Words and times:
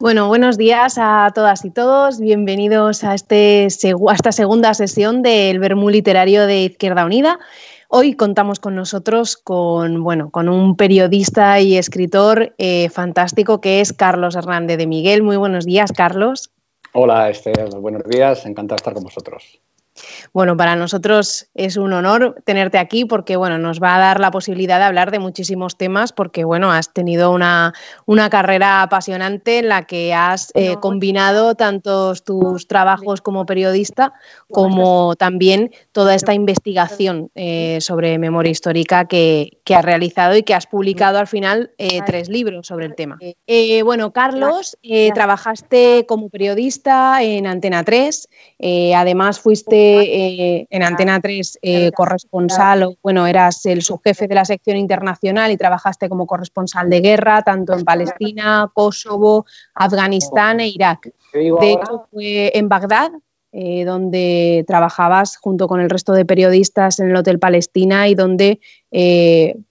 Bueno, 0.00 0.28
buenos 0.28 0.56
días 0.56 0.94
a 0.96 1.28
todas 1.34 1.64
y 1.64 1.70
todos. 1.70 2.20
Bienvenidos 2.20 3.02
a, 3.02 3.14
este, 3.14 3.66
esta 3.66 4.30
segunda 4.30 4.72
sesión 4.72 5.22
del 5.22 5.58
Bermú 5.58 5.90
Literario 5.90 6.46
de 6.46 6.66
Izquierda 6.66 7.04
Unida. 7.04 7.40
Hoy 7.88 8.14
contamos 8.14 8.60
con 8.60 8.76
nosotros 8.76 9.36
con, 9.36 10.04
bueno, 10.04 10.30
con 10.30 10.48
un 10.48 10.76
periodista 10.76 11.58
y 11.58 11.76
escritor 11.76 12.54
eh, 12.58 12.90
fantástico 12.90 13.60
que 13.60 13.80
es 13.80 13.92
Carlos 13.92 14.36
Hernández 14.36 14.78
de 14.78 14.86
Miguel. 14.86 15.24
Muy 15.24 15.36
buenos 15.36 15.66
días, 15.66 15.90
Carlos. 15.90 16.52
Hola, 16.92 17.28
Esther. 17.28 17.68
Buenos 17.80 18.04
días. 18.04 18.46
Encantado 18.46 18.76
de 18.76 18.80
estar 18.82 18.94
con 18.94 19.02
vosotros. 19.02 19.58
Bueno, 20.32 20.56
para 20.56 20.76
nosotros 20.76 21.46
es 21.54 21.76
un 21.76 21.92
honor 21.92 22.36
tenerte 22.44 22.78
aquí 22.78 23.04
porque 23.04 23.36
bueno, 23.36 23.58
nos 23.58 23.82
va 23.82 23.96
a 23.96 23.98
dar 23.98 24.20
la 24.20 24.30
posibilidad 24.30 24.78
de 24.78 24.84
hablar 24.84 25.10
de 25.10 25.18
muchísimos 25.18 25.76
temas 25.76 26.12
porque 26.12 26.44
bueno, 26.44 26.70
has 26.70 26.92
tenido 26.92 27.30
una, 27.32 27.74
una 28.06 28.30
carrera 28.30 28.82
apasionante 28.82 29.58
en 29.58 29.68
la 29.68 29.86
que 29.86 30.14
has 30.14 30.50
eh, 30.54 30.76
combinado 30.76 31.54
tantos 31.54 32.24
tus 32.24 32.66
trabajos 32.66 33.20
como 33.20 33.46
periodista 33.46 34.12
como 34.50 35.16
también 35.16 35.72
toda 35.92 36.14
esta 36.14 36.34
investigación 36.34 37.30
eh, 37.34 37.78
sobre 37.80 38.18
memoria 38.18 38.50
histórica 38.50 39.06
que, 39.06 39.58
que, 39.64 39.74
has 39.74 39.84
realizado 39.84 40.36
y 40.36 40.42
que 40.42 40.54
has 40.54 40.66
publicado 40.66 41.18
al 41.18 41.26
final 41.26 41.72
eh, 41.78 42.00
tres 42.06 42.28
libros 42.28 42.66
sobre 42.66 42.86
el 42.86 42.94
tema. 42.94 43.18
bueno, 43.84 44.12
Carlos, 44.12 44.76
trabajaste 45.14 46.04
como 46.06 46.28
periodista 46.28 47.22
en 47.22 47.46
Antena 47.46 47.84
3, 47.84 48.28
además 48.94 49.40
fuiste 49.40 49.87
eh, 49.88 50.66
en 50.70 50.82
Antena 50.82 51.20
3 51.20 51.58
eh, 51.62 51.90
corresponsal, 51.92 52.82
o 52.82 52.96
bueno, 53.02 53.26
eras 53.26 53.64
el 53.66 53.82
subjefe 53.82 54.28
de 54.28 54.34
la 54.34 54.44
sección 54.44 54.76
internacional 54.76 55.50
y 55.50 55.56
trabajaste 55.56 56.08
como 56.08 56.26
corresponsal 56.26 56.88
de 56.90 57.00
guerra, 57.00 57.42
tanto 57.42 57.74
en 57.74 57.84
Palestina, 57.84 58.70
Kosovo, 58.72 59.46
Afganistán 59.74 60.60
e 60.60 60.68
Irak. 60.68 61.10
De 61.32 61.72
hecho, 61.72 62.06
fue 62.10 62.56
en 62.56 62.68
Bagdad 62.68 63.10
eh, 63.52 63.84
donde 63.84 64.64
trabajabas 64.66 65.36
junto 65.36 65.68
con 65.68 65.80
el 65.80 65.90
resto 65.90 66.12
de 66.12 66.24
periodistas 66.24 67.00
en 67.00 67.10
el 67.10 67.16
Hotel 67.16 67.38
Palestina 67.38 68.08
y 68.08 68.14
donde 68.14 68.60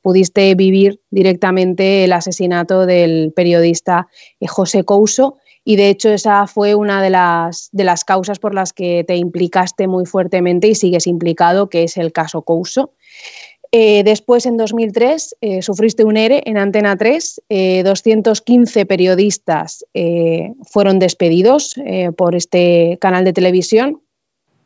pudiste 0.02 0.54
vivir 0.56 1.02
directamente 1.10 2.04
el 2.04 2.14
asesinato 2.14 2.86
del 2.86 3.34
periodista 3.36 4.08
José 4.48 4.84
Couso 4.84 5.38
y 5.68 5.76
de 5.76 5.90
hecho 5.90 6.08
esa 6.08 6.48
fue 6.48 6.76
una 6.76 7.02
de 7.02 7.10
las, 7.10 7.68
de 7.74 7.84
las 7.84 8.06
causas 8.06 8.40
por 8.40 8.56
las 8.56 8.72
que 8.72 9.04
te 9.06 9.18
implicaste 9.18 9.90
muy 9.90 10.06
fuertemente 10.06 10.70
y 10.70 10.76
sigues 10.76 11.08
implicado, 11.08 11.68
que 11.70 11.84
es 11.84 11.98
el 11.98 12.14
caso 12.14 12.44
Couso. 12.44 12.94
Eh, 13.74 14.04
después, 14.06 14.46
en 14.46 14.56
2003, 14.56 15.36
eh, 15.42 15.62
sufriste 15.62 16.06
un 16.06 16.16
ERE 16.16 16.42
en 16.46 16.58
Antena 16.58 16.96
3. 16.96 17.42
215 17.84 18.80
eh, 18.80 18.86
periodistas 18.86 19.86
fueron 20.64 21.00
despedidos 21.00 21.76
por 22.16 22.36
este 22.36 22.98
canal 23.02 23.26
de 23.26 23.34
televisión 23.34 24.02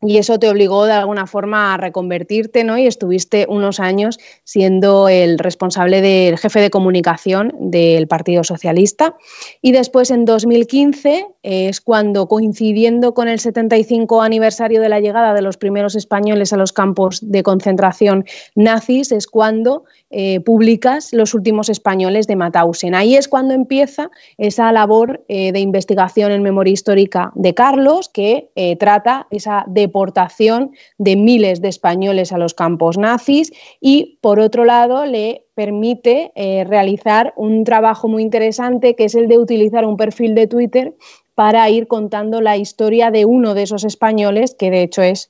y 0.01 0.17
eso 0.17 0.39
te 0.39 0.49
obligó 0.49 0.85
de 0.85 0.93
alguna 0.93 1.27
forma 1.27 1.73
a 1.73 1.77
reconvertirte, 1.77 2.63
¿no? 2.63 2.77
Y 2.77 2.87
estuviste 2.87 3.45
unos 3.47 3.79
años 3.79 4.19
siendo 4.43 5.09
el 5.09 5.37
responsable 5.37 6.01
del 6.01 6.37
jefe 6.37 6.59
de 6.59 6.71
comunicación 6.71 7.53
del 7.59 8.07
Partido 8.07 8.43
Socialista. 8.43 9.15
Y 9.61 9.71
después, 9.71 10.09
en 10.09 10.25
2015, 10.25 11.27
es 11.43 11.81
cuando, 11.81 12.27
coincidiendo 12.27 13.13
con 13.13 13.27
el 13.27 13.39
75 13.39 14.21
aniversario 14.23 14.81
de 14.81 14.89
la 14.89 14.99
llegada 14.99 15.33
de 15.33 15.41
los 15.41 15.57
primeros 15.57 15.95
españoles 15.95 16.51
a 16.51 16.57
los 16.57 16.73
campos 16.73 17.19
de 17.21 17.43
concentración 17.43 18.25
nazis, 18.55 19.11
es 19.11 19.27
cuando 19.27 19.83
eh, 20.13 20.41
publicas 20.41 21.13
Los 21.13 21.33
últimos 21.33 21.69
españoles 21.69 22.27
de 22.27 22.35
Mauthausen. 22.35 22.95
Ahí 22.95 23.15
es 23.15 23.29
cuando 23.29 23.53
empieza 23.53 24.11
esa 24.37 24.71
labor 24.73 25.23
eh, 25.29 25.53
de 25.53 25.59
investigación 25.59 26.31
en 26.31 26.43
memoria 26.43 26.73
histórica 26.73 27.31
de 27.35 27.53
Carlos, 27.53 28.09
que 28.09 28.49
eh, 28.55 28.75
trata 28.75 29.27
esa 29.31 29.63
deportación 29.91 30.71
de 30.97 31.17
miles 31.17 31.61
de 31.61 31.67
españoles 31.67 32.31
a 32.31 32.37
los 32.37 32.53
campos 32.53 32.97
nazis 32.97 33.51
y, 33.81 34.17
por 34.21 34.39
otro 34.39 34.63
lado, 34.63 35.05
le 35.05 35.45
permite 35.53 36.31
realizar 36.65 37.33
un 37.35 37.65
trabajo 37.65 38.07
muy 38.07 38.23
interesante 38.23 38.95
que 38.95 39.03
es 39.03 39.15
el 39.15 39.27
de 39.27 39.37
utilizar 39.37 39.85
un 39.85 39.97
perfil 39.97 40.33
de 40.33 40.47
Twitter 40.47 40.95
para 41.35 41.69
ir 41.69 41.87
contando 41.87 42.39
la 42.39 42.55
historia 42.55 43.11
de 43.11 43.25
uno 43.25 43.53
de 43.53 43.63
esos 43.63 43.83
españoles, 43.83 44.55
que 44.57 44.71
de 44.71 44.83
hecho 44.83 45.01
es 45.01 45.29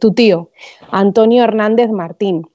tu 0.00 0.12
tío, 0.14 0.48
Antonio 0.90 1.44
Hernández 1.44 1.90
Martín. 1.90 2.46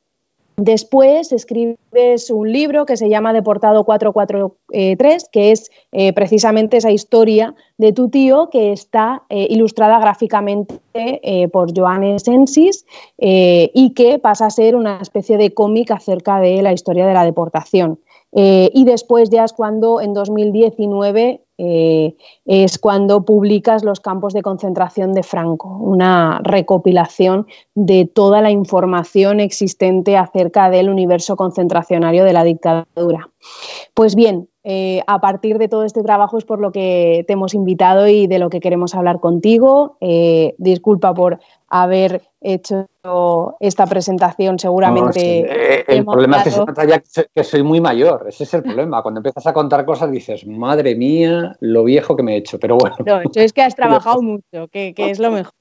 Después 0.57 1.33
escribes 1.33 2.29
un 2.29 2.51
libro 2.51 2.85
que 2.85 2.95
se 2.95 3.09
llama 3.09 3.33
Deportado 3.33 3.83
443, 3.83 5.29
que 5.29 5.51
es 5.51 5.69
eh, 5.91 6.13
precisamente 6.13 6.77
esa 6.77 6.91
historia 6.91 7.55
de 7.77 7.91
tu 7.91 8.09
tío 8.09 8.49
que 8.49 8.71
está 8.71 9.23
eh, 9.27 9.47
ilustrada 9.49 9.99
gráficamente 9.99 10.79
eh, 10.95 11.49
por 11.49 11.77
Joan 11.77 12.19
Sensis 12.19 12.85
y 13.17 13.93
que 13.95 14.17
pasa 14.19 14.45
a 14.45 14.49
ser 14.49 14.77
una 14.77 14.99
especie 15.01 15.37
de 15.37 15.53
cómic 15.53 15.91
acerca 15.91 16.39
de 16.39 16.61
la 16.61 16.71
historia 16.71 17.05
de 17.05 17.13
la 17.13 17.25
deportación. 17.25 17.99
Y 18.37 18.83
después 18.83 19.29
ya 19.29 19.45
es 19.45 19.53
cuando 19.53 20.01
en 20.01 20.13
2019 20.13 21.45
eh, 21.57 22.17
es 22.43 22.77
cuando 22.79 23.23
publicas 23.23 23.85
Los 23.85 24.01
campos 24.01 24.33
de 24.33 24.41
concentración 24.41 25.13
de 25.13 25.23
Franco, 25.23 25.69
una 25.69 26.41
recopilación 26.43 27.47
de 27.75 28.05
toda 28.05 28.41
la 28.41 28.51
información 28.51 29.39
existente 29.39 30.17
acerca 30.17 30.69
del 30.69 30.89
universo 30.89 31.37
concentracionario 31.37 32.25
de 32.25 32.33
la 32.33 32.43
dictadura. 32.43 33.29
Pues 33.93 34.15
bien, 34.15 34.49
eh, 34.67 35.03
a 35.05 35.21
partir 35.21 35.59
de 35.59 35.67
todo 35.67 35.83
este 35.83 36.01
trabajo 36.01 36.39
es 36.39 36.43
por 36.43 36.59
lo 36.59 36.71
que 36.71 37.23
te 37.27 37.33
hemos 37.33 37.53
invitado 37.53 38.07
y 38.07 38.25
de 38.25 38.39
lo 38.39 38.49
que 38.49 38.59
queremos 38.59 38.95
hablar 38.95 39.19
contigo. 39.19 39.95
Eh, 40.01 40.55
disculpa 40.57 41.13
por 41.13 41.39
haber 41.69 42.23
hecho 42.41 42.87
esta 43.59 43.85
presentación, 43.85 44.57
seguramente. 44.57 45.41
Eh, 45.41 45.85
el 45.87 46.03
problema 46.03 46.37
es 46.37 46.45
que 46.45 46.51
se 46.51 46.65
nota 46.65 46.83
ya 46.83 46.99
que 46.99 47.43
soy 47.43 47.61
muy 47.61 47.79
mayor, 47.79 48.25
ese 48.27 48.43
es 48.43 48.53
el 48.55 48.63
problema. 48.63 49.03
Cuando 49.03 49.19
empiezas 49.19 49.45
a 49.45 49.53
contar 49.53 49.85
cosas 49.85 50.09
dices, 50.09 50.47
madre 50.47 50.95
mía, 50.95 51.55
lo 51.59 51.83
viejo 51.83 52.15
que 52.15 52.23
me 52.23 52.33
he 52.33 52.37
hecho, 52.37 52.59
pero 52.59 52.75
bueno. 52.75 52.95
No, 53.05 53.21
es 53.35 53.53
que 53.53 53.61
has 53.61 53.75
trabajado 53.75 54.23
mucho, 54.23 54.67
que, 54.71 54.95
es 54.97 55.19
lo 55.19 55.29
mejor. 55.29 55.53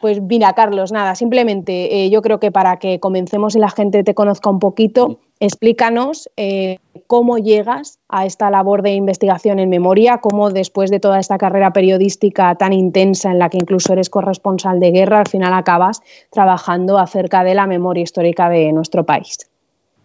Pues 0.00 0.20
mira, 0.20 0.52
Carlos, 0.52 0.92
nada, 0.92 1.14
simplemente 1.14 2.08
yo 2.10 2.22
creo 2.22 2.38
que 2.38 2.50
para 2.52 2.78
que 2.78 3.00
comencemos 3.00 3.56
y 3.56 3.58
la 3.58 3.70
gente 3.70 4.04
te 4.04 4.14
conozca 4.14 4.50
un 4.50 4.58
poquito, 4.58 5.18
Explícanos 5.42 6.30
eh, 6.36 6.78
cómo 7.08 7.36
llegas 7.36 7.98
a 8.08 8.26
esta 8.26 8.48
labor 8.48 8.82
de 8.82 8.92
investigación 8.92 9.58
en 9.58 9.70
memoria, 9.70 10.18
cómo 10.18 10.50
después 10.50 10.88
de 10.88 11.00
toda 11.00 11.18
esta 11.18 11.36
carrera 11.36 11.72
periodística 11.72 12.54
tan 12.54 12.72
intensa 12.72 13.32
en 13.32 13.40
la 13.40 13.48
que 13.48 13.56
incluso 13.56 13.92
eres 13.92 14.08
corresponsal 14.08 14.78
de 14.78 14.92
guerra, 14.92 15.18
al 15.18 15.26
final 15.26 15.52
acabas 15.52 16.00
trabajando 16.30 16.96
acerca 16.96 17.42
de 17.42 17.56
la 17.56 17.66
memoria 17.66 18.04
histórica 18.04 18.48
de 18.48 18.72
nuestro 18.72 19.04
país. 19.04 19.51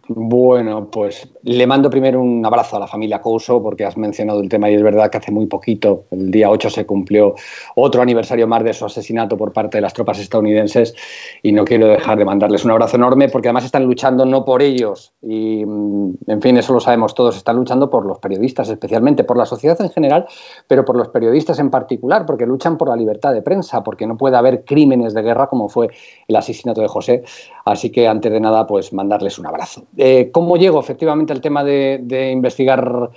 Bueno, 0.10 0.90
pues 0.90 1.28
le 1.44 1.68
mando 1.68 1.90
primero 1.90 2.22
un 2.22 2.46
abrazo 2.46 2.78
a 2.78 2.80
la 2.80 2.88
familia 2.88 3.22
Couso 3.22 3.62
porque 3.62 3.84
has 3.84 3.98
mencionado 3.98 4.40
el 4.40 4.48
tema 4.48 4.70
y 4.70 4.76
es 4.76 4.82
verdad 4.82 5.10
que 5.10 5.18
hace 5.18 5.34
muy 5.34 5.48
poquito, 5.48 6.06
el 6.12 6.32
día 6.32 6.50
8 6.50 6.70
se 6.70 6.86
cumplió 6.86 7.36
otro 7.76 8.02
aniversario 8.02 8.48
más 8.48 8.64
de 8.64 8.74
su 8.74 8.86
asesinato 8.86 9.36
por 9.36 9.52
parte 9.52 9.80
de 9.80 9.82
las 9.82 9.94
tropas 9.94 10.20
estadounidenses 10.20 10.96
y 11.44 11.52
no 11.52 11.66
quiero 11.66 11.88
dejar 11.88 12.18
de 12.18 12.24
mandarles 12.24 12.64
un 12.64 12.72
abrazo 12.72 12.96
enorme 12.96 13.28
porque 13.28 13.50
además 13.50 13.66
están 13.66 13.84
luchando 13.84 14.26
no 14.26 14.46
por 14.46 14.62
ellos 14.62 15.14
y 15.22 15.66
mm, 15.66 16.14
en 16.28 16.42
fin, 16.42 16.56
eso 16.56 16.72
lo 16.72 16.80
sabemos 16.80 17.14
todos, 17.14 17.36
están 17.36 17.58
luchando 17.58 17.90
por 17.90 18.06
los 18.06 18.20
periodistas 18.20 18.70
especialmente, 18.70 19.26
por 19.26 19.36
la 19.36 19.46
sociedad 19.46 19.80
en 19.82 19.90
general, 19.90 20.26
pero 20.70 20.86
por 20.86 20.96
los 20.96 21.10
periodistas 21.10 21.60
en 21.60 21.70
particular 21.70 22.26
porque 22.26 22.46
luchan 22.46 22.78
por 22.78 22.88
la 22.88 22.96
libertad 22.96 23.34
de 23.34 23.42
prensa, 23.42 23.84
porque 23.84 24.08
no 24.08 24.16
puede 24.16 24.38
haber 24.38 24.64
crímenes 24.64 25.14
de 25.14 25.22
guerra 25.22 25.48
como 25.48 25.68
fue 25.68 25.90
el 26.30 26.36
asesinato 26.38 26.80
de 26.80 26.88
José, 26.88 27.24
así 27.66 27.92
que 27.92 28.08
antes 28.08 28.32
de 28.32 28.40
nada 28.40 28.66
pues 28.66 28.94
mandarles 28.94 29.38
un 29.38 29.48
abrazo. 29.48 29.84
Eh, 29.98 30.30
¿Cómo 30.32 30.58
llego 30.58 30.80
efectivamente 30.80 31.34
al 31.34 31.42
tema 31.42 31.64
de, 31.64 32.32
investigar 32.32 33.10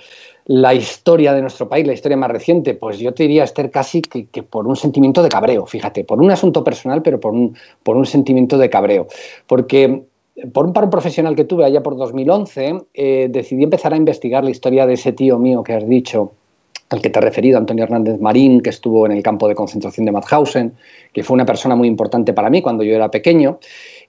la 0.45 0.73
historia 0.73 1.33
de 1.33 1.41
nuestro 1.41 1.69
país, 1.69 1.85
la 1.85 1.93
historia 1.93 2.17
más 2.17 2.31
reciente? 2.31 2.73
Pues 2.73 2.97
yo 2.97 3.13
te 3.13 3.23
diría, 3.23 3.43
Esther, 3.43 3.69
casi 3.69 4.01
que, 4.01 4.43
por 4.43 4.67
un 4.67 4.75
sentimiento 4.75 5.21
de 5.21 5.29
cabreo, 5.29 5.65
fíjate, 5.67 6.03
por 6.03 6.19
un 6.19 6.31
asunto 6.31 6.63
personal, 6.63 7.03
pero 7.03 7.19
por 7.19 7.33
un, 7.33 8.05
sentimiento 8.05 8.57
de 8.57 8.69
cabreo. 8.69 9.07
Porque 9.45 10.03
por 10.53 10.65
un 10.65 10.73
paro 10.73 10.89
profesional 10.89 11.35
que 11.35 11.43
tuve 11.43 11.65
allá 11.65 11.83
por 11.83 11.95
2011, 11.95 12.81
eh, 12.95 13.27
decidí 13.29 13.63
empezar 13.63 13.93
a 13.93 13.97
investigar 13.97 14.43
la 14.43 14.49
historia 14.49 14.87
de 14.87 14.93
ese 14.93 15.11
tío 15.13 15.37
mío 15.37 15.63
que 15.63 15.73
has 15.73 15.87
dicho, 15.87 16.31
al 16.89 17.01
que 17.01 17.09
te 17.09 17.19
he 17.19 17.21
referido, 17.21 17.57
Antonio 17.57 17.83
Hernández 17.83 18.19
Marín, 18.19 18.61
que 18.61 18.71
estuvo 18.71 19.05
en 19.05 19.13
el 19.13 19.23
campo 19.23 19.47
de 19.47 19.55
concentración 19.55 20.05
de 20.05 20.11
Mauthausen, 20.11 20.73
que 21.13 21.23
fue 21.23 21.35
una 21.35 21.45
persona 21.45 21.75
muy 21.75 21.87
importante 21.87 22.33
para 22.33 22.49
mí 22.49 22.61
cuando 22.61 22.83
yo 22.83 22.95
era 22.95 23.09
pequeño. 23.09 23.59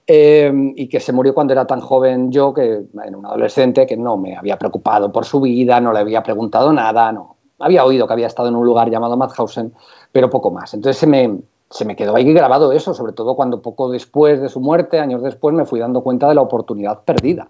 Em, 0.05 0.73
y 0.75 0.89
que 0.89 0.99
se 0.99 1.13
murió 1.13 1.33
cuando 1.33 1.53
era 1.53 1.65
tan 1.65 1.79
joven 1.79 2.29
yo, 2.29 2.53
que 2.53 2.83
era 3.05 3.17
un 3.17 3.25
adolescente, 3.25 3.85
que 3.85 3.95
no 3.95 4.17
me 4.17 4.35
había 4.35 4.57
preocupado 4.57 5.11
por 5.11 5.23
su 5.23 5.39
vida, 5.39 5.79
no 5.79 5.93
le 5.93 5.99
había 5.99 6.21
preguntado 6.21 6.73
nada, 6.73 7.11
no. 7.13 7.37
Había 7.59 7.85
oído 7.85 8.05
que 8.05 8.13
había 8.13 8.27
estado 8.27 8.49
en 8.49 8.55
un 8.55 8.65
lugar 8.65 8.89
llamado 8.89 9.15
Mauthausen, 9.15 9.73
pero 10.11 10.29
poco 10.29 10.51
más. 10.51 10.73
Entonces 10.73 10.99
se 10.99 11.07
me, 11.07 11.39
se 11.69 11.85
me 11.85 11.95
quedó 11.95 12.15
ahí 12.15 12.33
grabado 12.33 12.73
eso, 12.73 12.93
sobre 12.93 13.13
todo 13.13 13.35
cuando 13.35 13.61
poco 13.61 13.89
después 13.89 14.41
de 14.41 14.49
su 14.49 14.59
muerte, 14.59 14.99
años 14.99 15.23
después, 15.23 15.55
me 15.55 15.65
fui 15.65 15.79
dando 15.79 16.01
cuenta 16.01 16.27
de 16.27 16.35
la 16.35 16.41
oportunidad 16.41 17.03
perdida, 17.03 17.47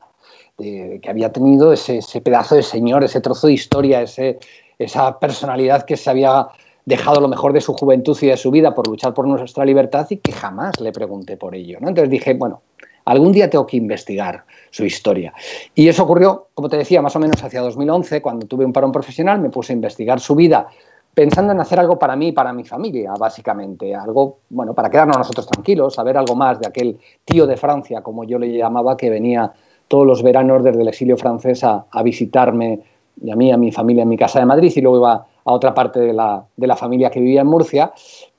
de, 0.60 1.00
que 1.02 1.10
había 1.10 1.32
tenido 1.32 1.74
ese, 1.74 1.98
ese 1.98 2.22
pedazo 2.22 2.54
de 2.54 2.62
señor, 2.62 3.04
ese 3.04 3.20
trozo 3.20 3.48
de 3.48 3.54
historia, 3.54 4.04
ese, 4.04 4.38
esa 4.78 5.20
personalidad 5.20 5.84
que 5.84 5.98
se 5.98 6.12
había 6.12 6.50
dejado 6.86 7.22
lo 7.22 7.28
mejor 7.28 7.54
de 7.54 7.62
su 7.62 7.74
juventud 7.74 8.18
y 8.22 8.28
de 8.28 8.38
su 8.38 8.52
vida 8.52 8.76
por 8.76 8.88
luchar 8.88 9.14
por 9.14 9.28
nuestra 9.28 9.66
libertad 9.66 10.08
y 10.10 10.18
que 10.18 10.32
jamás 10.32 10.80
le 10.80 10.92
pregunté 10.92 11.38
por 11.38 11.56
ello. 11.56 11.78
¿no? 11.80 11.90
Entonces 11.90 12.10
dije, 12.10 12.34
bueno, 12.34 12.62
algún 13.06 13.32
día 13.32 13.50
tengo 13.50 13.66
que 13.66 13.78
investigar 13.78 14.46
su 14.70 14.86
historia. 14.86 15.34
Y 15.76 15.88
eso 15.88 16.04
ocurrió, 16.04 16.48
como 16.54 16.70
te 16.70 16.78
decía, 16.78 17.02
más 17.02 17.16
o 17.16 17.20
menos 17.20 17.44
hacia 17.44 17.62
2011, 17.62 18.22
cuando 18.22 18.48
tuve 18.48 18.66
un 18.66 18.74
parón 18.74 18.92
profesional, 18.92 19.40
me 19.40 19.50
puse 19.50 19.74
a 19.74 19.76
investigar 19.76 20.20
su 20.20 20.36
vida 20.36 20.68
pensando 21.14 21.54
en 21.54 21.60
hacer 21.60 21.80
algo 21.80 22.00
para 22.00 22.16
mí 22.16 22.30
y 22.30 22.32
para 22.32 22.54
mi 22.54 22.64
familia, 22.64 23.14
básicamente. 23.20 23.94
Algo, 23.96 24.40
bueno, 24.50 24.74
para 24.74 24.90
quedarnos 24.90 25.18
nosotros 25.18 25.46
tranquilos, 25.46 25.94
saber 25.94 26.18
algo 26.18 26.36
más 26.36 26.60
de 26.60 26.68
aquel 26.68 26.98
tío 27.24 27.46
de 27.46 27.56
Francia, 27.56 28.02
como 28.02 28.24
yo 28.24 28.40
le 28.40 28.52
llamaba, 28.52 28.98
que 28.98 29.10
venía 29.10 29.54
todos 29.88 30.08
los 30.08 30.24
veranos 30.24 30.64
desde 30.64 30.82
el 30.82 30.88
exilio 30.88 31.18
francés 31.18 31.64
a, 31.64 31.86
visitarme 32.04 32.80
y 33.22 33.30
a 33.30 33.36
mí, 33.36 33.52
a 33.52 33.58
mi 33.58 33.72
familia 33.72 34.04
en 34.04 34.10
mi 34.10 34.18
casa 34.18 34.40
de 34.40 34.46
Madrid 34.46 34.74
y 34.76 34.82
luego 34.82 34.98
iba 34.98 35.28
a 35.46 35.52
otra 35.52 35.74
parte 35.74 36.00
de 36.00 36.14
la, 36.14 36.46
de 36.56 36.68
la 36.68 36.76
familia 36.76 37.10
que 37.10 37.20
vivía 37.20 37.42
en 37.42 37.48
Murcia, 37.48 37.92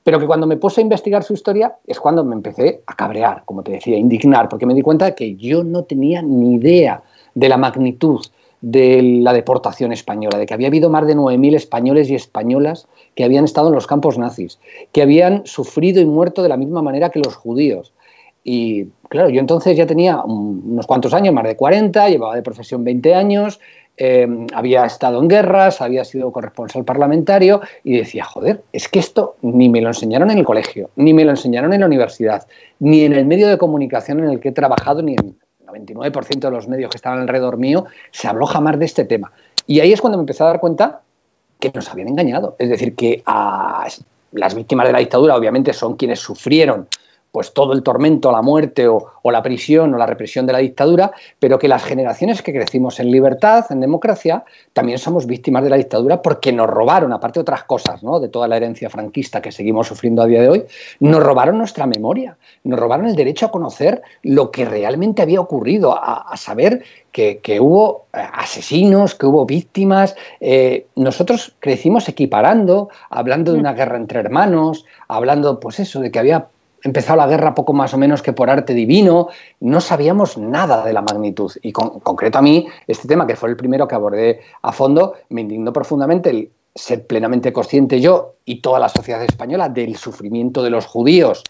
pero 0.03 0.19
que 0.19 0.27
cuando 0.27 0.45
me 0.47 0.57
puse 0.57 0.81
a 0.81 0.83
investigar 0.83 1.23
su 1.23 1.33
historia 1.33 1.75
es 1.87 1.99
cuando 1.99 2.23
me 2.23 2.35
empecé 2.35 2.81
a 2.85 2.95
cabrear, 2.95 3.43
como 3.45 3.63
te 3.63 3.71
decía, 3.71 3.95
a 3.95 3.99
indignar, 3.99 4.49
porque 4.49 4.65
me 4.65 4.73
di 4.73 4.81
cuenta 4.81 5.05
de 5.05 5.15
que 5.15 5.35
yo 5.35 5.63
no 5.63 5.83
tenía 5.83 6.21
ni 6.21 6.55
idea 6.55 7.01
de 7.33 7.49
la 7.49 7.57
magnitud 7.57 8.21
de 8.61 9.01
la 9.21 9.33
deportación 9.33 9.91
española, 9.91 10.37
de 10.37 10.45
que 10.45 10.53
había 10.53 10.67
habido 10.67 10.89
más 10.89 11.05
de 11.05 11.15
9.000 11.15 11.55
españoles 11.55 12.09
y 12.09 12.15
españolas 12.15 12.87
que 13.13 13.23
habían 13.23 13.45
estado 13.45 13.67
en 13.67 13.75
los 13.75 13.85
campos 13.85 14.17
nazis, 14.17 14.59
que 14.91 15.01
habían 15.01 15.45
sufrido 15.45 16.01
y 16.01 16.05
muerto 16.05 16.41
de 16.41 16.49
la 16.49 16.57
misma 16.57 16.81
manera 16.81 17.09
que 17.09 17.19
los 17.19 17.35
judíos. 17.35 17.93
Y 18.43 18.85
claro, 19.09 19.29
yo 19.29 19.39
entonces 19.39 19.75
ya 19.75 19.85
tenía 19.85 20.21
unos 20.23 20.85
cuantos 20.87 21.13
años, 21.13 21.33
más 21.33 21.43
de 21.43 21.55
40, 21.55 22.09
llevaba 22.09 22.35
de 22.35 22.43
profesión 22.43 22.83
20 22.83 23.13
años, 23.13 23.59
eh, 23.97 24.27
había 24.53 24.85
estado 24.85 25.21
en 25.21 25.27
guerras, 25.27 25.81
había 25.81 26.03
sido 26.03 26.31
corresponsal 26.31 26.83
parlamentario 26.83 27.61
y 27.83 27.97
decía, 27.97 28.25
joder, 28.25 28.63
es 28.73 28.89
que 28.89 28.99
esto 28.99 29.35
ni 29.41 29.69
me 29.69 29.81
lo 29.81 29.89
enseñaron 29.89 30.31
en 30.31 30.37
el 30.37 30.45
colegio, 30.45 30.89
ni 30.97 31.13
me 31.13 31.23
lo 31.23 31.31
enseñaron 31.31 31.71
en 31.73 31.79
la 31.79 31.85
universidad, 31.85 32.45
ni 32.79 33.01
en 33.01 33.13
el 33.13 33.25
medio 33.25 33.47
de 33.47 33.57
comunicación 33.57 34.19
en 34.19 34.29
el 34.29 34.39
que 34.39 34.49
he 34.49 34.51
trabajado, 34.51 35.01
ni 35.01 35.13
en 35.13 35.19
el 35.19 35.35
99% 35.85 36.39
de 36.39 36.51
los 36.51 36.67
medios 36.67 36.91
que 36.91 36.97
estaban 36.97 37.19
alrededor 37.19 37.57
mío, 37.57 37.85
se 38.11 38.27
habló 38.27 38.45
jamás 38.45 38.77
de 38.79 38.85
este 38.85 39.05
tema. 39.05 39.31
Y 39.65 39.79
ahí 39.79 39.93
es 39.93 40.01
cuando 40.01 40.17
me 40.17 40.23
empecé 40.23 40.43
a 40.43 40.47
dar 40.47 40.59
cuenta 40.59 41.01
que 41.59 41.71
nos 41.73 41.89
habían 41.89 42.09
engañado. 42.09 42.55
Es 42.59 42.69
decir, 42.69 42.95
que 42.95 43.23
las 44.33 44.55
víctimas 44.55 44.87
de 44.87 44.93
la 44.93 44.99
dictadura 44.99 45.35
obviamente 45.35 45.73
son 45.73 45.95
quienes 45.95 46.19
sufrieron 46.19 46.87
pues 47.35 47.51
todo 47.51 47.73
el 47.73 47.83
tormento, 47.83 48.31
la 48.31 48.41
muerte 48.41 48.87
o, 48.87 49.11
la 49.25 49.43
prisión 49.43 49.93
o 49.93 49.97
la 49.97 50.05
represión 50.05 50.45
de 50.45 50.53
la 50.53 50.59
dictadura, 50.59 51.11
pero 51.37 51.59
que 51.59 51.67
las 51.67 51.83
generaciones 51.83 52.41
que 52.41 52.53
crecimos 52.53 53.01
en 53.01 53.11
libertad, 53.11 53.65
en 53.71 53.81
democracia, 53.81 54.45
también 54.71 54.99
somos 54.99 55.25
víctimas 55.25 55.61
de 55.61 55.69
la 55.69 55.75
dictadura 55.75 56.21
porque 56.21 56.53
nos 56.53 56.67
robaron, 56.69 57.11
aparte 57.11 57.39
de 57.39 57.41
otras 57.41 57.65
cosas, 57.65 58.03
¿no? 58.03 58.21
de 58.21 58.29
toda 58.29 58.47
la 58.47 58.55
herencia 58.55 58.89
franquista 58.89 59.41
que 59.41 59.51
seguimos 59.51 59.87
sufriendo 59.87 60.21
a 60.21 60.27
día 60.27 60.41
de 60.41 60.47
hoy, 60.47 60.63
nos 61.01 61.21
robaron 61.21 61.57
nuestra 61.57 61.85
memoria, 61.87 62.37
nos 62.63 62.79
robaron 62.79 63.05
el 63.05 63.17
derecho 63.17 63.47
a 63.47 63.51
conocer 63.51 64.01
lo 64.23 64.49
que 64.49 64.63
realmente 64.63 65.21
había 65.21 65.41
ocurrido, 65.41 65.93
a, 65.93 66.37
saber 66.37 66.85
que, 67.11 67.59
hubo 67.59 68.05
eh, 68.13 68.19
asesinos, 68.33 69.13
que 69.15 69.25
hubo 69.25 69.45
víctimas. 69.45 70.15
Eh, 70.39 70.85
nosotros 70.95 71.53
crecimos 71.59 72.07
equiparando, 72.07 72.87
hablando 73.09 73.51
de 73.51 73.57
mm. 73.57 73.61
una 73.61 73.73
guerra 73.73 73.97
entre 73.97 74.21
hermanos, 74.21 74.85
hablando, 75.09 75.59
pues 75.59 75.81
eso, 75.81 75.99
de 75.99 76.11
que 76.11 76.19
había 76.19 76.47
empezado 76.85 77.17
la 77.17 77.27
guerra 77.27 77.55
poco 77.55 77.73
más 77.73 77.93
o 77.93 77.97
menos 77.97 78.21
que 78.21 78.31
por 78.31 78.49
arte 78.49 78.73
divino, 78.73 79.29
no 79.59 79.81
sabíamos 79.81 80.37
nada 80.37 80.85
de 80.85 80.93
la 80.93 81.01
magnitud. 81.01 81.51
Y 81.63 81.71
con, 81.71 81.99
concreto 81.99 82.37
a 82.37 82.41
mí, 82.41 82.67
este 82.87 83.07
tema, 83.07 83.25
que 83.25 83.35
fue 83.35 83.49
el 83.49 83.57
primero 83.57 83.87
que 83.87 83.95
abordé 83.95 84.41
a 84.61 84.71
fondo, 84.71 85.15
me 85.29 85.41
indignó 85.41 85.73
profundamente 85.73 86.29
el 86.29 86.51
ser 86.75 87.07
plenamente 87.07 87.51
consciente 87.51 87.99
yo 87.99 88.35
y 88.45 88.61
toda 88.61 88.79
la 88.79 88.89
sociedad 88.89 89.23
española 89.23 89.69
del 89.69 89.95
sufrimiento 89.95 90.61
de 90.61 90.69
los 90.69 90.85
judíos. 90.85 91.43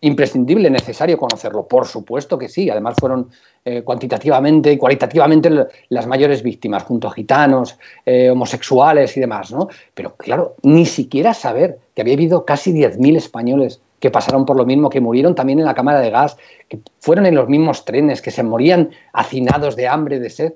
Imprescindible, 0.00 0.70
necesario 0.70 1.18
conocerlo, 1.18 1.68
por 1.68 1.86
supuesto 1.86 2.38
que 2.38 2.48
sí. 2.48 2.70
Además 2.70 2.94
fueron 2.98 3.28
eh, 3.66 3.82
cuantitativamente 3.82 4.72
y 4.72 4.78
cualitativamente 4.78 5.50
las 5.90 6.06
mayores 6.06 6.42
víctimas, 6.42 6.84
junto 6.84 7.06
a 7.06 7.12
gitanos, 7.12 7.76
eh, 8.06 8.30
homosexuales 8.30 9.14
y 9.18 9.20
demás, 9.20 9.52
¿no? 9.52 9.68
Pero 9.92 10.14
claro, 10.16 10.54
ni 10.62 10.86
siquiera 10.86 11.34
saber 11.34 11.80
que 11.94 12.00
había 12.00 12.14
habido 12.14 12.46
casi 12.46 12.72
10.000 12.72 13.18
españoles 13.18 13.82
que 14.00 14.10
pasaron 14.10 14.44
por 14.46 14.56
lo 14.56 14.66
mismo, 14.66 14.90
que 14.90 15.00
murieron 15.00 15.34
también 15.34 15.60
en 15.60 15.66
la 15.66 15.74
cámara 15.74 16.00
de 16.00 16.10
gas, 16.10 16.36
que 16.68 16.80
fueron 16.98 17.26
en 17.26 17.34
los 17.34 17.48
mismos 17.48 17.84
trenes, 17.84 18.22
que 18.22 18.30
se 18.30 18.42
morían 18.42 18.90
hacinados 19.12 19.76
de 19.76 19.86
hambre, 19.86 20.18
de 20.18 20.30
sed. 20.30 20.52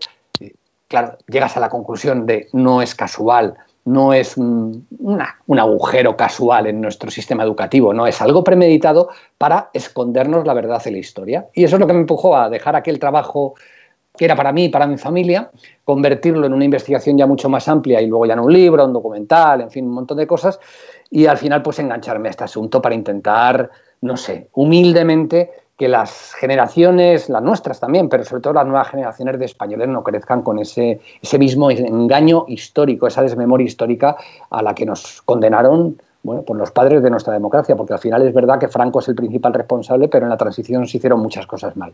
Claro, 0.89 1.19
llegas 1.29 1.57
a 1.57 1.61
la 1.61 1.69
conclusión 1.69 2.27
de 2.27 2.49
no 2.53 2.83
es 2.83 2.95
casual, 2.95 3.55
no 3.85 4.13
es 4.15 4.37
un, 4.37 4.87
agujero 5.59 6.17
casual 6.17 6.67
en 6.67 6.81
nuestro 6.81 7.11
sistema 7.11 7.43
educativo, 7.43 7.93
no 7.93 8.07
es 8.07 8.21
algo 8.23 8.43
premeditado 8.43 9.11
para 9.37 9.71
escondernos 9.75 10.47
la 10.47 10.55
verdad 10.55 10.83
de 10.83 10.91
la 10.91 10.99
historia. 10.99 11.49
Y 11.55 11.65
eso 11.65 11.77
es 11.77 11.81
lo 11.81 11.87
que 11.87 11.93
me 11.93 12.01
empujó 12.01 12.37
a 12.37 12.49
dejar 12.49 12.77
aquel 12.77 12.99
trabajo 12.99 13.55
que 14.17 14.25
era 14.25 14.37
para 14.37 14.53
mí 14.53 14.67
y 14.67 14.69
para 14.69 14.87
mi 14.87 14.97
familia, 14.97 15.51
convertirlo 15.83 16.47
en 16.47 16.53
una 16.53 16.65
investigación 16.65 17.19
ya 17.19 17.27
mucho 17.27 17.49
más 17.49 17.67
amplia 17.69 18.01
y 18.01 18.07
luego 18.07 18.27
ya 18.27 18.35
en 18.35 18.41
un 18.41 18.53
libro, 18.53 18.85
un 18.85 18.93
documental, 18.93 19.63
en 19.63 19.71
fin, 19.71 19.87
un 19.87 19.93
montón 19.93 20.19
de 20.19 20.27
cosas, 20.27 20.61
y 21.15 21.27
al 21.27 21.39
final 21.39 21.63
pues 21.63 21.79
engancharme 21.79 22.29
a 22.29 22.31
este 22.31 22.43
asunto 22.43 22.83
para 22.83 22.97
intentar, 22.97 23.71
no 24.01 24.17
sé, 24.17 24.49
humildemente 24.53 25.53
que 25.79 25.87
las 25.87 26.35
generaciones, 26.35 27.29
las 27.29 27.41
nuestras 27.41 27.79
también, 27.79 28.09
pero 28.09 28.25
sobre 28.25 28.43
todo 28.43 28.55
las 28.55 28.67
nuevas 28.67 28.89
generaciones 28.89 29.39
de 29.39 29.45
españoles 29.45 29.87
no 29.87 30.03
crezcan 30.03 30.43
con 30.43 30.59
ese, 30.59 31.01
ese 31.23 31.39
mismo 31.39 31.71
engaño 31.71 32.47
histórico, 32.49 33.07
esa 33.07 33.23
desmemoria 33.23 33.65
histórica 33.65 34.17
a 34.51 34.61
la 34.61 34.75
que 34.75 34.87
nos 34.87 35.23
condenaron 35.23 36.03
bueno, 36.25 36.43
por 36.43 36.57
los 36.57 36.73
padres 36.73 37.03
de 37.03 37.11
nuestra 37.11 37.35
democracia, 37.35 37.77
porque 37.77 37.93
al 37.93 38.01
final 38.01 38.27
es 38.27 38.35
verdad 38.35 38.59
que 38.59 38.69
Franco 38.69 38.99
es 38.99 39.09
el 39.09 39.15
principal 39.15 39.53
responsable, 39.53 40.09
pero 40.09 40.25
en 40.25 40.31
la 40.31 40.37
transición 40.37 40.89
se 40.89 40.97
hicieron 40.97 41.21
muchas 41.21 41.47
cosas 41.47 41.77
mal. 41.77 41.93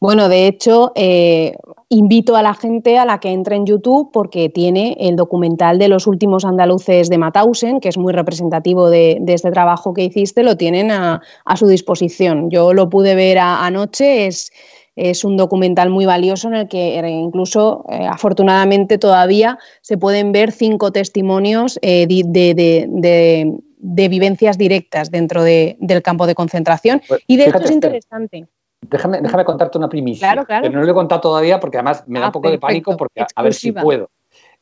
Bueno, 0.00 0.28
de 0.28 0.46
hecho, 0.46 0.92
eh, 0.94 1.56
invito 1.88 2.36
a 2.36 2.42
la 2.42 2.52
gente 2.52 2.98
a 2.98 3.06
la 3.06 3.20
que 3.20 3.30
entre 3.30 3.56
en 3.56 3.64
YouTube 3.64 4.10
porque 4.12 4.50
tiene 4.50 4.96
el 5.00 5.16
documental 5.16 5.78
de 5.78 5.88
los 5.88 6.06
últimos 6.06 6.44
andaluces 6.44 7.08
de 7.08 7.16
Matausen, 7.16 7.80
que 7.80 7.88
es 7.88 7.96
muy 7.96 8.12
representativo 8.12 8.90
de, 8.90 9.22
este 9.26 9.50
trabajo 9.50 9.94
que 9.94 10.04
hiciste, 10.04 10.42
lo 10.42 10.56
tienen 10.56 10.90
a, 10.90 11.22
su 11.56 11.66
disposición. 11.66 12.50
Yo 12.50 12.74
lo 12.74 12.90
pude 12.90 13.14
ver 13.14 13.38
anoche, 13.38 14.26
es, 14.26 14.50
es, 14.98 15.24
un 15.24 15.36
documental 15.36 15.90
muy 15.90 16.06
valioso 16.06 16.48
en 16.48 16.54
el 16.54 16.68
que 16.68 16.98
eh, 16.98 17.08
incluso, 17.08 17.84
eh, 17.88 18.06
afortunadamente, 18.06 18.98
todavía 18.98 19.58
se 19.80 19.96
pueden 19.98 20.32
ver 20.32 20.52
cinco 20.52 20.92
testimonios 20.92 21.78
de, 21.82 23.56
de, 23.78 24.08
vivencias 24.08 24.58
directas 24.58 25.10
dentro 25.10 25.42
del 25.42 26.02
campo 26.02 26.26
de 26.26 26.34
concentración. 26.34 27.02
Pues 27.06 27.22
y 27.26 27.36
de 27.36 27.44
esto 27.44 27.62
es 27.62 27.70
interesante. 27.70 28.46
Déjame, 28.80 29.20
déjame 29.20 29.44
contarte 29.44 29.76
una 29.78 29.88
primicia. 29.88 30.28
Claro, 30.28 30.46
claro. 30.46 30.62
Pero 30.62 30.78
no 30.78 30.84
lo 30.84 30.90
he 30.90 30.94
contado 30.94 31.20
todavía 31.20 31.58
porque 31.58 31.78
además 31.78 32.04
me 32.06 32.20
da 32.20 32.26
ah, 32.26 32.28
un 32.28 32.32
poco 32.32 32.50
de 32.50 32.58
pánico 32.58 32.96
porque 32.96 33.24
a 33.34 33.42
ver 33.42 33.54
si 33.54 33.72
puedo. 33.72 34.10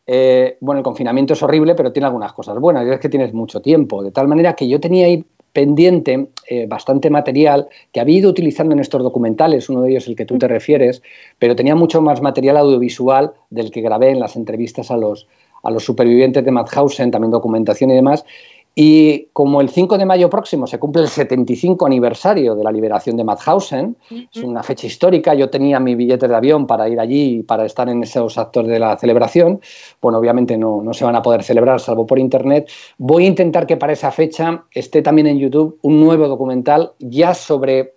Eh, 0.06 0.56
bueno, 0.60 0.78
el 0.78 0.84
confinamiento 0.84 1.32
es 1.32 1.42
horrible, 1.42 1.74
pero 1.74 1.92
tiene 1.92 2.06
algunas 2.06 2.32
cosas 2.32 2.58
buenas. 2.58 2.86
Y 2.86 2.90
es 2.90 3.00
que 3.00 3.08
tienes 3.08 3.34
mucho 3.34 3.60
tiempo. 3.60 4.02
De 4.02 4.12
tal 4.12 4.28
manera 4.28 4.54
que 4.54 4.68
yo 4.68 4.80
tenía 4.80 5.06
ahí 5.06 5.24
pendiente 5.56 6.28
eh, 6.48 6.66
bastante 6.68 7.08
material 7.08 7.68
que 7.90 7.98
había 7.98 8.18
ido 8.18 8.28
utilizando 8.28 8.74
en 8.74 8.80
estos 8.80 9.02
documentales, 9.02 9.70
uno 9.70 9.80
de 9.80 9.88
ellos 9.92 10.06
el 10.06 10.14
que 10.14 10.26
tú 10.26 10.36
te 10.36 10.46
refieres, 10.46 11.00
pero 11.38 11.56
tenía 11.56 11.74
mucho 11.74 12.02
más 12.02 12.20
material 12.20 12.58
audiovisual 12.58 13.32
del 13.48 13.70
que 13.70 13.80
grabé 13.80 14.10
en 14.10 14.20
las 14.20 14.36
entrevistas 14.36 14.90
a 14.90 14.98
los, 14.98 15.26
a 15.62 15.70
los 15.70 15.82
supervivientes 15.82 16.44
de 16.44 16.50
Mauthausen, 16.50 17.10
también 17.10 17.30
documentación 17.30 17.90
y 17.90 17.94
demás. 17.94 18.26
Y 18.78 19.30
como 19.32 19.62
el 19.62 19.70
5 19.70 19.96
de 19.96 20.04
mayo 20.04 20.28
próximo 20.28 20.66
se 20.66 20.78
cumple 20.78 21.00
el 21.00 21.08
75 21.08 21.86
aniversario 21.86 22.54
de 22.54 22.62
la 22.62 22.70
liberación 22.70 23.16
de 23.16 23.24
Mauthausen, 23.24 23.96
es 24.10 24.42
una 24.42 24.62
fecha 24.62 24.86
histórica, 24.86 25.32
yo 25.32 25.48
tenía 25.48 25.80
mi 25.80 25.94
billete 25.94 26.28
de 26.28 26.36
avión 26.36 26.66
para 26.66 26.86
ir 26.86 27.00
allí 27.00 27.38
y 27.38 27.42
para 27.42 27.64
estar 27.64 27.88
en 27.88 28.02
esos 28.02 28.36
actos 28.36 28.66
de 28.66 28.78
la 28.78 28.98
celebración, 28.98 29.62
bueno, 30.02 30.18
obviamente 30.18 30.58
no, 30.58 30.82
no 30.82 30.92
se 30.92 31.06
van 31.06 31.16
a 31.16 31.22
poder 31.22 31.42
celebrar 31.42 31.80
salvo 31.80 32.06
por 32.06 32.18
internet, 32.18 32.70
voy 32.98 33.24
a 33.24 33.28
intentar 33.28 33.66
que 33.66 33.78
para 33.78 33.94
esa 33.94 34.12
fecha 34.12 34.64
esté 34.70 35.00
también 35.00 35.26
en 35.28 35.38
YouTube 35.38 35.78
un 35.80 35.98
nuevo 35.98 36.28
documental 36.28 36.92
ya 36.98 37.32
sobre 37.32 37.95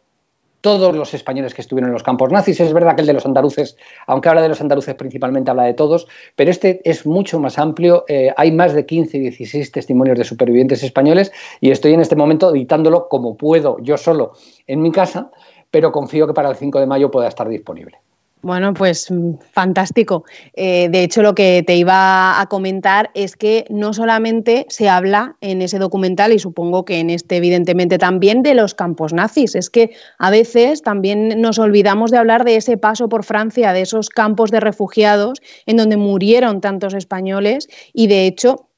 todos 0.62 0.96
los 0.96 1.13
españoles 1.13 1.54
que 1.54 1.62
estuvieron 1.62 1.89
en 1.89 1.94
los 1.94 2.04
campos 2.04 2.32
nazis. 2.32 2.60
Es 2.60 2.74
verdad 2.74 2.96
que 2.96 3.01
el 3.01 3.08
de 3.08 3.13
los 3.13 3.25
andaluces, 3.25 3.78
aunque 4.08 4.30
habla 4.30 4.42
de 4.42 4.50
los 4.50 4.62
andaluces 4.62 4.96
principalmente, 4.96 5.51
habla 5.51 5.63
de 5.63 5.74
todos, 5.74 6.08
pero 6.36 6.51
este 6.51 6.82
es 6.84 7.06
mucho 7.06 7.39
más 7.39 7.58
amplio. 7.58 8.06
Eh, 8.08 8.34
hay 8.36 8.51
más 8.51 8.74
de 8.74 8.86
15 8.86 9.18
y 9.18 9.22
16 9.22 9.72
testimonios 9.72 10.18
de 10.18 10.24
supervivientes 10.24 10.84
españoles 10.84 11.32
y 11.62 11.72
estoy 11.72 11.94
en 11.94 12.01
este 12.01 12.16
momento 12.16 12.51
editándolo 12.51 13.08
como 13.08 13.38
puedo, 13.38 13.78
yo 13.82 13.98
solo, 13.98 14.34
en 14.68 14.82
mi 14.82 14.92
casa, 14.92 15.32
pero 15.72 15.92
confío 15.92 16.28
que 16.28 16.34
para 16.34 16.50
el 16.50 16.56
5 16.56 16.80
de 16.80 16.88
mayo 16.88 17.12
pueda 17.12 17.28
estar 17.28 17.48
disponible. 17.48 18.00
Bueno, 18.41 18.74
pues 18.74 19.12
mm, 19.12 19.34
fantástico. 19.51 20.24
Eh, 20.53 20.88
de 20.89 21.03
hecho, 21.03 21.22
lo 21.22 21.36
que 21.36 21.62
te 21.65 21.75
iba 21.75 22.39
a 22.39 22.46
comentar 22.46 23.12
es 23.13 23.36
que 23.36 23.65
no 23.69 23.93
solamente 23.93 24.65
se 24.69 24.88
habla 24.88 25.36
en 25.41 25.62
ese 25.62 25.77
documental, 25.77 26.31
y 26.31 26.39
supongo 26.39 26.86
que 26.86 27.00
en 27.00 27.10
este 27.10 27.36
evidentemente 27.36 27.98
también, 27.98 28.41
de 28.41 28.53
los 28.53 28.75
campos 28.75 29.12
nazis, 29.12 29.55
es 29.55 29.69
que 29.69 29.91
a 30.17 30.29
veces 30.29 30.81
también 30.81 31.41
nos 31.41 31.60
olvidamos 31.60 32.12
de 32.12 32.17
hablar 32.17 32.46
de 32.46 32.55
ese 32.55 32.77
paso 32.77 33.10
por 33.10 33.25
Francia, 33.25 33.74
de 33.74 33.81
esos 33.81 34.10
campos 34.10 34.51
de 34.51 34.62
refugiados 34.62 35.39
en 35.65 35.75
donde 35.75 35.98
murieron 35.98 36.62
tantos 36.62 36.93
españoles 36.93 37.67
y 37.93 38.08
de 38.08 38.25
hecho 38.25 38.69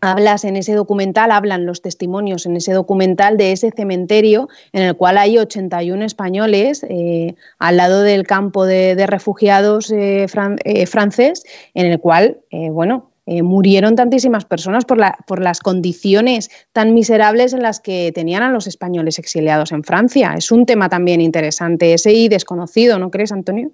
hablas 0.00 0.44
en 0.44 0.56
ese 0.56 0.74
documental, 0.74 1.30
hablan 1.30 1.66
los 1.66 1.82
testimonios 1.82 2.46
en 2.46 2.56
ese 2.56 2.72
documental 2.72 3.36
de 3.36 3.52
ese 3.52 3.70
cementerio 3.70 4.48
en 4.72 4.82
el 4.82 4.96
cual 4.96 5.18
hay 5.18 5.38
81 5.38 6.04
españoles 6.04 6.84
eh, 6.88 7.34
al 7.58 7.76
lado 7.76 8.02
del 8.02 8.26
campo 8.26 8.66
de, 8.66 9.06
refugiados 9.06 9.90
eh, 9.90 10.26
eh, 10.64 10.86
francés, 10.86 11.44
en 11.74 11.86
el 11.86 12.00
cual, 12.00 12.38
bueno, 12.50 13.10
murieron 13.26 13.96
tantísimas 13.96 14.44
personas 14.44 14.84
por, 14.84 14.98
la, 14.98 15.18
por 15.26 15.42
las 15.42 15.60
condiciones 15.60 16.50
tan 16.72 16.94
miserables 16.94 17.52
en 17.52 17.62
las 17.62 17.80
que 17.80 18.12
tenían 18.14 18.42
a 18.42 18.50
los 18.50 18.66
españoles 18.66 19.18
exiliados 19.18 19.72
en 19.72 19.82
Francia. 19.82 20.34
Es 20.36 20.52
un 20.52 20.64
tema 20.64 20.88
también 20.88 21.20
interesante, 21.20 21.92
ese 21.92 22.12
y 22.12 22.28
desconocido, 22.28 22.98
¿no 22.98 23.10
crees, 23.10 23.32
Antonio? 23.32 23.70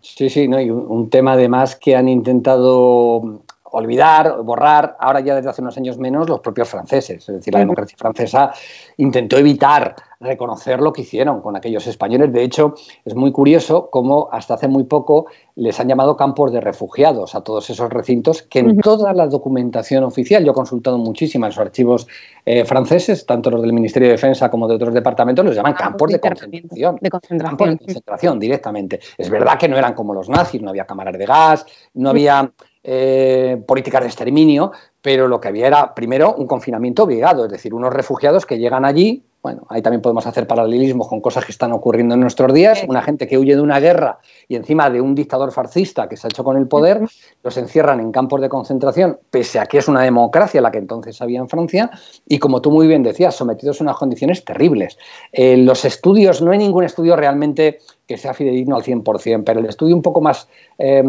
Sí, 0.00 0.30
sí, 0.30 0.48
no, 0.48 0.60
y 0.60 0.70
un 0.70 1.10
tema 1.10 1.32
además 1.32 1.76
que 1.76 1.96
han 1.96 2.08
intentado 2.08 3.42
olvidar, 3.72 4.42
borrar, 4.42 4.96
ahora 4.98 5.20
ya 5.20 5.34
desde 5.34 5.50
hace 5.50 5.62
unos 5.62 5.76
años 5.76 5.98
menos, 5.98 6.28
los 6.28 6.40
propios 6.40 6.68
franceses. 6.68 7.28
Es 7.28 7.34
decir, 7.34 7.54
la 7.54 7.60
democracia 7.60 7.96
francesa 7.98 8.52
intentó 8.96 9.36
evitar 9.36 9.96
reconocer 10.20 10.80
lo 10.80 10.92
que 10.92 11.02
hicieron 11.02 11.40
con 11.40 11.56
aquellos 11.56 11.86
españoles. 11.86 12.32
De 12.32 12.42
hecho, 12.42 12.74
es 13.04 13.14
muy 13.14 13.30
curioso 13.30 13.88
cómo 13.90 14.28
hasta 14.32 14.54
hace 14.54 14.66
muy 14.66 14.84
poco 14.84 15.26
les 15.54 15.78
han 15.78 15.88
llamado 15.88 16.16
campos 16.16 16.52
de 16.52 16.60
refugiados 16.60 17.34
a 17.34 17.42
todos 17.42 17.70
esos 17.70 17.90
recintos 17.90 18.42
que 18.42 18.60
en 18.60 18.78
toda 18.78 19.12
la 19.12 19.26
documentación 19.26 20.04
oficial, 20.04 20.44
yo 20.44 20.52
he 20.52 20.54
consultado 20.54 20.98
muchísimo 20.98 21.46
en 21.46 21.50
los 21.50 21.58
archivos 21.58 22.06
eh, 22.44 22.64
franceses, 22.64 23.26
tanto 23.26 23.50
los 23.50 23.62
del 23.62 23.72
Ministerio 23.72 24.08
de 24.08 24.12
Defensa 24.12 24.50
como 24.50 24.66
de 24.66 24.74
otros 24.74 24.94
departamentos, 24.94 25.44
los 25.44 25.54
llaman 25.54 25.74
campos 25.74 26.10
de 26.10 26.20
concentración. 26.20 26.98
De 27.00 27.10
concentración. 27.10 27.56
Campos 27.56 27.68
de 27.68 27.78
concentración 27.78 28.38
directamente. 28.38 29.00
Es 29.16 29.30
verdad 29.30 29.58
que 29.58 29.68
no 29.68 29.76
eran 29.76 29.94
como 29.94 30.14
los 30.14 30.28
nazis, 30.28 30.60
no 30.62 30.70
había 30.70 30.84
cámaras 30.84 31.16
de 31.16 31.26
gas, 31.26 31.66
no 31.94 32.10
había 32.10 32.50
eh, 32.82 33.62
políticas 33.66 34.02
de 34.02 34.06
exterminio, 34.08 34.72
pero 35.02 35.28
lo 35.28 35.40
que 35.40 35.48
había 35.48 35.66
era, 35.66 35.94
primero, 35.94 36.34
un 36.34 36.46
confinamiento 36.46 37.04
obligado, 37.04 37.44
es 37.46 37.50
decir, 37.50 37.74
unos 37.74 37.92
refugiados 37.92 38.46
que 38.46 38.58
llegan 38.58 38.84
allí, 38.84 39.24
bueno, 39.40 39.66
ahí 39.68 39.82
también 39.82 40.02
podemos 40.02 40.26
hacer 40.26 40.48
paralelismos 40.48 41.06
con 41.06 41.20
cosas 41.20 41.44
que 41.44 41.52
están 41.52 41.72
ocurriendo 41.72 42.14
en 42.14 42.20
nuestros 42.20 42.52
días, 42.52 42.84
una 42.88 43.02
gente 43.02 43.28
que 43.28 43.38
huye 43.38 43.54
de 43.54 43.62
una 43.62 43.78
guerra 43.78 44.18
y 44.48 44.56
encima 44.56 44.90
de 44.90 45.00
un 45.00 45.14
dictador 45.14 45.52
fascista 45.52 46.08
que 46.08 46.16
se 46.16 46.26
ha 46.26 46.30
hecho 46.30 46.42
con 46.42 46.56
el 46.56 46.66
poder, 46.66 47.02
los 47.44 47.56
encierran 47.56 48.00
en 48.00 48.10
campos 48.10 48.40
de 48.40 48.48
concentración, 48.48 49.18
pese 49.30 49.60
a 49.60 49.66
que 49.66 49.78
es 49.78 49.86
una 49.86 50.02
democracia 50.02 50.60
la 50.60 50.72
que 50.72 50.78
entonces 50.78 51.22
había 51.22 51.38
en 51.38 51.48
Francia, 51.48 51.90
y 52.26 52.40
como 52.40 52.60
tú 52.60 52.72
muy 52.72 52.88
bien 52.88 53.04
decías, 53.04 53.36
sometidos 53.36 53.80
a 53.80 53.84
unas 53.84 53.96
condiciones 53.96 54.44
terribles. 54.44 54.98
Eh, 55.32 55.56
los 55.56 55.84
estudios, 55.84 56.42
no 56.42 56.50
hay 56.50 56.58
ningún 56.58 56.82
estudio 56.82 57.14
realmente 57.14 57.78
que 58.08 58.16
sea 58.16 58.32
fidedigno 58.32 58.74
al 58.74 58.82
100%, 58.82 59.42
pero 59.44 59.60
el 59.60 59.66
estudio 59.66 59.94
un 59.94 60.00
poco 60.00 60.22
más 60.22 60.48
eh, 60.78 61.04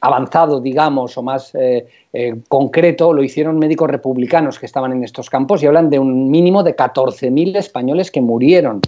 avanzado, 0.00 0.60
digamos, 0.60 1.16
o 1.16 1.22
más 1.22 1.54
eh, 1.54 1.86
eh, 2.12 2.36
concreto, 2.46 3.14
lo 3.14 3.24
hicieron 3.24 3.58
médicos 3.58 3.88
republicanos 3.90 4.58
que 4.58 4.66
estaban 4.66 4.92
en 4.92 5.02
estos 5.02 5.30
campos 5.30 5.62
y 5.62 5.66
hablan 5.66 5.88
de 5.88 5.98
un 5.98 6.30
mínimo 6.30 6.62
de 6.62 6.76
14.000 6.76 7.56
españoles 7.56 8.10
que 8.10 8.20
murieron 8.20 8.82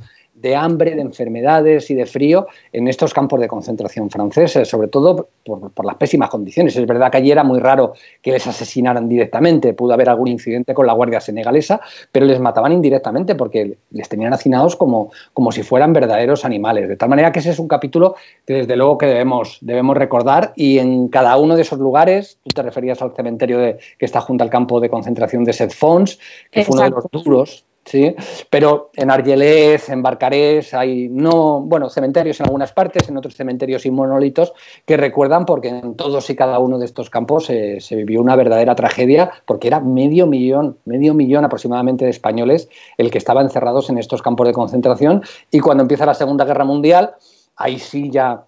de 0.44 0.54
hambre, 0.54 0.94
de 0.94 1.00
enfermedades 1.00 1.90
y 1.90 1.94
de 1.94 2.04
frío 2.04 2.46
en 2.70 2.86
estos 2.86 3.14
campos 3.14 3.40
de 3.40 3.48
concentración 3.48 4.10
franceses, 4.10 4.68
sobre 4.68 4.88
todo 4.88 5.30
por, 5.42 5.84
las 5.84 5.96
pésimas 5.96 6.28
condiciones. 6.28 6.76
Es 6.76 6.86
verdad 6.86 7.10
que 7.10 7.16
allí 7.16 7.30
era 7.30 7.42
muy 7.42 7.60
raro 7.60 7.94
que 8.20 8.30
les 8.30 8.46
asesinaran 8.46 9.08
directamente, 9.08 9.72
pudo 9.72 9.94
haber 9.94 10.10
algún 10.10 10.28
incidente 10.28 10.74
con 10.74 10.86
la 10.86 10.92
Guardia 10.92 11.18
Senegalesa, 11.18 11.80
pero 12.12 12.26
les 12.26 12.38
mataban 12.40 12.72
indirectamente 12.72 13.34
porque 13.34 13.78
les 13.90 14.08
tenían 14.10 14.34
hacinados 14.34 14.76
como, 14.76 15.10
como 15.32 15.50
si 15.50 15.62
fueran 15.62 15.94
verdaderos 15.94 16.44
animales. 16.44 16.90
De 16.90 16.96
tal 16.96 17.08
manera 17.08 17.32
que 17.32 17.38
ese 17.38 17.50
es 17.50 17.58
un 17.58 17.68
capítulo 17.68 18.14
que 18.46 18.52
desde 18.52 18.76
luego 18.76 18.98
que 18.98 19.06
debemos, 19.06 19.56
debemos 19.62 19.96
recordar 19.96 20.52
y 20.56 20.78
en 20.78 21.08
cada 21.08 21.38
uno 21.38 21.56
de 21.56 21.62
esos 21.62 21.78
lugares, 21.78 22.38
tú 22.42 22.50
te 22.54 22.62
referías 22.62 23.00
al 23.00 23.14
cementerio 23.14 23.58
de, 23.58 23.78
que 23.98 24.04
está 24.04 24.20
junto 24.20 24.44
al 24.44 24.50
campo 24.50 24.78
de 24.78 24.90
concentración 24.90 25.42
de 25.44 25.54
Set-Fons, 25.54 26.18
que 26.50 26.64
fue 26.64 26.76
uno 26.76 26.84
de 26.84 26.90
los 26.90 27.24
duros 27.24 27.64
¿sí? 27.84 28.14
Pero 28.50 28.90
en 28.94 29.10
Argelés, 29.10 29.88
en 29.88 30.02
Barcarés, 30.02 30.74
hay 30.74 31.08
no, 31.08 31.60
bueno, 31.60 31.90
cementerios 31.90 32.40
en 32.40 32.46
algunas 32.46 32.72
partes, 32.72 33.08
en 33.08 33.16
otros 33.16 33.34
cementerios 33.34 33.86
y 33.86 33.90
monolitos 33.90 34.52
que 34.86 34.96
recuerdan 34.96 35.46
porque 35.46 35.68
en 35.68 35.94
todos 35.94 36.28
y 36.30 36.36
cada 36.36 36.58
uno 36.58 36.78
de 36.78 36.86
estos 36.86 37.10
campos 37.10 37.46
se 37.46 37.96
vivió 37.96 38.20
una 38.20 38.36
verdadera 38.36 38.74
tragedia 38.74 39.30
porque 39.46 39.68
era 39.68 39.80
medio 39.80 40.26
millón, 40.26 40.78
medio 40.84 41.14
millón 41.14 41.44
aproximadamente 41.44 42.04
de 42.04 42.10
españoles 42.10 42.68
el 42.98 43.10
que 43.10 43.18
estaban 43.18 43.46
encerrados 43.46 43.90
en 43.90 43.98
estos 43.98 44.22
campos 44.22 44.46
de 44.46 44.52
concentración 44.52 45.22
y 45.50 45.60
cuando 45.60 45.82
empieza 45.82 46.06
la 46.06 46.14
Segunda 46.14 46.44
Guerra 46.44 46.64
Mundial, 46.64 47.14
ahí 47.56 47.78
sí 47.78 48.10
ya 48.10 48.44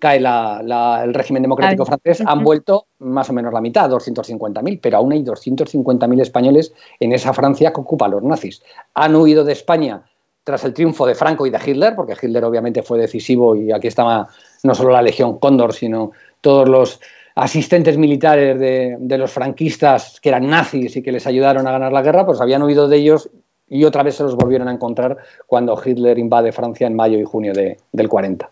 cae 0.00 0.18
el 0.18 1.14
régimen 1.14 1.42
democrático 1.42 1.84
francés, 1.84 2.22
han 2.24 2.44
vuelto 2.44 2.86
más 3.00 3.30
o 3.30 3.32
menos 3.32 3.52
la 3.52 3.60
mitad, 3.60 3.90
250.000, 3.90 4.78
pero 4.80 4.98
aún 4.98 5.12
hay 5.12 5.24
250.000 5.24 6.20
españoles 6.20 6.72
en 7.00 7.12
esa 7.12 7.32
Francia 7.32 7.72
que 7.72 7.80
ocupa 7.80 8.08
los 8.08 8.22
nazis. 8.22 8.62
Han 8.94 9.16
huido 9.16 9.44
de 9.44 9.52
España 9.52 10.02
tras 10.44 10.64
el 10.64 10.72
triunfo 10.72 11.06
de 11.06 11.14
Franco 11.14 11.46
y 11.46 11.50
de 11.50 11.58
Hitler, 11.64 11.94
porque 11.94 12.14
Hitler 12.20 12.44
obviamente 12.44 12.82
fue 12.82 12.98
decisivo 12.98 13.54
y 13.54 13.72
aquí 13.72 13.88
estaba 13.88 14.28
no 14.62 14.74
solo 14.74 14.90
la 14.90 15.02
Legión 15.02 15.38
Cóndor, 15.38 15.74
sino 15.74 16.12
todos 16.40 16.68
los 16.68 17.00
asistentes 17.34 17.98
militares 17.98 18.58
de, 18.58 19.18
los 19.18 19.30
franquistas 19.30 20.20
que 20.20 20.30
eran 20.30 20.48
nazis 20.48 20.96
y 20.96 21.02
que 21.02 21.12
les 21.12 21.26
ayudaron 21.26 21.66
a 21.66 21.72
ganar 21.72 21.92
la 21.92 22.02
guerra, 22.02 22.26
pues 22.26 22.40
habían 22.40 22.62
huido 22.62 22.88
de 22.88 22.96
ellos 22.96 23.30
y 23.68 23.84
otra 23.84 24.02
vez 24.02 24.16
se 24.16 24.22
los 24.22 24.36
volvieron 24.36 24.68
a 24.68 24.72
encontrar 24.72 25.18
cuando 25.46 25.80
Hitler 25.84 26.18
invade 26.18 26.50
Francia 26.50 26.86
en 26.86 26.96
mayo 26.96 27.18
y 27.18 27.24
junio 27.24 27.52
del 27.52 28.08
40. 28.08 28.50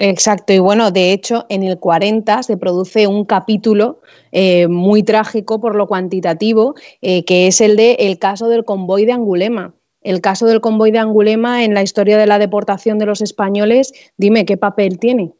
Exacto, 0.00 0.52
y 0.52 0.60
bueno, 0.60 0.92
de 0.92 1.12
hecho, 1.12 1.44
en 1.48 1.64
el 1.64 1.80
40 1.80 2.44
se 2.44 2.56
produce 2.56 3.08
un 3.08 3.24
capítulo 3.24 4.00
eh, 4.30 4.68
muy 4.68 5.02
trágico 5.02 5.60
por 5.60 5.74
lo 5.74 5.88
cuantitativo, 5.88 6.76
eh, 7.02 7.24
que 7.24 7.48
es 7.48 7.60
el 7.60 7.76
de 7.76 7.94
el 7.98 8.20
caso 8.20 8.48
del 8.48 8.64
convoy 8.64 9.06
de 9.06 9.12
Angulema. 9.12 9.74
El 10.00 10.20
caso 10.20 10.46
del 10.46 10.60
convoy 10.60 10.92
de 10.92 11.00
Angulema 11.00 11.64
en 11.64 11.74
la 11.74 11.82
historia 11.82 12.16
de 12.16 12.28
la 12.28 12.38
deportación 12.38 12.98
de 12.98 13.06
los 13.06 13.20
españoles, 13.20 13.92
dime 14.16 14.44
qué 14.46 14.56
papel 14.56 15.00
tiene. 15.00 15.32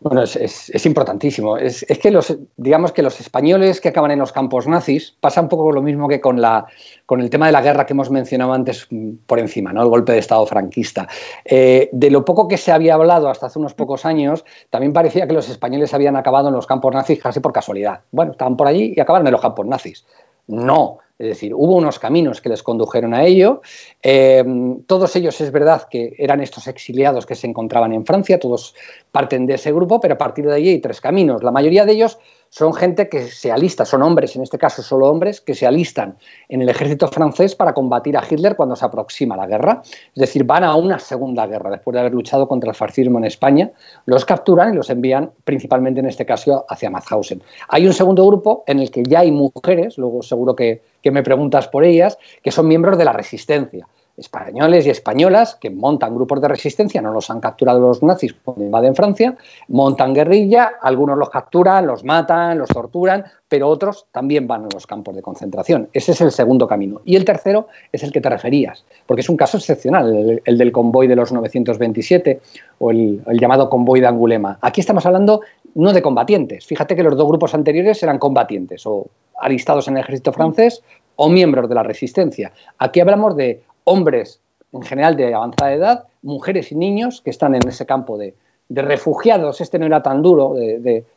Bueno, 0.00 0.22
es, 0.22 0.86
importantísimo. 0.86 1.56
Es, 1.56 1.84
que 2.00 2.10
los, 2.10 2.36
digamos 2.56 2.92
que 2.92 3.02
los 3.02 3.20
españoles 3.20 3.80
que 3.80 3.88
acaban 3.88 4.10
en 4.10 4.18
los 4.18 4.32
campos 4.32 4.66
nazis 4.66 5.16
pasa 5.20 5.40
un 5.40 5.48
poco 5.48 5.72
lo 5.72 5.82
mismo 5.82 6.08
que 6.08 6.20
con, 6.20 6.40
la, 6.40 6.66
con 7.04 7.20
el 7.20 7.30
tema 7.30 7.46
de 7.46 7.52
la 7.52 7.62
guerra 7.62 7.84
que 7.84 7.94
hemos 7.94 8.10
mencionado 8.10 8.52
antes 8.52 8.86
mm, 8.90 9.10
por 9.26 9.38
encima, 9.38 9.72
¿no? 9.72 9.82
El 9.82 9.88
golpe 9.88 10.12
de 10.12 10.18
Estado 10.18 10.46
franquista. 10.46 11.08
Eh, 11.44 11.88
de 11.92 12.10
lo 12.10 12.24
poco 12.24 12.46
que 12.46 12.56
se 12.56 12.70
había 12.70 12.94
hablado 12.94 13.28
hasta 13.28 13.46
hace 13.46 13.58
unos 13.58 13.74
pocos 13.74 14.04
años, 14.04 14.44
también 14.70 14.92
parecía 14.92 15.26
que 15.26 15.34
los 15.34 15.48
españoles 15.48 15.92
habían 15.94 16.16
acabado 16.16 16.48
en 16.48 16.54
los 16.54 16.66
campos 16.66 16.94
nazis 16.94 17.20
casi 17.20 17.40
por 17.40 17.52
casualidad. 17.52 18.00
Bueno, 18.12 18.32
estaban 18.32 18.56
por 18.56 18.68
allí 18.68 18.94
y 18.96 19.00
acabaron 19.00 19.26
en 19.26 19.32
los 19.32 19.42
campos 19.42 19.66
nazis. 19.66 20.06
No, 20.46 20.98
es 21.18 21.26
decir, 21.26 21.52
hubo 21.52 21.74
unos 21.74 21.98
caminos 21.98 22.40
que 22.40 22.48
les 22.48 22.62
condujeron 22.62 23.12
a 23.12 23.24
ello. 23.24 23.60
Eh, 24.02 24.44
todos 24.86 25.16
ellos 25.16 25.40
es 25.40 25.50
verdad 25.50 25.88
que 25.90 26.14
eran 26.16 26.40
estos 26.40 26.68
exiliados 26.68 27.26
que 27.26 27.34
se 27.34 27.48
encontraban 27.48 27.92
en 27.92 28.06
Francia, 28.06 28.38
todos 28.38 28.74
parten 29.10 29.46
de 29.46 29.54
ese 29.54 29.72
grupo, 29.72 30.00
pero 30.00 30.14
a 30.14 30.18
partir 30.18 30.46
de 30.46 30.54
allí 30.54 30.68
hay 30.68 30.80
tres 30.80 31.00
caminos. 31.00 31.42
La 31.42 31.50
mayoría 31.50 31.84
de 31.84 31.92
ellos 31.92 32.18
son 32.50 32.72
gente 32.72 33.08
que 33.08 33.22
se 33.22 33.52
alista, 33.52 33.84
son 33.84 34.02
hombres, 34.02 34.34
en 34.36 34.42
este 34.42 34.58
caso 34.58 34.82
solo 34.82 35.08
hombres, 35.08 35.40
que 35.40 35.54
se 35.54 35.66
alistan 35.66 36.16
en 36.48 36.62
el 36.62 36.68
ejército 36.68 37.08
francés 37.08 37.54
para 37.54 37.74
combatir 37.74 38.16
a 38.16 38.22
Hitler 38.28 38.56
cuando 38.56 38.74
se 38.74 38.84
aproxima 38.84 39.36
la 39.36 39.46
guerra. 39.46 39.82
Es 39.84 40.20
decir, 40.20 40.44
van 40.44 40.64
a 40.64 40.74
una 40.74 40.98
segunda 40.98 41.46
guerra 41.46 41.70
después 41.70 41.94
de 41.94 42.00
haber 42.00 42.12
luchado 42.12 42.48
contra 42.48 42.70
el 42.70 42.76
fascismo 42.76 43.18
en 43.18 43.24
España, 43.24 43.70
los 44.06 44.24
capturan 44.24 44.72
y 44.72 44.76
los 44.76 44.88
envían 44.88 45.30
principalmente 45.44 46.00
en 46.00 46.06
este 46.06 46.24
caso 46.24 46.64
hacia 46.68 46.90
Mauthausen. 46.90 47.42
Hay 47.68 47.86
un 47.86 47.92
segundo 47.92 48.26
grupo 48.26 48.64
en 48.66 48.78
el 48.78 48.90
que 48.90 49.02
ya 49.02 49.20
hay 49.20 49.32
mujeres, 49.32 49.98
luego 49.98 50.22
seguro 50.22 50.56
que, 50.56 50.80
que 51.02 51.10
me 51.10 51.22
preguntas 51.22 51.68
por 51.68 51.84
ellas, 51.84 52.18
que 52.42 52.50
son 52.50 52.68
miembros 52.68 52.98
de 52.98 53.04
la 53.04 53.12
resistencia 53.12 53.86
españoles 54.18 54.86
y 54.86 54.90
españolas 54.90 55.54
que 55.54 55.70
montan 55.70 56.14
grupos 56.14 56.40
de 56.40 56.48
resistencia, 56.48 57.00
no 57.00 57.12
los 57.12 57.30
han 57.30 57.40
capturado 57.40 57.80
los 57.80 58.02
nazis 58.02 58.34
cuando 58.44 58.64
invaden 58.64 58.94
Francia, 58.94 59.36
montan 59.68 60.12
guerrilla, 60.12 60.72
algunos 60.82 61.16
los 61.16 61.30
capturan, 61.30 61.86
los 61.86 62.04
matan, 62.04 62.58
los 62.58 62.68
torturan, 62.68 63.24
pero 63.48 63.68
otros 63.68 64.06
también 64.12 64.46
van 64.46 64.64
a 64.64 64.68
los 64.72 64.86
campos 64.86 65.14
de 65.14 65.22
concentración. 65.22 65.88
Ese 65.92 66.12
es 66.12 66.20
el 66.20 66.32
segundo 66.32 66.66
camino. 66.66 67.00
Y 67.04 67.16
el 67.16 67.24
tercero 67.24 67.68
es 67.92 68.02
el 68.02 68.12
que 68.12 68.20
te 68.20 68.28
referías, 68.28 68.84
porque 69.06 69.20
es 69.20 69.28
un 69.28 69.36
caso 69.36 69.56
excepcional, 69.56 70.40
el, 70.44 70.58
del 70.58 70.72
convoy 70.72 71.06
de 71.06 71.16
los 71.16 71.32
927 71.32 72.40
o 72.78 72.90
el, 72.90 73.22
el 73.26 73.38
llamado 73.38 73.70
convoy 73.70 74.00
de 74.00 74.08
Angulema. 74.08 74.58
Aquí 74.60 74.80
estamos 74.80 75.06
hablando 75.06 75.42
no 75.74 75.92
de 75.92 76.02
combatientes. 76.02 76.66
Fíjate 76.66 76.96
que 76.96 77.02
los 77.02 77.16
dos 77.16 77.28
grupos 77.28 77.54
anteriores 77.54 78.02
eran 78.02 78.18
combatientes 78.18 78.86
o 78.86 79.06
alistados 79.40 79.86
en 79.88 79.96
el 79.96 80.02
ejército 80.02 80.32
francés 80.32 80.82
o 81.16 81.28
miembros 81.28 81.68
de 81.68 81.74
la 81.74 81.82
resistencia. 81.82 82.52
Aquí 82.78 83.00
hablamos 83.00 83.36
de 83.36 83.62
hombres 83.88 84.40
en 84.72 84.82
general 84.82 85.16
de 85.16 85.34
avanzada 85.34 85.72
edad, 85.72 86.04
mujeres 86.22 86.72
y 86.72 86.74
niños 86.74 87.22
que 87.22 87.30
están 87.30 87.54
en 87.54 87.66
ese 87.66 87.86
campo 87.86 88.18
de, 88.18 88.34
de 88.68 88.82
refugiados, 88.82 89.60
este 89.60 89.78
no 89.78 89.86
era 89.86 90.02
tan 90.02 90.22
duro, 90.22 90.54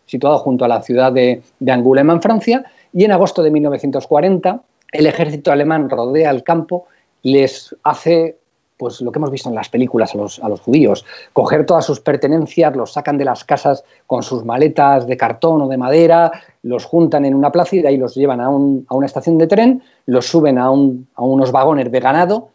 situado 0.05 0.37
junto 0.37 0.65
a 0.65 0.67
la 0.67 0.81
ciudad 0.81 1.11
de, 1.11 1.41
de 1.59 1.71
Angulema 1.71 2.13
en 2.13 2.21
Francia, 2.21 2.65
y 2.93 3.03
en 3.03 3.11
agosto 3.11 3.43
de 3.43 3.51
1940 3.51 4.61
el 4.91 5.05
ejército 5.05 5.51
alemán 5.51 5.89
rodea 5.89 6.29
el 6.29 6.43
campo, 6.43 6.85
les 7.23 7.75
hace 7.83 8.37
pues 8.77 8.99
lo 8.99 9.11
que 9.11 9.19
hemos 9.19 9.29
visto 9.29 9.47
en 9.47 9.53
las 9.53 9.69
películas 9.69 10.15
a 10.15 10.17
los, 10.17 10.39
a 10.39 10.49
los, 10.49 10.59
judíos, 10.59 11.05
coger 11.33 11.67
todas 11.67 11.85
sus 11.85 11.99
pertenencias, 11.99 12.75
los 12.75 12.93
sacan 12.93 13.15
de 13.19 13.25
las 13.25 13.43
casas 13.43 13.83
con 14.07 14.23
sus 14.23 14.43
maletas 14.43 15.05
de 15.05 15.17
cartón 15.17 15.61
o 15.61 15.67
de 15.67 15.77
madera, 15.77 16.31
los 16.63 16.85
juntan 16.85 17.23
en 17.25 17.35
una 17.35 17.51
plaza 17.51 17.75
y 17.75 17.81
de 17.81 17.89
ahí 17.89 17.97
los 17.97 18.15
llevan 18.15 18.41
a, 18.41 18.49
una 18.49 19.05
estación 19.05 19.37
de 19.37 19.45
tren, 19.45 19.83
los 20.07 20.25
suben 20.25 20.57
a, 20.57 20.65
a 20.65 20.71
unos 20.71 21.51
vagones 21.51 21.91
de 21.91 21.99
ganado 21.99 22.49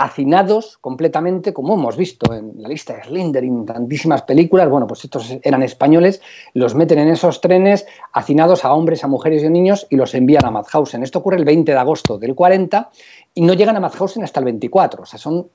hacinados 0.00 0.78
completamente, 0.78 1.52
como 1.52 1.74
hemos 1.74 1.96
visto 1.96 2.32
en 2.32 2.54
la 2.56 2.68
lista 2.68 2.94
de 2.94 3.04
Slinder 3.04 3.44
en 3.44 3.66
tantísimas 3.66 4.22
películas, 4.22 4.70
bueno, 4.70 4.86
pues 4.86 5.04
estos 5.04 5.36
eran 5.42 5.62
españoles, 5.62 6.22
los 6.54 6.74
meten 6.74 7.00
en 7.00 7.08
esos 7.08 7.42
trenes 7.42 7.86
hacinados 8.12 8.64
a 8.64 8.72
hombres, 8.72 9.04
a 9.04 9.08
mujeres 9.08 9.42
y 9.42 9.46
a 9.46 9.50
niños 9.50 9.86
y 9.90 9.96
los 9.96 10.14
envían 10.14 10.46
a 10.46 10.50
Mauthausen. 10.50 11.02
Esto 11.02 11.18
ocurre 11.18 11.36
el 11.36 11.44
20 11.44 11.72
de 11.72 11.78
agosto 11.78 12.18
del 12.18 12.34
40 12.34 12.90
y 13.34 13.42
no 13.42 13.52
llegan 13.52 13.76
a 13.76 13.80
Mauthausen 13.80 14.24
hasta 14.24 14.40
el 14.40 14.46
24, 14.46 15.02
o 15.02 15.06
sea, 15.06 15.18
son 15.18 15.50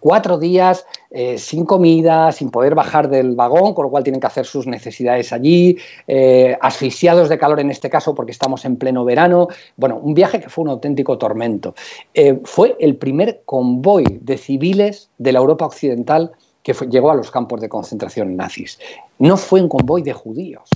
cuatro 0.00 0.38
días 0.38 0.86
eh, 1.10 1.38
sin 1.38 1.64
comida, 1.64 2.32
sin 2.32 2.50
poder 2.50 2.74
bajar 2.74 3.08
del 3.08 3.34
vagón, 3.34 3.74
con 3.74 3.84
lo 3.84 3.90
cual 3.90 4.02
tienen 4.02 4.20
que 4.20 4.26
hacer 4.26 4.46
sus 4.46 4.66
necesidades 4.66 5.32
allí, 5.32 5.76
eh, 6.06 6.56
asfixiados 6.60 7.28
de 7.28 7.38
calor 7.38 7.60
en 7.60 7.70
este 7.70 7.90
caso 7.90 8.14
porque 8.14 8.32
estamos 8.32 8.64
en 8.64 8.76
pleno 8.76 9.04
verano. 9.04 9.48
Bueno, 9.76 9.98
un 10.02 10.14
viaje 10.14 10.40
que 10.40 10.48
fue 10.48 10.64
un 10.64 10.70
auténtico 10.70 11.18
tormento. 11.18 11.74
Eh, 12.14 12.40
fue 12.44 12.76
el 12.80 12.96
primer 12.96 13.42
convoy 13.44 14.04
de 14.20 14.38
civiles 14.38 15.10
de 15.18 15.32
la 15.32 15.38
Europa 15.38 15.66
Occidental 15.66 16.32
que 16.62 16.74
llegó 16.88 17.10
a 17.10 17.14
los 17.14 17.30
campos 17.30 17.60
de 17.60 17.68
concentración 17.68 18.36
nazis. 18.36 18.78
No 19.18 19.36
fue 19.36 19.60
un 19.60 19.68
convoy 19.68 20.02
de 20.02 20.12
judíos 20.12 20.68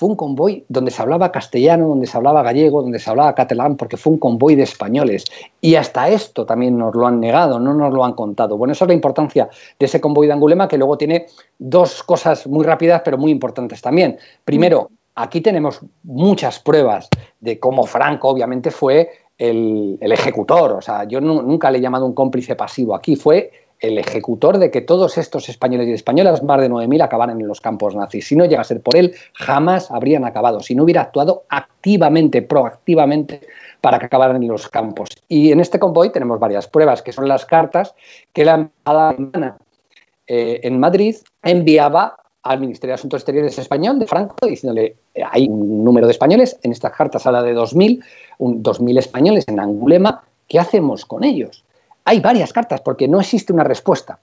fue 0.00 0.08
un 0.08 0.16
convoy 0.16 0.64
donde 0.70 0.90
se 0.90 1.02
hablaba 1.02 1.30
castellano, 1.30 1.86
donde 1.88 2.06
se 2.06 2.16
hablaba 2.16 2.42
gallego, 2.42 2.80
donde 2.80 2.98
se 2.98 3.10
hablaba 3.10 3.34
catalán, 3.34 3.76
porque 3.76 3.98
fue 3.98 4.14
un 4.14 4.18
convoy 4.18 4.54
de 4.54 4.62
españoles. 4.62 5.26
Y 5.60 5.74
hasta 5.74 6.08
esto 6.08 6.46
también 6.46 6.78
nos 6.78 6.94
lo 6.94 7.06
han 7.06 7.20
negado, 7.20 7.60
no 7.60 7.74
nos 7.74 7.92
lo 7.92 8.02
han 8.02 8.14
contado. 8.14 8.56
Bueno, 8.56 8.72
esa 8.72 8.86
es 8.86 8.88
la 8.88 8.94
importancia 8.94 9.50
de 9.78 9.84
ese 9.84 10.00
convoy 10.00 10.26
de 10.26 10.32
Angulema, 10.32 10.68
que 10.68 10.78
luego 10.78 10.96
tiene 10.96 11.26
dos 11.58 12.02
cosas 12.02 12.46
muy 12.46 12.64
rápidas, 12.64 13.02
pero 13.04 13.18
muy 13.18 13.30
importantes 13.30 13.82
también. 13.82 14.16
Primero, 14.42 14.88
aquí 15.16 15.42
tenemos 15.42 15.82
muchas 16.04 16.60
pruebas 16.60 17.10
de 17.38 17.60
cómo 17.60 17.84
Franco, 17.84 18.30
obviamente, 18.30 18.70
fue 18.70 19.10
el, 19.36 19.98
el 20.00 20.12
ejecutor. 20.12 20.72
O 20.72 20.80
sea, 20.80 21.04
yo 21.04 21.20
nunca 21.20 21.70
le 21.70 21.76
he 21.76 21.82
llamado 21.82 22.06
un 22.06 22.14
cómplice 22.14 22.56
pasivo 22.56 22.94
aquí, 22.94 23.16
fue 23.16 23.50
el 23.80 23.98
ejecutor 23.98 24.58
de 24.58 24.70
que 24.70 24.82
todos 24.82 25.18
estos 25.18 25.48
españoles 25.48 25.88
y 25.88 25.92
españolas, 25.92 26.42
más 26.42 26.60
de 26.60 26.70
9.000, 26.70 27.02
acabaran 27.02 27.40
en 27.40 27.48
los 27.48 27.60
campos 27.60 27.94
nazis. 27.94 28.28
Si 28.28 28.36
no 28.36 28.44
llega 28.44 28.60
a 28.60 28.64
ser 28.64 28.82
por 28.82 28.96
él, 28.96 29.14
jamás 29.32 29.90
habrían 29.90 30.24
acabado, 30.24 30.60
si 30.60 30.74
no 30.74 30.84
hubiera 30.84 31.02
actuado 31.02 31.44
activamente, 31.48 32.42
proactivamente, 32.42 33.40
para 33.80 33.98
que 33.98 34.06
acabaran 34.06 34.42
en 34.42 34.48
los 34.48 34.68
campos. 34.68 35.08
Y 35.28 35.52
en 35.52 35.60
este 35.60 35.78
convoy 35.78 36.10
tenemos 36.10 36.38
varias 36.38 36.68
pruebas, 36.68 37.02
que 37.02 37.12
son 37.12 37.26
las 37.26 37.46
cartas 37.46 37.94
que 38.32 38.44
la 38.44 38.54
embajada 38.54 39.10
alemana 39.10 39.56
eh, 40.26 40.60
en 40.62 40.78
Madrid 40.78 41.16
enviaba 41.42 42.16
al 42.42 42.60
Ministerio 42.60 42.92
de 42.92 42.94
Asuntos 42.94 43.20
Exteriores 43.20 43.58
español 43.58 43.98
de 43.98 44.06
Franco 44.06 44.46
diciéndole 44.46 44.96
eh, 45.14 45.22
hay 45.30 45.46
un 45.48 45.84
número 45.84 46.06
de 46.06 46.12
españoles, 46.12 46.58
en 46.62 46.72
estas 46.72 46.92
cartas 46.92 47.26
habla 47.26 47.42
de 47.42 47.54
2.000, 47.54 48.02
2.000 48.38 48.98
españoles 48.98 49.44
en 49.48 49.60
Angulema, 49.60 50.22
¿qué 50.48 50.58
hacemos 50.58 51.04
con 51.04 51.24
ellos? 51.24 51.64
Hay 52.04 52.20
varias 52.20 52.52
cartas 52.52 52.80
porque 52.80 53.08
no 53.08 53.20
existe 53.20 53.52
una 53.52 53.64
respuesta. 53.64 54.18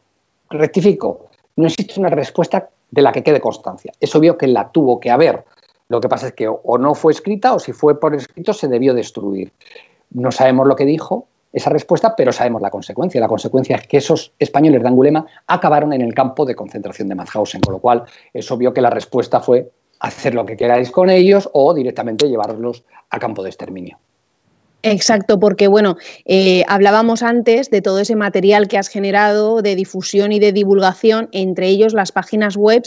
Rectifico, 0.50 1.28
no 1.56 1.68
existe 1.68 2.00
una 2.00 2.10
respuesta 2.10 2.70
de 2.92 3.02
la 3.02 3.12
que 3.12 3.24
quede 3.24 3.42
constancia. 3.42 3.92
Es 4.00 4.16
obvio 4.16 4.38
que 4.38 4.48
la 4.48 4.72
tuvo 4.72 5.00
que 5.00 5.12
haber. 5.12 5.44
Lo 5.90 6.02
que 6.02 6.10
pasa 6.10 6.28
es 6.28 6.34
que 6.34 6.48
o 6.48 6.78
no 6.78 6.96
fue 6.96 7.14
escrita 7.14 7.54
o 7.54 7.60
si 7.60 7.74
fue 7.74 8.00
por 8.00 8.16
escrito 8.16 8.54
se 8.54 8.68
debió 8.68 8.94
destruir. 8.94 9.52
No 10.12 10.32
sabemos 10.32 10.68
lo 10.68 10.76
que 10.76 10.86
dijo 10.86 11.28
esa 11.54 11.70
respuesta, 11.70 12.16
pero 12.16 12.32
sabemos 12.32 12.62
la 12.62 12.70
consecuencia. 12.70 13.20
La 13.22 13.28
consecuencia 13.28 13.78
es 13.78 13.88
que 13.88 13.98
esos 13.98 14.34
españoles 14.38 14.82
de 14.82 14.88
Angulema 14.88 15.26
acabaron 15.48 15.94
en 15.94 16.02
el 16.02 16.14
campo 16.14 16.46
de 16.46 16.56
concentración 16.56 17.08
de 17.08 17.16
Mauthausen, 17.16 17.62
con 17.62 17.74
lo 17.74 17.80
cual 17.80 18.04
es 18.34 18.50
obvio 18.52 18.74
que 18.74 18.82
la 18.82 18.90
respuesta 18.90 19.40
fue 19.40 19.72
hacer 20.00 20.36
lo 20.36 20.46
que 20.46 20.58
queráis 20.58 20.92
con 20.92 21.10
ellos 21.10 21.50
o 21.54 21.74
directamente 21.74 22.28
llevarlos 22.28 22.84
a 23.10 23.20
campo 23.20 23.44
de 23.44 23.50
exterminio. 23.50 23.98
Exacto, 24.84 25.40
porque 25.40 25.68
bueno, 25.68 25.98
eh, 26.26 26.64
hablábamos 26.68 27.24
antes 27.24 27.70
de 27.70 27.82
todo 27.82 28.00
ese 28.00 28.16
material 28.16 28.68
que 28.68 28.78
has 28.78 28.90
generado 28.90 29.62
de 29.62 29.76
difusión 29.76 30.32
y 30.32 30.40
de 30.40 30.54
divulgación, 30.54 31.30
entre 31.32 31.68
ellos 31.68 31.94
las 31.94 32.12
páginas 32.12 32.56
web 32.56 32.84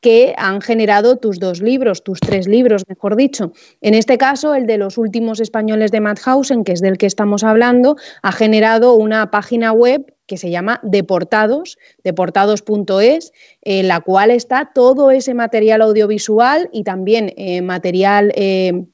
que 0.00 0.34
han 0.36 0.60
generado 0.60 1.16
tus 1.16 1.38
dos 1.38 1.60
libros, 1.60 2.04
tus 2.04 2.20
tres 2.20 2.46
libros, 2.46 2.84
mejor 2.88 3.16
dicho. 3.16 3.52
En 3.80 3.94
este 3.94 4.16
caso, 4.16 4.54
el 4.54 4.66
de 4.66 4.78
los 4.78 4.96
últimos 4.96 5.40
españoles 5.40 5.90
de 5.90 6.00
Madhausen, 6.00 6.64
que 6.64 6.72
es 6.72 6.80
del 6.80 6.98
que 6.98 7.06
estamos 7.06 7.42
hablando, 7.42 7.96
ha 8.22 8.32
generado 8.32 8.94
una 8.94 9.30
página 9.30 9.72
web 9.72 10.14
que 10.26 10.36
se 10.36 10.50
llama 10.50 10.78
Deportados, 10.82 11.78
deportados.es, 12.04 13.32
en 13.62 13.88
la 13.88 14.00
cual 14.00 14.30
está 14.30 14.70
todo 14.72 15.10
ese 15.10 15.34
material 15.34 15.82
audiovisual 15.82 16.68
y 16.72 16.84
también 16.84 17.32
eh, 17.36 17.62
material 17.62 18.32
eh, 18.36 18.84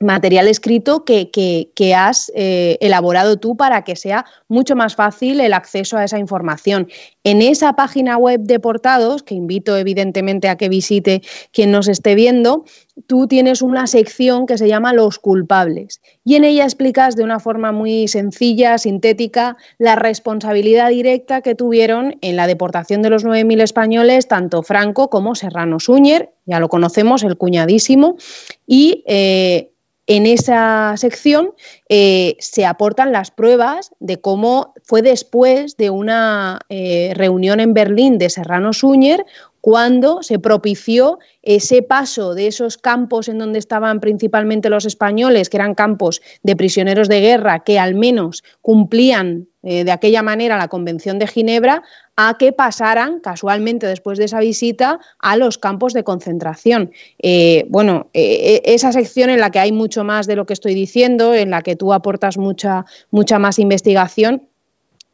material 0.00 0.48
escrito 0.48 1.04
que, 1.04 1.94
has 1.94 2.32
eh, 2.34 2.76
elaborado 2.80 3.36
tú 3.36 3.56
para 3.56 3.82
que 3.82 3.96
sea 3.96 4.24
mucho 4.48 4.76
más 4.76 4.94
fácil 4.96 5.40
el 5.40 5.52
acceso 5.52 5.96
a 5.96 6.04
esa 6.04 6.18
información. 6.18 6.88
En 7.22 7.40
esa 7.40 7.74
página 7.74 8.16
web 8.16 8.40
de 8.40 8.60
portados, 8.60 9.22
que 9.22 9.34
invito 9.34 9.76
evidentemente 9.76 10.48
a 10.48 10.56
que 10.56 10.68
visite 10.68 11.22
quien 11.52 11.70
nos 11.70 11.88
esté 11.88 12.14
viendo, 12.14 12.64
tú 13.06 13.26
tienes 13.26 13.62
una 13.62 13.86
sección 13.86 14.46
que 14.46 14.58
se 14.58 14.68
llama 14.68 14.92
Los 14.92 15.18
culpables 15.18 16.00
y 16.24 16.36
en 16.36 16.44
ella 16.44 16.64
explicas 16.64 17.16
de 17.16 17.24
una 17.24 17.40
forma 17.40 17.72
muy 17.72 18.08
sencilla, 18.08 18.78
sintética, 18.78 19.56
la 19.78 19.96
responsabilidad 19.96 20.90
directa 20.90 21.40
que 21.40 21.54
tuvieron 21.54 22.16
en 22.20 22.36
la 22.36 22.46
deportación 22.46 23.02
de 23.02 23.10
los 23.10 23.24
9.000 23.24 23.62
españoles, 23.62 24.28
tanto 24.28 24.62
Franco 24.62 25.08
como 25.08 25.34
Serrano 25.34 25.80
Suñer, 25.80 26.30
ya 26.46 26.60
lo 26.60 26.68
conocemos, 26.68 27.22
el 27.22 27.36
cuñadísimo, 27.36 28.16
y 28.66 29.02
eh, 29.06 29.73
en 30.06 30.26
esa 30.26 30.94
sección 30.96 31.52
eh, 31.88 32.36
se 32.38 32.66
aportan 32.66 33.12
las 33.12 33.30
pruebas 33.30 33.92
de 34.00 34.20
cómo 34.20 34.74
fue 34.82 35.02
después 35.02 35.76
de 35.76 35.90
una 35.90 36.60
eh, 36.68 37.12
reunión 37.14 37.60
en 37.60 37.72
Berlín 37.72 38.18
de 38.18 38.30
Serrano 38.30 38.72
Suñer 38.72 39.24
cuando 39.64 40.22
se 40.22 40.38
propició 40.38 41.20
ese 41.40 41.80
paso 41.80 42.34
de 42.34 42.48
esos 42.48 42.76
campos 42.76 43.30
en 43.30 43.38
donde 43.38 43.58
estaban 43.58 43.98
principalmente 43.98 44.68
los 44.68 44.84
españoles, 44.84 45.48
que 45.48 45.56
eran 45.56 45.74
campos 45.74 46.20
de 46.42 46.54
prisioneros 46.54 47.08
de 47.08 47.22
guerra 47.22 47.64
que 47.64 47.78
al 47.78 47.94
menos 47.94 48.44
cumplían 48.60 49.48
eh, 49.62 49.84
de 49.84 49.90
aquella 49.90 50.22
manera 50.22 50.58
la 50.58 50.68
Convención 50.68 51.18
de 51.18 51.26
Ginebra, 51.26 51.82
a 52.14 52.36
que 52.38 52.52
pasaran 52.52 53.20
casualmente 53.20 53.86
después 53.86 54.18
de 54.18 54.26
esa 54.26 54.40
visita 54.40 55.00
a 55.18 55.38
los 55.38 55.56
campos 55.56 55.94
de 55.94 56.04
concentración. 56.04 56.92
Eh, 57.22 57.64
bueno, 57.70 58.10
eh, 58.12 58.60
esa 58.66 58.92
sección 58.92 59.30
en 59.30 59.40
la 59.40 59.48
que 59.48 59.60
hay 59.60 59.72
mucho 59.72 60.04
más 60.04 60.26
de 60.26 60.36
lo 60.36 60.44
que 60.44 60.52
estoy 60.52 60.74
diciendo, 60.74 61.32
en 61.32 61.48
la 61.48 61.62
que 61.62 61.74
tú 61.74 61.94
aportas 61.94 62.36
mucha, 62.36 62.84
mucha 63.10 63.38
más 63.38 63.58
investigación, 63.58 64.42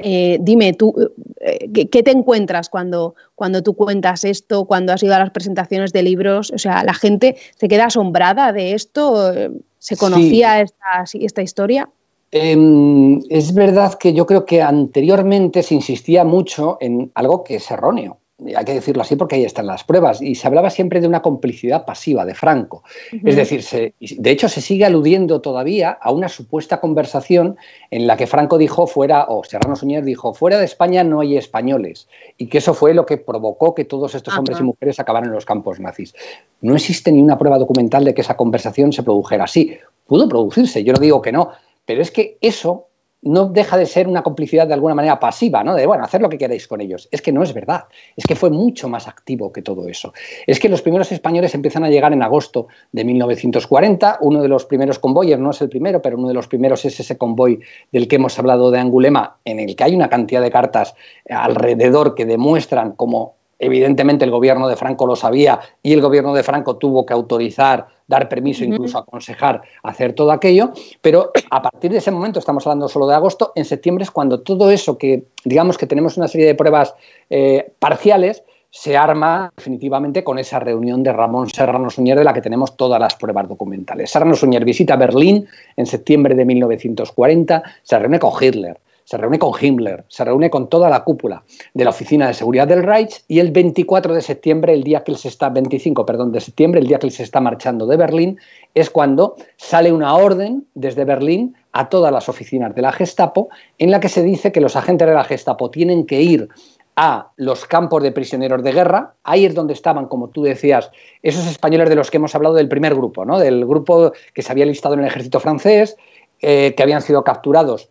eh, 0.02 0.38
dime, 0.40 0.72
tú, 0.72 0.94
eh, 1.40 1.70
¿qué, 1.72 2.02
te 2.02 2.10
encuentras 2.10 2.68
cuando, 2.68 3.14
cuando 3.34 3.62
tú 3.62 3.74
cuentas 3.74 4.24
esto, 4.24 4.64
cuando 4.64 4.92
has 4.92 5.02
ido 5.02 5.14
a 5.14 5.18
las 5.18 5.30
presentaciones 5.30 5.92
de 5.92 6.02
libros? 6.02 6.50
O 6.52 6.58
sea, 6.58 6.84
¿la 6.84 6.94
gente 6.94 7.36
se 7.56 7.68
queda 7.68 7.86
asombrada 7.86 8.52
de 8.52 8.74
esto? 8.74 9.32
¿Se 9.78 9.96
conocía 9.96 10.60
esta, 10.60 11.04
esta, 11.14 11.42
historia? 11.42 11.88
Em, 12.32 13.20
es 13.28 13.54
verdad 13.54 13.94
que 13.94 14.12
yo 14.12 14.26
creo 14.26 14.44
que 14.44 14.62
anteriormente 14.62 15.62
se 15.62 15.74
insistía 15.74 16.24
mucho 16.24 16.78
en 16.80 17.10
algo 17.14 17.42
que 17.42 17.56
es 17.56 17.70
erróneo 17.70 18.19
hay 18.46 18.64
que 18.64 18.74
decirlo 18.74 19.02
así 19.02 19.16
porque 19.16 19.36
ahí 19.36 19.44
están 19.44 19.66
las 19.66 19.84
pruebas, 19.84 20.22
y 20.22 20.34
se 20.34 20.46
hablaba 20.46 20.70
siempre 20.70 21.00
de 21.00 21.08
una 21.08 21.22
complicidad 21.22 21.84
pasiva 21.84 22.24
de 22.24 22.34
Franco. 22.34 22.82
Es 23.24 23.36
decir, 23.36 23.64
de 24.00 24.30
hecho 24.30 24.48
se 24.48 24.60
sigue 24.60 24.84
aludiendo 24.84 25.40
todavía 25.40 25.90
a 25.90 26.10
una 26.10 26.28
supuesta 26.28 26.80
conversación 26.80 27.56
en 27.90 28.06
la 28.06 28.16
que 28.16 28.26
Franco 28.26 28.58
dijo 28.58 28.86
fuera, 28.86 29.26
o 29.28 29.44
Serrano 29.44 29.76
Suñer 29.76 30.04
dijo, 30.04 30.34
fuera 30.34 30.58
de 30.58 30.64
España 30.64 31.04
no 31.04 31.20
hay 31.20 31.36
españoles, 31.36 32.08
y 32.36 32.46
que 32.46 32.58
eso 32.58 32.74
fue 32.74 32.94
lo 32.94 33.06
que 33.06 33.16
provocó 33.16 33.74
que 33.74 33.84
todos 33.84 34.14
estos 34.14 34.36
hombres 34.36 34.60
y 34.60 34.62
mujeres 34.62 35.00
acabaran 35.00 35.28
en 35.28 35.34
los 35.34 35.46
campos 35.46 35.80
nazis. 35.80 36.14
No 36.60 36.74
existe 36.74 37.12
ni 37.12 37.22
una 37.22 37.38
prueba 37.38 37.58
documental 37.58 38.04
de 38.04 38.14
que 38.14 38.20
esa 38.20 38.36
conversación 38.36 38.92
se 38.92 39.02
produjera 39.02 39.44
así. 39.44 39.76
Pudo 40.06 40.28
producirse, 40.28 40.82
yo 40.84 40.92
no 40.92 40.98
digo 40.98 41.22
que 41.22 41.32
no, 41.32 41.50
pero 41.86 42.02
es 42.02 42.10
que 42.10 42.36
eso 42.40 42.89
no 43.22 43.46
deja 43.46 43.76
de 43.76 43.86
ser 43.86 44.08
una 44.08 44.22
complicidad 44.22 44.66
de 44.66 44.74
alguna 44.74 44.94
manera 44.94 45.20
pasiva, 45.20 45.62
¿no? 45.62 45.74
De, 45.74 45.86
bueno, 45.86 46.04
hacer 46.04 46.22
lo 46.22 46.28
que 46.28 46.38
queráis 46.38 46.66
con 46.66 46.80
ellos. 46.80 47.08
Es 47.10 47.20
que 47.20 47.32
no 47.32 47.42
es 47.42 47.52
verdad. 47.52 47.84
Es 48.16 48.24
que 48.24 48.34
fue 48.34 48.50
mucho 48.50 48.88
más 48.88 49.08
activo 49.08 49.52
que 49.52 49.60
todo 49.60 49.88
eso. 49.88 50.14
Es 50.46 50.58
que 50.58 50.68
los 50.68 50.80
primeros 50.80 51.12
españoles 51.12 51.54
empiezan 51.54 51.84
a 51.84 51.90
llegar 51.90 52.12
en 52.12 52.22
agosto 52.22 52.68
de 52.92 53.04
1940. 53.04 54.18
Uno 54.22 54.42
de 54.42 54.48
los 54.48 54.64
primeros 54.64 54.98
convoyes, 54.98 55.38
no 55.38 55.50
es 55.50 55.60
el 55.60 55.68
primero, 55.68 56.00
pero 56.00 56.16
uno 56.16 56.28
de 56.28 56.34
los 56.34 56.48
primeros 56.48 56.84
es 56.84 56.98
ese 56.98 57.18
convoy 57.18 57.60
del 57.92 58.08
que 58.08 58.16
hemos 58.16 58.38
hablado 58.38 58.70
de 58.70 58.78
Angulema, 58.78 59.36
en 59.44 59.60
el 59.60 59.76
que 59.76 59.84
hay 59.84 59.94
una 59.94 60.08
cantidad 60.08 60.40
de 60.40 60.50
cartas 60.50 60.94
alrededor 61.28 62.14
que 62.14 62.24
demuestran 62.24 62.92
cómo 62.92 63.39
Evidentemente 63.62 64.24
el 64.24 64.30
gobierno 64.30 64.66
de 64.68 64.74
Franco 64.74 65.06
lo 65.06 65.14
sabía 65.14 65.60
y 65.82 65.92
el 65.92 66.00
gobierno 66.00 66.32
de 66.32 66.42
Franco 66.42 66.76
tuvo 66.76 67.04
que 67.04 67.12
autorizar, 67.12 67.86
dar 68.08 68.26
permiso, 68.26 68.64
incluso 68.64 68.96
aconsejar 68.96 69.60
hacer 69.82 70.14
todo 70.14 70.32
aquello, 70.32 70.72
pero 71.02 71.30
a 71.50 71.60
partir 71.60 71.92
de 71.92 71.98
ese 71.98 72.10
momento, 72.10 72.38
estamos 72.38 72.66
hablando 72.66 72.88
solo 72.88 73.06
de 73.06 73.14
agosto, 73.14 73.52
en 73.54 73.66
septiembre 73.66 74.04
es 74.04 74.10
cuando 74.10 74.40
todo 74.40 74.70
eso 74.70 74.96
que, 74.96 75.24
digamos 75.44 75.76
que 75.76 75.86
tenemos 75.86 76.16
una 76.16 76.26
serie 76.26 76.46
de 76.46 76.54
pruebas 76.54 76.94
eh, 77.28 77.72
parciales, 77.78 78.42
se 78.70 78.96
arma 78.96 79.52
definitivamente 79.56 80.24
con 80.24 80.38
esa 80.38 80.58
reunión 80.58 81.02
de 81.02 81.12
Ramón 81.12 81.50
Serrano 81.50 81.90
Suñer 81.90 82.16
de 82.16 82.24
la 82.24 82.32
que 82.32 82.40
tenemos 82.40 82.76
todas 82.76 83.00
las 83.00 83.16
pruebas 83.16 83.48
documentales. 83.48 84.10
Serrano 84.10 84.36
Suñer 84.36 84.64
visita 84.64 84.96
Berlín 84.96 85.46
en 85.76 85.86
septiembre 85.86 86.34
de 86.34 86.44
1940, 86.44 87.62
se 87.82 87.98
reúne 87.98 88.18
con 88.18 88.32
Hitler, 88.40 88.78
se 89.10 89.16
reúne 89.16 89.40
con 89.40 89.50
Himmler, 89.60 90.04
se 90.06 90.24
reúne 90.24 90.50
con 90.50 90.68
toda 90.68 90.88
la 90.88 91.02
cúpula 91.02 91.42
de 91.74 91.82
la 91.82 91.90
Oficina 91.90 92.28
de 92.28 92.34
Seguridad 92.34 92.68
del 92.68 92.84
Reich 92.84 93.24
y 93.26 93.40
el 93.40 93.50
24 93.50 94.14
de 94.14 94.20
septiembre, 94.20 94.72
el 94.72 94.84
día 94.84 95.02
que 95.02 95.10
él 95.10 95.18
se 95.18 95.26
está, 95.26 95.48
25, 95.48 96.06
perdón, 96.06 96.30
de 96.30 96.38
septiembre, 96.38 96.80
el 96.80 96.86
día 96.86 97.00
que 97.00 97.08
él 97.08 97.12
se 97.12 97.24
está 97.24 97.40
marchando 97.40 97.88
de 97.88 97.96
Berlín, 97.96 98.38
es 98.72 98.88
cuando 98.88 99.34
sale 99.56 99.90
una 99.90 100.14
orden 100.14 100.64
desde 100.74 101.04
Berlín 101.04 101.56
a 101.72 101.88
todas 101.88 102.12
las 102.12 102.28
oficinas 102.28 102.72
de 102.72 102.82
la 102.82 102.92
Gestapo 102.92 103.48
en 103.78 103.90
la 103.90 103.98
que 103.98 104.08
se 104.08 104.22
dice 104.22 104.52
que 104.52 104.60
los 104.60 104.76
agentes 104.76 105.08
de 105.08 105.14
la 105.14 105.24
Gestapo 105.24 105.72
tienen 105.72 106.06
que 106.06 106.22
ir 106.22 106.48
a 106.94 107.32
los 107.34 107.66
campos 107.66 108.04
de 108.04 108.12
prisioneros 108.12 108.62
de 108.62 108.70
guerra. 108.70 109.14
Ahí 109.24 109.44
es 109.44 109.56
donde 109.56 109.72
estaban, 109.72 110.06
como 110.06 110.28
tú 110.28 110.44
decías, 110.44 110.88
esos 111.24 111.48
españoles 111.48 111.88
de 111.88 111.96
los 111.96 112.12
que 112.12 112.18
hemos 112.18 112.36
hablado 112.36 112.54
del 112.54 112.68
primer 112.68 112.94
grupo, 112.94 113.24
¿no? 113.24 113.40
del 113.40 113.66
grupo 113.66 114.12
que 114.32 114.42
se 114.42 114.52
había 114.52 114.66
listado 114.66 114.94
en 114.94 115.00
el 115.00 115.06
ejército 115.06 115.40
francés, 115.40 115.96
eh, 116.42 116.74
que 116.76 116.82
habían 116.84 117.02
sido 117.02 117.24
capturados 117.24 117.90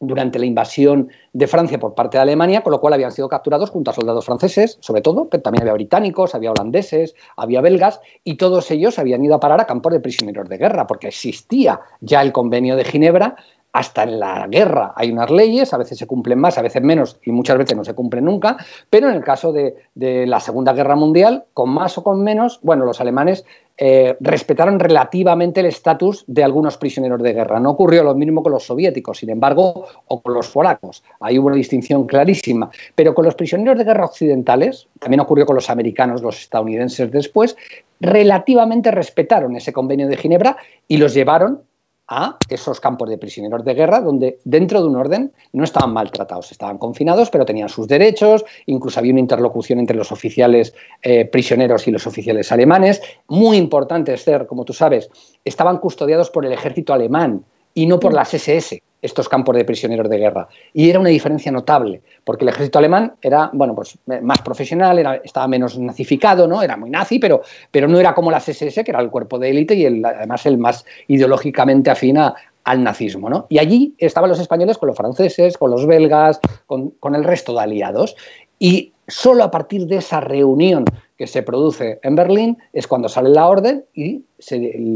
durante 0.00 0.38
la 0.38 0.46
invasión 0.46 1.08
de 1.32 1.46
Francia 1.46 1.78
por 1.78 1.94
parte 1.94 2.18
de 2.18 2.22
Alemania, 2.22 2.62
con 2.62 2.70
lo 2.70 2.80
cual 2.80 2.94
habían 2.94 3.12
sido 3.12 3.28
capturados 3.28 3.70
junto 3.70 3.90
a 3.90 3.94
soldados 3.94 4.26
franceses, 4.26 4.76
sobre 4.80 5.00
todo, 5.00 5.28
pero 5.28 5.42
también 5.42 5.62
había 5.62 5.72
británicos, 5.72 6.34
había 6.34 6.50
holandeses, 6.50 7.14
había 7.36 7.60
belgas, 7.60 8.00
y 8.24 8.36
todos 8.36 8.70
ellos 8.70 8.98
habían 8.98 9.24
ido 9.24 9.34
a 9.34 9.40
parar 9.40 9.60
a 9.60 9.66
campos 9.66 9.92
de 9.92 10.00
prisioneros 10.00 10.48
de 10.48 10.58
guerra, 10.58 10.86
porque 10.86 11.08
existía 11.08 11.80
ya 12.00 12.22
el 12.22 12.32
convenio 12.32 12.76
de 12.76 12.84
Ginebra 12.84 13.36
hasta 13.76 14.04
en 14.04 14.18
la 14.18 14.46
guerra 14.48 14.94
hay 14.96 15.12
unas 15.12 15.30
leyes, 15.30 15.74
a 15.74 15.76
veces 15.76 15.98
se 15.98 16.06
cumplen 16.06 16.38
más, 16.38 16.56
a 16.56 16.62
veces 16.62 16.80
menos 16.82 17.20
y 17.22 17.30
muchas 17.30 17.58
veces 17.58 17.76
no 17.76 17.84
se 17.84 17.94
cumplen 17.94 18.24
nunca, 18.24 18.56
pero 18.88 19.10
en 19.10 19.14
el 19.14 19.22
caso 19.22 19.52
de, 19.52 19.76
la 19.94 20.40
Segunda 20.40 20.72
Guerra 20.72 20.96
Mundial, 20.96 21.44
con 21.52 21.68
más 21.68 21.98
o 21.98 22.02
con 22.02 22.22
menos, 22.22 22.58
bueno, 22.62 22.86
los 22.86 23.02
alemanes 23.02 23.44
eh, 23.78 24.16
respetaron 24.20 24.80
relativamente 24.80 25.60
el 25.60 25.66
estatus 25.66 26.24
de 26.26 26.42
algunos 26.42 26.78
prisioneros 26.78 27.22
de 27.22 27.34
guerra. 27.34 27.60
No 27.60 27.70
ocurrió 27.70 28.02
lo 28.02 28.14
mismo 28.14 28.42
con 28.42 28.52
los 28.52 28.64
soviéticos, 28.64 29.18
sin 29.18 29.30
embargo, 29.30 29.86
o 30.06 30.20
con 30.22 30.32
los 30.32 30.48
polacos. 30.48 31.04
Ahí 31.20 31.38
hubo 31.38 31.48
una 31.48 31.56
distinción 31.56 32.06
clarísima. 32.06 32.70
Pero 32.94 33.14
con 33.14 33.24
los 33.26 33.34
prisioneros 33.34 33.76
de 33.76 33.84
guerra 33.84 34.06
occidentales, 34.06 34.88
también 34.98 35.20
ocurrió 35.20 35.44
con 35.44 35.56
los 35.56 35.68
americanos, 35.68 36.22
los 36.22 36.40
estadounidenses 36.40 37.10
después, 37.10 37.56
relativamente 38.00 38.90
respetaron 38.90 39.56
ese 39.56 39.72
convenio 39.72 40.08
de 40.08 40.16
Ginebra 40.16 40.56
y 40.88 40.96
los 40.96 41.12
llevaron 41.12 41.62
a 42.08 42.38
esos 42.48 42.80
campos 42.80 43.08
de 43.08 43.18
prisioneros 43.18 43.64
de 43.64 43.74
guerra 43.74 44.00
donde 44.00 44.38
dentro 44.44 44.80
de 44.80 44.86
un 44.86 44.96
orden 44.96 45.32
no 45.52 45.64
estaban 45.64 45.92
maltratados, 45.92 46.52
estaban 46.52 46.78
confinados, 46.78 47.30
pero 47.30 47.44
tenían 47.44 47.68
sus 47.68 47.88
derechos, 47.88 48.44
incluso 48.66 49.00
había 49.00 49.12
una 49.12 49.20
interlocución 49.20 49.80
entre 49.80 49.96
los 49.96 50.12
oficiales 50.12 50.74
eh, 51.02 51.24
prisioneros 51.24 51.86
y 51.88 51.90
los 51.90 52.06
oficiales 52.06 52.52
alemanes. 52.52 53.02
Muy 53.28 53.56
importante, 53.56 54.16
ser, 54.16 54.46
como 54.46 54.64
tú 54.64 54.72
sabes, 54.72 55.10
estaban 55.44 55.78
custodiados 55.78 56.30
por 56.30 56.46
el 56.46 56.52
ejército 56.52 56.92
alemán 56.92 57.44
y 57.76 57.86
no 57.86 58.00
por 58.00 58.14
las 58.14 58.32
SS 58.32 58.82
estos 59.02 59.28
campos 59.28 59.54
de 59.54 59.64
prisioneros 59.64 60.08
de 60.08 60.16
guerra. 60.16 60.48
Y 60.72 60.88
era 60.88 60.98
una 60.98 61.10
diferencia 61.10 61.52
notable, 61.52 62.00
porque 62.24 62.44
el 62.44 62.48
ejército 62.48 62.78
alemán 62.78 63.12
era, 63.20 63.50
bueno, 63.52 63.74
pues 63.74 63.98
más 64.22 64.40
profesional, 64.40 64.98
era, 64.98 65.16
estaba 65.16 65.46
menos 65.46 65.78
nazificado, 65.78 66.48
¿no? 66.48 66.62
Era 66.62 66.78
muy 66.78 66.88
nazi, 66.88 67.18
pero, 67.18 67.42
pero 67.70 67.86
no 67.86 68.00
era 68.00 68.14
como 68.14 68.30
las 68.30 68.48
SS, 68.48 68.82
que 68.82 68.90
era 68.90 69.00
el 69.00 69.10
cuerpo 69.10 69.38
de 69.38 69.50
élite 69.50 69.74
y 69.74 69.84
además 69.86 70.46
el 70.46 70.56
más 70.56 70.86
ideológicamente 71.06 71.90
afina 71.90 72.34
al 72.64 72.82
nazismo, 72.82 73.28
¿no? 73.28 73.46
Y 73.50 73.58
allí 73.58 73.94
estaban 73.98 74.30
los 74.30 74.40
españoles 74.40 74.78
con 74.78 74.86
los 74.88 74.96
franceses, 74.96 75.58
con 75.58 75.70
los 75.70 75.86
belgas, 75.86 76.40
con, 76.66 77.14
el 77.14 77.24
resto 77.24 77.52
de 77.52 77.60
aliados. 77.60 78.16
Y 78.58 78.94
solo 79.08 79.44
a 79.44 79.50
partir 79.50 79.86
de 79.86 79.96
esa 79.96 80.20
reunión 80.20 80.84
que 81.16 81.26
se 81.26 81.42
produce 81.42 82.00
en 82.02 82.14
Berlín 82.14 82.58
es 82.72 82.86
cuando 82.86 83.08
sale 83.08 83.30
la 83.30 83.48
orden 83.48 83.84
y 83.94 84.24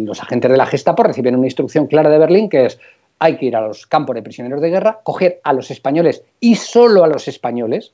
los 0.05 0.21
agentes 0.21 0.51
de 0.51 0.57
la 0.57 0.67
Gestapo 0.67 1.03
reciben 1.03 1.37
una 1.37 1.47
instrucción 1.47 1.87
clara 1.87 2.11
de 2.11 2.19
Berlín 2.19 2.49
que 2.49 2.67
es 2.67 2.79
hay 3.21 3.37
que 3.37 3.47
ir 3.47 3.57
a 3.57 3.61
los 3.61 3.87
campos 3.87 4.15
de 4.15 4.23
prisioneros 4.23 4.61
de 4.61 4.71
guerra, 4.71 5.01
coger 5.05 5.41
a 5.45 5.53
los 5.53 5.71
españoles 5.71 6.25
y 6.41 6.57
solo 6.57 7.05
a 7.05 7.07
los 7.07 7.29
españoles, 7.29 7.93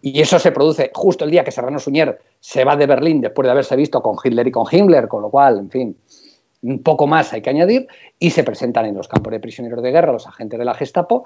y 0.00 0.20
eso 0.20 0.38
se 0.38 0.50
produce 0.50 0.90
justo 0.94 1.24
el 1.24 1.30
día 1.30 1.44
que 1.44 1.52
Serrano 1.52 1.78
Suñer 1.78 2.18
se 2.40 2.64
va 2.64 2.74
de 2.74 2.86
Berlín 2.86 3.20
después 3.20 3.46
de 3.46 3.52
haberse 3.52 3.76
visto 3.76 4.02
con 4.02 4.16
Hitler 4.22 4.48
y 4.48 4.50
con 4.50 4.64
Himmler, 4.70 5.08
con 5.08 5.22
lo 5.22 5.30
cual, 5.30 5.58
en 5.58 5.70
fin, 5.70 5.96
un 6.62 6.82
poco 6.82 7.06
más 7.06 7.32
hay 7.34 7.42
que 7.42 7.50
añadir, 7.50 7.86
y 8.18 8.30
se 8.30 8.42
presentan 8.42 8.86
en 8.86 8.96
los 8.96 9.08
campos 9.08 9.30
de 9.30 9.40
prisioneros 9.40 9.82
de 9.82 9.92
guerra 9.92 10.10
los 10.10 10.26
agentes 10.26 10.58
de 10.58 10.64
la 10.64 10.74
Gestapo, 10.74 11.24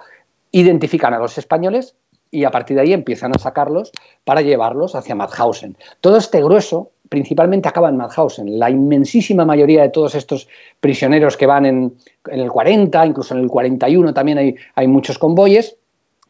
identifican 0.50 1.14
a 1.14 1.18
los 1.18 1.38
españoles 1.38 1.94
y 2.30 2.44
a 2.44 2.50
partir 2.50 2.76
de 2.76 2.82
ahí 2.82 2.92
empiezan 2.92 3.32
a 3.34 3.38
sacarlos 3.38 3.92
para 4.24 4.40
llevarlos 4.40 4.94
hacia 4.94 5.14
Mauthausen. 5.14 5.76
Todo 6.00 6.16
este 6.16 6.42
grueso 6.42 6.90
principalmente 7.08 7.68
acaba 7.68 7.88
en 7.88 7.96
Mauthausen. 7.96 8.58
La 8.58 8.70
inmensísima 8.70 9.44
mayoría 9.44 9.82
de 9.82 9.90
todos 9.90 10.14
estos 10.14 10.48
prisioneros 10.80 11.36
que 11.36 11.46
van 11.46 11.66
en, 11.66 11.96
el 12.30 12.50
40, 12.50 13.06
incluso 13.06 13.34
en 13.34 13.40
el 13.40 13.48
41 13.48 14.12
también 14.12 14.38
hay, 14.38 14.56
hay 14.74 14.88
muchos 14.88 15.18
convoyes, 15.18 15.76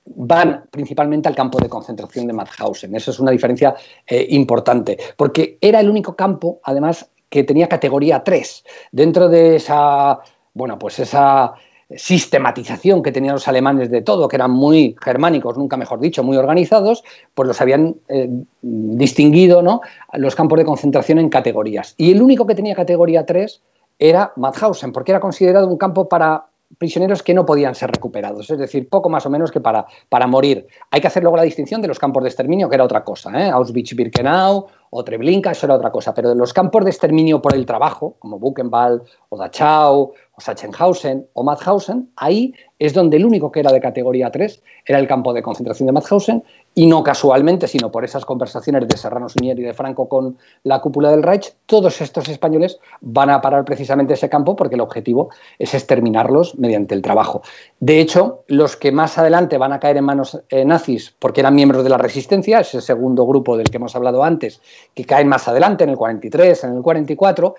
van 0.05 0.65
principalmente 0.71 1.29
al 1.29 1.35
campo 1.35 1.59
de 1.59 1.69
concentración 1.69 2.27
de 2.27 2.33
Mauthausen. 2.33 2.95
Eso 2.95 3.11
es 3.11 3.19
una 3.19 3.31
diferencia 3.31 3.75
eh, 4.07 4.27
importante, 4.31 4.99
porque 5.17 5.59
era 5.61 5.81
el 5.81 5.91
único 5.91 6.15
campo, 6.15 6.61
además, 6.63 7.11
que 7.29 7.43
tenía 7.43 7.69
categoría 7.69 8.23
3. 8.23 8.65
Dentro 8.93 9.29
de 9.29 9.57
esa, 9.57 10.21
bueno, 10.55 10.79
pues 10.79 11.01
esa 11.01 11.55
sistematización 11.95 13.03
que 13.03 13.13
tenían 13.13 13.35
los 13.35 13.47
alemanes 13.47 13.91
de 13.91 14.03
todo, 14.03 14.27
que 14.29 14.37
eran 14.37 14.51
muy 14.51 14.97
germánicos, 15.01 15.57
nunca 15.57 15.77
mejor 15.77 16.01
dicho, 16.01 16.25
muy 16.25 16.37
organizados, 16.37 17.05
pues 17.35 17.47
los 17.47 17.61
habían 17.61 17.97
eh, 18.09 18.29
distinguido 18.63 19.63
¿no? 19.63 19.81
los 20.15 20.35
campos 20.35 20.59
de 20.59 20.65
concentración 20.65 21.19
en 21.19 21.29
categorías. 21.29 21.95
Y 21.97 22.11
el 22.11 22.23
único 22.23 22.47
que 22.47 22.55
tenía 22.55 22.75
categoría 22.75 23.25
3 23.25 23.63
era 23.99 24.33
Mauthausen, 24.37 24.93
porque 24.93 25.13
era 25.13 25.21
considerado 25.21 25.69
un 25.69 25.79
campo 25.79 26.09
para 26.09 26.47
prisioneros 26.79 27.23
que 27.23 27.33
no 27.33 27.47
podían 27.47 27.75
ser 27.75 27.91
recuperados, 27.91 28.51
es 28.51 28.59
decir, 28.59 28.89
poco 28.89 29.09
más 29.09 29.25
o 29.25 29.31
menos 29.31 29.51
que 29.51 29.61
para, 29.61 29.87
para 30.09 30.27
morir. 30.27 30.67
Hay 30.91 31.01
que 31.01 31.07
hacer 31.07 31.23
luego 31.23 31.37
la 31.37 31.45
distinción 31.45 31.81
de 31.81 31.89
los 31.89 31.99
campos 31.99 32.23
de 32.23 32.29
exterminio, 32.29 32.69
que 32.69 32.75
era 32.75 32.85
otra 32.85 33.05
cosa, 33.05 33.31
¿eh? 33.41 33.51
Auschwitz-Birkenau 33.51 34.67
o 34.91 35.05
Treblinka, 35.05 35.53
eso 35.53 35.67
era 35.67 35.77
otra 35.77 35.91
cosa, 35.91 36.13
pero 36.13 36.31
de 36.31 36.35
los 36.35 36.53
campos 36.53 36.85
de 36.85 36.91
exterminio 36.91 37.41
por 37.41 37.55
el 37.55 37.67
trabajo, 37.67 38.17
como 38.19 38.39
Buchenwald 38.39 39.03
o 39.29 39.37
Dachau 39.37 40.13
o 40.37 40.41
Sachsenhausen 40.41 41.27
o 41.33 41.43
Mauthausen, 41.43 42.11
ahí 42.17 42.53
es 42.79 42.93
donde 42.93 43.17
el 43.17 43.25
único 43.25 43.51
que 43.51 43.61
era 43.61 43.73
de 43.73 43.81
categoría 43.81 44.31
3 44.31 44.63
era 44.85 44.99
el 44.99 45.09
campo 45.09 45.33
de 45.33 45.43
concentración 45.43 45.87
de 45.87 45.93
Mauthausen 45.93 46.45
y 46.75 46.85
no 46.87 47.03
casualmente, 47.03 47.67
sino 47.67 47.91
por 47.91 48.05
esas 48.05 48.27
conversaciones 48.27 48.87
de 48.87 48.99
Serrano 48.99 49.31
Suñer 49.31 49.59
y 49.59 49.63
de 49.63 49.73
Franco 49.73 50.11
con 50.11 50.37
la 50.63 50.81
cúpula 50.83 51.11
del 51.11 51.23
Reich, 51.23 51.55
todos 51.65 52.03
estos 52.03 52.29
españoles 52.29 52.79
van 53.01 53.31
a 53.31 53.41
parar 53.41 53.65
precisamente 53.65 54.13
ese 54.13 54.29
campo 54.29 54.57
porque 54.57 54.75
el 54.75 54.83
objetivo 54.83 55.31
es 55.59 55.73
exterminarlos 55.73 56.59
mediante 56.59 56.95
el 56.95 57.01
trabajo. 57.01 57.41
De 57.81 57.99
hecho, 58.01 58.45
los 58.47 58.77
que 58.77 58.93
más 58.93 59.17
adelante 59.17 59.57
van 59.57 59.73
a 59.73 59.81
caer 59.81 59.97
en 59.97 60.05
manos 60.05 60.39
eh, 60.51 60.67
nazis 60.67 61.15
porque 61.19 61.41
eran 61.41 61.55
miembros 61.55 61.83
de 61.83 61.89
la 61.89 61.99
resistencia, 61.99 62.61
ese 62.61 62.83
segundo 62.83 63.27
grupo 63.27 63.57
del 63.57 63.71
que 63.71 63.79
hemos 63.79 63.97
hablado 63.97 64.23
antes, 64.23 64.61
que 64.95 65.07
caen 65.07 65.29
más 65.29 65.49
adelante, 65.49 65.85
en 65.85 65.91
el 65.91 65.97
43, 65.97 66.65
en 66.65 66.77
el 66.77 66.83
44, 66.83 67.55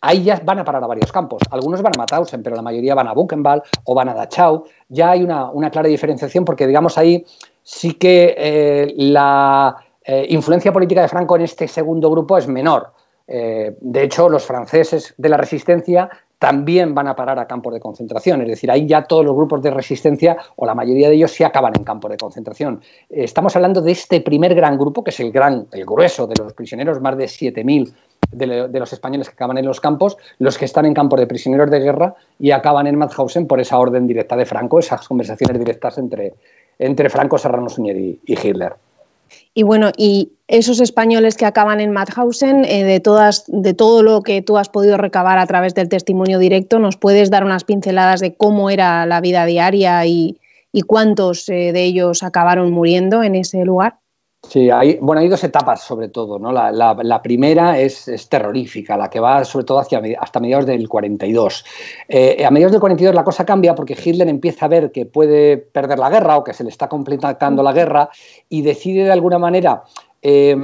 ahí 0.00 0.24
ya 0.24 0.40
van 0.44 0.58
a 0.58 0.64
parar 0.64 0.82
a 0.82 0.86
varios 0.86 1.12
campos. 1.12 1.42
Algunos 1.50 1.82
van 1.82 1.92
a 1.94 1.98
Mauthausen, 1.98 2.42
pero 2.42 2.56
la 2.56 2.62
mayoría 2.62 2.94
van 2.94 3.08
a 3.08 3.12
Buchenwald 3.12 3.62
o 3.84 3.94
van 3.94 4.08
a 4.08 4.14
Dachau. 4.14 4.64
Ya 4.88 5.10
hay 5.10 5.22
una, 5.22 5.50
una 5.50 5.70
clara 5.70 5.88
diferenciación 5.88 6.44
porque, 6.44 6.66
digamos, 6.66 6.96
ahí 6.98 7.24
sí 7.62 7.94
que 7.94 8.34
eh, 8.36 8.94
la 8.96 9.76
eh, 10.04 10.26
influencia 10.30 10.72
política 10.72 11.02
de 11.02 11.08
Franco 11.08 11.36
en 11.36 11.42
este 11.42 11.68
segundo 11.68 12.10
grupo 12.10 12.38
es 12.38 12.48
menor. 12.48 12.92
Eh, 13.26 13.76
de 13.80 14.02
hecho, 14.02 14.28
los 14.28 14.44
franceses 14.44 15.14
de 15.16 15.28
la 15.28 15.36
resistencia 15.36 16.10
también 16.38 16.94
van 16.94 17.06
a 17.06 17.14
parar 17.14 17.38
a 17.38 17.46
campos 17.46 17.74
de 17.74 17.80
concentración. 17.80 18.40
Es 18.40 18.48
decir, 18.48 18.70
ahí 18.70 18.86
ya 18.86 19.04
todos 19.04 19.24
los 19.24 19.36
grupos 19.36 19.62
de 19.62 19.70
resistencia, 19.70 20.38
o 20.56 20.64
la 20.64 20.74
mayoría 20.74 21.08
de 21.10 21.14
ellos, 21.14 21.30
sí 21.30 21.44
acaban 21.44 21.74
en 21.76 21.84
campos 21.84 22.10
de 22.10 22.16
concentración. 22.16 22.80
estamos 23.10 23.54
hablando 23.54 23.82
de 23.82 23.92
este 23.92 24.22
primer 24.22 24.54
gran 24.54 24.78
grupo, 24.78 25.04
que 25.04 25.10
es 25.10 25.20
el 25.20 25.30
gran, 25.30 25.66
el 25.70 25.84
grueso 25.84 26.26
de 26.26 26.34
los 26.42 26.54
prisioneros, 26.54 26.98
más 27.00 27.18
de 27.18 27.26
7.000 27.26 27.92
de, 28.32 28.68
los 28.78 28.92
españoles 28.92 29.28
que 29.28 29.34
acaban 29.34 29.58
en 29.58 29.66
los 29.66 29.80
campos, 29.80 30.16
los 30.38 30.58
que 30.58 30.64
están 30.64 30.86
en 30.86 30.94
campos 30.94 31.20
de 31.20 31.26
prisioneros 31.26 31.70
de 31.70 31.80
guerra 31.80 32.14
y 32.38 32.50
acaban 32.52 32.86
en 32.86 32.96
Mauthausen 32.96 33.46
por 33.46 33.60
esa 33.60 33.78
orden 33.78 34.06
directa 34.06 34.36
de 34.36 34.46
Franco, 34.46 34.78
esas 34.78 35.06
conversaciones 35.06 35.58
directas 35.58 35.98
entre, 35.98 36.34
entre 36.78 37.10
Franco, 37.10 37.38
Serrano 37.38 37.68
Suñer 37.68 37.96
y, 37.96 38.20
Hitler. 38.26 38.74
Y 39.54 39.62
bueno, 39.62 39.90
y 39.96 40.32
esos 40.48 40.80
españoles 40.80 41.36
que 41.36 41.46
acaban 41.46 41.80
en 41.80 41.92
Mauthausen, 41.92 42.64
eh, 42.64 42.84
de, 42.84 43.00
todas, 43.00 43.44
de 43.46 43.74
todo 43.74 44.02
lo 44.02 44.22
que 44.22 44.42
tú 44.42 44.58
has 44.58 44.68
podido 44.68 44.96
recabar 44.96 45.38
a 45.38 45.46
través 45.46 45.74
del 45.74 45.88
testimonio 45.88 46.38
directo, 46.38 46.78
¿nos 46.78 46.96
puedes 46.96 47.30
dar 47.30 47.44
unas 47.44 47.64
pinceladas 47.64 48.20
de 48.20 48.34
cómo 48.34 48.70
era 48.70 49.06
la 49.06 49.20
vida 49.20 49.46
diaria 49.46 50.04
y, 50.06 50.38
cuántos 50.86 51.48
eh, 51.48 51.72
de 51.72 51.84
ellos 51.84 52.22
acabaron 52.22 52.72
muriendo 52.72 53.22
en 53.22 53.34
ese 53.34 53.64
lugar? 53.64 53.96
Sí, 54.42 54.70
hay, 54.70 54.98
bueno, 55.00 55.20
hay 55.20 55.28
dos 55.28 55.44
etapas 55.44 55.82
sobre 55.82 56.08
todo. 56.08 56.38
¿no? 56.38 56.50
La, 56.50 57.22
primera 57.22 57.78
es, 57.78 58.10
terrorífica, 58.28 58.96
la 58.96 59.10
que 59.10 59.20
va 59.20 59.44
sobre 59.44 59.64
todo 59.64 59.78
hacia, 59.78 60.02
hasta 60.18 60.40
mediados 60.40 60.66
del 60.66 60.88
42. 60.88 61.64
Eh, 62.08 62.44
a 62.44 62.50
mediados 62.50 62.72
del 62.72 62.80
42 62.80 63.14
la 63.14 63.24
cosa 63.24 63.44
cambia 63.44 63.74
porque 63.74 63.96
Hitler 64.02 64.28
empieza 64.28 64.66
a 64.66 64.68
ver 64.68 64.92
que 64.92 65.06
puede 65.06 65.58
perder 65.58 65.98
la 65.98 66.10
guerra 66.10 66.38
o 66.38 66.44
que 66.44 66.54
se 66.54 66.64
le 66.64 66.70
está 66.70 66.88
completando 66.88 67.62
la 67.62 67.72
guerra 67.72 68.08
y 68.48 68.62
decide 68.62 69.04
de 69.04 69.12
alguna 69.12 69.38
manera 69.38 69.84
eh, 70.22 70.56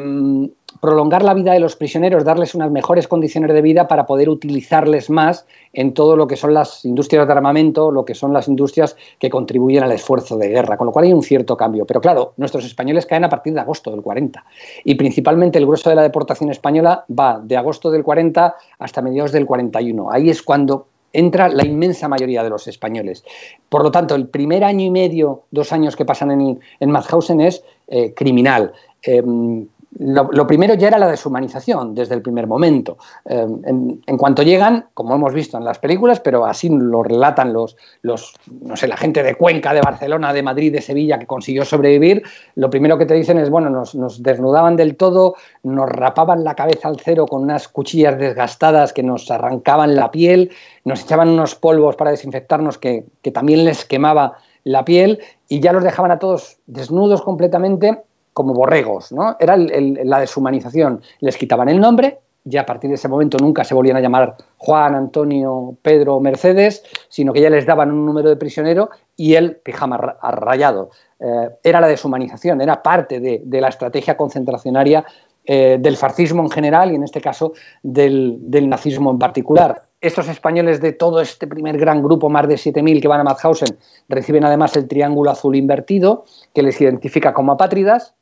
prolongar 0.81 1.23
la 1.23 1.35
vida 1.35 1.53
de 1.53 1.61
los 1.61 1.77
prisioneros, 1.77 2.25
darles 2.25 2.55
unas 2.55 2.71
mejores 2.71 3.09
condiciones 3.09 3.53
de 3.53 3.63
vida 3.63 3.89
para 3.89 4.07
poder 4.07 4.29
utilizarles 4.29 5.11
más 5.11 5.47
en 5.73 5.95
todo 5.95 6.17
lo 6.17 6.27
que 6.27 6.37
son 6.37 6.55
las 6.55 6.85
industrias 6.85 7.27
de 7.27 7.33
armamento, 7.33 7.91
lo 7.91 8.05
que 8.05 8.15
son 8.15 8.33
las 8.33 8.49
industrias 8.49 8.97
que 9.19 9.31
contribuyen 9.31 9.83
al 9.83 9.93
esfuerzo 9.93 10.37
de 10.37 10.49
guerra, 10.49 10.77
con 10.77 10.87
lo 10.87 10.93
cual 10.93 11.07
hay 11.07 11.13
un 11.13 11.23
cierto 11.23 11.57
cambio. 11.57 11.85
Pero 11.85 12.01
claro, 12.01 12.33
nuestros 12.37 12.65
españoles 12.65 13.07
caen 13.07 13.25
a 13.25 13.29
partir 13.29 13.55
de 13.55 13.61
agosto 13.61 13.91
del 13.91 14.03
40 14.03 14.45
y 14.85 14.95
principalmente 14.95 15.59
el 15.59 15.67
grueso 15.67 15.91
de 15.91 15.97
la 15.97 16.03
deportación 16.03 16.51
española 16.51 17.05
va 17.09 17.41
de 17.43 17.57
agosto 17.57 17.91
del 17.91 18.03
40 18.03 18.55
hasta 18.79 19.03
mediados 19.03 19.33
del 19.33 19.47
41. 19.47 20.11
Ahí 20.11 20.31
es 20.31 20.43
cuando 20.43 20.87
entra 21.13 21.49
la 21.49 21.65
inmensa 21.65 22.09
mayoría 22.09 22.43
de 22.43 22.51
los 22.51 22.69
españoles. 22.69 23.25
Por 23.69 23.83
lo 23.83 23.91
tanto, 23.91 24.15
el 24.15 24.29
primer 24.29 24.65
año 24.65 24.85
y 24.85 24.91
medio, 24.91 25.45
dos 25.51 25.73
años 25.73 25.97
que 25.97 26.05
pasan 26.05 26.31
en, 26.31 26.61
en 26.79 26.91
Mauthausen 26.91 27.41
es 27.41 27.65
eh, 27.89 28.13
criminal. 28.15 28.73
Em, 29.03 29.67
lo, 29.99 30.47
primero 30.47 30.75
ya 30.75 30.89
era 30.89 30.99
la 30.99 31.09
deshumanización 31.09 31.95
desde 31.95 32.15
el 32.15 32.23
primer 32.23 32.47
momento. 32.47 32.99
Eh, 33.25 33.47
en, 33.65 34.19
cuanto 34.19 34.43
llegan, 34.43 34.87
como 34.95 35.15
hemos 35.15 35.33
visto 35.33 35.57
en 35.57 35.65
las 35.65 35.79
películas, 35.79 36.21
pero 36.21 36.45
así 36.45 36.69
lo 36.69 37.03
relatan 37.03 37.53
los, 37.53 37.77
los, 38.03 38.35
no 38.61 38.77
sé, 38.77 38.89
la 38.89 38.97
gente 38.97 39.23
de 39.23 39.35
Cuenca, 39.37 39.73
de 39.73 39.81
Barcelona, 39.81 40.33
de 40.33 40.43
Madrid, 40.43 40.73
de 40.73 40.83
Sevilla 40.83 41.19
que 41.19 41.27
consiguió 41.27 41.65
sobrevivir, 41.65 42.23
lo 42.57 42.69
primero 42.69 42.99
que 42.99 43.07
te 43.07 43.15
dicen 43.15 43.39
es, 43.39 43.49
bueno, 43.49 43.71
nos, 43.71 43.95
nos 43.95 44.23
desnudaban 44.23 44.77
del 44.77 44.97
todo, 44.97 45.35
nos 45.63 45.89
rapaban 45.89 46.45
la 46.45 46.55
cabeza 46.55 46.89
al 46.89 47.01
cero 47.01 47.27
con 47.27 47.43
unas 47.43 47.69
cuchillas 47.69 48.19
desgastadas 48.19 48.93
que 48.93 49.03
nos 49.03 49.31
arrancaban 49.31 49.97
la 49.97 50.11
piel, 50.11 50.51
nos 50.85 51.03
echaban 51.03 51.29
unos 51.29 51.55
polvos 51.55 51.97
para 51.97 52.11
desinfectarnos 52.11 52.79
que, 52.79 53.05
que 53.23 53.31
también 53.31 53.65
les 53.65 53.85
quemaba 53.85 54.39
la 54.65 54.85
piel 54.85 55.21
y 55.49 55.61
ya 55.61 55.73
los 55.73 55.85
dejaban 55.85 56.11
a 56.11 56.19
todos 56.19 56.59
desnudos 56.67 57.23
completamente 57.23 58.03
como 58.37 58.53
borregos, 58.53 59.13
¿no? 59.13 59.35
Era 59.41 59.57
la 59.57 60.21
deshumanización. 60.21 61.01
Les 61.21 61.39
quitaban 61.39 61.71
el 61.71 61.81
nombre, 61.81 62.19
ya 62.45 62.61
a 62.61 62.67
partir 62.67 62.91
de 62.91 62.97
ese 62.97 63.09
momento 63.09 63.39
nunca 63.39 63.65
se 63.65 63.73
volvían 63.75 63.97
a 63.97 64.01
llamar 64.03 64.37
Juan, 64.59 64.95
Antonio, 64.95 65.75
Pedro, 65.81 66.21
Mercedes, 66.21 66.83
sino 67.09 67.33
que 67.33 67.41
ya 67.41 67.49
les 67.49 67.65
daban 67.65 67.91
un 67.91 68.05
número 68.05 68.29
de 68.29 68.37
prisionero 68.37 68.91
y 69.17 69.37
el 69.37 69.57
pijama 69.57 69.97
rayado. 69.97 70.91
Eh, 71.19 71.49
era 71.63 71.81
la 71.81 71.89
deshumanización, 71.89 72.61
era 72.61 72.83
parte 72.83 73.21
de, 73.21 73.61
la 73.61 73.69
estrategia 73.69 74.19
concentracionaria 74.19 75.07
eh, 75.47 75.79
del 75.81 75.97
fascismo 75.97 76.43
en 76.43 76.51
general 76.51 76.93
y 76.93 76.97
en 76.97 77.05
este 77.05 77.23
caso 77.23 77.55
del, 77.83 78.37
del, 78.41 78.69
nazismo 78.69 79.13
en 79.13 79.19
particular. 79.19 79.85
Estos 80.03 80.29
españoles 80.29 80.83
de 80.83 80.93
todo 80.93 81.23
este 81.23 81.47
primer 81.47 81.79
gran 81.79 82.03
grupo, 82.03 82.29
más 82.29 82.47
de 82.47 82.57
7.000 82.57 83.01
que 83.01 83.09
van 83.09 83.21
a 83.21 83.25
Mauthausen, 83.25 83.79
reciben 84.11 84.45
además 84.45 84.77
el 84.77 84.87
triángulo 84.89 85.31
azul 85.31 85.57
invertido 85.57 86.27
que 86.53 86.63
les 86.63 86.79
identifica 86.83 87.33
como 87.33 87.53
apátridas 87.53 88.13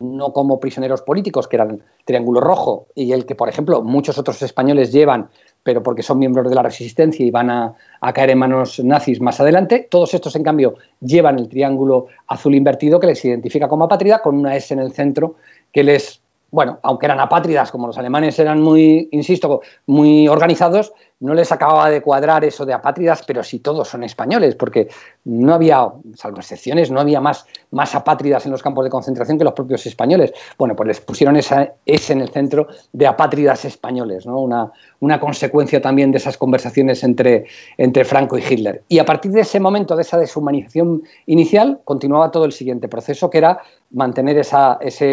no 0.00 0.32
como 0.32 0.58
prisioneros 0.58 1.02
políticos, 1.02 1.46
que 1.46 1.56
eran 1.56 1.82
Triángulo 2.04 2.40
Rojo, 2.40 2.88
y 2.94 3.12
el 3.12 3.26
que, 3.26 3.34
por 3.34 3.48
ejemplo, 3.48 3.82
muchos 3.82 4.18
otros 4.18 4.42
españoles 4.42 4.92
llevan, 4.92 5.28
pero 5.62 5.82
porque 5.82 6.02
son 6.02 6.18
miembros 6.18 6.48
de 6.48 6.54
la 6.54 6.62
resistencia 6.62 7.24
y 7.24 7.30
van 7.30 7.50
a, 7.50 7.76
caer 8.14 8.30
en 8.30 8.38
manos 8.38 8.80
nazis 8.80 9.20
más 9.20 9.40
adelante. 9.40 9.86
Todos 9.90 10.14
estos, 10.14 10.34
en 10.36 10.42
cambio, 10.42 10.74
llevan 11.00 11.38
el 11.38 11.48
Triángulo 11.48 12.06
Azul 12.26 12.54
invertido, 12.54 12.98
que 12.98 13.08
les 13.08 13.24
identifica 13.24 13.68
como 13.68 13.84
apátrida, 13.84 14.22
con 14.22 14.36
una 14.36 14.56
S 14.56 14.72
en 14.72 14.80
el 14.80 14.92
centro, 14.92 15.36
que 15.70 15.84
les, 15.84 16.22
bueno, 16.50 16.78
aunque 16.82 17.06
eran 17.06 17.20
apátridas, 17.20 17.70
como 17.70 17.86
los 17.86 17.98
alemanes 17.98 18.38
eran 18.38 18.60
muy, 18.62 19.08
insisto, 19.12 19.60
muy 19.86 20.28
organizados, 20.28 20.92
no 21.20 21.34
les 21.34 21.52
acababa 21.52 21.90
de 21.90 22.00
cuadrar 22.00 22.44
eso 22.44 22.64
de 22.64 22.72
apátridas, 22.72 23.22
pero 23.26 23.42
si 23.44 23.60
todos 23.60 23.88
son 23.88 24.04
españoles, 24.04 24.54
porque 24.54 24.88
no 25.24 25.54
había, 25.54 25.86
salvo 26.14 26.38
excepciones, 26.38 26.90
no 26.90 26.98
había 26.98 27.20
más, 27.20 27.46
más 27.70 27.94
apátridas 27.94 28.46
en 28.46 28.52
los 28.52 28.62
campos 28.62 28.84
de 28.84 28.90
concentración 28.90 29.38
que 29.38 29.44
los 29.44 29.52
propios 29.52 29.84
españoles. 29.86 30.32
Bueno, 30.58 30.74
pues 30.74 30.86
les 30.86 31.00
pusieron 31.00 31.36
esa, 31.36 31.74
ese 31.84 32.14
en 32.14 32.22
el 32.22 32.30
centro 32.30 32.68
de 32.92 33.06
apátridas 33.06 33.66
españoles, 33.66 34.24
¿no? 34.24 34.40
una, 34.40 34.72
una 35.00 35.20
consecuencia 35.20 35.82
también 35.82 36.10
de 36.10 36.18
esas 36.18 36.38
conversaciones 36.38 37.04
entre, 37.04 37.46
entre 37.76 38.04
Franco 38.04 38.38
y 38.38 38.42
Hitler. 38.42 38.82
Y 38.88 38.98
a 38.98 39.04
partir 39.04 39.32
de 39.32 39.42
ese 39.42 39.60
momento, 39.60 39.96
de 39.96 40.02
esa 40.02 40.16
deshumanización 40.16 41.02
inicial, 41.26 41.80
continuaba 41.84 42.30
todo 42.30 42.46
el 42.46 42.52
siguiente 42.52 42.88
proceso, 42.88 43.28
que 43.28 43.38
era 43.38 43.60
mantener 43.90 44.38
esa, 44.38 44.78
esa 44.80 45.04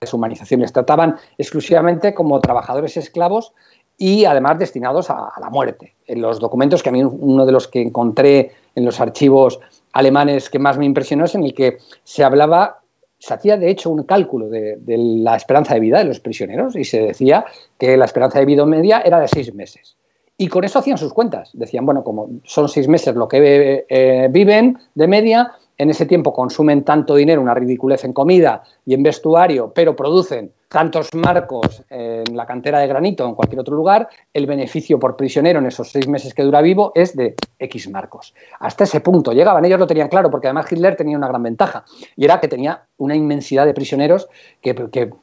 deshumanización. 0.00 0.60
Les 0.60 0.72
trataban 0.72 1.16
exclusivamente 1.38 2.14
como 2.14 2.38
trabajadores 2.40 2.96
esclavos 2.96 3.52
y 4.00 4.24
además 4.24 4.58
destinados 4.58 5.10
a, 5.10 5.30
la 5.38 5.50
muerte. 5.50 5.92
En 6.06 6.22
los 6.22 6.40
documentos 6.40 6.82
que 6.82 6.88
a 6.88 6.92
mí 6.92 7.04
uno 7.04 7.44
de 7.44 7.52
los 7.52 7.68
que 7.68 7.82
encontré 7.82 8.50
en 8.74 8.86
los 8.86 8.98
archivos 8.98 9.60
alemanes 9.92 10.48
que 10.48 10.58
más 10.58 10.78
me 10.78 10.86
impresionó 10.86 11.26
es 11.26 11.34
en 11.34 11.44
el 11.44 11.52
que 11.52 11.76
se 12.02 12.24
hablaba, 12.24 12.80
se 13.18 13.34
hacía 13.34 13.58
de 13.58 13.68
hecho 13.68 13.90
un 13.90 14.04
cálculo 14.04 14.48
de, 14.48 14.78
la 14.86 15.36
esperanza 15.36 15.74
de 15.74 15.80
vida 15.80 15.98
de 15.98 16.04
los 16.04 16.18
prisioneros 16.18 16.76
y 16.76 16.84
se 16.84 17.02
decía 17.02 17.44
que 17.78 17.98
la 17.98 18.06
esperanza 18.06 18.38
de 18.38 18.46
vida 18.46 18.64
media 18.64 19.02
era 19.04 19.20
de 19.20 19.28
seis 19.28 19.54
meses. 19.54 19.98
Y 20.38 20.48
con 20.48 20.64
eso 20.64 20.78
hacían 20.78 20.96
sus 20.96 21.12
cuentas. 21.12 21.50
Decían, 21.52 21.84
bueno, 21.84 22.02
como 22.02 22.30
son 22.44 22.70
seis 22.70 22.88
meses 22.88 23.14
lo 23.14 23.28
que 23.28 23.84
eh, 23.86 24.28
viven 24.30 24.78
de 24.94 25.08
media, 25.08 25.52
en 25.76 25.90
ese 25.90 26.06
tiempo 26.06 26.32
consumen 26.32 26.84
tanto 26.84 27.16
dinero, 27.16 27.42
una 27.42 27.52
ridiculez 27.52 28.02
en 28.04 28.14
comida 28.14 28.62
y 28.86 28.94
en 28.94 29.02
vestuario, 29.02 29.72
pero 29.74 29.94
producen 29.94 30.52
tantos 30.70 31.12
marcos 31.14 31.82
en 31.90 32.36
la 32.36 32.46
cantera 32.46 32.78
de 32.78 32.86
granito 32.86 33.24
o 33.24 33.28
en 33.28 33.34
cualquier 33.34 33.60
otro 33.60 33.74
lugar, 33.74 34.08
el 34.32 34.46
beneficio 34.46 35.00
por 35.00 35.16
prisionero 35.16 35.58
en 35.58 35.66
esos 35.66 35.90
seis 35.90 36.06
meses 36.06 36.32
que 36.32 36.44
dura 36.44 36.60
vivo 36.62 36.92
es 36.94 37.16
de 37.16 37.34
X 37.58 37.90
marcos. 37.90 38.34
Hasta 38.60 38.84
ese 38.84 39.00
punto 39.00 39.32
llegaban, 39.32 39.64
ellos 39.64 39.80
lo 39.80 39.88
tenían 39.88 40.08
claro, 40.08 40.30
porque 40.30 40.46
además 40.46 40.70
Hitler 40.70 40.94
tenía 40.94 41.16
una 41.16 41.26
gran 41.26 41.42
ventaja, 41.42 41.84
y 42.14 42.24
era 42.24 42.38
que 42.38 42.46
tenía 42.46 42.84
una 42.98 43.16
inmensidad 43.16 43.66
de 43.66 43.74
prisioneros 43.74 44.28
que, 44.62 44.74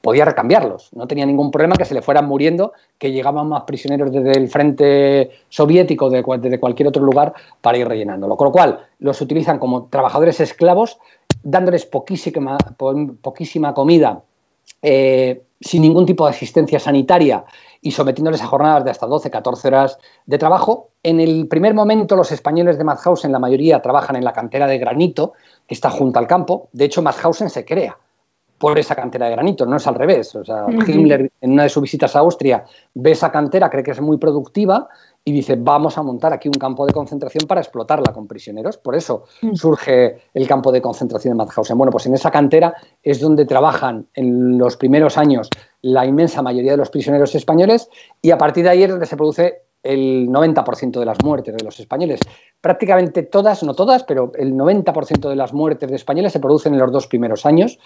podía 0.01 0.25
recambiarlos. 0.25 0.89
No 0.93 1.07
tenía 1.07 1.25
ningún 1.25 1.49
problema 1.49 1.77
que 1.77 1.85
se 1.85 1.93
le 1.93 2.01
fueran 2.01 2.27
muriendo, 2.27 2.73
que 2.97 3.13
llegaban 3.13 3.47
más 3.47 3.63
prisioneros 3.63 4.11
desde 4.11 4.33
el 4.33 4.49
frente 4.49 5.31
soviético, 5.47 6.09
de, 6.09 6.25
desde 6.39 6.59
cualquier 6.59 6.89
otro 6.89 7.03
lugar, 7.03 7.33
para 7.61 7.77
ir 7.77 7.87
rellenándolo. 7.87 8.35
Con 8.35 8.47
lo 8.47 8.51
cual, 8.51 8.85
los 8.99 9.21
utilizan 9.21 9.59
como 9.59 9.85
trabajadores 9.85 10.41
esclavos, 10.41 10.99
dándoles 11.41 11.85
poquísima, 11.85 12.57
poquísima 13.21 13.73
comida 13.73 14.23
eh, 14.81 15.43
sin 15.59 15.81
ningún 15.81 16.05
tipo 16.05 16.25
de 16.25 16.31
asistencia 16.31 16.79
sanitaria 16.79 17.45
y 17.81 17.91
sometiéndoles 17.91 18.41
a 18.41 18.47
jornadas 18.47 18.83
de 18.83 18.91
hasta 18.91 19.05
12, 19.05 19.29
14 19.31 19.67
horas 19.67 19.97
de 20.25 20.37
trabajo. 20.37 20.89
En 21.03 21.19
el 21.19 21.47
primer 21.47 21.73
momento 21.73 22.15
los 22.15 22.31
españoles 22.31 22.77
de 22.77 22.83
Mauthausen, 22.83 23.31
la 23.31 23.39
mayoría, 23.39 23.81
trabajan 23.81 24.15
en 24.15 24.23
la 24.23 24.33
cantera 24.33 24.67
de 24.67 24.77
granito 24.77 25.33
que 25.67 25.73
está 25.73 25.89
junto 25.89 26.19
al 26.19 26.27
campo. 26.27 26.69
De 26.73 26.85
hecho, 26.85 27.01
Mauthausen 27.01 27.49
se 27.49 27.65
crea 27.65 27.97
por 28.57 28.77
esa 28.79 28.95
cantera 28.95 29.27
de 29.27 29.33
granito, 29.33 29.65
no 29.65 29.77
es 29.77 29.87
al 29.87 29.95
revés. 29.95 30.35
O 30.35 30.43
sea, 30.43 30.65
Himmler 30.67 31.31
en 31.41 31.51
una 31.51 31.63
de 31.63 31.69
sus 31.69 31.83
visitas 31.83 32.15
a 32.15 32.19
Austria 32.19 32.65
ve 32.93 33.11
esa 33.11 33.31
cantera, 33.31 33.69
cree 33.69 33.83
que 33.83 33.91
es 33.91 34.01
muy 34.01 34.17
productiva 34.17 34.87
y 35.25 35.31
dice, 35.33 35.57
vamos 35.59 35.97
a 35.97 36.03
montar 36.03 36.31
aquí 36.31 36.47
un 36.47 36.53
campo 36.53 36.85
de 36.85 36.93
concentración 36.93 37.47
para 37.47 37.59
explotarla 37.59 38.13
con 38.13 38.27
prisioneros. 38.27 38.77
Por 38.77 38.95
eso 38.95 39.25
mm. 39.41 39.55
surge 39.55 40.21
el 40.33 40.47
campo 40.47 40.71
de 40.71 40.81
concentración 40.81 41.33
de 41.33 41.37
Mauthausen. 41.37 41.77
Bueno, 41.77 41.91
pues 41.91 42.05
en 42.05 42.13
esa 42.13 42.31
cantera 42.31 42.73
es 43.03 43.19
donde 43.19 43.45
trabajan 43.45 44.07
en 44.13 44.57
los 44.57 44.77
primeros 44.77 45.17
años 45.17 45.49
la 45.81 46.05
inmensa 46.05 46.41
mayoría 46.41 46.71
de 46.71 46.77
los 46.77 46.89
prisioneros 46.89 47.35
españoles 47.35 47.89
y 48.21 48.31
a 48.31 48.37
partir 48.37 48.63
de 48.63 48.69
ahí 48.69 48.83
es 48.83 48.89
donde 48.89 49.05
se 49.05 49.17
produce 49.17 49.63
el 49.83 50.27
90% 50.29 50.99
de 50.99 51.05
las 51.05 51.17
muertes 51.23 51.55
de 51.55 51.63
los 51.63 51.79
españoles. 51.79 52.19
Prácticamente 52.61 53.23
todas, 53.23 53.63
no 53.63 53.73
todas, 53.73 54.03
pero 54.03 54.31
el 54.35 54.53
90% 54.53 55.29
de 55.29 55.35
las 55.35 55.53
muertes 55.53 55.89
de 55.89 55.95
españoles 55.95 56.33
se 56.33 56.39
producen 56.39 56.73
en 56.73 56.79
los 56.79 56.91
dos 56.91 57.07
primeros 57.07 57.45
años 57.45 57.79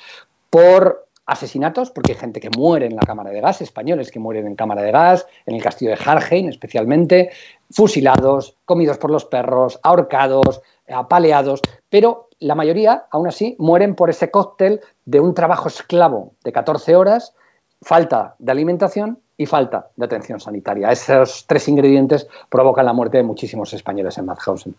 por 0.49 1.07
asesinatos, 1.31 1.91
porque 1.91 2.11
hay 2.13 2.17
gente 2.17 2.39
que 2.39 2.49
muere 2.55 2.85
en 2.85 2.95
la 2.95 3.01
cámara 3.01 3.31
de 3.31 3.41
gas, 3.41 3.61
españoles 3.61 4.11
que 4.11 4.19
mueren 4.19 4.47
en 4.47 4.55
cámara 4.55 4.81
de 4.81 4.91
gas, 4.91 5.25
en 5.45 5.55
el 5.55 5.63
castillo 5.63 5.91
de 5.91 5.97
Harheim 6.03 6.49
especialmente, 6.49 7.31
fusilados, 7.71 8.57
comidos 8.65 8.97
por 8.97 9.11
los 9.11 9.25
perros, 9.25 9.79
ahorcados, 9.81 10.61
apaleados, 10.87 11.61
pero 11.89 12.27
la 12.39 12.55
mayoría, 12.55 13.05
aún 13.11 13.27
así, 13.27 13.55
mueren 13.59 13.95
por 13.95 14.09
ese 14.09 14.29
cóctel 14.29 14.81
de 15.05 15.19
un 15.19 15.33
trabajo 15.33 15.69
esclavo 15.69 16.33
de 16.43 16.51
14 16.51 16.95
horas, 16.95 17.33
falta 17.81 18.35
de 18.39 18.51
alimentación 18.51 19.19
y 19.37 19.45
falta 19.45 19.89
de 19.95 20.05
atención 20.05 20.39
sanitaria. 20.39 20.91
Esos 20.91 21.45
tres 21.47 21.67
ingredientes 21.67 22.27
provocan 22.49 22.85
la 22.85 22.93
muerte 22.93 23.17
de 23.17 23.23
muchísimos 23.23 23.73
españoles 23.73 24.17
en 24.17 24.25
Mauthausen. 24.25 24.75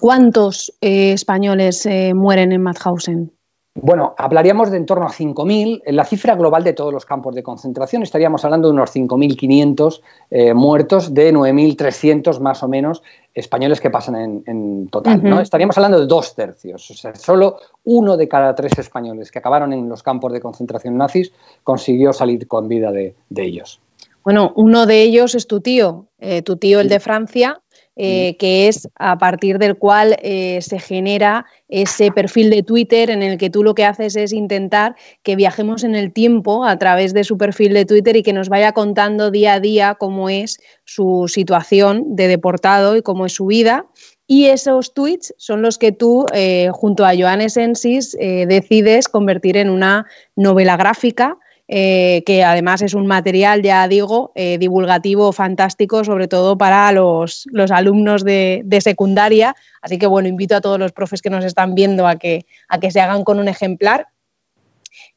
¿Cuántos 0.00 0.72
eh, 0.80 1.12
españoles 1.12 1.84
eh, 1.86 2.14
mueren 2.14 2.52
en 2.52 2.62
Mauthausen? 2.62 3.35
Bueno, 3.78 4.14
hablaríamos 4.16 4.70
de 4.70 4.78
en 4.78 4.86
torno 4.86 5.04
a 5.04 5.10
5.000. 5.10 5.82
La 5.88 6.04
cifra 6.04 6.34
global 6.34 6.64
de 6.64 6.72
todos 6.72 6.92
los 6.92 7.04
campos 7.04 7.34
de 7.34 7.42
concentración 7.42 8.02
estaríamos 8.02 8.44
hablando 8.44 8.68
de 8.68 8.74
unos 8.74 8.94
5.500 8.94 10.00
eh, 10.30 10.54
muertos, 10.54 11.12
de 11.12 11.32
9.300 11.32 12.40
más 12.40 12.62
o 12.62 12.68
menos 12.68 13.02
españoles 13.34 13.82
que 13.82 13.90
pasan 13.90 14.42
en, 14.46 14.88
total. 14.88 15.22
¿no? 15.22 15.40
Estaríamos 15.40 15.76
hablando 15.76 16.00
de 16.00 16.06
dos 16.06 16.34
tercios. 16.34 16.90
O 16.90 16.94
sea, 16.94 17.14
solo 17.14 17.58
uno 17.84 18.16
de 18.16 18.28
cada 18.28 18.54
tres 18.54 18.78
españoles 18.78 19.30
que 19.30 19.38
acabaron 19.38 19.74
en 19.74 19.88
los 19.90 20.02
campos 20.02 20.32
de 20.32 20.40
concentración 20.40 20.96
nazis 20.96 21.32
consiguió 21.62 22.14
salir 22.14 22.48
con 22.48 22.68
vida 22.68 22.90
de, 22.90 23.14
ellos. 23.36 23.80
Bueno, 24.24 24.52
uno 24.56 24.86
de 24.86 25.02
ellos 25.02 25.34
es 25.34 25.46
tu 25.46 25.60
tío, 25.60 26.06
eh, 26.18 26.40
tu 26.40 26.56
tío 26.56 26.80
el 26.80 26.88
de 26.88 26.98
Francia, 26.98 27.60
eh, 27.98 28.36
que 28.36 28.68
es 28.68 28.90
a 28.96 29.16
partir 29.16 29.58
del 29.58 29.78
cual 29.78 30.18
eh, 30.20 30.58
se 30.60 30.78
genera 30.78 31.46
ese 31.70 32.10
perfil 32.10 32.50
de 32.50 32.62
Twitter 32.62 33.08
en 33.08 33.22
el 33.22 33.38
que 33.38 33.48
tú 33.48 33.64
lo 33.64 33.74
que 33.74 33.86
haces 33.86 34.16
es 34.16 34.34
intentar 34.34 34.96
que 35.22 35.34
viajemos 35.34 35.82
en 35.82 35.94
el 35.94 36.12
tiempo 36.12 36.66
a 36.66 36.78
través 36.78 37.14
de 37.14 37.24
su 37.24 37.38
perfil 37.38 37.72
de 37.72 37.86
Twitter 37.86 38.14
y 38.16 38.22
que 38.22 38.34
nos 38.34 38.50
vaya 38.50 38.72
contando 38.72 39.30
día 39.30 39.54
a 39.54 39.60
día 39.60 39.94
cómo 39.94 40.28
es 40.28 40.60
su 40.84 41.24
situación 41.26 42.16
de 42.16 42.28
deportado 42.28 42.98
y 42.98 43.02
cómo 43.02 43.24
es 43.24 43.32
su 43.32 43.46
vida. 43.46 43.86
Y 44.26 44.46
esos 44.46 44.92
tweets 44.92 45.34
son 45.38 45.62
los 45.62 45.78
que 45.78 45.92
tú, 45.92 46.26
eh, 46.34 46.68
junto 46.74 47.06
a 47.06 47.14
Johannes 47.16 47.56
Ensis, 47.56 48.12
decides 48.12 49.08
convertir 49.08 49.56
en 49.56 49.70
una 49.70 50.04
novela 50.34 50.76
gráfica 50.76 51.38
eh, 51.68 52.22
que 52.24 52.44
además 52.44 52.80
es 52.82 52.94
un 52.94 53.08
material, 53.08 53.60
ya 53.62 53.88
digo, 53.88 54.30
eh, 54.36 54.56
divulgativo 54.58 55.32
fantástico, 55.32 56.04
sobre 56.04 56.28
todo 56.28 56.56
para 56.56 56.92
los, 56.92 57.46
alumnos 57.72 58.24
de, 58.24 58.78
secundaria. 58.80 59.56
Así 59.82 59.98
que 59.98 60.06
bueno, 60.06 60.28
invito 60.28 60.54
a 60.54 60.60
todos 60.60 60.78
los 60.78 60.92
profes 60.92 61.22
que 61.22 61.30
nos 61.30 61.44
están 61.44 61.74
viendo 61.74 62.06
a 62.06 62.16
que, 62.16 62.46
a 62.68 62.78
que 62.78 62.92
se 62.92 63.00
hagan 63.00 63.24
con 63.24 63.40
un 63.40 63.48
ejemplar. 63.48 64.06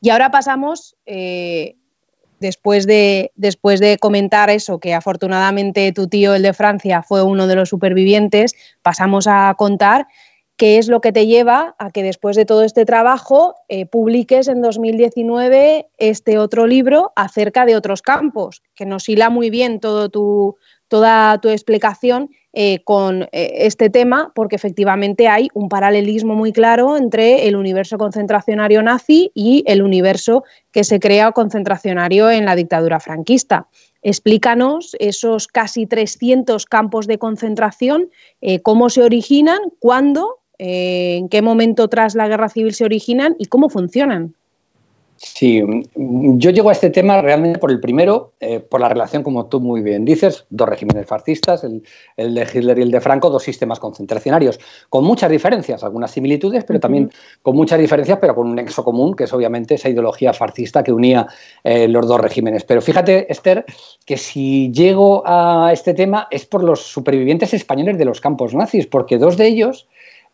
Y 0.02 0.10
ahora 0.10 0.32
pasamos, 0.32 0.96
eh, 1.06 1.76
después, 2.40 2.88
de, 2.88 3.32
después 3.36 3.80
de 3.80 4.00
comentar 4.00 4.50
eso, 4.50 4.80
que 4.80 4.96
afortunadamente 4.96 5.92
tu 5.92 6.08
tío, 6.08 6.34
el 6.34 6.42
de 6.42 6.54
Francia, 6.54 7.04
fue 7.04 7.22
uno 7.22 7.46
de 7.46 7.56
los 7.56 7.70
supervivientes, 7.70 8.56
pasamos 8.82 9.28
a 9.28 9.54
contar 9.56 10.08
¿Qué 10.60 10.78
es 10.78 10.90
lo 10.90 11.00
que 11.00 11.14
te 11.14 11.26
lleva 11.26 11.74
a 11.80 11.90
que 11.90 12.04
después 12.04 12.36
de 12.36 12.44
todo 12.44 12.64
este 12.64 12.84
trabajo 12.84 13.56
eh, 13.70 13.86
publiques 13.86 14.50
en 14.50 14.62
2019 14.62 15.88
este 15.98 16.38
otro 16.38 16.68
libro 16.68 17.14
acerca 17.16 17.66
de 17.66 17.78
otros 17.78 18.02
campos, 18.02 18.62
que 18.76 18.86
nos 18.86 19.08
hila 19.08 19.30
muy 19.30 19.50
bien 19.50 19.80
toda 19.80 20.10
tu 20.10 20.58
explicación 21.50 22.32
eh, 22.52 22.84
con 22.84 23.24
eh, 23.32 23.52
este 23.60 23.90
tema, 23.90 24.34
porque 24.36 24.58
efectivamente 24.58 25.30
hay 25.30 25.48
un 25.54 25.70
paralelismo 25.70 26.36
muy 26.36 26.52
claro 26.52 26.98
entre 26.98 27.48
el 27.48 27.56
universo 27.56 27.98
concentracionario 27.98 28.84
nazi 28.84 29.32
y 29.34 29.64
el 29.66 29.82
universo 29.82 30.44
que 30.74 30.84
se 30.84 31.00
crea 31.00 31.32
concentracionario 31.32 32.30
en 32.30 32.44
la 32.44 32.58
dictadura 32.58 33.00
franquista. 33.00 33.70
Explícanos 34.02 34.94
esos 35.00 35.48
casi 35.48 35.86
300 35.86 36.66
campos 36.66 37.08
de 37.08 37.18
concentración, 37.18 38.10
cómo 38.64 38.90
se 38.90 39.04
originan, 39.04 39.60
cuándo 39.80 40.39
eh, 40.60 41.16
en 41.18 41.30
qué 41.30 41.42
momento 41.42 41.88
tras 41.88 42.16
la 42.16 42.28
guerra 42.28 42.50
civil 42.50 42.74
se 42.74 42.86
originan 42.86 43.36
y 43.40 43.46
cómo 43.46 43.70
funcionan. 43.70 44.36
Sí, 45.22 45.62
yo 45.96 46.50
llego 46.50 46.70
a 46.70 46.72
este 46.72 46.90
tema 46.90 47.22
realmente 47.22 47.60
por 47.60 47.72
el 47.72 47.82
primero, 47.82 48.32
eh, 48.40 48.62
por 48.62 48.80
la 48.80 48.88
relación, 48.88 49.22
como 49.22 49.48
tú 49.48 49.60
muy 49.60 49.82
bien 49.82 50.06
dices, 50.06 50.46
dos 50.50 50.70
regímenes 50.70 51.08
fascistas, 51.08 51.66
el, 51.66 51.84
de 52.16 52.42
Hitler 52.54 52.80
y 52.80 52.84
el 52.84 52.92
de 52.92 53.02
Franco, 53.02 53.30
dos 53.30 53.44
sistemas 53.44 53.80
concentracionarios, 53.80 54.62
con 54.88 55.04
muchas 55.04 55.30
diferencias, 55.30 55.84
algunas 55.84 56.12
similitudes, 56.12 56.64
pero 56.64 56.80
también 56.80 57.12
con 57.42 57.58
muchas 57.58 57.80
diferencias, 57.80 58.18
pero 58.22 58.34
con 58.34 58.48
un 58.48 58.56
nexo 58.56 58.86
común, 58.86 59.14
que 59.14 59.26
es 59.26 59.34
obviamente 59.34 59.76
esa 59.76 59.90
ideología 59.90 60.32
fascista 60.32 60.84
que 60.84 60.94
unía 60.94 61.28
eh, 61.66 61.90
los 61.90 62.08
dos 62.08 62.22
regímenes. 62.22 62.64
Pero 62.64 62.82
fíjate, 62.82 63.30
Esther, 63.30 63.66
que 64.06 64.16
si 64.16 64.72
llego 64.72 65.24
a 65.26 65.72
este 65.74 65.94
tema 65.94 66.30
es 66.32 66.46
por 66.46 66.64
los 66.64 66.82
supervivientes 66.82 67.54
españoles 67.54 67.98
de 67.98 68.06
los 68.06 68.22
campos 68.22 68.54
nazis, 68.54 68.88
porque 68.88 69.18
dos 69.18 69.36
de 69.36 69.48
ellos 69.48 69.90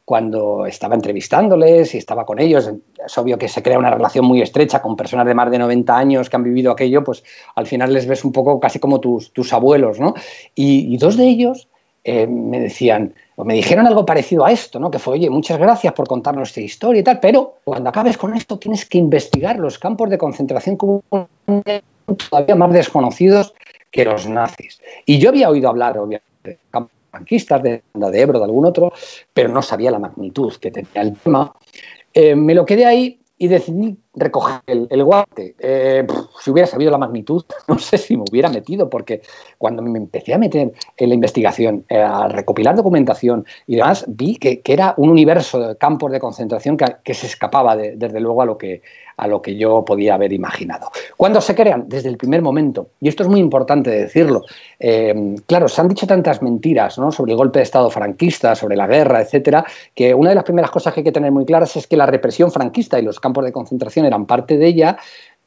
cuando 0.05 0.67
estaba 0.67 0.93
entrevistándoles 0.93 1.95
y 1.95 1.97
estaba 1.97 2.25
con 2.25 2.39
ellos, 2.39 2.71
es 3.03 3.17
obvio 3.17 3.39
que 3.39 3.47
se 3.47 3.63
crea 3.63 3.79
una 3.79 3.89
relación 3.89 4.23
muy 4.23 4.39
estrecha 4.39 4.79
con 4.81 4.95
personas 4.95 5.25
de 5.25 5.33
más 5.33 5.49
de 5.49 5.57
90 5.57 5.97
años 5.97 6.29
que 6.29 6.35
han 6.35 6.43
vivido 6.43 6.71
aquello, 6.71 7.03
pues 7.03 7.23
al 7.55 7.65
final 7.65 7.91
les 7.91 8.05
ves 8.05 8.23
un 8.23 8.31
poco 8.31 8.59
casi 8.59 8.77
como 8.77 8.99
tus, 8.99 9.33
tus 9.33 9.51
abuelos, 9.51 9.99
¿no? 9.99 10.13
Y, 10.53 10.95
dos 10.97 11.17
de 11.17 11.27
ellos 11.27 11.67
eh, 12.03 12.27
me 12.27 12.59
decían, 12.59 13.15
o 13.35 13.43
me 13.43 13.55
dijeron 13.55 13.87
algo 13.87 14.05
parecido 14.05 14.45
a 14.45 14.51
esto, 14.51 14.79
¿no? 14.79 14.91
Que 14.91 14.99
fue, 14.99 15.15
oye, 15.15 15.29
muchas 15.31 15.57
gracias 15.57 15.91
por 15.93 16.07
contarnos 16.07 16.49
esta 16.49 16.61
historia 16.61 16.99
y 17.01 17.03
tal, 17.03 17.19
pero 17.19 17.55
cuando 17.63 17.89
acabes 17.89 18.17
con 18.17 18.35
esto 18.35 18.59
tienes 18.59 18.85
que 18.85 18.99
investigar 18.99 19.57
los 19.57 19.79
campos 19.79 20.11
de 20.11 20.19
concentración 20.19 20.77
como 20.77 21.03
todavía 22.29 22.55
más 22.55 22.71
desconocidos 22.71 23.55
que 23.89 24.05
los 24.05 24.27
nazis. 24.27 24.79
Y 25.05 25.17
yo 25.17 25.29
había 25.29 25.49
oído 25.49 25.67
hablar, 25.67 25.97
obviamente, 25.97 26.29
de 26.43 26.57
campos 26.69 26.94
franquistas, 27.15 27.63
de, 27.63 27.83
de 27.93 28.21
Ebro, 28.21 28.39
de 28.39 28.45
algún 28.45 28.65
otro, 28.65 28.91
pero 29.33 29.49
no 29.49 29.61
sabía 29.61 29.91
la 29.91 29.99
magnitud 29.99 30.53
que 30.59 30.71
tenía 30.71 31.01
el 31.01 31.15
tema. 31.15 31.53
Eh, 32.13 32.35
me 32.35 32.53
lo 32.53 32.65
quedé 32.65 32.85
ahí 32.85 33.19
y 33.37 33.47
decidí 33.47 33.97
recoger 34.13 34.61
el, 34.67 35.03
guante. 35.03 35.55
Eh, 35.59 36.07
si 36.41 36.51
hubiera 36.51 36.67
sabido 36.67 36.91
la 36.91 36.97
magnitud, 36.97 37.43
no 37.67 37.79
sé 37.79 37.97
si 37.97 38.15
me 38.15 38.23
hubiera 38.29 38.49
metido, 38.49 38.89
porque 38.89 39.21
cuando 39.57 39.81
me 39.81 39.99
empecé 39.99 40.33
a 40.33 40.37
meter 40.37 40.73
en 40.97 41.09
la 41.09 41.15
investigación, 41.15 41.85
eh, 41.89 41.97
a 41.97 42.27
recopilar 42.27 42.75
documentación 42.75 43.45
y 43.67 43.75
demás, 43.75 44.05
vi 44.07 44.35
que, 44.37 44.61
era 44.65 44.93
un 44.97 45.09
universo 45.09 45.59
de 45.59 45.77
campos 45.77 46.11
de 46.11 46.19
concentración 46.19 46.77
que, 46.77 47.13
se 47.13 47.27
escapaba, 47.27 47.75
desde 47.75 48.19
luego, 48.19 48.41
a 48.41 48.45
lo, 48.45 48.57
que, 48.57 48.81
a 49.17 49.27
lo 49.27 49.41
que 49.41 49.55
yo 49.55 49.85
podía 49.85 50.15
haber 50.15 50.33
imaginado. 50.33 50.91
¿Cuándo 51.17 51.41
se 51.41 51.55
crean? 51.55 51.85
Desde 51.87 52.09
el 52.09 52.17
primer 52.17 52.41
momento. 52.41 52.89
Y 52.99 53.07
esto 53.07 53.23
es 53.23 53.29
muy 53.29 53.39
importante 53.39 53.89
decirlo. 53.89 54.43
Eh, 54.79 55.35
claro, 55.45 55.67
se 55.67 55.81
han 55.81 55.87
dicho 55.87 56.07
tantas 56.07 56.41
mentiras 56.41 56.95
sobre 57.11 57.31
el 57.31 57.37
golpe 57.37 57.59
de 57.59 57.63
Estado 57.63 57.89
franquista, 57.89 58.55
sobre 58.55 58.75
la 58.75 58.87
guerra, 58.87 59.21
etcétera, 59.21 59.65
que 59.93 60.13
una 60.13 60.29
de 60.29 60.35
las 60.35 60.43
primeras 60.43 60.71
cosas 60.71 60.93
que 60.93 61.01
hay 61.01 61.05
que 61.05 61.11
tener 61.11 61.31
muy 61.31 61.45
claras 61.45 61.75
es 61.75 61.87
que 61.87 61.97
la 61.97 62.05
represión 62.05 62.51
franquista 62.51 62.99
y 62.99 63.03
los 63.03 63.19
campos 63.19 63.45
de 63.45 63.51
concentración 63.51 64.05
eran 64.05 64.25
parte 64.25 64.57
de 64.57 64.67
ella, 64.67 64.97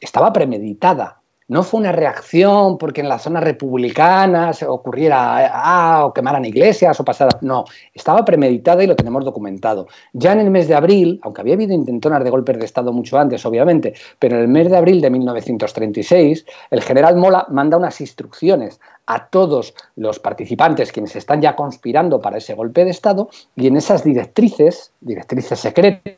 estaba 0.00 0.32
premeditada. 0.32 1.20
No 1.48 1.62
fue 1.62 1.80
una 1.80 1.92
reacción 1.92 2.76
porque 2.76 3.00
en 3.00 3.08
la 3.08 3.18
zona 3.18 3.40
republicana 3.40 4.52
se 4.52 4.66
ocurriera 4.66 5.50
ah, 5.50 6.04
o 6.04 6.12
quemaran 6.12 6.44
iglesias 6.44 7.00
o 7.00 7.04
pasara. 7.06 7.38
No, 7.40 7.64
estaba 7.94 8.22
premeditada 8.22 8.84
y 8.84 8.86
lo 8.86 8.94
tenemos 8.94 9.24
documentado. 9.24 9.88
Ya 10.12 10.32
en 10.32 10.40
el 10.40 10.50
mes 10.50 10.68
de 10.68 10.74
abril, 10.74 11.18
aunque 11.22 11.40
había 11.40 11.54
habido 11.54 11.72
intentonas 11.72 12.22
de 12.22 12.28
golpes 12.28 12.58
de 12.58 12.66
Estado 12.66 12.92
mucho 12.92 13.18
antes, 13.18 13.46
obviamente, 13.46 13.94
pero 14.18 14.36
en 14.36 14.42
el 14.42 14.48
mes 14.48 14.70
de 14.70 14.76
abril 14.76 15.00
de 15.00 15.08
1936, 15.08 16.44
el 16.70 16.82
general 16.82 17.16
Mola 17.16 17.46
manda 17.48 17.78
unas 17.78 17.98
instrucciones 18.02 18.78
a 19.06 19.28
todos 19.28 19.72
los 19.96 20.18
participantes, 20.18 20.92
quienes 20.92 21.16
están 21.16 21.40
ya 21.40 21.56
conspirando 21.56 22.20
para 22.20 22.36
ese 22.36 22.52
golpe 22.52 22.84
de 22.84 22.90
Estado, 22.90 23.30
y 23.56 23.68
en 23.68 23.78
esas 23.78 24.04
directrices, 24.04 24.92
directrices 25.00 25.58
secretas, 25.58 26.12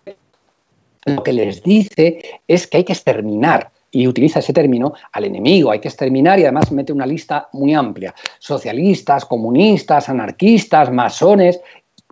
lo 1.06 1.22
que 1.22 1.32
les 1.32 1.62
dice 1.62 2.40
es 2.48 2.66
que 2.66 2.78
hay 2.78 2.84
que 2.84 2.94
exterminar 2.94 3.70
y 3.90 4.06
utiliza 4.06 4.38
ese 4.38 4.52
término 4.52 4.94
al 5.12 5.24
enemigo, 5.24 5.70
hay 5.70 5.80
que 5.80 5.88
exterminar 5.88 6.38
y 6.38 6.44
además 6.44 6.70
mete 6.72 6.92
una 6.92 7.06
lista 7.06 7.48
muy 7.52 7.74
amplia, 7.74 8.14
socialistas, 8.38 9.24
comunistas, 9.24 10.08
anarquistas, 10.08 10.92
masones, 10.92 11.60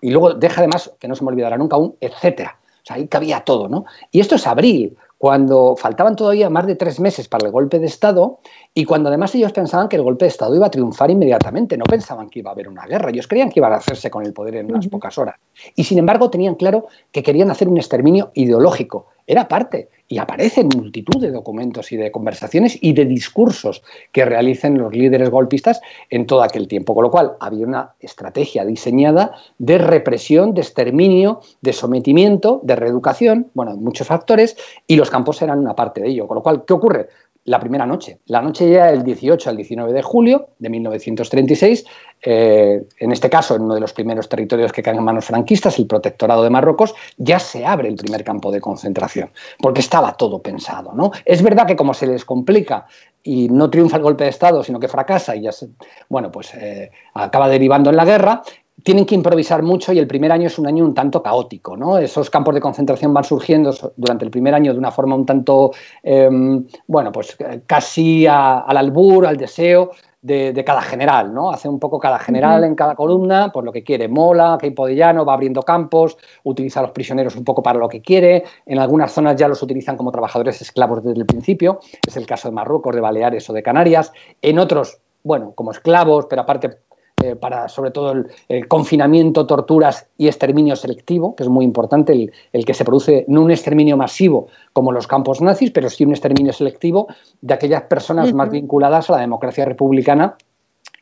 y 0.01 0.11
luego 0.11 0.35
deja 0.35 0.61
además, 0.61 0.93
que 0.99 1.09
no 1.09 1.15
se 1.15 1.25
me 1.25 1.31
olvidará 1.31 1.57
nunca, 1.57 1.77
un 1.77 1.97
etcétera. 2.01 2.59
O 2.83 2.87
sea, 2.87 2.97
ahí 2.97 3.07
cabía 3.09 3.41
todo, 3.41 3.69
¿no? 3.69 3.85
Y 4.11 4.21
esto 4.21 4.37
es 4.37 4.47
abril, 4.47 4.97
cuando 5.19 5.75
faltaban 5.77 6.15
todavía 6.15 6.49
más 6.49 6.67
de 6.67 6.77
tres 6.77 7.01
meses 7.01 7.29
para 7.29 7.47
el 7.47 7.53
golpe 7.53 7.81
de 7.81 7.87
Estado 7.87 8.39
y 8.75 8.85
cuando 8.85 9.09
además 9.09 9.35
ellos 9.35 9.53
pensaban 9.53 9.89
que 9.89 9.97
el 9.97 10.03
golpe 10.03 10.25
de 10.25 10.31
Estado 10.31 10.55
iba 10.55 10.67
a 10.67 10.71
triunfar 10.71 11.11
inmediatamente, 11.11 11.77
no 11.77 11.85
pensaban 11.85 12.29
que 12.29 12.41
iba 12.41 12.51
a 12.51 12.53
haber 12.53 12.69
una 12.69 12.87
guerra, 12.87 13.11
ellos 13.11 13.27
creían 13.27 13.51
que 13.51 13.61
iban 13.61 13.73
a 13.73 13.77
hacerse 13.77 14.11
con 14.11 14.25
el 14.25 14.33
poder 14.33 14.57
en 14.57 14.67
unas 14.71 14.87
pocas 14.89 15.19
horas. 15.19 15.37
Y 15.75 15.85
sin 15.85 15.99
embargo 15.99 16.31
tenían 16.31 16.55
claro 16.55 16.87
que 17.11 17.23
querían 17.23 17.51
hacer 17.51 17.69
un 17.69 17.79
exterminio 17.79 18.31
ideológico, 18.35 19.07
era 19.29 19.47
parte 19.47 19.91
y 20.09 20.17
aparece 20.17 20.63
en 20.63 20.71
multitud 20.75 21.21
de 21.21 21.31
documentos 21.31 21.93
y 21.93 21.99
de 21.99 22.11
conversaciones 22.11 22.79
y 22.81 22.95
de 22.95 23.05
discursos 23.05 23.83
que 24.11 24.25
realicen 24.25 24.79
los 24.79 24.91
líderes 24.95 25.29
golpistas 25.29 25.83
en 26.09 26.27
todo 26.27 26.43
aquel 26.43 26.67
tiempo. 26.67 26.95
Con 26.95 27.05
lo 27.05 27.11
cual 27.11 27.37
había 27.39 27.67
una 27.67 27.95
estrategia 28.01 28.65
diseñada 28.65 29.35
de 29.59 29.77
represión, 29.77 30.55
de 30.55 30.63
exterminio, 30.63 31.43
de 31.61 31.75
sometimiento, 31.75 32.61
de 32.65 32.75
reeducación, 32.75 33.51
bueno, 33.53 33.77
muchos 33.77 34.07
factores, 34.07 34.57
y 34.87 34.97
los 34.97 35.11
campos 35.11 35.43
eran 35.43 35.59
una 35.59 35.77
parte 35.77 36.01
de 36.01 36.09
ello. 36.09 36.27
Con 36.27 36.37
lo 36.37 36.43
cual, 36.43 36.65
¿qué 36.65 36.73
ocurre? 36.73 37.09
La 37.49 37.59
primera 37.59 37.87
noche. 37.87 38.21
La 38.27 38.43
noche 38.43 38.71
ya 38.71 38.87
del 38.87 39.03
18 39.03 39.49
al 39.49 39.57
19 39.57 39.93
de 39.93 40.03
julio 40.03 40.51
de 40.59 40.69
1936, 40.69 41.85
eh, 42.23 42.87
en 42.99 43.13
este 43.13 43.31
caso 43.31 43.57
en 43.57 43.63
uno 43.63 43.75
de 43.75 43.81
los 43.81 43.93
primeros 43.95 44.29
territorios 44.29 44.71
que 44.71 44.83
caen 44.83 44.99
en 44.99 45.05
manos 45.05 45.25
franquistas, 45.25 45.79
el 45.79 45.87
protectorado 45.87 46.43
de 46.43 46.51
Marruecos, 46.51 46.95
ya 47.17 47.39
se 47.39 47.65
abre 47.65 47.89
el 47.89 47.97
primer 47.97 48.23
campo 48.23 48.53
de 48.53 48.61
concentración, 48.61 49.31
porque 49.61 49.81
estaba 49.81 50.13
todo 50.13 50.43
pensado. 50.43 50.93
¿no? 50.93 51.11
Es 51.25 51.43
verdad 51.43 51.67
que 51.67 51.77
como 51.77 51.95
se 51.95 52.07
les 52.07 52.25
complica 52.25 52.87
y 53.23 53.49
no 53.49 53.71
triunfa 53.71 53.97
el 53.97 54.03
golpe 54.03 54.25
de 54.25 54.31
Estado, 54.31 54.63
sino 54.63 54.79
que 54.79 54.89
fracasa 54.89 55.35
y 55.35 55.43
ya 55.43 55.53
se, 55.53 55.69
bueno, 56.09 56.31
pues 56.31 56.53
eh, 56.55 56.91
acaba 57.15 57.49
derivando 57.49 57.89
en 57.89 57.97
la 57.97 58.05
guerra, 58.05 58.43
tienen 58.89 59.05
que 59.05 59.15
improvisar 59.15 59.63
mucho 59.63 59.93
y 59.93 59.99
el 59.99 60.07
primer 60.07 60.33
año 60.33 60.47
es 60.47 60.59
un 60.59 60.67
año 60.67 60.83
un 60.83 60.95
tanto 60.95 61.23
caótico, 61.23 61.77
¿no? 61.77 61.99
Esos 61.99 62.31
campos 62.31 62.55
de 62.55 62.63
concentración 62.63 63.13
van 63.13 63.23
surgiendo 63.23 63.71
durante 63.99 64.25
el 64.25 64.31
primer 64.31 64.55
año 64.55 64.73
de 64.73 64.79
una 64.79 64.91
forma 64.91 65.15
un 65.15 65.27
tanto, 65.27 65.73
em, 66.03 66.67
bueno, 66.87 67.13
pues 67.13 67.37
casi 67.67 68.27
al 68.27 68.75
albur, 68.75 69.27
al 69.27 69.37
deseo 69.37 69.91
de, 70.23 70.65
cada 70.65 70.81
general, 70.81 71.35
¿no? 71.35 71.51
Hace 71.51 71.69
un 71.69 71.79
poco 71.79 71.99
cada 71.99 72.19
general 72.19 72.65
en 72.65 72.75
cada 72.75 72.95
columna, 72.95 73.53
por 73.53 73.63
lo 73.63 73.73
que 73.73 73.85
quiere. 73.85 74.09
Mola, 74.09 74.57
Keipo 74.59 74.87
de 74.87 74.97
Llano, 74.97 75.27
va 75.27 75.35
abriendo 75.35 75.63
campos, 75.65 76.17
utiliza 76.45 76.81
a 76.81 76.85
los 76.85 76.93
prisioneros 76.93 77.37
un 77.37 77.45
poco 77.45 77.63
para 77.63 77.79
lo 77.79 77.91
que 77.91 78.01
quiere. 78.01 78.45
En 78.65 78.79
algunas 78.79 79.13
zonas 79.13 79.37
ya 79.37 79.49
los 79.49 79.63
utilizan 79.63 79.99
como 79.99 80.11
trabajadores 80.11 80.63
esclavos 80.63 81.05
desde 81.05 81.21
el 81.21 81.27
principio. 81.27 81.81
Es 82.07 82.17
el 82.17 82.25
caso 82.25 82.49
de 82.49 82.55
Marruecos, 82.55 82.95
de 82.95 83.03
Baleares 83.03 83.51
o 83.51 83.53
de 83.53 83.63
Canarias. 83.63 84.15
En 84.41 84.59
otros, 84.59 84.99
bueno, 85.25 85.53
como 85.55 85.73
esclavos, 85.73 86.25
pero 86.25 86.41
aparte 86.41 86.79
eh, 87.23 87.37
para 87.37 87.69
sobre 87.69 87.91
todo 87.91 88.15
el, 88.49 88.69
confinamiento, 88.69 89.47
torturas 89.47 90.07
y 90.17 90.29
exterminio 90.29 90.77
selectivo, 90.77 91.35
que 91.35 91.43
es 91.43 91.49
muy 91.49 91.65
importante, 91.65 92.31
el, 92.53 92.65
que 92.65 92.75
se 92.75 92.85
produce 92.85 93.25
no 93.29 93.43
un 93.43 93.51
exterminio 93.51 93.97
masivo 93.97 94.49
como 94.73 94.93
los 94.93 95.07
campos 95.07 95.41
nazis, 95.41 95.71
pero 95.71 95.91
sí 95.91 96.05
un 96.05 96.13
exterminio 96.13 96.53
selectivo 96.53 97.09
de 97.41 97.55
aquellas 97.55 97.83
personas 97.83 98.33
más 98.33 98.51
vinculadas 98.51 99.11
a 99.11 99.15
la 99.15 99.21
democracia 99.21 99.65
republicana 99.65 100.37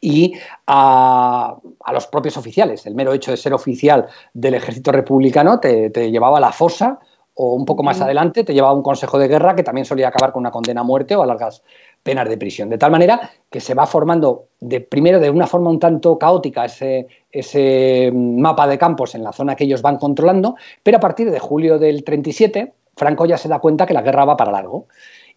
y 0.01 0.35
a, 0.67 1.57
los 1.93 2.07
propios 2.07 2.37
oficiales. 2.37 2.87
El 2.87 2.95
mero 2.95 3.13
hecho 3.13 3.31
de 3.31 3.37
ser 3.37 3.53
oficial 3.53 4.07
del 4.33 4.55
ejército 4.55 4.93
republicano 4.93 5.61
te, 5.61 5.91
llevaba 6.11 6.39
a 6.39 6.41
la 6.41 6.53
fosa 6.53 6.99
o 7.35 7.53
un 7.55 7.67
poco 7.67 7.83
más 7.83 8.01
adelante 8.01 8.45
te 8.45 8.55
llevaba 8.55 8.73
a 8.73 8.77
un 8.77 8.83
consejo 8.83 9.19
de 9.19 9.29
guerra 9.29 9.55
que 9.55 9.63
también 9.63 9.85
solía 9.85 10.09
acabar 10.09 10.33
con 10.33 10.41
una 10.41 10.51
condena 10.51 10.81
a 10.81 10.85
muerte 10.85 11.15
o 11.17 11.23
a 11.23 11.27
largas 11.27 11.63
penas 12.07 12.29
de 12.29 12.39
prisión. 12.39 12.71
De 12.71 12.79
tal 12.79 12.93
manera 12.93 13.33
que 13.51 13.61
se 13.61 13.75
va 13.75 13.85
formando 13.85 14.47
de, 14.61 14.81
primero 14.81 15.19
de 15.19 15.29
una 15.29 15.49
forma 15.49 15.71
un 15.71 15.81
tanto 15.81 16.17
caótica 16.19 16.65
ese, 16.65 18.13
mapa 18.15 18.69
de 18.69 18.79
campos 18.79 19.17
en 19.17 19.25
la 19.25 19.33
zona 19.33 19.57
que 19.57 19.65
ellos 19.65 19.83
van 19.83 19.99
controlando, 19.99 20.55
pero 20.85 20.99
a 20.99 21.01
partir 21.01 21.31
de 21.33 21.41
julio 21.41 21.79
del 21.81 22.05
37, 22.05 22.73
Franco 22.97 23.27
ya 23.27 23.37
se 23.37 23.49
da 23.49 23.59
cuenta 23.59 23.87
que 23.87 23.93
la 23.93 24.03
guerra 24.03 24.25
va 24.25 24.37
para 24.37 24.53
largo 24.53 24.87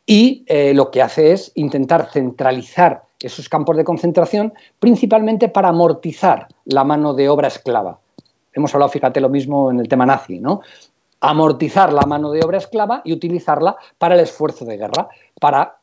y 0.06 0.44
eh, 0.46 0.74
lo 0.76 0.92
que 0.92 1.02
hace 1.02 1.34
es 1.34 1.52
intentar 1.56 2.10
centralizar 2.12 3.04
esos 3.20 3.50
campos 3.50 3.76
de 3.76 3.84
concentración 3.84 4.54
principalmente 4.80 5.50
para 5.50 5.70
amortizar 5.70 6.48
la 6.66 6.84
mano 6.84 7.16
de 7.16 7.30
obra 7.30 7.48
esclava. 7.48 8.00
Hemos 8.54 8.74
hablado, 8.76 8.92
fíjate, 8.92 9.20
lo 9.20 9.30
mismo 9.30 9.72
en 9.72 9.80
el 9.80 9.88
tema 9.88 10.06
nazi, 10.06 10.40
¿no? 10.40 10.62
Amortizar 11.20 11.92
la 11.92 12.04
mano 12.04 12.32
de 12.32 12.44
obra 12.44 12.60
esclava 12.60 13.02
y 13.04 13.12
utilizarla 13.12 13.76
para 13.98 14.14
el 14.14 14.22
esfuerzo 14.22 14.66
de 14.66 14.78
guerra, 14.78 15.10
para 15.40 15.79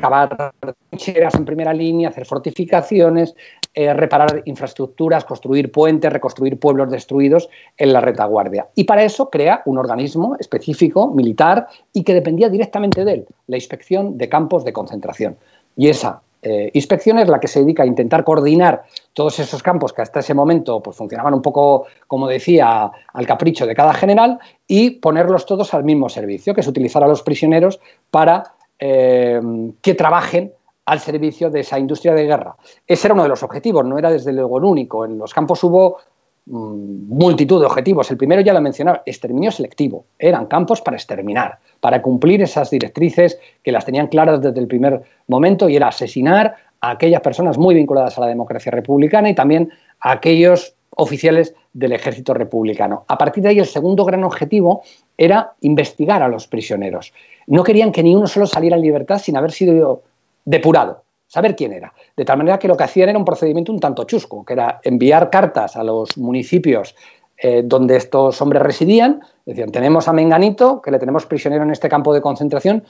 cavar 0.00 0.52
trincheras 0.88 1.34
en 1.34 1.44
primera 1.44 1.72
línea, 1.72 2.08
hacer 2.08 2.26
fortificaciones, 2.26 3.34
eh, 3.74 3.92
reparar 3.94 4.42
infraestructuras, 4.46 5.24
construir 5.24 5.70
puentes, 5.70 6.12
reconstruir 6.12 6.58
pueblos 6.58 6.90
destruidos 6.90 7.48
en 7.76 7.92
la 7.92 8.00
retaguardia. 8.00 8.68
Y 8.74 8.84
para 8.84 9.04
eso 9.04 9.30
crea 9.30 9.62
un 9.66 9.78
organismo 9.78 10.36
específico, 10.40 11.08
militar, 11.08 11.68
y 11.92 12.02
que 12.02 12.14
dependía 12.14 12.48
directamente 12.48 13.04
de 13.04 13.12
él, 13.12 13.26
la 13.46 13.56
inspección 13.56 14.18
de 14.18 14.28
campos 14.28 14.64
de 14.64 14.72
concentración. 14.72 15.36
Y 15.76 15.88
esa 15.88 16.22
eh, 16.42 16.70
inspección 16.72 17.18
es 17.18 17.28
la 17.28 17.38
que 17.38 17.48
se 17.48 17.60
dedica 17.60 17.82
a 17.82 17.86
intentar 17.86 18.24
coordinar 18.24 18.84
todos 19.12 19.38
esos 19.38 19.62
campos 19.62 19.92
que 19.92 20.02
hasta 20.02 20.20
ese 20.20 20.32
momento 20.32 20.82
pues, 20.82 20.96
funcionaban 20.96 21.34
un 21.34 21.42
poco, 21.42 21.86
como 22.06 22.26
decía, 22.26 22.90
al 23.12 23.26
capricho 23.26 23.66
de 23.66 23.74
cada 23.74 23.92
general 23.92 24.38
y 24.66 24.90
ponerlos 24.90 25.44
todos 25.44 25.74
al 25.74 25.84
mismo 25.84 26.08
servicio, 26.08 26.54
que 26.54 26.62
es 26.62 26.66
utilizar 26.66 27.04
a 27.04 27.08
los 27.08 27.22
prisioneros 27.22 27.78
para 28.10 28.54
eh, 28.80 29.40
que 29.82 29.94
trabajen 29.94 30.52
al 30.86 31.00
servicio 31.00 31.50
de 31.50 31.60
esa 31.60 31.78
industria 31.78 32.14
de 32.14 32.24
guerra. 32.24 32.56
Ese 32.86 33.06
era 33.06 33.14
uno 33.14 33.22
de 33.22 33.28
los 33.28 33.42
objetivos, 33.42 33.84
no 33.84 33.98
era 33.98 34.10
desde 34.10 34.32
luego 34.32 34.58
el 34.58 34.64
único. 34.64 35.04
En 35.04 35.18
los 35.18 35.32
campos 35.32 35.62
hubo 35.62 35.98
mm, 36.46 37.14
multitud 37.14 37.60
de 37.60 37.66
objetivos. 37.66 38.10
El 38.10 38.16
primero 38.16 38.40
ya 38.40 38.52
lo 38.52 38.60
mencionaba, 38.60 39.02
exterminio 39.06 39.52
selectivo. 39.52 40.06
Eran 40.18 40.46
campos 40.46 40.80
para 40.80 40.96
exterminar, 40.96 41.58
para 41.80 42.02
cumplir 42.02 42.42
esas 42.42 42.70
directrices 42.70 43.38
que 43.62 43.70
las 43.70 43.84
tenían 43.84 44.08
claras 44.08 44.40
desde 44.40 44.58
el 44.58 44.66
primer 44.66 45.02
momento 45.28 45.68
y 45.68 45.76
era 45.76 45.88
asesinar 45.88 46.56
a 46.80 46.90
aquellas 46.90 47.20
personas 47.20 47.58
muy 47.58 47.74
vinculadas 47.74 48.16
a 48.16 48.22
la 48.22 48.26
democracia 48.26 48.72
republicana 48.72 49.30
y 49.30 49.34
también 49.34 49.70
a 50.00 50.12
aquellos 50.12 50.74
oficiales 50.96 51.54
del 51.72 51.92
ejército 51.92 52.34
republicano. 52.34 53.04
A 53.08 53.16
partir 53.16 53.42
de 53.42 53.50
ahí, 53.50 53.58
el 53.58 53.66
segundo 53.66 54.04
gran 54.04 54.24
objetivo 54.24 54.82
era 55.16 55.52
investigar 55.60 56.22
a 56.22 56.28
los 56.28 56.46
prisioneros. 56.46 57.12
No 57.46 57.62
querían 57.62 57.92
que 57.92 58.02
ni 58.02 58.14
uno 58.14 58.26
solo 58.26 58.46
saliera 58.46 58.76
en 58.76 58.82
libertad 58.82 59.18
sin 59.18 59.36
haber 59.36 59.52
sido 59.52 60.02
depurado, 60.44 61.02
saber 61.26 61.54
quién 61.54 61.72
era. 61.72 61.92
De 62.16 62.24
tal 62.24 62.38
manera 62.38 62.58
que 62.58 62.68
lo 62.68 62.76
que 62.76 62.84
hacían 62.84 63.08
era 63.08 63.18
un 63.18 63.24
procedimiento 63.24 63.72
un 63.72 63.80
tanto 63.80 64.04
chusco, 64.04 64.44
que 64.44 64.54
era 64.54 64.80
enviar 64.82 65.30
cartas 65.30 65.76
a 65.76 65.84
los 65.84 66.16
municipios 66.16 66.96
eh, 67.38 67.62
donde 67.64 67.96
estos 67.96 68.40
hombres 68.42 68.62
residían, 68.62 69.20
decían, 69.46 69.70
tenemos 69.70 70.08
a 70.08 70.12
Menganito, 70.12 70.82
que 70.82 70.90
le 70.90 70.98
tenemos 70.98 71.24
prisionero 71.26 71.62
en 71.62 71.70
este 71.70 71.88
campo 71.88 72.12
de 72.12 72.20
concentración, 72.20 72.84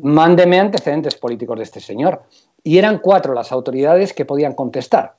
mándeme 0.00 0.60
antecedentes 0.60 1.14
políticos 1.16 1.56
de 1.56 1.64
este 1.64 1.80
señor. 1.80 2.22
Y 2.62 2.78
eran 2.78 2.98
cuatro 2.98 3.34
las 3.34 3.50
autoridades 3.50 4.12
que 4.12 4.24
podían 4.24 4.54
contestar 4.54 5.14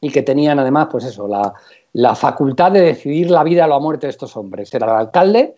y 0.00 0.10
que 0.10 0.22
tenían 0.22 0.58
además, 0.58 0.88
pues 0.90 1.04
eso, 1.04 1.26
la, 1.26 1.54
la 1.92 2.14
facultad 2.14 2.72
de 2.72 2.80
decidir 2.80 3.30
la 3.30 3.42
vida 3.42 3.64
o 3.64 3.68
la 3.68 3.78
muerte 3.78 4.06
de 4.06 4.10
estos 4.10 4.36
hombres. 4.36 4.72
Era 4.74 4.86
el 4.86 4.92
alcalde, 4.92 5.56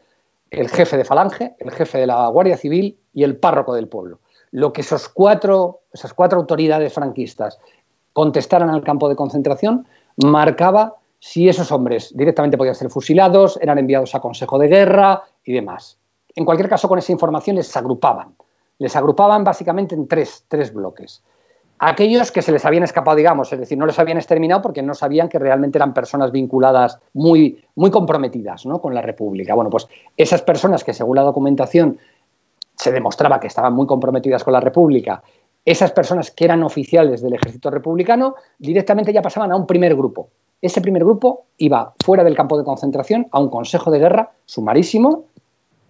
el 0.51 0.69
jefe 0.69 0.97
de 0.97 1.05
Falange, 1.05 1.55
el 1.59 1.71
jefe 1.71 1.99
de 1.99 2.07
la 2.07 2.29
Guardia 2.29 2.57
Civil 2.57 2.97
y 3.13 3.25
el 3.25 3.37
párroco 3.37 3.75
del 3.75 3.89
pueblo. 3.89 4.21
Lo 4.51 4.73
que 4.73 4.81
esos 4.81 5.09
cuatro, 5.09 5.81
esas 5.93 6.15
cuatro 6.15 6.39
autoridades 6.39 6.93
franquistas 6.93 7.59
contestaran 8.13 8.71
al 8.71 8.83
campo 8.83 9.09
de 9.09 9.17
concentración 9.17 9.87
marcaba 10.25 10.95
si 11.21 11.49
esos 11.49 11.71
hombres 11.73 12.17
directamente 12.17 12.57
podían 12.57 12.75
ser 12.75 12.91
fusilados, 12.91 13.59
eran 13.61 13.79
enviados 13.79 14.15
a 14.15 14.21
consejo 14.21 14.59
de 14.59 14.69
guerra 14.69 15.25
y 15.45 15.53
demás. 15.53 15.99
En 16.35 16.45
cualquier 16.45 16.69
caso, 16.69 16.89
con 16.89 16.99
esa 16.99 17.13
información 17.13 17.57
les 17.57 17.77
agrupaban. 17.77 18.37
Les 18.79 18.95
agrupaban 18.95 19.43
básicamente 19.43 19.97
en 19.97 20.07
tres, 20.07 20.45
tres 20.47 20.73
bloques 20.73 21.23
aquellos 21.79 22.33
que 22.33 22.43
se 22.43 22.53
les 22.53 22.65
habían 22.65 22.83
escapado, 22.83 23.17
digamos, 23.17 23.53
es 23.53 23.59
decir, 23.59 23.79
no 23.79 23.87
les 23.87 23.99
habían 23.99 24.19
exterminado 24.19 24.63
porque 24.63 24.83
no 24.83 24.95
sabían 24.95 25.29
que 25.29 25.39
realmente 25.39 25.79
eran 25.79 25.95
personas 25.95 26.33
vinculadas 26.33 26.99
muy, 27.15 27.63
muy 27.77 27.91
comprometidas 27.91 28.67
¿no? 28.67 28.81
con 28.81 28.95
la 28.95 29.03
República. 29.03 29.55
Bueno, 29.55 29.71
pues 29.71 29.89
esas 30.17 30.43
personas 30.43 30.85
que 30.85 30.93
según 30.93 31.17
la 31.17 31.23
documentación 31.23 31.99
se 32.75 32.93
demostraba 32.93 33.41
que 33.41 33.47
estaban 33.47 33.75
muy 33.75 33.87
comprometidas 33.87 34.45
con 34.45 34.53
la 34.53 34.61
República, 34.61 35.23
esas 35.65 35.93
personas 35.93 36.31
que 36.31 36.45
eran 36.45 36.63
oficiales 36.63 37.21
del 37.21 37.35
ejército 37.35 37.71
republicano, 37.71 38.37
directamente 38.59 39.13
ya 39.13 39.23
pasaban 39.23 39.53
a 39.53 39.57
un 39.57 39.67
primer 39.67 39.95
grupo. 39.95 40.31
Ese 40.61 40.81
primer 40.81 41.05
grupo 41.05 41.45
iba 41.59 41.95
fuera 42.05 42.25
del 42.25 42.35
campo 42.35 42.59
de 42.59 42.65
concentración 42.65 43.29
a 43.31 43.39
un 43.39 43.49
consejo 43.49 43.91
de 43.91 44.01
guerra 44.01 44.33
sumarísimo 44.45 45.25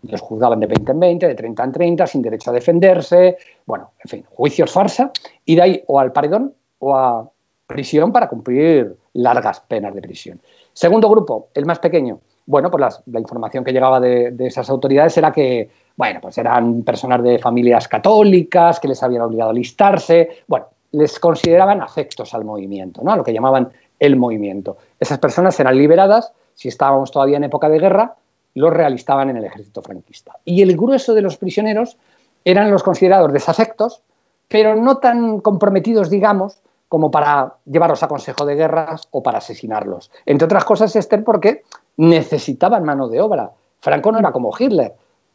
los 0.09 0.20
juzgaban 0.20 0.61
de 0.61 0.66
20 0.66 0.92
en 0.92 1.00
20, 1.00 1.28
de 1.28 1.34
30 1.34 1.64
en 1.64 1.72
30, 1.72 2.06
sin 2.06 2.22
derecho 2.22 2.50
a 2.50 2.54
defenderse, 2.54 3.38
bueno, 3.66 3.92
en 4.04 4.09
fin, 4.09 4.24
juicios 4.28 4.72
farsa, 4.72 5.11
y 5.44 5.54
de 5.54 5.62
ahí 5.62 5.84
o 5.86 6.00
al 6.00 6.12
paredón 6.12 6.54
o 6.78 6.96
a 6.96 7.30
prisión 7.66 8.12
para 8.12 8.28
cumplir 8.28 8.96
largas 9.12 9.61
penas 9.61 9.94
de 9.94 10.00
prisión. 10.00 10.40
Segundo 10.72 11.09
grupo, 11.11 11.48
el 11.54 11.66
más 11.66 11.78
pequeño. 11.78 12.20
Bueno, 12.46 12.70
pues 12.70 13.02
la 13.06 13.20
información 13.20 13.62
que 13.62 13.72
llegaba 13.72 14.00
de, 14.00 14.34
esas 14.38 14.70
autoridades 14.70 15.16
era 15.18 15.30
que, 15.30 15.68
bueno, 15.96 16.20
pues 16.22 16.38
eran 16.38 16.82
personas 16.82 17.22
de 17.22 17.38
familias 17.38 17.86
católicas 17.88 18.80
que 18.80 18.88
les 18.88 19.02
habían 19.02 19.22
obligado 19.22 19.50
a 19.50 19.52
alistarse, 19.52 20.30
bueno, 20.46 20.66
les 20.92 21.20
consideraban 21.20 21.82
afectos 21.82 22.32
al 22.32 22.46
movimiento, 22.46 23.02
¿no? 23.04 23.12
A 23.12 23.16
lo 23.16 23.24
que 23.24 23.34
llamaban 23.34 23.70
el 23.98 24.16
movimiento. 24.16 24.78
Esas 24.98 25.18
personas 25.18 25.61
eran 25.61 25.76
liberadas, 25.76 26.32
si 26.54 26.68
estábamos 26.68 27.11
todavía 27.11 27.36
en 27.36 27.44
época 27.44 27.68
de 27.68 27.78
guerra, 27.78 28.16
los 28.59 28.72
realistaban 28.72 29.30
en 29.30 29.36
el 29.36 29.44
ejército 29.44 29.82
franquista. 29.82 30.32
Y 30.44 30.62
el 30.62 30.76
grueso 30.76 31.14
de 31.14 31.22
los 31.22 31.36
prisioneros 31.36 31.96
eran 32.44 32.70
los 32.70 32.82
considerados 32.82 33.32
desafectos, 33.32 34.02
pero 34.48 34.74
no 34.74 34.98
tan 34.98 35.40
comprometidos, 35.40 36.11
digamos, 36.11 36.61
como 36.88 37.11
para 37.11 37.54
llevarlos 37.66 38.02
a 38.02 38.09
consejo 38.09 38.46
de 38.46 38.54
guerras 38.54 39.09
o 39.11 39.22
para 39.22 39.38
asesinarlos. 39.38 40.11
Entre 40.26 40.46
otras 40.46 40.64
cosas, 40.64 40.96
Esther, 40.96 41.22
porque 41.22 41.62
necesitaban 41.98 42.84
mano 42.84 43.09
de 43.09 43.20
obra. 43.20 43.50
Franco 43.80 44.11
no 44.11 44.18
era 44.18 44.32
como 44.32 44.52
Hitler, 44.59 44.94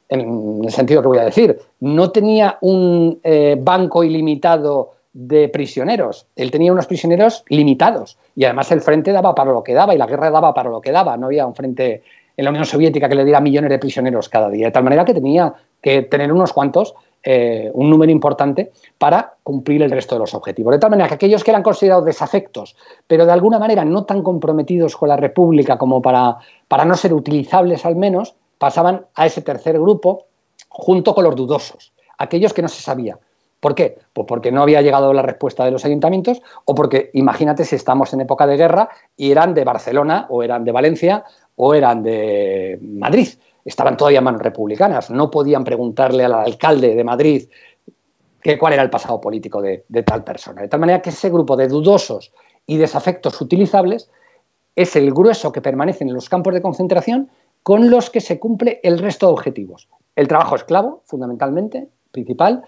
en 0.09 0.61
el 0.63 0.71
sentido 0.71 1.01
que 1.01 1.07
voy 1.07 1.19
a 1.19 1.25
decir. 1.25 1.59
No 1.79 2.11
tenía 2.11 2.57
un 2.61 3.19
eh, 3.23 3.55
banco 3.59 4.03
ilimitado 4.03 4.93
de 5.13 5.47
prisioneros. 5.47 6.25
Él 6.35 6.49
tenía 6.49 6.73
unos 6.73 6.87
prisioneros 6.87 7.45
limitados. 7.47 8.17
Y 8.35 8.45
además 8.45 8.71
el 8.71 8.81
frente 8.81 9.11
daba 9.11 9.35
para 9.35 9.51
lo 9.51 9.63
que 9.63 9.73
daba 9.73 9.93
y 9.93 9.97
la 9.97 10.07
guerra 10.07 10.31
daba 10.31 10.53
para 10.53 10.71
lo 10.71 10.81
que 10.81 10.91
daba. 10.91 11.15
No 11.17 11.27
había 11.27 11.45
un 11.45 11.53
frente 11.55 12.03
en 12.35 12.45
la 12.45 12.51
Unión 12.51 12.65
Soviética 12.65 13.07
que 13.07 13.15
le 13.15 13.25
diera 13.25 13.39
millones 13.39 13.69
de 13.69 13.79
prisioneros 13.79 14.29
cada 14.29 14.49
día, 14.49 14.67
de 14.67 14.71
tal 14.71 14.83
manera 14.83 15.05
que 15.05 15.13
tenía 15.13 15.53
que 15.81 16.03
tener 16.03 16.31
unos 16.31 16.53
cuantos, 16.53 16.95
eh, 17.23 17.69
un 17.73 17.89
número 17.89 18.11
importante, 18.11 18.71
para 18.97 19.35
cumplir 19.43 19.81
el 19.83 19.91
resto 19.91 20.15
de 20.15 20.19
los 20.19 20.33
objetivos. 20.33 20.73
De 20.73 20.79
tal 20.79 20.89
manera 20.89 21.07
que 21.07 21.15
aquellos 21.15 21.43
que 21.43 21.51
eran 21.51 21.63
considerados 21.63 22.05
desafectos, 22.05 22.75
pero 23.07 23.25
de 23.25 23.31
alguna 23.31 23.59
manera 23.59 23.85
no 23.85 24.05
tan 24.05 24.23
comprometidos 24.23 24.95
con 24.95 25.09
la 25.09 25.17
República 25.17 25.77
como 25.77 26.01
para, 26.01 26.37
para 26.67 26.85
no 26.85 26.95
ser 26.95 27.13
utilizables 27.13 27.85
al 27.85 27.95
menos, 27.95 28.35
pasaban 28.57 29.05
a 29.15 29.25
ese 29.25 29.41
tercer 29.41 29.79
grupo 29.79 30.25
junto 30.69 31.13
con 31.13 31.23
los 31.23 31.35
dudosos, 31.35 31.93
aquellos 32.17 32.53
que 32.53 32.61
no 32.61 32.67
se 32.67 32.81
sabía 32.81 33.19
¿Por 33.63 33.75
qué? 33.75 33.97
Pues 34.11 34.27
porque 34.27 34.51
no 34.51 34.61
había 34.61 34.81
llegado 34.81 35.13
la 35.13 35.21
respuesta 35.21 35.63
de 35.63 35.71
los 35.71 35.85
ayuntamientos 35.85 36.41
o 36.65 36.75
porque 36.75 37.11
imagínate 37.13 37.63
si 37.63 37.77
estamos 37.77 38.13
en 38.13 38.19
época 38.19 38.45
de 38.45 38.57
guerra 38.57 38.89
y 39.15 39.31
eran 39.31 39.53
de 39.53 39.63
Barcelona 39.63 40.27
o 40.29 40.43
eran 40.43 40.65
de 40.65 40.73
Valencia 40.73 41.23
o 41.55 41.73
eran 41.73 42.03
de 42.03 42.79
Madrid. 42.81 43.29
Estaban 43.65 43.97
todavía 43.97 44.19
en 44.19 44.25
manos 44.25 44.41
republicanas. 44.41 45.09
No 45.09 45.31
podían 45.31 45.63
preguntarle 45.63 46.25
al 46.25 46.33
alcalde 46.33 46.95
de 46.95 47.03
Madrid 47.03 47.47
cuál 48.59 48.73
era 48.73 48.83
el 48.83 48.89
pasado 48.89 49.21
político 49.21 49.61
de, 49.61 49.85
de 49.87 50.03
tal 50.03 50.23
persona. 50.23 50.61
De 50.61 50.67
tal 50.67 50.79
manera 50.79 51.01
que 51.01 51.09
ese 51.09 51.29
grupo 51.29 51.55
de 51.55 51.67
dudosos 51.67 52.33
y 52.65 52.77
desafectos 52.77 53.39
utilizables 53.39 54.09
es 54.75 54.95
el 54.95 55.11
grueso 55.11 55.51
que 55.51 55.61
permanece 55.61 56.03
en 56.03 56.13
los 56.13 56.29
campos 56.29 56.53
de 56.53 56.61
concentración 56.61 57.29
con 57.61 57.89
los 57.89 58.09
que 58.09 58.19
se 58.19 58.39
cumple 58.39 58.79
el 58.83 58.99
resto 58.99 59.27
de 59.27 59.33
objetivos. 59.33 59.87
El 60.15 60.27
trabajo 60.27 60.55
esclavo, 60.55 61.01
fundamentalmente, 61.05 61.87
principal, 62.11 62.63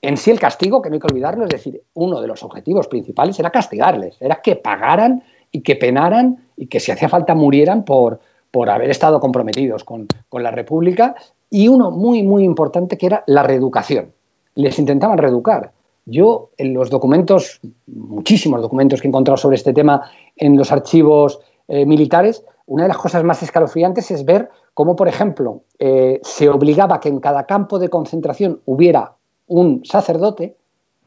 en 0.00 0.16
sí 0.16 0.30
el 0.30 0.40
castigo, 0.40 0.80
que 0.80 0.88
no 0.88 0.94
hay 0.94 1.00
que 1.00 1.08
olvidarlo, 1.08 1.44
es 1.44 1.50
decir, 1.50 1.82
uno 1.94 2.20
de 2.20 2.28
los 2.28 2.42
objetivos 2.42 2.88
principales 2.88 3.38
era 3.38 3.50
castigarles, 3.50 4.16
era 4.20 4.40
que 4.40 4.56
pagaran 4.56 5.22
y 5.50 5.62
que 5.62 5.76
penaran 5.76 6.48
y 6.56 6.68
que 6.68 6.80
si 6.80 6.92
hacía 6.92 7.08
falta 7.08 7.34
murieran 7.34 7.84
por, 7.84 8.20
por 8.50 8.70
haber 8.70 8.90
estado 8.90 9.20
comprometidos 9.20 9.84
con, 9.84 10.06
la 10.32 10.50
República, 10.50 11.14
y 11.50 11.68
uno 11.68 11.90
muy, 11.90 12.22
muy 12.22 12.44
importante 12.44 12.96
que 12.96 13.06
era 13.06 13.24
la 13.26 13.42
reeducación. 13.42 14.12
Les 14.54 14.78
intentaban 14.78 15.18
reeducar. 15.18 15.72
Yo 16.06 16.50
en 16.56 16.74
los 16.74 16.90
documentos, 16.90 17.60
muchísimos 17.86 18.62
documentos 18.62 19.00
que 19.00 19.08
he 19.08 19.10
encontrado 19.10 19.36
sobre 19.36 19.56
este 19.56 19.72
tema 19.72 20.10
en 20.36 20.56
los 20.56 20.72
archivos 20.72 21.40
eh, 21.68 21.84
militares, 21.84 22.44
una 22.66 22.84
de 22.84 22.88
las 22.88 22.98
cosas 22.98 23.24
más 23.24 23.42
escalofriantes 23.42 24.10
es 24.10 24.24
ver 24.24 24.50
cómo, 24.74 24.94
por 24.94 25.08
ejemplo, 25.08 25.62
eh, 25.78 26.20
se 26.22 26.48
obligaba 26.48 27.00
que 27.00 27.08
en 27.08 27.20
cada 27.20 27.44
campo 27.44 27.78
de 27.78 27.88
concentración 27.88 28.60
hubiera 28.66 29.14
un 29.46 29.84
sacerdote, 29.84 30.56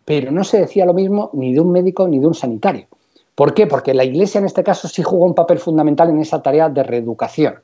pero 0.03 0.31
no 0.31 0.43
se 0.43 0.59
decía 0.59 0.85
lo 0.85 0.93
mismo 0.93 1.29
ni 1.33 1.53
de 1.53 1.59
un 1.59 1.71
médico 1.71 2.07
ni 2.07 2.19
de 2.19 2.27
un 2.27 2.33
sanitario. 2.33 2.87
¿Por 3.41 3.55
qué? 3.55 3.65
Porque 3.65 3.95
la 3.95 4.03
Iglesia 4.03 4.37
en 4.37 4.45
este 4.45 4.63
caso 4.63 4.87
sí 4.87 5.01
jugó 5.01 5.25
un 5.25 5.33
papel 5.33 5.57
fundamental 5.57 6.11
en 6.11 6.19
esa 6.19 6.43
tarea 6.43 6.69
de 6.69 6.83
reeducación. 6.83 7.55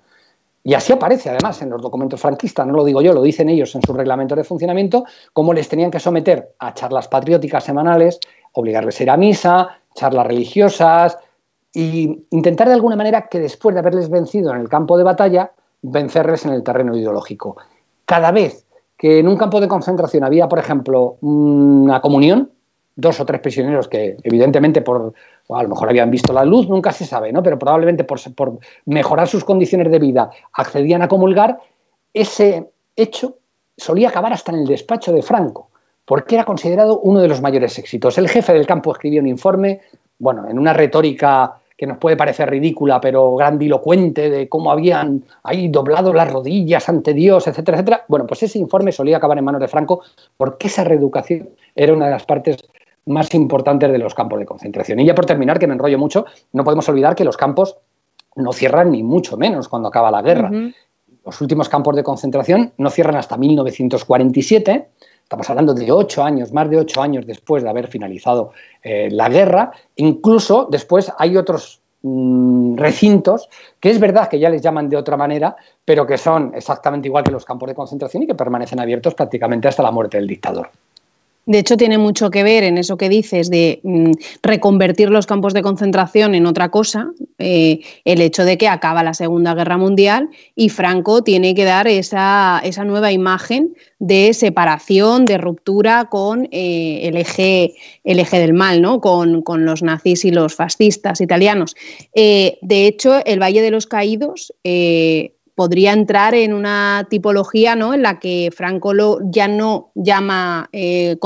Y 0.64 0.74
así 0.74 0.92
aparece 0.92 1.30
además 1.30 1.62
en 1.62 1.70
los 1.70 1.84
documentos 1.84 2.20
franquistas, 2.20 2.66
no 2.66 2.74
lo 2.74 2.84
digo 2.84 3.00
yo, 3.04 3.14
lo 3.14 3.22
dicen 3.22 3.48
ellos 3.48 3.76
en 3.76 3.84
sus 3.84 3.96
reglamentos 3.96 4.36
de 4.36 4.44
funcionamiento, 4.44 5.06
cómo 5.34 5.54
les 5.54 5.70
tenían 5.70 5.92
que 5.92 6.00
someter 6.00 6.56
a 6.58 6.74
charlas 6.74 7.08
patrióticas 7.08 7.64
semanales, 7.64 8.20
obligarles 8.54 9.00
a 9.00 9.04
ir 9.04 9.10
a 9.12 9.18
misa, 9.18 9.70
charlas 9.94 10.26
religiosas, 10.26 11.20
e 11.72 12.24
intentar 12.32 12.70
de 12.70 12.74
alguna 12.74 12.96
manera 12.96 13.28
que 13.28 13.40
después 13.40 13.76
de 13.76 13.82
haberles 13.82 14.10
vencido 14.10 14.52
en 14.56 14.62
el 14.62 14.70
campo 14.70 14.98
de 14.98 15.04
batalla, 15.04 15.52
vencerles 15.84 16.44
en 16.48 16.54
el 16.54 16.64
terreno 16.64 16.98
ideológico. 16.98 17.56
Cada 18.04 18.32
vez 18.32 18.66
que 18.98 19.20
en 19.20 19.28
un 19.28 19.38
campo 19.38 19.62
de 19.62 19.68
concentración 19.68 20.24
había, 20.24 20.50
por 20.50 20.58
ejemplo, 20.58 21.18
una 21.22 22.02
comunión, 22.02 22.50
dos 22.98 23.20
o 23.20 23.26
tres 23.26 23.40
prisioneros 23.40 23.88
que 23.88 24.18
evidentemente 24.24 24.82
por 24.82 25.14
a 25.50 25.64
lo 25.64 25.70
mejor 25.70 25.90
habían 25.90 26.12
visto 26.12 26.34
la 26.34 26.44
luz, 26.44 26.68
nunca 26.68 26.92
se 26.92 27.06
sabe, 27.06 27.32
¿no? 27.32 27.42
Pero 27.42 27.58
probablemente 27.58 28.04
por, 28.04 28.20
por 28.36 28.60
mejorar 28.86 29.28
sus 29.30 29.46
condiciones 29.46 29.90
de 29.90 30.00
vida 30.00 30.30
accedían 30.52 31.04
a 31.04 31.08
comulgar, 31.08 31.60
ese 32.14 32.70
hecho 32.96 33.38
solía 33.78 34.10
acabar 34.10 34.34
hasta 34.34 34.52
en 34.52 34.60
el 34.60 34.68
despacho 34.68 35.14
de 35.14 35.22
Franco, 35.22 35.70
porque 36.04 36.36
era 36.36 36.44
considerado 36.44 37.00
uno 37.00 37.22
de 37.22 37.28
los 37.28 37.42
mayores 37.42 37.78
éxitos. 37.78 38.18
El 38.18 38.28
jefe 38.28 38.52
del 38.52 38.66
campo 38.66 38.92
escribió 38.92 39.22
un 39.22 39.28
informe, 39.28 39.82
bueno, 40.20 40.50
en 40.50 40.58
una 40.60 40.74
retórica 40.74 41.60
que 41.78 41.86
nos 41.86 42.00
puede 42.00 42.18
parecer 42.18 42.50
ridícula, 42.50 43.00
pero 43.00 43.36
grandilocuente, 43.36 44.32
de 44.32 44.50
cómo 44.50 44.72
habían 44.72 45.24
ahí 45.44 45.68
doblado 45.68 46.12
las 46.12 46.32
rodillas 46.32 46.90
ante 46.90 47.14
Dios, 47.14 47.48
etcétera, 47.48 47.78
etcétera. 47.78 48.06
Bueno, 48.08 48.26
pues 48.26 48.42
ese 48.42 48.58
informe 48.58 48.92
solía 48.92 49.18
acabar 49.18 49.38
en 49.38 49.46
manos 49.46 49.62
de 49.62 49.68
Franco 49.68 50.02
porque 50.36 50.68
esa 50.68 50.84
reeducación 50.84 51.50
era 51.76 51.94
una 51.94 52.06
de 52.06 52.12
las 52.12 52.26
partes 52.26 52.58
más 53.08 53.34
importantes 53.34 53.92
de 53.92 53.98
los 53.98 54.14
campos 54.14 54.40
de 54.40 54.46
concentración. 54.46 55.00
Y 55.00 55.06
ya 55.06 55.16
por 55.16 55.26
terminar, 55.26 55.60
que 55.60 55.68
me 55.68 55.74
enrollo 55.74 55.98
mucho, 55.98 56.26
no 56.54 56.64
podemos 56.64 56.88
olvidar 56.90 57.16
que 57.16 57.24
los 57.24 57.38
campos 57.38 57.78
no 58.36 58.54
cierran 58.54 58.92
ni 58.92 59.04
mucho 59.04 59.38
menos 59.38 59.68
cuando 59.68 59.90
acaba 59.90 60.12
la 60.12 60.22
guerra. 60.22 60.52
Los 61.26 61.42
últimos 61.42 61.68
campos 61.70 61.96
de 61.96 62.04
concentración 62.04 62.74
no 62.78 62.90
cierran 62.90 63.16
hasta 63.16 63.38
1947 63.38 64.90
Estamos 65.28 65.50
hablando 65.50 65.74
de 65.74 65.92
ocho 65.92 66.24
años, 66.24 66.54
más 66.54 66.70
de 66.70 66.78
ocho 66.78 67.02
años 67.02 67.28
después 67.28 67.62
de 67.62 67.70
haber 67.70 67.88
finalizado 67.88 68.54
eh, 68.82 69.10
la 69.12 69.28
guerra. 69.28 69.74
Incluso 69.98 70.70
después 70.72 71.12
hay 71.18 71.36
otros 71.36 71.82
mm, 72.02 72.78
recintos 72.78 73.50
que 73.82 73.90
es 73.90 74.00
verdad 74.00 74.30
que 74.30 74.40
ya 74.40 74.50
les 74.50 74.62
llaman 74.62 74.88
de 74.88 74.96
otra 74.96 75.18
manera, 75.18 75.58
pero 75.84 76.08
que 76.08 76.18
son 76.18 76.54
exactamente 76.56 77.10
igual 77.10 77.26
que 77.26 77.32
los 77.32 77.44
campos 77.44 77.68
de 77.68 77.76
concentración 77.76 78.24
y 78.24 78.28
que 78.28 78.36
permanecen 78.36 78.80
abiertos 78.80 79.16
prácticamente 79.16 79.68
hasta 79.68 79.84
la 79.84 79.92
muerte 79.92 80.16
del 80.16 80.28
dictador. 80.28 80.70
De 81.48 81.60
hecho, 81.60 81.78
tiene 81.78 81.98
mucho 81.98 82.30
que 82.30 82.44
ver 82.44 82.66
en 82.66 82.78
eso 82.78 82.98
que 82.98 83.08
dices 83.08 83.50
de 83.50 83.80
mm, 83.82 84.12
reconvertir 84.44 85.10
los 85.10 85.26
campos 85.26 85.54
de 85.54 85.62
concentración 85.62 86.36
en 86.36 86.46
otra 86.46 86.70
cosa, 86.72 87.12
eh, 87.38 87.80
el 88.04 88.20
hecho 88.20 88.44
de 88.44 88.58
que 88.58 88.68
acaba 88.68 89.02
la 89.02 89.14
Segunda 89.14 89.54
Guerra 89.54 89.78
Mundial 89.78 90.30
y 90.56 90.68
Franco 90.68 91.24
tiene 91.24 91.56
que 91.56 91.64
dar 91.64 91.88
esa, 91.88 92.62
nueva 92.86 93.14
imagen 93.14 93.76
de 93.98 94.34
separación, 94.34 95.24
de 95.24 95.38
ruptura 95.38 96.10
con 96.12 96.50
eh, 96.52 97.00
el, 97.04 97.16
eje, 97.16 97.76
el 98.04 98.20
eje 98.20 98.40
del 98.40 98.54
mal, 98.54 98.82
¿no? 98.82 99.00
Con, 99.00 99.44
los 99.66 99.84
nazis 99.84 100.26
y 100.26 100.32
los 100.32 100.54
fascistas 100.54 101.22
italianos. 101.22 101.78
Eh, 102.14 102.58
de 102.62 102.88
hecho, 102.88 103.24
el 103.26 103.42
Valle 103.42 103.62
de 103.62 103.72
los 103.72 103.88
Caídos 103.88 104.54
podría 105.58 105.92
entrar 105.92 106.36
en 106.36 106.54
una 106.54 107.08
tipología 107.10 107.76
¿no? 107.76 107.96
en 107.96 108.04
la 108.04 108.20
que 108.20 108.52
Franco 108.56 108.94
lo, 108.94 109.18
ya 109.24 109.48
no 109.48 109.92
llama 109.96 110.70
eh, 110.72 111.18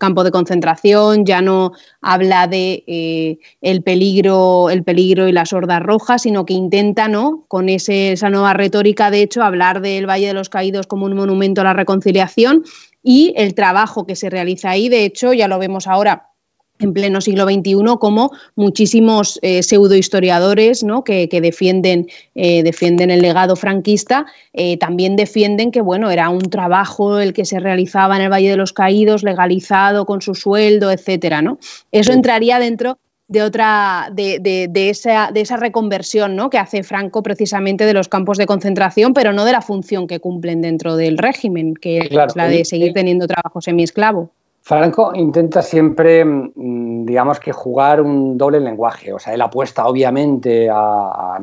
campo 0.00 0.24
de 0.24 0.30
concentración, 0.30 1.26
ya 1.26 1.42
no 1.42 1.72
habla 2.00 2.46
de 2.46 2.82
eh, 2.86 3.38
el 3.60 3.82
peligro, 3.82 4.70
el 4.70 4.84
peligro 4.84 5.28
y 5.28 5.32
las 5.32 5.52
hordas 5.52 5.82
rojas, 5.82 6.22
sino 6.22 6.46
que 6.46 6.54
intenta, 6.54 7.08
¿no? 7.08 7.44
con 7.46 7.68
esa 7.68 8.30
nueva 8.30 8.54
retórica, 8.54 9.10
de 9.10 9.20
hecho, 9.20 9.42
hablar 9.42 9.82
del 9.82 10.08
Valle 10.08 10.28
de 10.28 10.32
los 10.32 10.48
Caídos 10.48 10.86
como 10.86 11.04
un 11.04 11.14
monumento 11.14 11.60
a 11.60 11.64
la 11.64 11.74
reconciliación 11.74 12.64
y 13.02 13.34
el 13.36 13.54
trabajo 13.54 14.06
que 14.06 14.16
se 14.16 14.30
realiza 14.30 14.70
ahí, 14.70 14.88
de 14.88 15.04
hecho, 15.04 15.34
ya 15.34 15.46
lo 15.46 15.58
vemos 15.58 15.86
ahora 15.86 16.30
en 16.78 16.92
pleno 16.92 17.20
siglo 17.20 17.44
XXI, 17.44 17.96
como 18.00 18.32
muchísimos 18.56 19.38
eh, 19.42 19.62
pseudohistoriadores 19.62 20.82
¿no? 20.82 21.04
que, 21.04 21.28
defienden, 21.28 22.08
eh, 22.34 22.62
defienden 22.62 23.10
el 23.10 23.22
legado 23.22 23.54
franquista, 23.56 24.26
eh, 24.52 24.76
también 24.78 25.16
defienden 25.16 25.70
que 25.70 25.80
bueno, 25.80 26.10
era 26.10 26.28
un 26.28 26.42
trabajo 26.50 27.20
el 27.20 27.32
que 27.32 27.44
se 27.44 27.60
realizaba 27.60 28.16
en 28.16 28.22
el 28.22 28.32
Valle 28.32 28.50
de 28.50 28.56
los 28.56 28.72
Caídos, 28.72 29.22
legalizado 29.22 30.04
con 30.04 30.20
su 30.20 30.34
sueldo, 30.34 30.90
etcétera. 30.90 31.42
¿no? 31.42 31.58
Eso 31.92 32.12
entraría 32.12 32.58
dentro 32.58 32.98
de 33.28 33.42
otra 33.42 34.10
de, 34.12 34.38
de, 34.40 34.90
esa, 34.90 35.30
de 35.32 35.40
esa 35.40 35.56
reconversión 35.56 36.36
¿no? 36.36 36.50
que 36.50 36.58
hace 36.58 36.82
Franco 36.82 37.22
precisamente 37.22 37.86
de 37.86 37.94
los 37.94 38.08
campos 38.08 38.36
de 38.36 38.46
concentración, 38.46 39.14
pero 39.14 39.32
no 39.32 39.44
de 39.44 39.52
la 39.52 39.62
función 39.62 40.06
que 40.06 40.20
cumplen 40.20 40.60
dentro 40.60 40.96
del 40.96 41.18
régimen, 41.18 41.74
que 41.74 41.98
es 41.98 42.10
la 42.10 42.48
de 42.48 42.64
seguir 42.64 42.92
teniendo 42.92 43.26
trabajo 43.26 43.60
semiesclavo. 43.60 44.30
Franco 44.66 45.12
intenta 45.14 45.60
siempre, 45.60 46.24
mm, 46.24 47.04
digamos 47.04 47.38
que 47.38 47.52
jugar 47.52 48.00
un 48.00 48.38
doble 48.38 48.60
lenguaje. 48.60 49.12
O 49.12 49.18
sea, 49.18 49.34
él 49.34 49.42
apuesta 49.42 49.86
obviamente 49.86 50.70
a, 50.72 51.38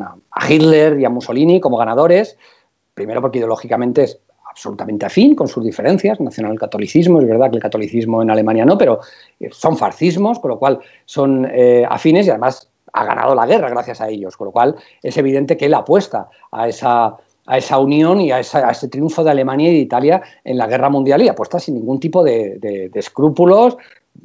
Hitler 0.49 0.99
y 0.99 1.05
a 1.05 1.09
Mussolini 1.11 1.59
como 1.59 1.77
ganadores, 1.77 2.35
primero 2.95 3.21
porque 3.21 3.37
ideológicamente 3.37 4.03
es 4.05 4.19
absolutamente 4.49 5.05
afín 5.05 5.35
con 5.35 5.47
sus 5.47 5.63
diferencias, 5.63 6.19
nacional-catolicismo, 6.19 7.21
es 7.21 7.27
verdad 7.27 7.51
que 7.51 7.57
el 7.57 7.61
catolicismo 7.61 8.23
en 8.23 8.31
Alemania 8.31 8.65
no, 8.65 8.75
pero 8.75 9.01
eh, 9.39 9.49
son 9.51 9.77
fascismos, 9.77 10.39
con 10.39 10.49
lo 10.49 10.57
cual 10.57 10.79
son 11.05 11.47
eh, 11.51 11.85
afines 11.87 12.25
y 12.25 12.31
además 12.31 12.71
ha 12.91 13.05
ganado 13.05 13.35
la 13.35 13.45
guerra 13.45 13.69
gracias 13.69 14.01
a 14.01 14.09
ellos, 14.09 14.35
con 14.35 14.45
lo 14.45 14.51
cual 14.51 14.75
es 15.03 15.15
evidente 15.15 15.57
que 15.57 15.67
él 15.67 15.75
apuesta 15.75 16.27
a 16.51 16.67
esa 16.67 17.17
a 17.51 17.57
esa 17.57 17.79
unión 17.79 18.21
y 18.21 18.31
a, 18.31 18.39
ese 18.39 18.87
triunfo 18.87 19.25
de 19.25 19.31
Alemania 19.31 19.69
y 19.69 19.73
de 19.73 19.79
Italia 19.79 20.21
en 20.45 20.57
la 20.57 20.67
guerra 20.67 20.89
mundial 20.89 21.21
y 21.21 21.27
apuesta 21.27 21.59
sin 21.59 21.75
ningún 21.75 21.99
tipo 21.99 22.23
de 22.23 22.89
escrúpulos 22.93 23.75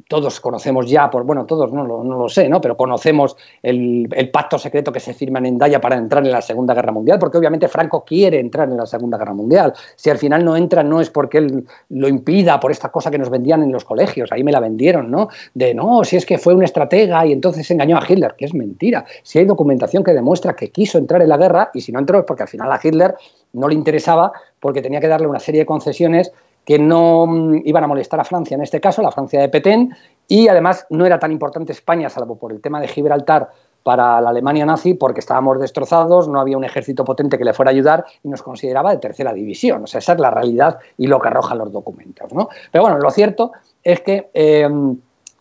todos 0.07 0.39
conocemos 0.39 0.89
ya, 0.89 1.09
por 1.09 1.23
bueno, 1.23 1.45
todos 1.45 1.71
no 1.71 1.85
lo, 1.85 2.03
no 2.03 2.17
lo 2.17 2.29
sé, 2.29 2.47
¿no? 2.49 2.61
pero 2.61 2.77
conocemos 2.77 3.35
el, 3.61 4.09
pacto 4.31 4.57
secreto 4.57 4.91
que 4.91 4.99
se 4.99 5.13
firma 5.13 5.39
en 5.39 5.47
Endaya 5.47 5.81
para 5.81 5.95
entrar 5.95 6.25
en 6.25 6.31
la 6.31 6.41
Segunda 6.41 6.73
Guerra 6.73 6.91
Mundial, 6.91 7.19
porque 7.19 7.37
obviamente 7.37 7.67
Franco 7.67 8.03
quiere 8.05 8.39
entrar 8.39 8.69
en 8.69 8.77
la 8.77 8.85
Segunda 8.85 9.17
Guerra 9.17 9.33
Mundial. 9.33 9.73
Si 9.95 10.09
al 10.09 10.17
final 10.17 10.45
no 10.45 10.55
entra, 10.55 10.83
no 10.83 11.01
es 11.01 11.09
porque 11.09 11.39
él 11.39 11.65
lo 11.89 12.07
impida 12.07 12.59
por 12.59 12.71
esta 12.71 12.89
cosa 12.89 13.11
que 13.11 13.17
nos 13.17 13.29
vendían 13.29 13.63
en 13.63 13.71
los 13.71 13.85
colegios, 13.85 14.31
ahí 14.31 14.43
me 14.43 14.51
la 14.51 14.59
vendieron, 14.59 15.09
¿no? 15.09 15.29
De 15.53 15.73
no, 15.73 16.03
si 16.03 16.17
es 16.17 16.25
que 16.25 16.37
fue 16.37 16.53
un 16.53 16.63
estratega 16.63 17.25
y 17.25 17.31
entonces 17.31 17.69
engañó 17.71 17.97
a 17.97 18.03
Hitler, 18.07 18.35
que 18.37 18.45
es 18.45 18.53
mentira. 18.53 19.05
Si 19.23 19.39
hay 19.39 19.45
documentación 19.45 20.03
que 20.03 20.13
demuestra 20.13 20.55
que 20.55 20.69
quiso 20.69 20.97
entrar 20.97 21.21
en 21.21 21.29
la 21.29 21.37
guerra 21.37 21.71
y 21.73 21.81
si 21.81 21.91
no 21.91 21.99
entró 21.99 22.19
es 22.19 22.25
porque 22.25 22.43
al 22.43 22.49
final 22.49 22.71
a 22.71 22.79
Hitler 22.81 23.15
no 23.53 23.67
le 23.67 23.73
interesaba 23.73 24.31
porque 24.59 24.81
tenía 24.81 24.99
que 24.99 25.07
darle 25.07 25.27
una 25.27 25.39
serie 25.39 25.61
de 25.61 25.65
concesiones 25.65 26.31
que 26.67 26.77
no 26.77 27.25
mm, 27.25 27.61
iban 27.63 27.85
a 27.85 27.87
molestar 27.87 28.19
a 28.19 28.25
Francia, 28.25 28.55
en 28.55 28.61
este 28.61 28.81
caso, 28.81 29.01
la 29.01 29.11
Francia 29.11 29.39
de 29.39 29.47
Petén, 29.47 29.95
y 30.27 30.49
además 30.49 30.85
no 30.89 31.05
era 31.05 31.17
tan 31.17 31.31
importante 31.31 31.71
España, 31.71 32.09
salvo 32.09 32.35
por 32.35 32.51
el 32.51 32.59
tema 32.59 32.81
de 32.81 32.89
Gibraltar, 32.89 33.49
para 33.83 34.19
la 34.19 34.31
Alemania 34.31 34.65
nazi 34.65 34.95
porque 34.95 35.21
estábamos 35.21 35.61
destrozados, 35.61 36.27
no 36.27 36.41
había 36.41 36.57
un 36.57 36.65
ejército 36.65 37.05
potente 37.05 37.37
que 37.37 37.45
le 37.45 37.53
fuera 37.53 37.71
a 37.71 37.73
ayudar 37.73 38.03
y 38.21 38.27
nos 38.27 38.43
consideraba 38.43 38.91
de 38.91 38.97
tercera 38.97 39.31
división. 39.31 39.83
O 39.85 39.87
sea, 39.87 39.99
esa 39.99 40.11
es 40.11 40.19
la 40.19 40.29
realidad 40.29 40.79
y 40.97 41.07
lo 41.07 41.21
que 41.21 41.29
arrojan 41.29 41.57
los 41.57 41.71
documentos. 41.71 42.33
¿no? 42.33 42.49
Pero 42.69 42.83
bueno, 42.83 42.97
lo 42.97 43.09
cierto 43.11 43.53
es 43.81 44.01
que 44.01 44.29
eh, 44.33 44.67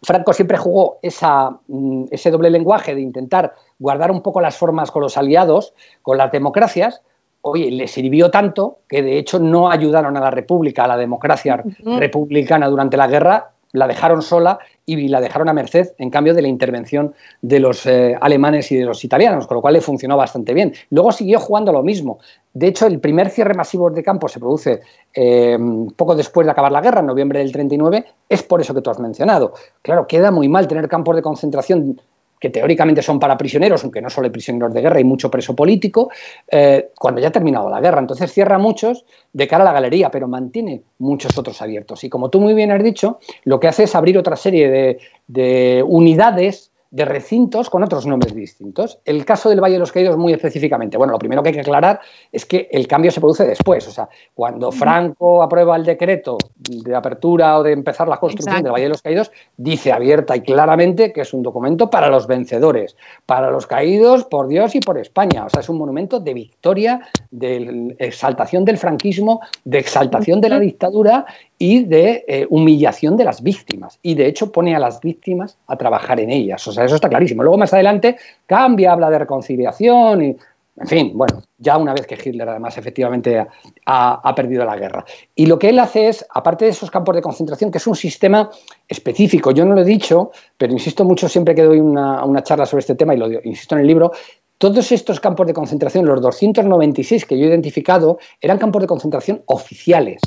Franco 0.01 0.33
siempre 0.33 0.59
jugó 0.59 1.01
mm, 1.03 2.05
ese 2.12 2.31
doble 2.31 2.51
lenguaje 2.51 2.95
de 2.95 3.01
intentar 3.01 3.53
guardar 3.81 4.12
un 4.12 4.22
poco 4.22 4.41
las 4.41 4.57
formas 4.57 4.93
con 4.93 5.03
los 5.03 5.16
aliados, 5.16 5.74
con 6.03 6.16
las 6.16 6.31
democracias, 6.31 7.03
oye, 7.51 7.70
le 7.70 7.86
sirvió 7.86 8.30
tanto 8.30 8.78
que 8.88 9.03
de 9.03 9.18
hecho 9.18 9.38
no 9.38 9.70
ayudaron 9.70 10.16
a 10.16 10.20
la 10.20 10.30
República, 10.30 10.84
a 10.84 10.88
la 10.88 10.97
democracia 10.97 11.62
republicana 11.84 12.68
durante 12.68 12.97
la 12.97 13.07
guerra, 13.07 13.51
la 13.72 13.86
dejaron 13.86 14.22
sola 14.22 14.59
y 14.86 15.09
la 15.09 15.20
dejaron 15.20 15.49
a 15.49 15.53
merced, 15.53 15.88
en 15.99 16.11
cambio, 16.11 16.34
de 16.34 16.42
la 16.42 16.49
intervención 16.49 17.14
de 17.42 17.61
los 17.61 17.84
eh, 17.86 18.16
alemanes 18.20 18.70
y 18.72 18.76
de 18.76 18.84
los 18.84 19.05
italianos, 19.05 19.47
con 19.47 19.57
lo 19.57 19.61
cual 19.61 19.74
le 19.74 19.80
funcionó 19.80 20.16
bastante 20.16 20.55
bien. 20.55 20.72
Luego 20.90 21.12
siguió 21.12 21.38
jugando 21.40 21.72
lo 21.72 21.82
mismo. 21.82 22.18
De 22.55 22.68
hecho, 22.68 22.86
el 22.86 23.01
primer 23.01 23.28
cierre 23.28 23.55
masivo 23.55 23.90
de 23.90 24.03
campo 24.03 24.28
se 24.28 24.40
produce 24.40 24.80
eh, 25.12 25.59
poco 25.97 26.14
después 26.14 26.47
de 26.47 26.53
acabar 26.53 26.72
la 26.72 26.80
guerra, 26.80 27.01
en 27.01 27.07
noviembre 27.07 27.40
del 27.40 27.53
39, 27.53 28.05
es 28.28 28.42
por 28.42 28.61
eso 28.61 28.72
que 28.72 28.80
tú 28.80 28.90
has 28.90 28.99
mencionado. 28.99 29.55
Claro, 29.82 30.07
queda 30.07 30.30
muy 30.30 30.49
mal 30.49 30.66
tener 30.68 30.88
campos 30.88 31.16
de 31.16 31.22
concentración 31.22 32.01
que 32.39 32.51
teóricamente 32.51 33.03
son 33.03 33.18
para 33.18 33.37
prisioneros, 33.37 33.82
aunque 33.82 34.03
no 34.03 34.11
solo 34.11 34.26
hay 34.26 34.30
prisioneros 34.30 34.72
de 34.74 34.80
guerra, 34.82 35.01
y 35.01 35.05
mucho 35.05 35.30
preso 35.30 35.55
político, 35.55 36.11
eh, 36.51 36.91
cuando 36.99 37.20
ya 37.20 37.28
ha 37.28 37.32
terminado 37.32 37.70
la 37.70 37.80
guerra. 37.80 38.01
Entonces 38.01 38.32
cierra 38.32 38.59
muchos 38.59 39.05
de 39.32 39.49
cara 39.49 39.62
a 39.62 39.66
la 39.66 39.72
galería, 39.72 40.11
pero 40.11 40.28
mantiene 40.28 40.82
muchos 40.99 41.37
otros 41.39 41.61
abiertos. 41.62 42.05
Y 42.05 42.09
como 42.09 42.30
tú 42.30 42.41
muy 42.41 42.55
bien 42.55 42.70
has 42.70 42.82
dicho, 42.82 43.18
lo 43.45 43.61
que 43.61 43.68
hace 43.68 43.84
es 43.84 43.95
abrir 43.95 44.18
otra 44.18 44.37
serie 44.37 44.70
de, 44.70 44.99
de 45.26 45.84
unidades 45.87 46.72
de 46.97 47.05
recintos 47.05 47.68
con 47.68 47.84
otros 47.84 48.07
nombres 48.07 48.34
distintos. 48.34 49.01
El 49.05 49.26
caso 49.26 49.51
del 49.51 49.61
Valle 49.61 49.74
de 49.74 49.80
los 49.80 49.92
Caídos 49.92 50.16
muy 50.16 50.32
específicamente. 50.32 50.97
Bueno, 50.97 51.12
lo 51.12 51.18
primero 51.18 51.42
que 51.42 51.51
hay 51.51 51.55
que 51.55 51.61
aclarar 51.61 52.01
es 52.32 52.47
que 52.47 52.70
el 52.72 52.88
cambio 52.88 53.11
se 53.11 53.20
produce 53.20 53.44
después. 53.44 53.86
O 53.86 53.90
sea, 53.90 54.09
cuando 54.32 54.72
Franco 54.72 55.42
aprueba 55.42 55.76
el 55.76 55.84
decreto 55.84 56.38
de 56.57 56.97
apertura 56.97 57.59
o 57.59 57.62
de 57.62 57.72
empezar 57.72 58.09
la 58.09 58.16
construcción 58.16 58.62
del 58.62 58.72
Valle 58.72 58.84
de 58.84 58.88
los 58.88 59.03
Caídos, 59.03 59.30
dice 59.59 59.92
abierta 59.92 60.34
y 60.36 60.40
claramente 60.40 61.12
que 61.12 61.20
es 61.20 61.34
un 61.34 61.42
documento 61.42 61.90
para 61.90 62.09
los 62.09 62.26
vencedores, 62.26 62.97
para 63.26 63.51
los 63.51 63.66
caídos 63.66 64.24
por 64.24 64.49
Dios 64.49 64.74
y 64.74 64.80
por 64.80 64.97
España. 64.97 65.44
O 65.44 65.51
sea, 65.51 65.61
es 65.61 65.68
un 65.68 65.76
monumento 65.76 66.18
de 66.18 66.32
victoria, 66.32 67.03
de 67.30 67.94
exaltación 67.99 68.64
del 68.64 68.78
franquismo, 68.78 69.42
de 69.64 69.80
exaltación 69.80 70.40
de 70.40 70.49
la 70.49 70.59
dictadura 70.59 71.26
y 71.59 71.84
de 71.84 72.24
eh, 72.28 72.46
humillación 72.50 73.16
de 73.16 73.24
las 73.24 73.42
víctimas. 73.42 73.98
Y 74.02 74.14
de 74.14 74.26
hecho 74.26 74.52
pone 74.52 74.74
a 74.74 74.78
las 74.78 75.00
víctimas 75.00 75.59
a 75.66 75.76
trabajar 75.76 76.20
en 76.20 76.30
ellas. 76.30 76.66
O 76.68 76.72
sea, 76.72 76.84
eso 76.84 76.96
está 76.96 77.09
clarísimo. 77.09 77.42
Luego 77.42 77.59
más 77.59 77.72
adelante 77.72 78.16
cambia, 78.46 78.92
habla 78.92 79.11
de 79.11 79.18
reconciliación 79.18 80.22
y, 80.22 80.36
en 80.78 80.86
fin, 80.86 81.12
bueno, 81.14 81.42
ya 81.57 81.78
una 81.78 81.94
vez 81.94 82.07
que 82.07 82.18
Hitler 82.22 82.48
además 82.48 82.76
efectivamente 82.76 83.46
ha, 83.86 84.34
perdido 84.34 84.64
la 84.66 84.76
guerra. 84.76 85.04
Y 85.34 85.46
lo 85.46 85.59
que 85.59 85.70
él 85.70 85.78
hace 85.78 86.09
es, 86.09 86.26
aparte 86.34 86.66
de 86.66 86.72
esos 86.72 86.90
campos 86.90 87.16
de 87.16 87.22
concentración, 87.22 87.70
que 87.70 87.78
es 87.78 87.86
un 87.86 87.96
sistema 87.96 88.50
específico, 88.86 89.52
yo 89.52 89.64
no 89.64 89.74
lo 89.74 89.80
he 89.80 89.84
dicho, 89.84 90.32
pero 90.59 90.74
insisto 90.74 91.04
mucho 91.04 91.28
siempre 91.28 91.54
que 91.54 91.62
doy 91.62 91.80
una, 91.80 92.22
una 92.24 92.42
charla 92.42 92.66
sobre 92.66 92.80
este 92.80 92.94
tema 92.94 93.14
y 93.14 93.18
lo 93.18 93.30
insisto 93.44 93.74
en 93.74 93.80
el 93.80 93.86
libro, 93.86 94.12
todos 94.59 94.90
estos 94.92 95.20
campos 95.20 95.46
de 95.46 95.54
concentración, 95.54 96.07
los 96.07 96.20
296 96.20 97.24
que 97.26 97.38
yo 97.38 97.44
he 97.44 97.48
identificado, 97.48 98.18
eran 98.40 98.59
campos 98.59 98.82
de 98.82 98.88
concentración 98.88 99.42
oficiales. 99.46 100.20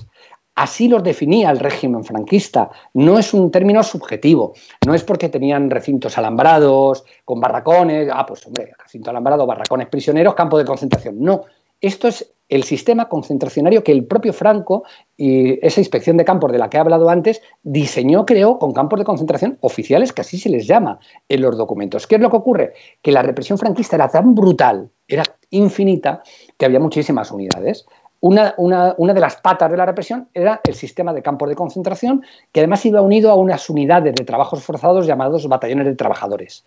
Así 0.55 0.87
los 0.89 1.03
definía 1.03 1.51
el 1.51 1.59
régimen 1.59 2.03
franquista. 2.03 2.69
No 2.93 3.17
es 3.17 3.33
un 3.33 3.49
término 3.49 3.81
subjetivo. 3.81 4.53
No 4.85 4.93
es 4.93 5.03
porque 5.03 5.29
tenían 5.29 5.69
recintos 5.69 6.17
alambrados, 6.17 7.05
con 7.23 7.39
barracones. 7.39 8.09
Ah, 8.11 8.25
pues 8.25 8.45
hombre, 8.45 8.73
recinto 8.77 9.09
alambrado, 9.09 9.45
barracones 9.45 9.87
prisioneros, 9.87 10.35
campo 10.35 10.57
de 10.57 10.65
concentración. 10.65 11.15
No. 11.19 11.45
Esto 11.79 12.09
es 12.09 12.33
el 12.49 12.63
sistema 12.63 13.07
concentracionario 13.07 13.83
que 13.83 13.91
el 13.91 14.05
propio 14.05 14.33
Franco 14.33 14.83
y 15.15 15.65
esa 15.65 15.79
inspección 15.79 16.17
de 16.17 16.25
campos 16.25 16.51
de 16.51 16.57
la 16.57 16.69
que 16.69 16.77
he 16.77 16.79
hablado 16.79 17.09
antes 17.09 17.41
diseñó, 17.61 18.25
creó 18.25 18.57
con 18.57 18.73
campos 18.73 18.99
de 18.99 19.05
concentración 19.05 19.57
oficiales, 19.61 20.11
que 20.11 20.21
así 20.21 20.37
se 20.37 20.49
les 20.49 20.67
llama 20.67 20.99
en 21.29 21.41
los 21.41 21.57
documentos. 21.57 22.07
¿Qué 22.07 22.15
es 22.15 22.21
lo 22.21 22.31
que 22.31 22.37
ocurre? 22.37 22.73
Que 23.01 23.11
la 23.11 23.21
represión 23.21 23.59
franquista 23.59 23.95
era 23.95 24.09
tan 24.09 24.33
brutal, 24.33 24.89
era 25.07 25.23
infinita, 25.51 26.23
que 26.57 26.65
había 26.65 26.79
muchísimas 26.79 27.31
unidades. 27.31 27.85
Una, 28.21 28.53
de 28.57 29.19
las 29.19 29.37
patas 29.37 29.71
de 29.71 29.77
la 29.77 29.85
represión 29.85 30.27
era 30.33 30.59
el 30.65 30.75
sistema 30.75 31.13
de 31.13 31.21
campos 31.21 31.47
de 31.47 31.55
concentración, 31.55 32.23
que 32.51 32.59
además 32.59 32.85
iba 32.85 33.01
unido 33.01 33.31
a 33.31 33.35
unas 33.35 33.69
unidades 33.69 34.13
de 34.13 34.25
trabajos 34.25 34.61
forzados 34.61 35.05
llamados 35.05 35.47
batallones 35.47 35.85
de 35.85 35.95
trabajadores, 35.95 36.65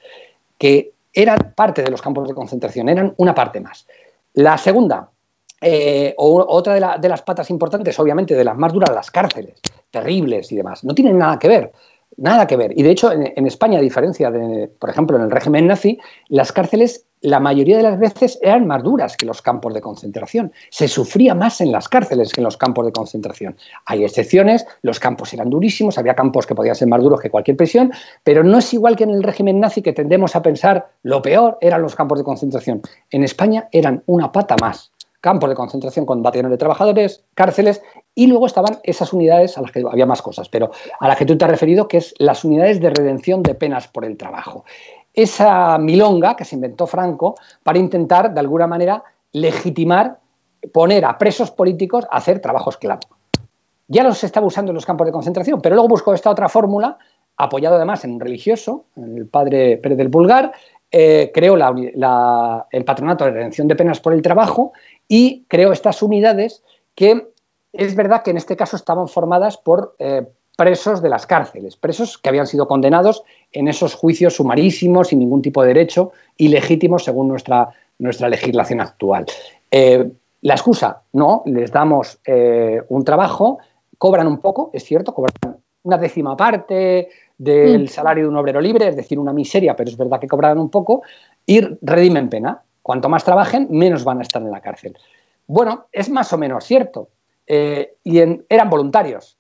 que 0.57 0.93
eran 1.13 1.53
parte 1.55 1.83
de 1.83 1.91
los 1.91 2.01
campos 2.01 2.27
de 2.27 2.35
concentración, 2.35 2.89
eran 2.89 3.13
una 3.19 3.35
parte 3.35 3.61
más. 3.61 3.87
La 4.33 4.57
segunda, 4.57 5.11
eh, 5.61 6.15
o 6.17 6.45
otra 6.49 6.99
de, 6.99 7.09
las 7.09 7.23
patas 7.23 7.49
importantes, 7.51 7.99
obviamente, 8.01 8.35
de 8.35 8.45
las 8.45 8.57
más 8.57 8.73
duras, 8.73 8.91
las 8.95 9.11
cárceles, 9.11 9.61
terribles 9.91 10.51
y 10.51 10.57
demás, 10.57 10.83
no 10.85 10.95
tienen 10.95 11.19
nada 11.19 11.39
que 11.39 11.49
ver. 11.49 11.73
Nada 12.17 12.47
que 12.47 12.57
ver. 12.57 12.73
Y 12.79 12.83
de 12.83 12.91
hecho, 12.91 13.11
en, 13.13 13.47
España, 13.47 13.79
a 13.79 13.83
diferencia 13.83 14.31
de, 14.31 14.69
por 14.69 14.91
ejemplo, 14.91 15.17
en 15.17 15.23
el 15.23 15.31
régimen 15.31 15.67
nazi, 15.67 15.99
las 16.29 16.53
cárceles 16.53 17.07
la 17.23 17.39
mayoría 17.39 17.77
de 17.77 17.85
las 17.85 17.99
veces 17.99 18.39
eran 18.43 18.67
más 18.67 18.83
duras 18.83 19.17
que 19.17 19.27
los 19.27 19.43
campos 19.43 19.73
de 19.73 19.81
concentración. 19.81 20.53
Se 20.71 20.89
sufría 20.89 21.35
más 21.35 21.61
en 21.61 21.71
las 21.71 21.89
cárceles 21.89 22.33
que 22.33 22.41
en 22.41 22.45
los 22.45 22.57
campos 22.57 22.85
de 22.85 22.93
concentración. 22.93 23.57
Hay 23.87 24.05
excepciones, 24.05 24.67
los 24.83 24.99
campos 24.99 25.33
eran 25.33 25.49
durísimos, 25.49 25.99
había 25.99 26.15
campos 26.15 26.47
que 26.47 26.55
podían 26.57 26.75
ser 26.75 26.89
más 26.89 27.01
duros 27.01 27.21
que 27.21 27.31
cualquier 27.31 27.57
prisión, 27.57 27.93
pero 28.25 28.43
no 28.43 28.59
es 28.59 28.75
igual 28.75 28.97
que 28.97 29.05
en 29.05 29.11
el 29.11 29.23
régimen 29.23 29.61
nazi 29.61 29.83
que 29.83 29.93
tendemos 29.93 30.35
a 30.35 30.43
pensar 30.43 30.91
lo 31.05 31.23
peor 31.23 31.59
eran 31.61 31.81
los 31.81 31.95
campos 31.95 32.19
de 32.19 32.25
concentración. 32.25 32.83
En 33.11 33.23
España 33.23 33.69
eran 33.71 34.03
una 34.07 34.33
pata 34.33 34.57
más 34.61 34.91
campos 35.23 35.49
de 35.49 35.55
concentración 35.55 36.05
con 36.05 36.21
batallones 36.21 36.51
de 36.51 36.59
trabajadores, 36.59 37.23
cárceles, 37.35 37.81
y 38.15 38.27
luego 38.27 38.47
estaban 38.47 38.79
esas 38.83 39.13
unidades 39.13 39.57
a 39.57 39.63
las 39.63 39.73
que 39.73 39.83
había 39.91 40.07
más 40.07 40.23
cosas, 40.23 40.49
pero 40.49 40.71
a 41.01 41.09
las 41.09 41.17
que 41.17 41.25
tú 41.25 41.37
te 41.37 41.45
has 41.45 41.51
referido, 41.51 41.89
que 41.89 41.99
es 41.99 42.15
las 42.19 42.45
unidades 42.45 42.81
de 42.81 42.91
redención 42.91 43.43
de 43.43 43.55
penas 43.55 43.89
por 43.89 44.05
el 44.05 44.17
trabajo. 44.17 44.65
Esa 45.15 45.79
milonga 45.79 46.37
que 46.37 46.45
se 46.45 46.55
inventó 46.55 46.87
Franco 46.87 47.35
para 47.63 47.79
intentar, 47.79 48.33
de 48.33 48.41
alguna 48.41 48.67
manera, 48.67 49.03
legitimar, 49.33 50.19
poner 50.73 51.05
a 51.05 51.19
presos 51.19 51.51
políticos 51.51 52.07
a 52.11 52.19
hacer 52.19 52.41
trabajo 52.41 52.71
esclavo. 52.71 53.01
Ya 53.89 54.05
los 54.05 54.23
estaba 54.25 54.47
usando 54.47 54.71
en 54.71 54.75
los 54.75 54.87
campos 54.87 55.07
de 55.07 55.13
concentración, 55.13 55.61
pero 55.61 55.75
luego 55.75 55.89
buscó 55.89 56.15
esta 56.15 56.31
otra 56.31 56.49
fórmula, 56.49 56.99
apoyado 57.37 57.77
además 57.77 58.05
en 58.05 58.13
un 58.13 58.21
religioso, 58.21 58.85
el 58.97 59.27
padre 59.27 59.79
Pérez 59.79 59.99
del 59.99 60.11
Pulgar, 60.11 60.53
eh, 60.91 61.31
creó 61.33 61.57
el 61.57 62.85
Patronato 62.85 63.25
de 63.25 63.31
Redención 63.31 63.67
de 63.67 63.77
Penas 63.77 64.01
por 64.01 64.13
el 64.13 64.21
Trabajo 64.21 64.73
y 65.09 65.45
creó 65.49 65.73
estas 65.73 66.03
unidades 66.03 66.63
que 66.95 67.32
es 67.73 67.95
verdad 67.95 68.23
que 68.23 68.31
en 68.31 68.37
este 68.37 68.57
caso 68.57 68.77
estaban 68.77 69.09
formadas 69.09 69.57
por 69.57 69.95
eh, 69.99 70.27
presos 70.57 71.03
de 71.03 71.09
las 71.09 71.27
cárceles, 71.27 71.77
presos 71.77 72.19
que 72.19 72.29
habían 72.29 72.47
sido 72.47 72.69
condenados 72.69 73.23
en 73.53 73.69
esos 73.69 73.95
juicios 73.95 74.37
sumarísimos, 74.37 75.09
sin 75.09 75.19
ningún 75.19 75.43
tipo 75.43 75.63
de 75.63 75.69
derecho, 75.69 76.13
ilegítimos 76.37 77.05
según 77.05 77.29
nuestra, 77.29 77.71
nuestra 77.99 78.29
legislación 78.29 78.81
actual. 78.81 79.27
Eh, 79.71 80.11
la 80.43 80.55
excusa, 80.55 81.03
no, 81.13 81.43
les 81.47 81.71
damos 81.71 82.19
un 82.89 83.05
trabajo, 83.05 83.59
cobran 83.97 84.27
un 84.27 84.39
poco, 84.39 84.71
es 84.73 84.83
cierto, 84.83 85.15
cobran 85.15 85.63
una 85.85 85.99
décima 85.99 86.37
parte 86.37 87.09
del 87.39 87.85
mm. 87.85 87.89
salario 87.89 88.25
de 88.25 88.31
un 88.31 88.37
obrero 88.37 88.61
libre, 88.61 88.89
es 88.89 88.97
decir, 88.97 89.19
una 89.19 89.33
miseria, 89.33 89.75
pero 89.75 89.91
es 89.91 89.97
verdad 89.97 90.21
que 90.21 90.29
cobrarán 90.29 90.59
un 90.59 90.71
poco, 90.71 91.03
y 91.47 91.61
redimen 91.81 92.29
pena. 92.29 92.63
Cuanto 92.83 93.09
más 93.09 93.25
trabajen, 93.25 93.69
menos 93.71 94.05
van 94.05 94.19
a 94.19 94.23
estar 94.23 94.43
en 94.43 94.51
la 94.51 94.61
cárcel. 94.61 94.97
Bueno, 95.47 95.87
es 95.93 96.11
más 96.11 96.33
o 96.33 96.39
menos 96.39 96.65
cierto. 96.65 97.09
Eh, 97.55 97.97
y 98.03 98.19
eran 98.19 98.71
voluntarios. 98.71 99.37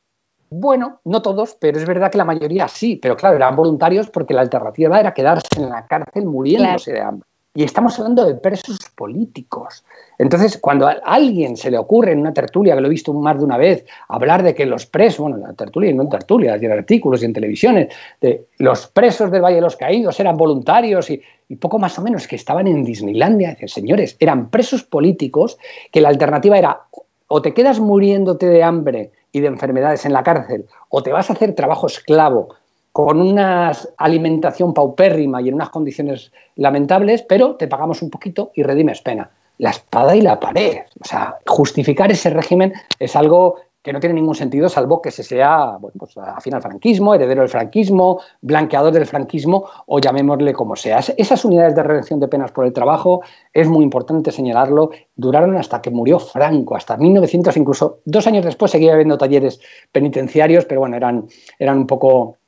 Bueno, 0.50 1.00
no 1.04 1.22
todos, 1.22 1.56
pero 1.58 1.78
es 1.78 1.86
verdad 1.86 2.10
que 2.10 2.18
la 2.18 2.26
mayoría 2.26 2.68
sí, 2.68 2.96
pero 2.96 3.16
claro, 3.16 3.36
eran 3.36 3.56
voluntarios 3.56 4.10
porque 4.10 4.34
la 4.34 4.42
alternativa 4.42 5.00
era 5.00 5.14
quedarse 5.14 5.48
en 5.56 5.70
la 5.70 5.86
cárcel 5.86 6.26
muriéndose 6.26 6.92
de 6.92 7.00
hambre. 7.00 7.26
Y 7.54 7.64
estamos 7.64 7.98
hablando 7.98 8.26
de 8.26 8.34
presos 8.34 8.78
políticos. 8.94 9.82
Entonces, 10.18 10.58
cuando 10.58 10.88
a 10.88 10.92
alguien 11.04 11.56
se 11.56 11.70
le 11.70 11.78
ocurre 11.78 12.12
en 12.12 12.20
una 12.20 12.34
tertulia, 12.34 12.74
que 12.74 12.82
lo 12.82 12.86
he 12.88 12.90
visto 12.90 13.14
más 13.14 13.38
de 13.38 13.44
una 13.44 13.56
vez, 13.56 13.86
hablar 14.08 14.42
de 14.42 14.54
que 14.54 14.66
los 14.66 14.84
presos, 14.84 15.20
bueno, 15.20 15.36
en 15.36 15.42
la 15.44 15.54
tertulia 15.54 15.90
y 15.90 15.94
no 15.94 16.02
en 16.02 16.10
tertulias, 16.10 16.62
y 16.62 16.66
en 16.66 16.72
artículos 16.72 17.22
y 17.22 17.26
en 17.26 17.32
televisiones, 17.32 17.94
de 18.20 18.46
los 18.58 18.88
presos 18.88 19.30
del 19.30 19.40
Valle 19.40 19.56
de 19.56 19.62
los 19.62 19.76
Caídos 19.76 20.20
eran 20.20 20.36
voluntarios 20.36 21.10
y, 21.10 21.22
poco 21.60 21.78
más 21.78 21.98
o 21.98 22.02
menos 22.02 22.26
que 22.26 22.36
estaban 22.36 22.66
en 22.66 22.84
Disneylandia, 22.84 23.50
dicen, 23.50 23.68
señores, 23.68 24.16
eran 24.18 24.48
presos 24.48 24.82
políticos 24.82 25.58
que 25.90 26.00
la 26.00 26.08
alternativa 26.08 26.58
era 26.58 26.80
o 27.35 27.41
te 27.41 27.55
quedas 27.55 27.80
muriéndote 27.80 28.45
de 28.45 28.62
hambre 28.62 29.11
y 29.33 29.41
de 29.41 29.47
enfermedades 29.47 30.05
en 30.05 30.12
la 30.12 30.22
cárcel, 30.22 30.66
o 30.91 31.03
te 31.03 31.12
vas 31.12 31.30
a 31.30 31.33
hacer 31.33 31.55
trabajo 31.55 31.87
esclavo 31.87 32.51
con 32.93 33.22
una 33.22 33.72
alimentación 33.97 34.74
paupérrima 34.74 35.41
y 35.41 35.49
en 35.49 35.55
unas 35.55 35.70
condiciones 35.70 36.30
lamentables, 36.57 37.22
pero 37.22 37.57
te 37.57 37.68
pagamos 37.68 38.03
un 38.03 38.11
poquito 38.11 38.51
y 38.55 38.62
redimes 38.62 39.01
pena. 39.01 39.30
La 39.57 39.70
espada 39.70 40.14
y 40.14 40.20
la 40.20 40.39
pared. 40.39 40.80
O 41.01 41.07
sea, 41.07 41.39
justificar 41.47 42.12
ese 42.12 42.28
régimen 42.28 42.74
es 42.99 43.16
algo 43.16 43.57
que 43.83 43.93
no 43.93 44.01
tiene 44.01 44.14
ningún 44.14 44.35
sentido 44.35 44.68
salvo 44.68 45.03
que 45.03 45.11
se 45.11 45.22
sea 45.22 45.76
bueno, 45.80 45.95
pues, 45.99 46.16
afín 46.16 46.55
al 46.55 46.62
franquismo, 46.62 47.14
heredero 47.14 47.43
del 47.43 47.51
franquismo, 47.51 48.20
blanqueador 48.41 48.93
del 48.93 49.07
franquismo 49.07 49.66
o 49.87 49.99
llamémosle 49.99 50.53
como 50.53 50.76
sea. 50.76 51.01
Esas 51.16 51.45
unidades 51.45 51.74
de 51.74 51.83
redención 51.83 52.20
de 52.20 52.28
penas 52.28 52.53
por 52.53 52.64
el 52.64 52.72
trabajo, 52.72 53.22
es 53.53 53.68
muy 53.68 53.83
importante 53.83 54.30
señalarlo, 54.30 54.91
duraron 55.16 55.57
hasta 55.57 55.83
que 55.83 55.91
murió 55.91 56.18
Franco, 56.18 56.76
hasta 56.76 56.97
1900, 56.97 57.57
incluso 57.57 58.01
dos 58.05 58.26
años 58.26 58.45
después 58.45 58.70
seguía 58.70 58.93
habiendo 58.93 59.18
talleres 59.18 59.61
penitenciarios, 59.91 60.64
pero 60.64 60.80
bueno, 60.80 60.97
eran, 60.97 61.26
eran 61.59 61.78
un 61.78 61.87
poco 61.87 62.39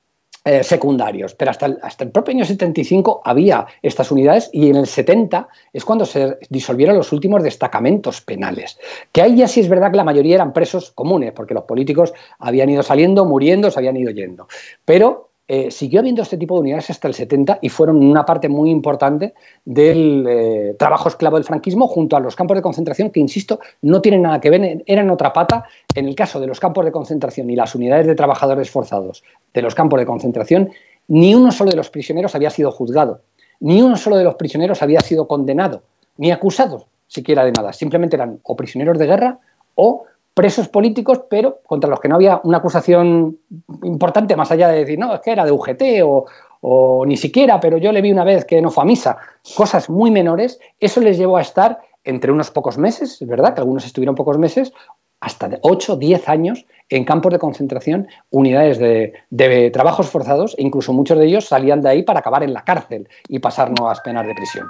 eh, 0.47 0.63
secundarios, 0.63 1.35
pero 1.35 1.51
hasta 1.51 1.67
el, 1.67 1.79
hasta 1.83 2.05
el 2.05 2.11
propio 2.11 2.35
año 2.35 2.45
75 2.45 3.23
había 3.25 3.67
estas 3.81 4.11
unidades 4.11 4.51
y 4.53 4.69
en 4.69 4.77
el 4.77 4.87
70 4.87 5.49
es 5.73 5.85
cuando 5.87 6.05
se 6.05 6.37
disolvieron 6.51 6.97
los 6.97 7.13
últimos 7.13 7.43
destacamentos 7.43 8.21
penales, 8.21 8.79
que 9.11 9.23
ahí 9.23 9.37
ya 9.37 9.49
sí 9.49 9.61
es 9.61 9.71
verdad 9.71 9.91
que 9.91 9.97
la 9.97 10.05
mayoría 10.05 10.35
eran 10.35 10.53
presos 10.53 10.91
comunes, 10.91 11.33
porque 11.33 11.55
los 11.55 11.65
políticos 11.65 12.13
habían 12.39 12.69
ido 12.69 12.83
saliendo, 12.83 13.25
muriendo, 13.25 13.71
se 13.71 13.79
habían 13.79 13.97
ido 13.97 14.11
yendo, 14.11 14.47
pero 14.85 15.31
eh, 15.47 15.71
siguió 15.71 16.01
habiendo 16.01 16.23
este 16.23 16.39
tipo 16.39 16.55
de 16.55 16.61
unidades 16.61 16.89
hasta 16.89 17.07
el 17.07 17.13
70 17.13 17.59
y 17.61 17.69
fueron 17.69 17.97
una 17.97 18.25
parte 18.25 18.49
muy 18.49 18.71
importante 18.71 19.35
del 19.65 20.25
eh, 20.27 20.75
trabajo 20.79 21.09
esclavo 21.09 21.37
del 21.37 21.45
franquismo 21.45 21.87
junto 21.87 22.17
a 22.17 22.21
los 22.21 22.35
campos 22.35 22.57
de 22.57 22.63
concentración 22.63 23.11
que, 23.11 23.21
insisto, 23.21 23.61
no 23.83 24.01
tienen 24.01 24.23
nada 24.23 24.41
que 24.41 24.49
ver, 24.49 24.83
eran 24.87 25.11
otra 25.11 25.35
pata. 25.35 25.65
En 25.95 26.09
el 26.09 26.15
caso 26.15 26.41
de 26.41 26.47
los 26.47 26.61
campos 26.61 26.87
de 26.87 26.93
concentración 26.93 27.51
y 27.51 27.57
las 27.57 27.75
unidades 27.75 28.07
de 28.07 28.15
trabajadores 28.15 28.71
forzados 28.71 29.23
de 29.53 29.61
los 29.61 29.75
campos 29.75 30.01
de 30.01 30.07
concentración, 30.07 30.71
ni 31.09 31.35
uno 31.35 31.53
solo 31.53 31.71
de 31.71 31.77
los 31.77 31.91
prisioneros 31.91 32.35
había 32.35 32.49
sido 32.49 32.71
juzgado, 32.71 33.21
ni 33.61 33.83
uno 33.83 33.97
solo 33.97 34.17
de 34.17 34.25
los 34.25 34.37
prisioneros 34.37 34.83
había 34.83 35.01
sido 35.01 35.29
condenado, 35.29 35.83
ni 36.17 36.31
acusado 36.31 36.87
siquiera 37.07 37.45
de 37.45 37.53
nada. 37.53 37.75
Simplemente 37.75 38.17
eran 38.17 38.41
o 38.43 38.57
prisioneros 38.57 38.99
de 38.99 39.07
guerra 39.07 39.39
o 39.75 40.05
presos 40.35 40.69
políticos, 40.69 41.23
pero 41.31 41.61
contra 41.65 41.89
los 41.89 42.01
que 42.01 42.09
no 42.09 42.17
había 42.17 42.41
una 42.43 42.59
acusación 42.59 43.39
importante, 43.85 44.37
más 44.37 44.51
allá 44.51 44.69
de 44.69 44.81
decir, 44.81 44.99
no, 44.99 45.15
es 45.15 45.21
que 45.21 45.31
era 45.31 45.45
de 45.45 45.53
UGT 45.53 45.83
o, 46.03 47.05
ni 47.07 47.17
siquiera, 47.17 47.61
pero 47.61 47.79
yo 47.79 47.93
le 47.93 48.01
vi 48.01 48.11
una 48.11 48.25
vez 48.25 48.45
que 48.45 48.61
no 48.61 48.71
fue 48.71 48.83
a 48.83 48.87
misa, 48.87 49.19
cosas 49.55 49.89
muy 49.89 50.11
menores, 50.11 50.59
eso 50.81 51.01
les 51.01 51.19
llevó 51.19 51.37
a 51.37 51.43
estar 51.43 51.81
entre 52.05 52.33
unos 52.33 52.51
pocos 52.51 52.79
meses, 52.79 53.21
es 53.21 53.29
verdad 53.29 53.55
que 53.55 53.61
algunos 53.61 53.85
estuvieron 53.85 54.15
pocos 54.15 54.39
meses, 54.39 54.73
hasta 55.21 55.49
de 55.49 55.59
8, 55.63 55.97
10 55.97 56.29
años 56.29 56.67
en 56.89 57.05
campos 57.05 57.33
de 57.33 57.39
concentración, 57.39 58.09
unidades 58.31 58.79
de, 58.79 59.15
de, 59.31 59.71
trabajos 59.71 60.09
forzados, 60.09 60.55
e 60.59 60.63
incluso 60.63 60.93
muchos 60.93 61.19
de 61.19 61.27
ellos 61.27 61.47
salían 61.47 61.81
de 61.81 61.91
ahí 61.91 62.03
para 62.03 62.21
acabar 62.21 62.43
en 62.43 62.53
la 62.53 62.65
cárcel 62.65 63.09
y 63.29 63.39
pasar 63.39 63.71
nuevas 63.71 64.01
penas 64.01 64.27
de 64.27 64.35
prisión. 64.35 64.67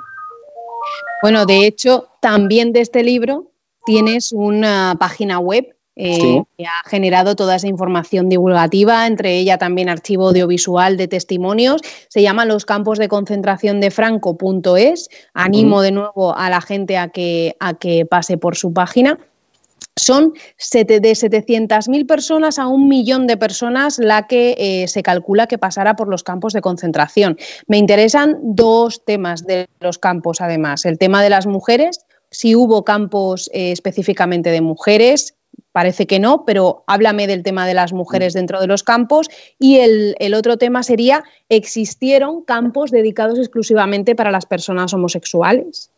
Bueno, 1.22 1.46
de 1.46 1.66
hecho, 1.66 2.08
también 2.20 2.72
de 2.72 2.80
este 2.80 3.02
libro 3.02 3.46
tienes 3.84 4.32
una 4.32 4.96
página 4.98 5.38
web 5.38 5.74
eh, 5.96 6.42
que 6.58 6.66
ha 6.66 6.88
generado 6.88 7.36
toda 7.36 7.54
esa 7.54 7.68
información 7.68 8.28
divulgativa, 8.28 9.06
entre 9.06 9.38
ella 9.38 9.58
también 9.58 9.88
archivo 9.88 10.28
audiovisual 10.28 10.96
de 10.96 11.06
testimonios. 11.06 11.82
Se 12.08 12.20
llama 12.20 12.44
los 12.44 12.64
campos 12.64 12.98
de 12.98 13.06
concentración 13.06 13.80
de 13.80 13.92
Franco.es. 13.92 15.08
Animo 15.34 15.82
de 15.82 15.92
nuevo 15.92 16.36
a 16.36 16.50
la 16.50 16.60
gente 16.60 16.98
a 16.98 17.10
que, 17.10 17.56
a 17.60 17.74
que 17.74 18.06
pase 18.06 18.38
por 18.38 18.56
su 18.56 18.72
página. 18.72 19.20
Son 19.96 20.32
de 20.32 21.12
700.000 21.12 22.06
personas 22.06 22.58
a 22.58 22.66
un 22.66 22.88
millón 22.88 23.28
de 23.28 23.36
personas 23.36 23.98
la 23.98 24.26
que 24.26 24.56
eh, 24.58 24.88
se 24.88 25.04
calcula 25.04 25.46
que 25.46 25.58
pasará 25.58 25.94
por 25.94 26.08
los 26.08 26.24
campos 26.24 26.52
de 26.52 26.60
concentración. 26.60 27.38
Me 27.68 27.78
interesan 27.78 28.38
dos 28.42 29.04
temas 29.04 29.46
de 29.46 29.68
los 29.78 29.98
campos, 29.98 30.40
además. 30.40 30.84
El 30.84 30.98
tema 30.98 31.22
de 31.22 31.30
las 31.30 31.46
mujeres, 31.46 32.00
si 32.34 32.56
hubo 32.56 32.84
campos 32.84 33.48
eh, 33.54 33.70
específicamente 33.70 34.50
de 34.50 34.60
mujeres, 34.60 35.36
parece 35.74 36.06
que 36.06 36.20
no, 36.20 36.44
pero 36.44 36.84
háblame 36.86 37.26
del 37.26 37.42
tema 37.42 37.66
de 37.66 37.74
las 37.74 37.92
mujeres 37.92 38.32
mm. 38.32 38.38
dentro 38.38 38.60
de 38.60 38.68
los 38.68 38.84
campos. 38.84 39.28
Y 39.58 39.78
el, 39.78 40.34
otro 40.34 40.56
tema 40.56 40.84
sería, 40.84 41.24
¿existieron 41.48 42.42
campos 42.42 42.92
dedicados 42.92 43.40
exclusivamente 43.40 44.14
para 44.14 44.30
las 44.30 44.46
personas 44.46 44.94
homosexuales? 44.94 45.90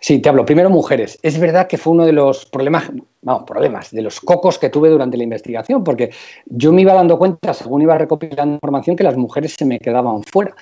Sí, 0.00 0.18
te 0.18 0.28
hablo. 0.28 0.44
Primero, 0.44 0.68
mujeres. 0.68 1.16
Es 1.22 1.38
verdad 1.38 1.68
que 1.68 1.78
fue 1.78 1.92
uno 1.92 2.04
de 2.04 2.12
los 2.12 2.44
problemas, 2.46 2.90
vamos, 3.20 3.44
problemas, 3.46 3.92
de 3.92 4.02
los 4.02 4.20
cocos 4.20 4.58
que 4.58 4.68
tuve 4.68 4.88
durante 4.88 5.16
la 5.16 5.22
investigación, 5.22 5.84
porque 5.84 6.10
yo 6.46 6.72
me 6.72 6.82
iba 6.82 6.92
dando 6.92 7.18
cuenta, 7.18 7.54
según 7.54 7.82
iba 7.82 7.96
recopilando 7.96 8.54
información, 8.54 8.96
que 8.96 9.04
las 9.04 9.16
mujeres 9.16 9.54
se 9.56 9.64
me 9.64 9.78
quedaban 9.78 10.24
fuera. 10.24 10.56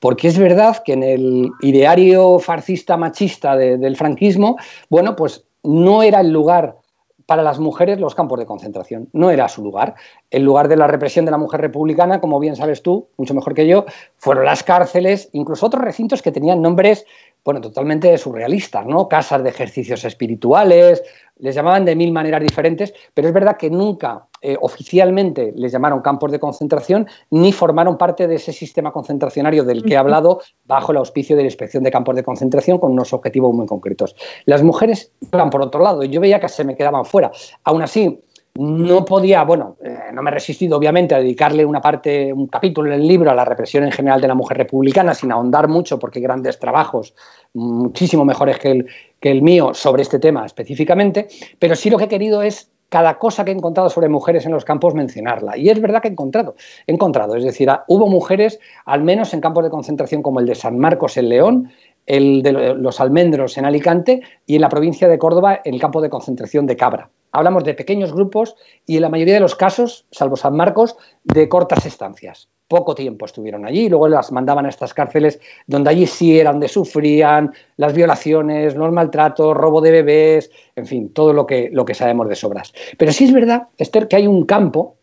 Porque 0.00 0.28
es 0.28 0.38
verdad 0.38 0.82
que 0.82 0.94
en 0.94 1.02
el 1.02 1.50
ideario 1.60 2.38
fascista 2.38 2.96
machista 2.96 3.54
del 3.54 3.96
franquismo, 3.96 4.56
bueno, 4.88 5.14
pues 5.14 5.44
no 5.62 6.02
era 6.02 6.20
el 6.20 6.30
lugar 6.30 6.78
para 7.26 7.42
las 7.42 7.58
mujeres 7.58 8.00
los 8.00 8.14
campos 8.14 8.38
de 8.38 8.46
concentración. 8.46 9.08
No 9.12 9.30
era 9.30 9.48
su 9.48 9.62
lugar. 9.62 9.96
El 10.30 10.44
lugar 10.44 10.68
de 10.68 10.76
la 10.76 10.86
represión 10.86 11.24
de 11.24 11.32
la 11.32 11.38
mujer 11.38 11.60
republicana, 11.60 12.20
como 12.20 12.38
bien 12.38 12.56
sabes 12.56 12.82
tú, 12.82 13.08
mucho 13.16 13.34
mejor 13.34 13.54
que 13.54 13.66
yo, 13.66 13.84
fueron 14.16 14.44
las 14.44 14.62
cárceles, 14.62 15.28
incluso 15.32 15.66
otros 15.66 15.84
recintos 15.84 16.22
que 16.22 16.32
tenían 16.32 16.62
nombres 16.62 17.04
bueno, 17.46 17.60
totalmente 17.60 18.18
surrealistas, 18.18 18.84
¿no? 18.86 19.08
Casas 19.08 19.44
de 19.44 19.50
ejercicios 19.50 20.04
espirituales, 20.04 21.00
les 21.38 21.54
llamaban 21.54 21.84
de 21.84 21.94
mil 21.94 22.10
maneras 22.10 22.42
diferentes, 22.42 22.92
pero 23.14 23.28
es 23.28 23.34
verdad 23.34 23.56
que 23.56 23.70
nunca 23.70 24.26
eh, 24.42 24.56
oficialmente 24.60 25.52
les 25.54 25.70
llamaron 25.70 26.02
campos 26.02 26.32
de 26.32 26.40
concentración 26.40 27.06
ni 27.30 27.52
formaron 27.52 27.98
parte 27.98 28.26
de 28.26 28.34
ese 28.34 28.52
sistema 28.52 28.92
concentracionario 28.92 29.62
del 29.62 29.84
que 29.84 29.94
he 29.94 29.96
hablado 29.96 30.40
bajo 30.64 30.90
el 30.90 30.98
auspicio 30.98 31.36
de 31.36 31.42
la 31.42 31.46
inspección 31.46 31.84
de 31.84 31.92
campos 31.92 32.16
de 32.16 32.24
concentración 32.24 32.78
con 32.78 32.90
unos 32.90 33.12
objetivos 33.12 33.54
muy 33.54 33.66
concretos. 33.66 34.16
Las 34.44 34.64
mujeres 34.64 35.12
iban 35.32 35.50
por 35.50 35.62
otro 35.62 35.80
lado 35.80 36.02
y 36.02 36.08
yo 36.08 36.20
veía 36.20 36.40
que 36.40 36.48
se 36.48 36.64
me 36.64 36.76
quedaban 36.76 37.04
fuera. 37.04 37.30
Aún 37.62 37.80
así, 37.80 38.24
no 38.58 39.04
podía, 39.04 39.44
bueno, 39.44 39.76
eh, 39.82 40.10
no 40.12 40.22
me 40.22 40.30
he 40.30 40.34
resistido 40.34 40.76
obviamente 40.76 41.14
a 41.14 41.18
dedicarle 41.18 41.64
una 41.64 41.80
parte, 41.80 42.32
un 42.32 42.46
capítulo 42.46 42.92
en 42.92 43.00
el 43.00 43.06
libro 43.06 43.30
a 43.30 43.34
la 43.34 43.44
represión 43.44 43.84
en 43.84 43.92
general 43.92 44.20
de 44.20 44.28
la 44.28 44.34
mujer 44.34 44.56
republicana, 44.58 45.14
sin 45.14 45.32
ahondar 45.32 45.68
mucho, 45.68 45.98
porque 45.98 46.18
hay 46.18 46.24
grandes 46.24 46.58
trabajos, 46.58 47.14
muchísimo 47.54 48.24
mejores 48.24 48.58
que 48.58 48.70
el, 48.70 48.86
que 49.20 49.30
el 49.30 49.42
mío, 49.42 49.74
sobre 49.74 50.02
este 50.02 50.18
tema 50.18 50.44
específicamente, 50.46 51.28
pero 51.58 51.76
sí 51.76 51.90
lo 51.90 51.98
que 51.98 52.04
he 52.04 52.08
querido 52.08 52.42
es 52.42 52.70
cada 52.88 53.18
cosa 53.18 53.44
que 53.44 53.50
he 53.50 53.54
encontrado 53.54 53.90
sobre 53.90 54.08
mujeres 54.08 54.46
en 54.46 54.52
los 54.52 54.64
campos 54.64 54.94
mencionarla. 54.94 55.56
Y 55.56 55.70
es 55.70 55.80
verdad 55.80 56.00
que 56.00 56.08
he 56.08 56.12
encontrado, 56.12 56.54
he 56.86 56.92
encontrado, 56.92 57.34
es 57.34 57.44
decir, 57.44 57.68
hubo 57.88 58.06
mujeres, 58.06 58.60
al 58.84 59.02
menos 59.02 59.34
en 59.34 59.40
campos 59.40 59.64
de 59.64 59.70
concentración 59.70 60.22
como 60.22 60.40
el 60.40 60.46
de 60.46 60.54
San 60.54 60.78
Marcos 60.78 61.16
en 61.16 61.28
León, 61.28 61.72
el 62.06 62.42
de 62.42 62.52
los 62.52 63.00
almendros 63.00 63.58
en 63.58 63.64
Alicante 63.64 64.22
y 64.46 64.54
en 64.54 64.60
la 64.60 64.68
provincia 64.68 65.08
de 65.08 65.18
Córdoba 65.18 65.60
en 65.64 65.74
el 65.74 65.80
campo 65.80 66.00
de 66.00 66.08
concentración 66.08 66.66
de 66.66 66.76
Cabra. 66.76 67.10
Hablamos 67.32 67.64
de 67.64 67.74
pequeños 67.74 68.12
grupos 68.12 68.56
y 68.86 68.96
en 68.96 69.02
la 69.02 69.08
mayoría 69.08 69.34
de 69.34 69.40
los 69.40 69.54
casos, 69.54 70.06
salvo 70.10 70.36
San 70.36 70.56
Marcos, 70.56 70.96
de 71.24 71.48
cortas 71.48 71.86
estancias. 71.86 72.48
Poco 72.68 72.94
tiempo 72.94 73.26
estuvieron 73.26 73.64
allí 73.64 73.82
y 73.82 73.88
luego 73.88 74.08
las 74.08 74.32
mandaban 74.32 74.66
a 74.66 74.68
estas 74.68 74.92
cárceles 74.92 75.40
donde 75.66 75.90
allí 75.90 76.06
sí 76.06 76.38
eran 76.38 76.58
de 76.58 76.68
sufrían 76.68 77.52
las 77.76 77.92
violaciones, 77.92 78.74
los 78.74 78.90
maltratos, 78.90 79.56
robo 79.56 79.80
de 79.80 79.90
bebés, 79.92 80.50
en 80.74 80.86
fin, 80.86 81.12
todo 81.12 81.32
lo 81.32 81.46
que, 81.46 81.70
lo 81.72 81.84
que 81.84 81.94
sabemos 81.94 82.28
de 82.28 82.34
sobras. 82.34 82.72
Pero 82.98 83.12
sí 83.12 83.24
es 83.24 83.32
verdad, 83.32 83.68
Esther, 83.78 84.08
que 84.08 84.16
hay 84.16 84.26
un 84.26 84.44
campo 84.46 84.96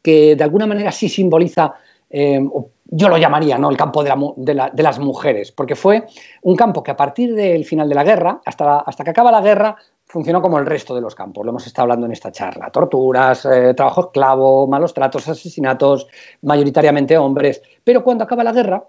que 0.00 0.36
de 0.36 0.44
alguna 0.44 0.66
manera 0.66 0.90
sí 0.90 1.08
simboliza 1.08 1.74
eh, 2.08 2.40
yo 2.94 3.08
lo 3.08 3.16
llamaría 3.16 3.56
¿no? 3.56 3.70
el 3.70 3.76
campo 3.78 4.04
de, 4.04 4.82
las 4.82 4.98
mujeres, 4.98 5.50
porque 5.50 5.74
fue 5.74 6.04
un 6.42 6.56
campo 6.56 6.82
que 6.82 6.90
a 6.90 6.96
partir 6.96 7.34
del 7.34 7.64
final 7.64 7.88
de 7.88 7.94
la 7.94 8.04
guerra, 8.04 8.40
hasta, 8.44 8.80
hasta 8.80 9.02
que 9.02 9.10
acaba 9.10 9.32
la 9.32 9.40
guerra, 9.40 9.76
funcionó 10.12 10.42
como 10.42 10.58
el 10.58 10.66
resto 10.66 10.94
de 10.94 11.00
los 11.00 11.14
campos. 11.14 11.42
Lo 11.42 11.50
hemos 11.52 11.66
estado 11.66 11.84
hablando 11.84 12.04
en 12.04 12.12
esta 12.12 12.30
charla. 12.30 12.68
Torturas, 12.70 13.46
eh, 13.46 13.72
trabajo 13.72 14.02
esclavo, 14.02 14.66
malos 14.66 14.92
tratos, 14.92 15.26
asesinatos, 15.26 16.06
mayoritariamente 16.42 17.16
hombres. 17.16 17.62
Pero 17.82 18.04
cuando 18.04 18.24
acaba 18.24 18.44
la 18.44 18.52
guerra, 18.52 18.84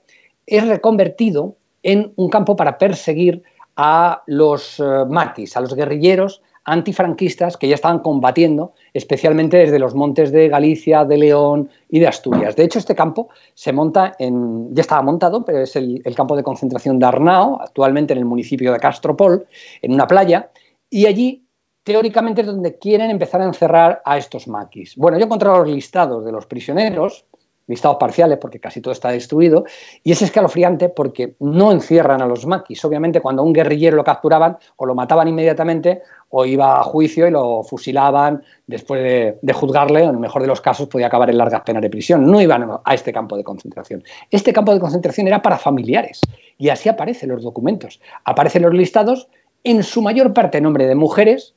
es 0.45 0.67
reconvertido 0.67 1.55
en 1.81 2.11
un 2.17 2.29
campo 2.29 2.57
para 2.57 2.77
perseguir 2.77 3.41
a 3.77 4.21
los 4.27 4.81
eh, 4.81 4.83
maquis, 5.07 5.55
a 5.55 5.61
los 5.61 5.73
guerrilleros 5.73 6.41
antifranquistas 6.65 7.57
que 7.57 7.67
ya 7.67 7.75
estaban 7.75 7.99
combatiendo, 7.99 8.73
especialmente 8.93 9.57
desde 9.57 9.79
los 9.79 9.95
montes 9.95 10.31
de 10.31 10.47
Galicia, 10.47 11.03
de 11.03 11.17
León 11.17 11.69
y 11.89 11.99
de 11.99 12.07
Asturias. 12.07 12.55
De 12.55 12.63
hecho, 12.63 12.79
este 12.79 12.95
campo 12.95 13.29
se 13.53 13.73
monta 13.73 14.13
en, 14.19 14.73
ya 14.73 14.81
estaba 14.81 15.01
montado, 15.01 15.43
pero 15.43 15.59
es 15.59 15.75
el, 15.75 16.01
campo 16.15 16.35
de 16.35 16.43
concentración 16.43 16.99
de 16.99 17.05
Arnao, 17.05 17.61
actualmente 17.61 18.13
en 18.13 18.19
el 18.19 18.25
municipio 18.25 18.71
de 18.71 18.79
Castropol, 18.79 19.45
en 19.81 19.93
una 19.93 20.07
playa, 20.07 20.49
y 20.93 21.07
allí 21.07 21.47
teóricamente 21.81 22.41
es 22.41 22.47
donde 22.47 22.77
quieren 22.77 23.09
empezar 23.09 23.41
a 23.41 23.45
encerrar 23.45 24.03
a 24.05 24.15
estos 24.19 24.47
maquis. 24.47 24.95
Bueno, 24.95 25.17
yo 25.17 25.23
he 25.23 25.25
encontrado 25.25 25.63
los 25.63 25.69
listados 25.69 26.23
de 26.23 26.31
los 26.31 26.45
prisioneros, 26.45 27.25
listados 27.65 27.97
parciales 27.97 28.37
porque 28.37 28.59
casi 28.59 28.79
todo 28.79 28.91
está 28.91 29.09
destruido, 29.09 29.65
y 30.03 30.11
es 30.11 30.21
escalofriante 30.21 30.89
porque 30.89 31.35
no 31.39 31.71
encierran 31.71 32.21
a 32.21 32.27
los 32.27 32.45
maquis. 32.45 32.85
Obviamente 32.85 33.21
cuando 33.21 33.41
a 33.41 33.45
un 33.45 33.53
guerrillero 33.53 33.97
lo 33.97 34.03
capturaban 34.03 34.59
o 34.75 34.85
lo 34.85 34.93
mataban 34.93 35.27
inmediatamente 35.27 36.03
o 36.29 36.45
iba 36.45 36.79
a 36.79 36.83
juicio 36.83 37.27
y 37.27 37.31
lo 37.31 37.63
fusilaban 37.63 38.43
después 38.67 39.01
de, 39.41 39.53
juzgarle, 39.53 40.03
en 40.03 40.11
el 40.11 40.19
mejor 40.19 40.43
de 40.43 40.47
los 40.47 40.61
casos 40.61 40.89
podía 40.89 41.07
acabar 41.07 41.31
en 41.31 41.39
largas 41.39 41.61
penas 41.61 41.81
de 41.81 41.89
prisión. 41.89 42.29
No 42.29 42.39
iban 42.39 42.69
a 42.85 42.93
este 42.93 43.11
campo 43.11 43.35
de 43.35 43.43
concentración. 43.43 44.03
Este 44.29 44.53
campo 44.53 44.75
de 44.75 44.79
concentración 44.79 45.25
era 45.25 45.41
para 45.41 45.57
familiares 45.57 46.21
y 46.59 46.69
así 46.69 46.87
aparecen 46.87 47.29
los 47.29 47.41
documentos. 47.41 47.99
Aparecen 48.25 48.61
los 48.61 48.75
listados 48.75 49.27
en 49.63 49.83
su 49.83 50.01
mayor 50.01 50.33
parte 50.33 50.61
nombre 50.61 50.85
de 50.87 50.95
mujeres 50.95 51.53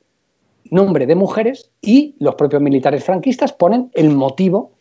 nombre 0.71 1.05
de 1.05 1.15
mujeres 1.15 1.71
y 1.81 2.15
los 2.19 2.35
propios 2.35 2.61
militares 2.61 3.03
franquistas 3.03 3.53
ponen 3.53 3.91
el 3.93 4.09
motivo 4.09 4.71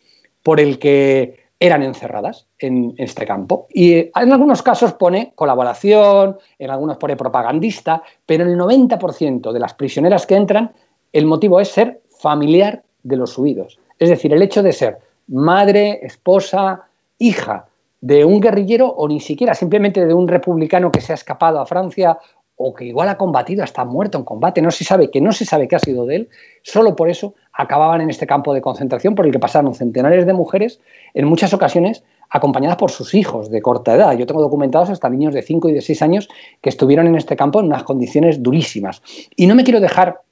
por 0.42 0.60
el 0.60 0.78
que 0.78 1.46
eran 1.58 1.82
encerradas 1.82 2.46
en 2.58 2.94
este 2.98 3.26
campo. 3.26 3.66
Y 3.72 3.94
en 3.94 4.32
algunos 4.32 4.62
casos 4.62 4.92
pone 4.92 5.32
colaboración, 5.34 6.38
en 6.58 6.70
algunos 6.70 6.98
pone 6.98 7.16
propagandista, 7.16 8.02
pero 8.26 8.44
el 8.44 8.58
90% 8.58 9.52
de 9.52 9.60
las 9.60 9.74
prisioneras 9.74 10.26
que 10.26 10.36
entran, 10.36 10.72
el 11.12 11.24
motivo 11.24 11.60
es 11.60 11.68
ser 11.68 12.02
familiar 12.18 12.82
de 13.02 13.16
los 13.16 13.38
huidos. 13.38 13.78
Es 13.98 14.10
decir, 14.10 14.32
el 14.34 14.42
hecho 14.42 14.62
de 14.62 14.72
ser 14.72 14.98
madre, 15.28 16.00
esposa, 16.02 16.84
hija 17.18 17.66
de 18.02 18.24
un 18.24 18.40
guerrillero 18.40 18.88
o 18.88 19.08
ni 19.08 19.20
siquiera 19.20 19.54
simplemente 19.54 20.04
de 20.04 20.12
un 20.12 20.28
republicano 20.28 20.92
que 20.92 21.00
se 21.00 21.12
ha 21.12 21.14
escapado 21.14 21.58
a 21.58 21.66
Francia 21.66 22.18
o 22.56 22.74
que 22.74 22.86
igual 22.86 23.08
ha 23.08 23.18
combatido, 23.18 23.62
hasta 23.62 23.84
muerto 23.84 24.18
en 24.18 24.24
combate, 24.24 24.62
no 24.62 24.70
se 24.70 24.84
sabe 24.84 25.10
que 25.10 25.20
no 25.20 25.32
se 25.32 25.44
sabe 25.44 25.68
qué 25.68 25.76
ha 25.76 25.78
sido 25.78 26.06
de 26.06 26.16
él, 26.16 26.28
solo 26.62 26.96
por 26.96 27.10
eso 27.10 27.34
acababan 27.52 28.00
en 28.00 28.10
este 28.10 28.26
campo 28.26 28.54
de 28.54 28.62
concentración 28.62 29.14
por 29.14 29.26
el 29.26 29.32
que 29.32 29.38
pasaron 29.38 29.74
centenares 29.74 30.26
de 30.26 30.32
mujeres, 30.32 30.80
en 31.14 31.26
muchas 31.26 31.52
ocasiones 31.52 32.02
acompañadas 32.30 32.76
por 32.76 32.90
sus 32.90 33.14
hijos 33.14 33.50
de 33.50 33.62
corta 33.62 33.94
edad. 33.94 34.16
Yo 34.16 34.26
tengo 34.26 34.40
documentados 34.40 34.90
hasta 34.90 35.08
niños 35.08 35.34
de 35.34 35.42
5 35.42 35.68
y 35.68 35.72
de 35.72 35.80
6 35.80 36.02
años 36.02 36.28
que 36.60 36.70
estuvieron 36.70 37.06
en 37.06 37.14
este 37.14 37.36
campo 37.36 37.60
en 37.60 37.66
unas 37.66 37.84
condiciones 37.84 38.42
durísimas. 38.42 39.02
Y 39.36 39.46
no 39.46 39.54
me 39.54 39.62
quiero 39.62 39.80
dejar 39.80 40.22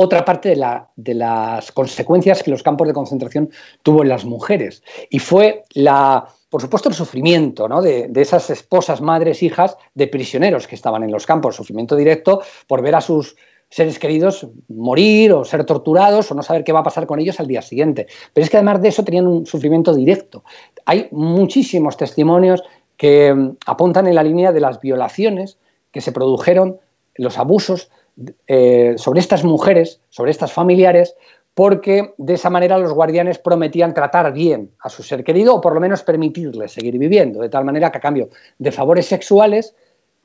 otra 0.00 0.24
parte 0.24 0.54
de, 0.96 1.14
las 1.14 1.72
consecuencias 1.72 2.42
que 2.42 2.52
los 2.52 2.62
campos 2.62 2.86
de 2.86 2.94
concentración 2.94 3.50
tuvo 3.82 4.02
en 4.02 4.08
las 4.08 4.24
mujeres. 4.24 4.82
Y 5.10 5.18
fue 5.18 5.64
la, 5.74 6.28
por 6.50 6.62
supuesto, 6.62 6.88
el 6.88 6.94
sufrimiento 6.94 7.68
de, 7.82 8.10
esas 8.14 8.48
esposas, 8.50 9.00
madres, 9.00 9.42
hijas 9.42 9.76
de 9.94 10.06
prisioneros 10.06 10.66
que 10.66 10.74
estaban 10.74 11.02
en 11.02 11.12
los 11.12 11.26
campos, 11.26 11.56
sufrimiento 11.56 11.94
directo 11.94 12.42
por 12.66 12.82
ver 12.82 12.94
a 12.94 13.00
sus 13.00 13.36
seres 13.70 13.98
queridos 13.98 14.46
morir 14.68 15.32
o 15.34 15.44
ser 15.44 15.64
torturados 15.64 16.30
o 16.30 16.34
no 16.34 16.42
saber 16.42 16.64
qué 16.64 16.72
va 16.72 16.80
a 16.80 16.84
pasar 16.84 17.06
con 17.06 17.20
ellos 17.20 17.38
al 17.38 17.46
día 17.46 17.60
siguiente. 17.60 18.06
Pero 18.32 18.44
es 18.44 18.50
que 18.50 18.56
además 18.56 18.80
de 18.80 18.88
eso 18.88 19.04
tenían 19.04 19.26
un 19.26 19.44
sufrimiento 19.44 19.94
directo. 19.94 20.42
Hay 20.86 21.08
muchísimos 21.10 21.98
testimonios 21.98 22.62
que 22.96 23.34
mm, 23.34 23.56
apuntan 23.66 24.06
en 24.06 24.14
la 24.14 24.22
línea 24.22 24.52
de 24.52 24.60
las 24.60 24.80
violaciones 24.80 25.58
que 25.92 26.00
se 26.00 26.12
produjeron, 26.12 26.78
los 27.14 27.36
abusos 27.36 27.90
eh, 28.46 28.94
sobre 28.96 29.20
estas 29.20 29.44
mujeres, 29.44 30.00
sobre 30.08 30.30
estas 30.30 30.52
familiares, 30.52 31.14
porque 31.58 32.14
de 32.18 32.34
esa 32.34 32.50
manera 32.50 32.78
los 32.78 32.92
guardianes 32.92 33.40
prometían 33.40 33.92
tratar 33.92 34.32
bien 34.32 34.70
a 34.78 34.88
su 34.88 35.02
ser 35.02 35.24
querido 35.24 35.56
o 35.56 35.60
por 35.60 35.74
lo 35.74 35.80
menos 35.80 36.04
permitirle 36.04 36.68
seguir 36.68 36.96
viviendo, 36.96 37.40
de 37.40 37.48
tal 37.48 37.64
manera 37.64 37.90
que 37.90 37.98
a 37.98 38.00
cambio 38.00 38.28
de 38.60 38.70
favores 38.70 39.06
sexuales 39.06 39.74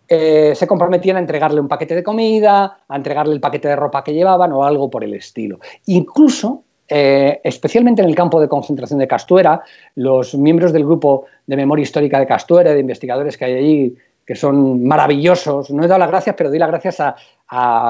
eh, 0.08 0.54
se 0.54 0.68
comprometían 0.68 1.18
a 1.18 1.20
entregarle 1.20 1.60
un 1.60 1.68
paquete 1.68 1.96
de 1.96 2.04
comida, 2.04 2.78
a 2.88 2.96
entregarle 2.96 3.34
el 3.34 3.40
paquete 3.40 3.68
de 3.68 3.76
ropa 3.76 4.04
que 4.04 4.14
llevaban 4.14 4.52
o 4.52 4.64
algo 4.64 4.92
por 4.92 5.04
el 5.04 5.16
estilo. 5.16 5.58
Incluso, 5.88 6.66
eh, 6.88 7.42
especialmente 7.44 8.04
en 8.04 8.10
el 8.10 8.16
campo 8.16 8.40
de 8.40 8.48
concentración 8.48 9.00
de 9.00 9.08
Castuera, 9.08 9.64
los 9.96 10.36
miembros 10.36 10.72
del 10.72 10.86
grupo 10.86 11.26
de 11.48 11.56
memoria 11.56 11.82
histórica 11.82 12.20
de 12.20 12.28
Castuera, 12.28 12.76
de 12.76 12.80
investigadores 12.80 13.40
que 13.40 13.46
hay 13.46 13.54
allí, 13.56 13.96
que 14.26 14.36
son 14.36 14.84
maravillosos. 14.86 15.70
No 15.72 15.84
he 15.84 15.88
dado 15.88 16.00
las 16.00 16.10
gracias, 16.10 16.36
pero 16.36 16.50
doy 16.50 16.60
las 16.60 16.70
gracias 16.70 17.00
a, 17.00 17.16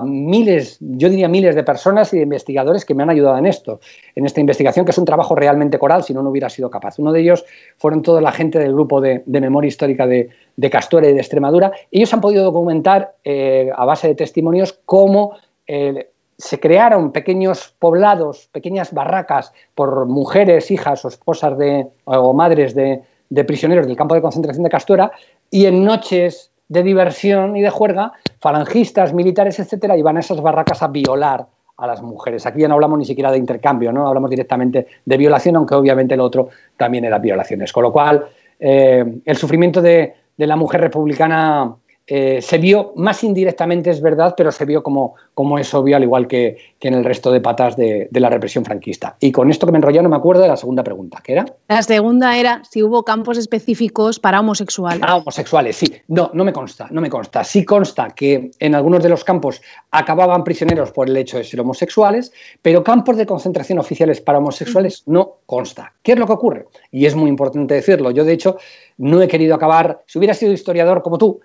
miles, 0.04 0.78
yo 0.82 1.08
diría 1.08 1.30
miles 1.30 1.56
de 1.56 1.64
personas 1.64 2.14
y 2.14 2.18
de 2.18 2.24
investigadores 2.24 2.84
que 2.84 2.94
me 2.94 3.04
han 3.04 3.10
ayudado 3.10 3.38
en 3.38 3.46
esto, 3.46 3.80
en 4.14 4.26
esta 4.26 4.42
investigación, 4.42 4.84
que 4.84 4.92
es 4.92 4.98
un 4.98 5.06
trabajo 5.06 5.36
realmente 5.36 5.80
coral, 5.80 6.04
si 6.04 6.14
no, 6.14 6.22
no 6.22 6.32
hubiera 6.32 6.50
sido 6.50 6.70
capaz. 6.70 7.00
Uno 7.00 7.14
de 7.14 7.22
ellos 7.22 7.46
fueron 7.78 8.02
toda 8.02 8.20
la 8.20 8.34
gente 8.34 8.60
del 8.60 8.74
grupo 8.74 9.00
de, 9.00 9.24
memoria 9.26 9.70
histórica 9.70 10.06
de, 10.06 10.32
de 10.58 10.68
y 10.68 11.00
de 11.00 11.18
Extremadura. 11.18 11.72
Ellos 11.92 12.14
han 12.14 12.20
podido 12.20 12.44
documentar, 12.44 13.16
eh, 13.24 13.70
a 13.74 13.86
base 13.86 14.10
de 14.10 14.16
testimonios, 14.16 14.80
cómo 14.86 15.38
eh, 15.66 16.10
se 16.38 16.60
crearon 16.60 17.14
pequeños 17.14 17.74
poblados, 17.80 18.50
pequeñas 18.52 18.92
barracas 18.92 19.54
por 19.76 20.08
mujeres, 20.08 20.72
hijas 20.72 21.06
o 21.06 21.08
esposas 21.08 21.58
de, 21.58 21.88
o 22.04 22.34
madres 22.34 22.76
de, 22.76 23.02
de 23.34 23.44
prisioneros 23.46 23.88
del 23.88 23.96
campo 23.96 24.14
de 24.14 24.22
concentración 24.22 24.64
de 24.64 24.70
Castuera 24.70 25.12
y 25.54 25.68
en 25.68 25.86
noches 25.86 26.52
de 26.68 26.82
diversión 26.82 27.56
y 27.56 27.62
de 27.62 27.70
juerga, 27.70 28.14
falangistas, 28.40 29.14
militares, 29.14 29.60
etcétera, 29.60 29.96
iban 29.96 30.18
a 30.18 30.22
esas 30.22 30.42
barracas 30.42 30.82
a 30.82 30.88
violar 30.88 31.46
a 31.78 31.86
las 31.86 32.02
mujeres. 32.02 32.48
Aquí 32.48 32.62
ya 32.62 32.68
no 32.68 32.74
hablamos 32.74 32.98
ni 32.98 33.06
siquiera 33.06 33.32
de 33.32 33.38
intercambio, 33.38 33.92
no 33.92 34.08
hablamos 34.08 34.32
directamente 34.32 34.88
de 35.06 35.18
violación, 35.18 35.56
aunque 35.56 35.76
obviamente 35.76 36.16
el 36.16 36.22
otro 36.22 36.50
también 36.76 37.06
era 37.06 37.20
violaciones. 37.20 37.72
Con 37.72 37.84
lo 37.84 37.94
cual, 37.94 38.26
eh, 38.60 39.06
el 39.24 39.38
sufrimiento 39.38 39.80
de 39.80 40.16
la 40.38 40.56
mujer 40.56 40.82
republicana 40.82 41.76
eh, 42.06 42.42
se 42.42 42.58
vio 42.58 42.92
más 42.98 43.24
indirectamente, 43.24 43.90
es 43.90 44.02
verdad, 44.02 44.34
pero 44.36 44.52
se 44.52 44.66
vio 44.66 44.84
como, 44.84 45.16
como 45.34 45.58
es 45.58 45.74
obvio, 45.74 45.96
al 45.96 46.04
igual 46.04 46.28
que, 46.28 46.58
en 46.82 46.94
el 46.94 47.06
resto 47.06 47.32
de 47.32 47.40
patas 47.40 47.78
de, 47.78 48.10
la 48.12 48.30
represión 48.30 48.66
franquista. 48.66 49.16
Y 49.22 49.32
con 49.32 49.50
esto 49.50 49.66
que 49.66 49.72
me 49.72 49.78
enrollé 49.78 50.02
no 50.02 50.10
me 50.10 50.18
acuerdo 50.18 50.42
de 50.42 50.50
la 50.50 50.58
segunda 50.58 50.84
pregunta, 50.84 51.22
¿qué 51.24 51.32
era? 51.32 51.46
La 51.70 51.82
segunda 51.82 52.38
era 52.38 52.62
si 52.70 52.84
hubo 52.84 53.04
campos 53.04 53.38
específicos 53.38 54.20
para 54.20 54.42
homosexuales. 54.42 55.02
Ah, 55.02 55.16
homosexuales, 55.16 55.78
sí. 55.78 55.94
No, 56.10 56.30
no 56.34 56.44
me 56.44 56.52
consta, 56.52 56.88
no 56.92 57.00
me 57.00 57.10
consta. 57.10 57.46
Sí 57.46 57.64
consta 57.64 58.10
que 58.10 58.52
en 58.60 58.76
algunos 58.76 59.02
de 59.02 59.08
los 59.08 59.24
campos 59.24 59.62
acababan 59.92 60.44
prisioneros 60.44 60.92
por 60.92 61.08
el 61.08 61.16
hecho 61.16 61.38
de 61.38 61.46
ser 61.46 61.62
homosexuales, 61.62 62.34
pero 62.62 62.84
campos 62.84 63.16
de 63.16 63.26
concentración 63.26 63.80
oficiales 63.80 64.20
para 64.20 64.40
homosexuales 64.40 65.04
no 65.06 65.38
consta. 65.46 65.94
¿Qué 66.04 66.12
es 66.12 66.20
lo 66.20 66.28
que 66.28 66.34
ocurre? 66.34 66.66
Y 66.92 67.06
es 67.06 67.16
muy 67.16 67.30
importante 67.30 67.76
decirlo. 67.76 68.12
Yo, 68.12 68.26
de 68.26 68.34
hecho, 68.34 68.58
no 68.98 69.22
he 69.22 69.28
querido 69.30 69.56
acabar, 69.56 70.04
si 70.06 70.18
hubiera 70.18 70.34
sido 70.34 70.52
historiador 70.52 71.02
como 71.02 71.18
tú, 71.18 71.40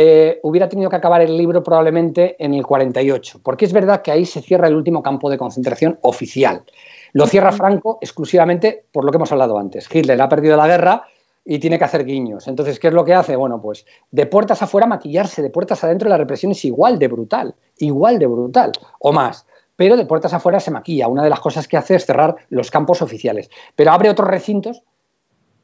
eh, 0.00 0.38
hubiera 0.44 0.68
tenido 0.68 0.88
que 0.88 0.94
acabar 0.94 1.22
el 1.22 1.36
libro 1.36 1.60
probablemente 1.64 2.36
en 2.38 2.54
el 2.54 2.64
48, 2.64 3.40
porque 3.42 3.64
es 3.64 3.72
verdad 3.72 4.00
que 4.00 4.12
ahí 4.12 4.24
se 4.24 4.40
cierra 4.40 4.68
el 4.68 4.76
último 4.76 5.02
campo 5.02 5.28
de 5.28 5.36
concentración 5.36 5.98
oficial. 6.02 6.62
Lo 7.14 7.26
cierra 7.26 7.50
Franco 7.50 7.98
exclusivamente 8.00 8.84
por 8.92 9.04
lo 9.04 9.10
que 9.10 9.16
hemos 9.16 9.32
hablado 9.32 9.58
antes. 9.58 9.92
Hitler 9.92 10.22
ha 10.22 10.28
perdido 10.28 10.56
la 10.56 10.68
guerra 10.68 11.02
y 11.44 11.58
tiene 11.58 11.80
que 11.80 11.84
hacer 11.84 12.04
guiños. 12.04 12.46
Entonces, 12.46 12.78
¿qué 12.78 12.86
es 12.86 12.94
lo 12.94 13.04
que 13.04 13.12
hace? 13.12 13.34
Bueno, 13.34 13.60
pues 13.60 13.86
de 14.12 14.26
puertas 14.26 14.62
afuera 14.62 14.86
maquillarse, 14.86 15.42
de 15.42 15.50
puertas 15.50 15.82
adentro 15.82 16.08
la 16.08 16.16
represión 16.16 16.52
es 16.52 16.64
igual 16.64 17.00
de 17.00 17.08
brutal, 17.08 17.56
igual 17.78 18.20
de 18.20 18.28
brutal, 18.28 18.70
o 19.00 19.12
más. 19.12 19.46
Pero 19.74 19.96
de 19.96 20.06
puertas 20.06 20.32
afuera 20.32 20.60
se 20.60 20.70
maquilla. 20.70 21.08
Una 21.08 21.24
de 21.24 21.30
las 21.30 21.40
cosas 21.40 21.66
que 21.66 21.76
hace 21.76 21.96
es 21.96 22.06
cerrar 22.06 22.36
los 22.50 22.70
campos 22.70 23.02
oficiales. 23.02 23.50
Pero 23.74 23.90
abre 23.90 24.10
otros 24.10 24.28
recintos 24.28 24.84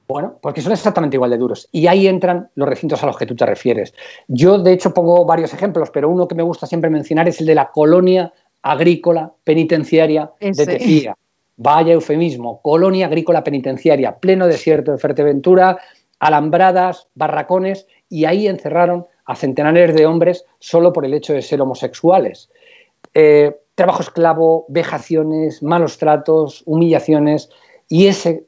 bueno, 0.07 0.39
porque 0.43 0.61
son 0.61 0.73
exactamente 0.73 1.17
igual 1.17 1.31
de 1.31 1.39
duros. 1.39 1.69
Y 1.73 1.87
ahí 1.87 2.07
entran 2.07 2.51
los 2.55 2.69
recintos 2.69 3.03
a 3.03 3.07
los 3.07 3.17
que 3.17 3.27
tú 3.27 3.35
te 3.35 3.47
refieres. 3.47 3.95
Yo, 4.29 4.59
de 4.59 4.73
hecho, 4.73 4.93
pongo 4.93 5.25
varios 5.25 5.55
ejemplos, 5.55 5.91
pero 5.91 6.09
uno 6.09 6.29
que 6.29 6.35
me 6.35 6.43
gusta 6.43 6.67
siempre 6.67 6.91
mencionar 6.91 7.29
es 7.29 7.41
el 7.41 7.47
de 7.47 7.55
la 7.55 7.71
colonia 7.71 8.33
agrícola 8.63 9.33
penitenciaria 9.45 10.33
de 10.41 10.67
Tejía. 10.67 11.17
Vaya 11.57 11.93
eufemismo, 11.93 12.61
colonia 12.63 13.07
agrícola 13.07 13.45
penitenciaria, 13.45 14.19
pleno 14.19 14.47
desierto 14.47 14.93
de 14.93 14.99
Fuerteventura, 14.99 15.79
alambradas, 16.19 17.09
barracones, 17.15 17.87
y 18.09 18.25
ahí 18.25 18.49
encerraron 18.49 19.07
a 19.25 19.37
centenares 19.37 19.95
de 19.95 20.07
hombres 20.07 20.45
solo 20.59 20.93
por 20.93 21.05
el 21.05 21.15
hecho 21.15 21.33
de 21.33 21.43
ser 21.43 21.61
homosexuales. 21.61 22.51
Eh, 23.15 23.57
trabajo 23.75 24.03
esclavo, 24.03 24.67
vejaciones, 24.69 25.63
malos 25.63 25.99
tratos, 25.99 26.63
humillaciones, 26.67 27.51
y 27.89 28.07
ese 28.07 28.45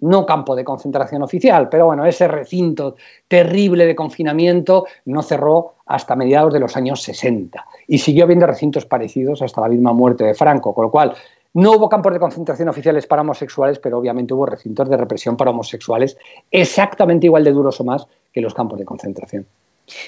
no 0.00 0.26
campo 0.26 0.54
de 0.54 0.64
concentración 0.64 1.22
oficial, 1.22 1.68
pero 1.68 1.86
bueno, 1.86 2.04
ese 2.04 2.28
recinto 2.28 2.96
terrible 3.26 3.86
de 3.86 3.96
confinamiento 3.96 4.86
no 5.06 5.22
cerró 5.22 5.74
hasta 5.86 6.16
mediados 6.16 6.52
de 6.52 6.60
los 6.60 6.76
años 6.76 7.02
60 7.02 7.66
y 7.86 7.98
siguió 7.98 8.24
habiendo 8.24 8.46
recintos 8.46 8.86
parecidos 8.86 9.42
hasta 9.42 9.60
la 9.60 9.68
misma 9.68 9.92
muerte 9.92 10.24
de 10.24 10.34
Franco, 10.34 10.74
con 10.74 10.84
lo 10.84 10.90
cual 10.90 11.14
no 11.54 11.72
hubo 11.72 11.88
campos 11.88 12.12
de 12.12 12.20
concentración 12.20 12.68
oficiales 12.68 13.06
para 13.06 13.22
homosexuales, 13.22 13.78
pero 13.78 13.98
obviamente 13.98 14.34
hubo 14.34 14.46
recintos 14.46 14.88
de 14.88 14.96
represión 14.96 15.36
para 15.36 15.50
homosexuales 15.50 16.16
exactamente 16.50 17.26
igual 17.26 17.44
de 17.44 17.52
duros 17.52 17.80
o 17.80 17.84
más 17.84 18.06
que 18.32 18.40
los 18.40 18.54
campos 18.54 18.78
de 18.78 18.84
concentración. 18.84 19.46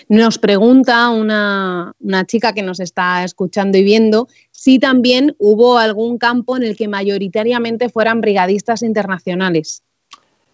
Nos 0.08 0.38
pregunta 0.38 1.10
una, 1.10 1.94
chica 2.26 2.52
que 2.52 2.62
nos 2.62 2.80
está 2.80 3.24
escuchando 3.24 3.78
y 3.78 3.82
viendo 3.82 4.28
si 4.50 4.78
también 4.78 5.34
hubo 5.38 5.78
algún 5.78 6.18
campo 6.18 6.56
en 6.56 6.62
el 6.62 6.76
que 6.76 6.88
mayoritariamente 6.88 7.88
fueran 7.88 8.20
brigadistas 8.20 8.82
internacionales. 8.82 9.82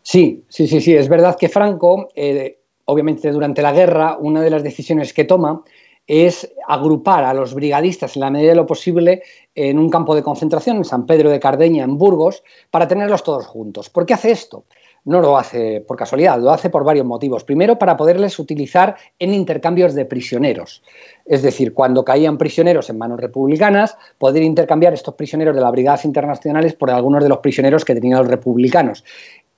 Sí, 0.03 0.45
sí, 0.49 0.69
sí, 0.69 0.81
sí. 0.81 0.95
Es 0.95 1.09
verdad 1.09 1.37
que 1.39 1.49
Franco, 1.49 2.09
eh, 2.15 2.61
obviamente 2.85 3.31
durante 3.33 3.63
la 3.63 3.73
guerra, 3.73 4.17
una 4.19 4.41
de 4.41 4.51
las 4.51 4.63
decisiones 4.63 5.13
que 5.13 5.25
toma 5.25 5.63
es 6.07 6.49
agrupar 6.69 7.25
a 7.25 7.35
los 7.35 7.55
brigadistas 7.55 8.17
en 8.17 8.21
la 8.21 8.31
medida 8.31 8.51
de 8.51 8.57
lo 8.57 8.67
posible 8.67 9.23
en 9.55 9.79
un 9.79 9.91
campo 9.91 10.15
de 10.15 10.23
concentración, 10.23 10.77
en 10.77 10.85
San 10.85 11.07
Pedro 11.07 11.31
de 11.31 11.41
Cardeña, 11.41 11.85
en 11.85 11.99
Burgos, 11.99 12.45
para 12.71 12.87
tenerlos 12.87 13.25
todos 13.25 13.47
juntos. 13.47 13.91
¿Por 13.91 14.07
qué 14.07 14.15
hace 14.15 14.31
esto? 14.31 14.65
No 15.07 15.21
lo 15.21 15.39
hace 15.39 15.81
por 15.81 15.97
casualidad, 15.97 16.39
lo 16.41 16.51
hace 16.51 16.69
por 16.69 16.85
varios 16.85 17.07
motivos. 17.07 17.45
Primero, 17.45 17.79
para 17.79 17.97
poderles 17.97 18.39
utilizar 18.39 18.97
en 19.19 19.33
intercambios 19.33 19.95
de 19.95 20.05
prisioneros. 20.05 20.83
Es 21.25 21.43
decir, 21.43 21.73
cuando 21.73 22.05
caían 22.05 22.37
prisioneros 22.37 22.91
en 22.91 22.99
manos 22.99 23.21
republicanas, 23.21 23.97
poder 24.19 24.43
intercambiar 24.43 24.93
estos 24.93 25.15
prisioneros 25.15 25.55
de 25.55 25.63
las 25.63 25.71
brigadas 25.71 26.05
internacionales 26.05 26.75
por 26.75 26.91
algunos 26.91 27.23
de 27.23 27.29
los 27.29 27.39
prisioneros 27.39 27.85
que 27.85 27.95
tenían 27.95 28.19
los 28.19 28.29
republicanos. 28.29 29.05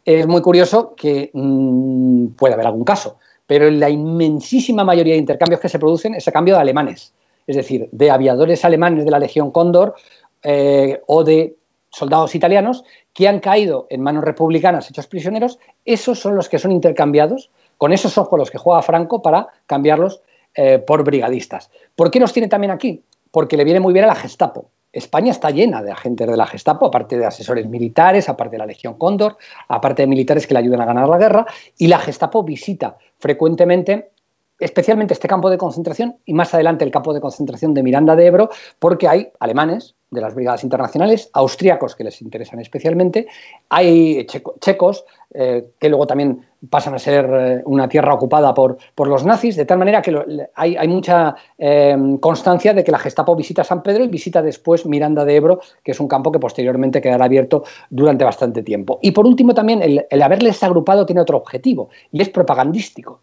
Es 0.05 0.27
muy 0.27 0.43
curioso 0.43 0.95
que 0.95 1.31
mm, 1.33 2.29
puede 2.29 2.53
haber 2.53 2.67
algún 2.67 2.85
caso, 2.85 3.17
pero 3.47 3.67
en 3.67 3.81
la 3.81 3.89
inmensísima 3.89 4.85
mayoría 4.85 5.15
de 5.15 5.21
intercambios 5.21 5.61
que 5.61 5.71
se 5.71 5.79
producen 5.79 6.15
es 6.15 6.29
a 6.29 6.33
cambio 6.33 6.55
de 6.55 6.61
alemanes. 6.61 7.15
es 7.47 7.57
decir, 7.57 7.89
de 7.91 8.11
aviadores 8.11 8.67
alemanes 8.67 9.07
de 9.07 9.11
la 9.11 9.19
Legión 9.19 9.51
Cóndor 9.51 9.95
eh, 10.43 11.01
o 11.07 11.25
de 11.25 11.57
soldados 11.91 12.35
italianos 12.35 12.85
que 13.13 13.29
han 13.29 13.41
caído 13.41 13.87
en 13.91 14.03
manos 14.03 14.25
republicanas 14.25 14.89
hechos 14.91 15.07
prisioneros, 15.07 15.59
esos 15.85 16.19
son 16.19 16.37
los 16.37 16.49
que 16.49 16.59
son 16.59 16.73
intercambiados, 16.73 17.51
con 17.77 17.93
esos 17.93 18.13
son 18.13 18.27
con 18.27 18.39
los 18.39 18.51
que 18.51 18.59
juega 18.59 18.83
Franco 18.83 19.23
para 19.23 19.49
cambiarlos 19.67 20.23
eh, 20.55 20.79
por 20.79 21.05
brigadistas. 21.05 21.71
¿Por 21.95 22.11
qué 22.11 22.21
los 22.21 22.33
tiene 22.33 22.49
también 22.49 22.71
aquí? 22.71 23.03
Porque 23.31 23.57
le 23.57 23.65
viene 23.65 23.81
muy 23.81 23.93
bien 23.93 24.05
a 24.05 24.09
la 24.09 24.15
Gestapo. 24.15 24.71
España 24.93 25.31
está 25.31 25.51
llena 25.51 25.83
de 25.83 25.93
agentes 25.93 26.27
de 26.27 26.37
la 26.37 26.47
Gestapo, 26.47 26.87
aparte 26.87 27.19
de 27.19 27.27
asesores 27.27 27.67
militares, 27.67 28.29
aparte 28.29 28.53
de 28.53 28.59
la 28.59 28.67
Legión 28.67 28.95
Cóndor, 28.95 29.37
aparte 29.69 30.03
de 30.03 30.07
militares 30.07 30.47
que 30.47 30.55
le 30.55 30.61
ayudan 30.61 30.81
a 30.81 30.87
ganar 30.87 31.09
la 31.09 31.19
guerra, 31.19 31.47
y 31.77 31.89
la 31.89 31.99
Gestapo 31.99 32.43
visita 32.43 32.97
frecuentemente 33.19 34.11
especialmente 34.59 35.15
este 35.15 35.29
campo 35.29 35.51
de 35.51 35.59
concentración 35.59 36.17
y 36.25 36.35
más 36.35 36.53
adelante 36.55 36.85
el 36.85 36.91
campo 36.91 37.15
de 37.15 37.21
concentración 37.21 37.75
de 37.75 37.83
Miranda 37.83 38.17
de 38.17 38.27
Ebro, 38.27 38.51
porque 38.79 39.09
hay 39.09 39.29
alemanes 39.41 39.95
de 40.11 40.21
las 40.21 40.35
brigadas 40.35 40.65
internacionales, 40.65 41.29
austríacos 41.35 41.95
que 41.95 42.05
les 42.05 42.23
interesan 42.23 42.61
especialmente, 42.61 43.27
hay 43.69 44.27
checos 44.27 45.05
eh, 45.35 45.73
que 45.79 45.91
luego 45.91 46.07
también 46.07 46.47
pasan 46.71 46.95
a 46.95 46.99
ser 46.99 47.29
eh, 47.31 47.63
una 47.67 47.89
tierra 47.89 48.15
ocupada 48.15 48.55
por, 48.55 48.79
por, 48.95 49.09
los 49.09 49.27
nazis, 49.27 49.57
de 49.57 49.67
tal 49.67 49.79
manera 49.79 50.01
que 50.01 50.17
hay, 50.55 50.89
mucha 50.89 51.37
eh, 51.59 51.95
constancia 52.21 52.73
de 52.73 52.83
que 52.83 52.91
la 52.91 52.99
Gestapo 52.99 53.37
visita 53.37 53.65
San 53.65 53.83
Pedro 53.83 54.05
y 54.05 54.09
visita 54.09 54.41
después 54.41 54.87
Miranda 54.87 55.27
de 55.27 55.37
Ebro, 55.37 55.61
que 55.85 55.91
es 55.91 56.01
un 56.01 56.09
campo 56.09 56.33
que 56.33 56.39
posteriormente 56.39 57.03
quedará 57.03 57.27
abierto 57.27 57.65
durante 57.91 58.25
bastante 58.25 58.63
tiempo. 58.63 58.99
Y 59.03 59.11
por 59.11 59.27
último 59.27 59.53
también 59.53 59.83
el 59.83 60.23
haberles 60.23 60.63
agrupado 60.63 61.05
tiene 61.05 61.21
otro 61.21 61.37
objetivo 61.37 61.91
y 62.11 62.23
es 62.23 62.31
propagandístico. 62.31 63.21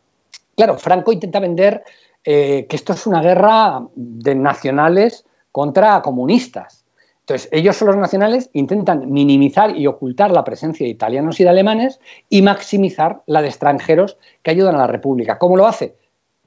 Claro, 0.56 0.78
Franco 0.78 1.12
intenta 1.12 1.40
vender 1.40 1.84
que 2.24 2.68
esto 2.70 2.94
es 2.94 3.06
una 3.06 3.22
guerra 3.22 3.86
de 3.96 4.36
nacionales 4.36 5.26
contra 5.52 6.02
comunistas. 6.02 6.86
Entonces, 7.22 7.50
ellos 7.52 7.76
son 7.76 7.88
los 7.88 7.98
nacionales, 7.98 8.50
intentan 8.54 9.12
minimizar 9.12 9.76
y 9.76 9.88
ocultar 9.88 10.32
la 10.32 10.44
presencia 10.44 10.86
de 10.86 10.92
italianos 10.92 11.40
y 11.40 11.44
de 11.44 11.50
alemanes 11.50 12.00
y 12.30 12.44
maximizar 12.44 13.24
la 13.26 13.42
de 13.42 13.48
extranjeros 13.48 14.18
que 14.44 14.52
ayudan 14.52 14.76
a 14.76 14.80
la 14.80 14.88
República. 14.88 15.40
¿Cómo 15.40 15.58
lo 15.58 15.66
hace? 15.66 15.96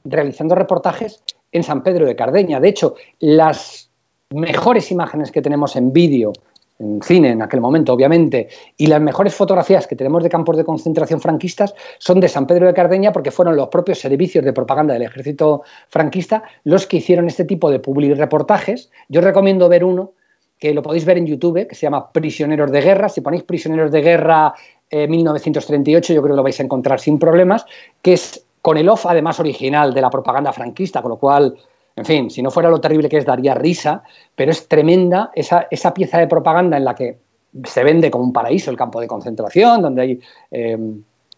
Realizando 0.04 0.54
reportajes 0.54 1.24
en 1.50 1.64
San 1.64 1.82
Pedro 1.82 2.06
de 2.06 2.14
Cardeña. 2.14 2.61
De 2.61 2.68
hecho, 2.68 2.94
las 3.18 3.90
mejores 4.30 4.92
imágenes 4.92 5.32
que 5.32 5.42
tenemos 5.42 5.74
en 5.74 5.92
vídeo, 5.92 6.32
en 6.79 7.03
cine 7.03 7.31
en 7.31 7.43
aquel 7.43 7.61
momento, 7.61 7.93
obviamente, 7.93 8.49
y 8.76 8.87
las 8.87 9.01
mejores 9.01 9.35
fotografías 9.35 9.87
que 9.87 9.97
tenemos 9.97 10.22
de 10.22 10.29
campos 10.29 10.57
de 10.57 10.64
concentración 10.64 11.20
franquistas 11.20 11.74
son 11.99 12.20
de 12.20 12.29
San 12.29 12.47
Pedro 12.47 12.66
de 12.66 12.74
Cardeña 12.74 13.12
porque 13.12 13.31
fueron 13.31 13.57
los 13.57 13.68
propios 13.68 13.99
servicios 13.99 14.45
de 14.45 14.53
propaganda 14.53 14.95
del 14.95 15.03
ejército 15.03 15.62
franquista 15.89 16.45
los 16.64 16.87
que 16.87 16.99
hicieron 16.99 17.26
este 17.26 17.45
tipo 17.45 17.70
de 17.70 17.81
public 17.81 18.16
reportajes. 18.16 18.91
Yo 19.09 19.20
recomiendo 19.20 19.68
ver 19.68 19.85
uno 19.85 20.12
que 20.59 20.74
lo 20.74 20.83
podéis 20.83 21.05
ver 21.05 21.18
en 21.18 21.26
YouTube, 21.26 21.66
que 21.66 21.74
se 21.74 21.83
llama 21.83 22.12
Prisioneros 22.12 22.70
de 22.72 22.81
Guerra. 22.81 23.09
Si 23.09 23.20
ponéis 23.20 23.45
Prisioneros 23.45 23.93
de 23.93 24.01
Guerra 24.01 24.55
1938, 24.91 26.12
eh, 26.12 26.16
yo 26.16 26.22
creo 26.22 26.35
que 26.35 26.37
lo 26.37 26.43
vais 26.43 26.59
a 26.59 26.62
encontrar 26.62 27.01
sin 27.01 27.18
problemas, 27.18 27.64
que 28.03 28.14
es 28.14 28.45
con 28.62 28.76
el 28.76 28.89
off 28.89 29.07
además 29.07 29.39
original 29.39 29.95
de 29.95 30.01
la 30.01 30.11
propaganda 30.11 30.53
franquista, 30.53 31.01
con 31.01 31.11
lo 31.11 31.16
cual, 31.16 31.57
en 31.99 32.05
fin, 32.05 32.30
si 32.30 32.42
no 32.42 32.51
fuera 32.51 32.70
lo 32.70 32.80
terrible 32.80 33.09
que 33.09 33.18
es, 33.18 33.26
daría 33.26 33.55
risa, 33.55 34.03
pero 34.34 34.51
es 34.53 34.68
tremenda 34.68 35.30
esa, 35.34 35.66
esa 35.70 35.92
pieza 35.92 36.18
de 36.18 36.28
propaganda 36.28 36.76
en 36.76 36.84
la 36.84 36.94
que 36.94 37.18
se 37.64 37.82
vende 37.82 38.11
como 38.11 38.24
un 38.24 38.32
paraíso 38.32 38.70
el 38.70 38.76
campo 38.76 39.01
de 39.01 39.09
concentración, 39.09 39.82
donde 39.82 40.03
hay 40.03 40.20
eh, 40.51 40.78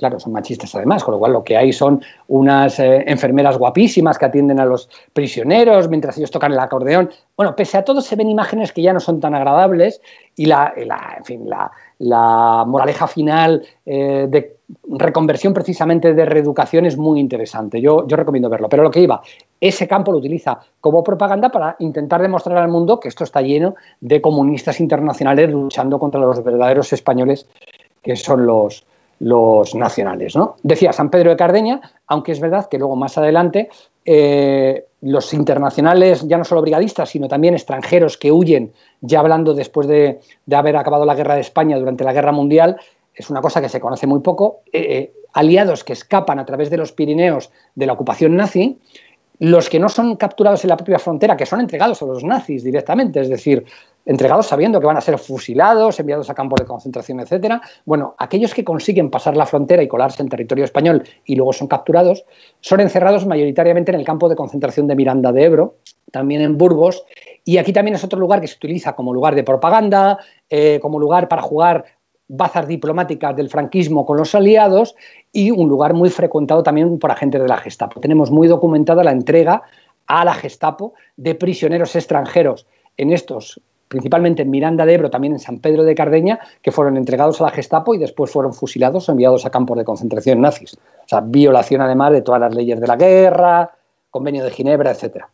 claro, 0.00 0.18
son 0.18 0.32
machistas 0.32 0.74
además, 0.74 1.04
con 1.04 1.12
lo 1.12 1.18
cual 1.18 1.32
lo 1.32 1.44
que 1.44 1.56
hay 1.56 1.72
son 1.72 2.02
unas 2.26 2.80
eh, 2.80 3.04
enfermeras 3.06 3.56
guapísimas 3.58 4.18
que 4.18 4.24
atienden 4.24 4.58
a 4.58 4.64
los 4.64 4.88
prisioneros 5.12 5.88
mientras 5.88 6.16
ellos 6.16 6.30
tocan 6.30 6.52
el 6.52 6.58
acordeón. 6.58 7.10
Bueno, 7.36 7.54
pese 7.54 7.76
a 7.76 7.84
todo 7.84 8.00
se 8.00 8.16
ven 8.16 8.28
imágenes 8.28 8.72
que 8.72 8.82
ya 8.82 8.92
no 8.92 8.98
son 8.98 9.20
tan 9.20 9.34
agradables 9.34 10.00
y 10.34 10.46
la, 10.46 10.72
en 10.76 11.24
fin, 11.24 11.48
la, 11.98 12.64
moraleja 12.66 13.06
final 13.06 13.62
eh, 13.84 14.26
de 14.28 14.56
reconversión 14.88 15.54
precisamente 15.54 16.14
de 16.14 16.24
reeducación 16.24 16.86
es 16.86 16.96
muy 16.96 17.20
interesante. 17.20 17.80
Yo, 17.80 18.04
recomiendo 18.08 18.48
verlo. 18.48 18.68
Pero 18.68 18.82
lo 18.82 18.90
que 18.90 19.00
iba, 19.00 19.22
ese 19.60 19.88
campo 19.88 20.12
lo 20.12 20.18
utiliza 20.18 20.60
como 20.80 21.02
propaganda 21.02 21.50
para 21.50 21.76
intentar 21.78 22.22
demostrar 22.22 22.58
al 22.58 22.68
mundo 22.68 23.00
que 23.00 23.08
esto 23.08 23.24
está 23.24 23.42
lleno 23.42 23.74
de 24.00 24.20
comunistas 24.20 24.80
internacionales 24.80 25.50
luchando 25.50 25.98
contra 25.98 26.20
los 26.20 26.42
verdaderos 26.42 26.92
españoles 26.92 27.46
que 28.02 28.16
son 28.16 28.46
los, 28.46 28.84
los 29.18 29.74
nacionales. 29.74 30.34
¿no? 30.36 30.56
Decía 30.62 30.92
San 30.92 31.10
Pedro 31.10 31.30
de 31.30 31.36
Cardeña, 31.36 31.80
aunque 32.06 32.32
es 32.32 32.40
verdad 32.40 32.68
que 32.68 32.78
luego 32.78 32.96
más 32.96 33.18
adelante 33.18 33.68
eh, 34.04 34.86
los 35.02 35.32
internacionales, 35.32 36.26
ya 36.26 36.36
no 36.36 36.44
solo 36.44 36.62
brigadistas, 36.62 37.10
sino 37.10 37.28
también 37.28 37.54
extranjeros 37.54 38.16
que 38.16 38.32
huyen, 38.32 38.72
ya 39.00 39.20
hablando 39.20 39.54
después 39.54 39.86
de, 39.86 40.20
haber 40.52 40.76
acabado 40.76 41.04
la 41.04 41.14
guerra 41.14 41.34
de 41.34 41.40
España 41.40 41.78
durante 41.78 42.04
la 42.04 42.12
guerra 42.12 42.32
mundial, 42.32 42.76
es 43.20 43.30
una 43.30 43.40
cosa 43.40 43.60
que 43.60 43.68
se 43.68 43.80
conoce 43.80 44.06
muy 44.06 44.20
poco, 44.20 44.62
eh, 44.72 44.80
eh, 44.80 45.12
aliados 45.32 45.84
que 45.84 45.92
escapan 45.92 46.38
a 46.38 46.46
través 46.46 46.70
de 46.70 46.76
los 46.76 46.92
Pirineos 46.92 47.50
de 47.74 47.86
la 47.86 47.92
ocupación 47.92 48.34
nazi, 48.34 48.78
los 49.38 49.70
que 49.70 49.78
no 49.78 49.88
son 49.88 50.16
capturados 50.16 50.64
en 50.64 50.70
la 50.70 50.76
propia 50.76 50.98
frontera, 50.98 51.36
que 51.36 51.46
son 51.46 51.60
entregados 51.60 52.02
a 52.02 52.06
los 52.06 52.24
nazis 52.24 52.64
directamente, 52.64 53.20
es 53.20 53.28
decir, 53.28 53.64
entregados 54.04 54.46
sabiendo 54.46 54.80
que 54.80 54.86
van 54.86 54.96
a 54.96 55.00
ser 55.00 55.18
fusilados, 55.18 56.00
enviados 56.00 56.28
a 56.30 56.34
campos 56.34 56.60
de 56.60 56.66
concentración, 56.66 57.20
etcétera. 57.20 57.60
Bueno, 57.84 58.14
aquellos 58.18 58.54
que 58.54 58.64
consiguen 58.64 59.10
pasar 59.10 59.36
la 59.36 59.46
frontera 59.46 59.82
y 59.82 59.88
colarse 59.88 60.22
en 60.22 60.28
territorio 60.28 60.64
español 60.64 61.04
y 61.24 61.36
luego 61.36 61.52
son 61.52 61.68
capturados, 61.68 62.24
son 62.60 62.80
encerrados 62.80 63.26
mayoritariamente 63.26 63.92
en 63.92 64.00
el 64.00 64.06
campo 64.06 64.28
de 64.28 64.36
concentración 64.36 64.86
de 64.86 64.96
Miranda 64.96 65.32
de 65.32 65.44
Ebro, 65.44 65.76
también 66.10 66.42
en 66.42 66.58
Burgos, 66.58 67.04
y 67.44 67.58
aquí 67.58 67.72
también 67.72 67.94
es 67.94 68.04
otro 68.04 68.18
lugar 68.18 68.40
que 68.40 68.46
se 68.46 68.56
utiliza 68.56 68.94
como 68.94 69.14
lugar 69.14 69.34
de 69.34 69.44
propaganda, 69.44 70.18
eh, 70.48 70.80
como 70.80 70.98
lugar 70.98 71.28
para 71.28 71.42
jugar 71.42 71.84
bazas 72.32 72.68
diplomáticas 72.68 73.34
del 73.34 73.48
franquismo 73.48 74.06
con 74.06 74.16
los 74.16 74.36
aliados 74.36 74.94
y 75.32 75.50
un 75.50 75.68
lugar 75.68 75.94
muy 75.94 76.10
frecuentado 76.10 76.62
también 76.62 76.98
por 77.00 77.10
agentes 77.10 77.42
de 77.42 77.48
la 77.48 77.56
Gestapo. 77.56 78.00
Tenemos 78.00 78.30
muy 78.30 78.46
documentada 78.46 79.02
la 79.02 79.10
entrega 79.10 79.62
a 80.06 80.24
la 80.24 80.34
Gestapo 80.34 80.94
de 81.16 81.34
prisioneros 81.34 81.96
extranjeros 81.96 82.66
en 82.96 83.12
estos, 83.12 83.60
principalmente 83.88 84.42
en 84.42 84.50
Miranda 84.50 84.86
de 84.86 84.94
Ebro, 84.94 85.10
también 85.10 85.32
en 85.32 85.40
San 85.40 85.58
Pedro 85.58 85.82
de 85.82 85.96
Cardeña, 85.96 86.38
que 86.62 86.70
fueron 86.70 86.96
entregados 86.96 87.40
a 87.40 87.44
la 87.44 87.50
Gestapo 87.50 87.96
y 87.96 87.98
después 87.98 88.30
fueron 88.30 88.54
fusilados 88.54 89.08
o 89.08 89.12
enviados 89.12 89.44
a 89.44 89.50
campos 89.50 89.76
de 89.76 89.84
concentración 89.84 90.40
nazis. 90.40 90.74
O 90.74 91.08
sea, 91.08 91.22
violación 91.22 91.80
además 91.80 92.12
de 92.12 92.22
todas 92.22 92.40
las 92.40 92.54
leyes 92.54 92.80
de 92.80 92.86
la 92.86 92.94
guerra, 92.94 93.72
convenio 94.08 94.44
de 94.44 94.52
Ginebra, 94.52 94.92
etcétera. 94.92 95.28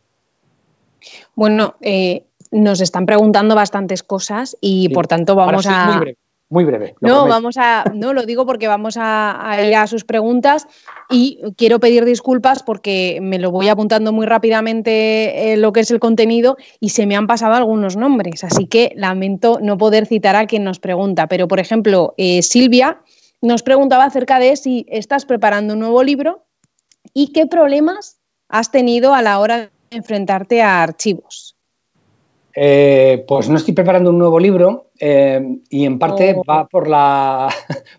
Bueno, 1.35 1.75
eh, 1.83 2.25
nos 2.51 2.81
están 2.81 3.05
preguntando 3.05 3.55
bastantes 3.55 4.03
cosas 4.03 4.57
y 4.63 4.89
por 4.89 5.07
tanto 5.07 5.35
vamos 5.35 5.67
a 5.67 6.01
muy 6.49 6.65
breve. 6.65 6.95
No, 7.01 7.27
vamos 7.27 7.57
a, 7.57 7.85
no, 7.95 8.13
lo 8.13 8.25
digo 8.25 8.47
porque 8.47 8.69
vamos 8.69 8.97
a, 8.99 9.59
ir 9.67 9.75
a 9.75 9.87
sus 9.87 10.05
preguntas 10.05 10.69
y 11.11 11.41
quiero 11.57 11.81
pedir 11.81 12.05
disculpas 12.05 12.63
porque 12.63 13.19
me 13.21 13.39
lo 13.39 13.51
voy 13.51 13.69
apuntando 13.69 14.13
muy 14.13 14.27
rápidamente 14.27 15.53
eh, 15.53 15.57
lo 15.57 15.73
que 15.73 15.81
es 15.81 15.91
el 15.91 15.99
contenido 15.99 16.57
y 16.79 16.91
se 16.91 17.07
me 17.07 17.17
han 17.17 17.27
pasado 17.27 17.55
algunos 17.55 17.97
nombres, 17.97 18.45
así 18.45 18.67
que 18.67 18.93
lamento 18.95 19.59
no 19.61 19.77
poder 19.77 20.07
citar 20.07 20.37
a 20.37 20.47
quien 20.47 20.63
nos 20.63 20.79
pregunta. 20.79 21.27
Pero, 21.27 21.49
por 21.49 21.59
ejemplo, 21.59 22.15
eh, 22.17 22.43
Silvia 22.43 23.01
nos 23.43 23.63
preguntaba 23.63 24.05
acerca 24.05 24.39
de 24.39 24.57
si 24.57 24.87
estás 24.89 25.25
preparando 25.25 25.75
un 25.75 25.81
nuevo 25.81 26.03
libro 26.05 26.47
y 27.13 27.33
qué 27.33 27.47
problemas 27.47 28.19
has 28.49 28.71
tenido 28.71 29.15
a 29.15 29.23
la 29.23 29.41
hora 29.41 29.59
de 29.59 29.71
enfrentarte 29.91 30.63
a 30.63 30.83
archivos. 30.83 31.56
Eh, 32.59 33.23
pues 33.29 33.51
no 33.51 33.59
estoy 33.59 33.75
preparando 33.75 34.09
un 34.09 34.19
nuevo 34.19 34.41
libro 34.41 34.87
eh, 34.99 35.59
y 35.69 35.85
en 35.85 35.99
parte 35.99 36.35
oh. 36.39 36.43
va 36.43 36.67
por 36.67 36.89
la, 36.89 37.51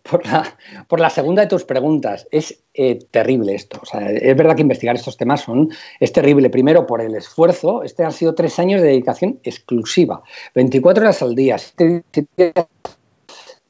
por 0.87 0.99
la, 0.99 1.09
segunda 1.11 1.43
de 1.43 1.47
tus 1.47 1.63
preguntas. 1.63 2.27
Es 2.31 2.63
eh, 2.73 2.97
terrible 3.11 3.53
esto. 3.53 3.79
es 3.93 4.35
verdad 4.35 4.55
que 4.55 4.63
investigar 4.63 4.95
estos 4.95 5.15
temas 5.15 5.41
son, 5.41 5.69
es 5.99 6.11
terrible. 6.11 6.49
Primero 6.49 6.87
por 6.87 7.01
el 7.01 7.13
esfuerzo. 7.13 7.83
Este 7.83 8.03
han 8.03 8.11
sido 8.11 8.33
tres 8.33 8.57
años 8.57 8.81
de 8.81 8.87
dedicación 8.87 9.39
exclusiva, 9.43 10.23
24 10.55 11.03
horas 11.03 11.21
al 11.21 11.35
día. 11.35 11.57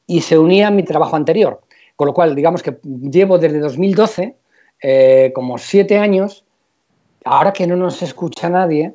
Y 0.06 0.22
se 0.22 0.38
unía 0.38 0.68
a 0.68 0.70
mi 0.70 0.84
trabajo 0.84 1.16
anterior. 1.16 1.60
Con 1.96 2.06
lo 2.06 2.14
cual, 2.14 2.34
digamos 2.34 2.62
que 2.62 2.78
llevo 2.82 3.38
desde 3.38 3.58
2012 3.58 4.36
como 5.34 5.58
siete 5.58 5.98
años, 5.98 6.44
ahora 7.24 7.52
que 7.52 7.66
no 7.66 7.76
nos 7.76 8.00
escucha 8.00 8.48
nadie, 8.48 8.94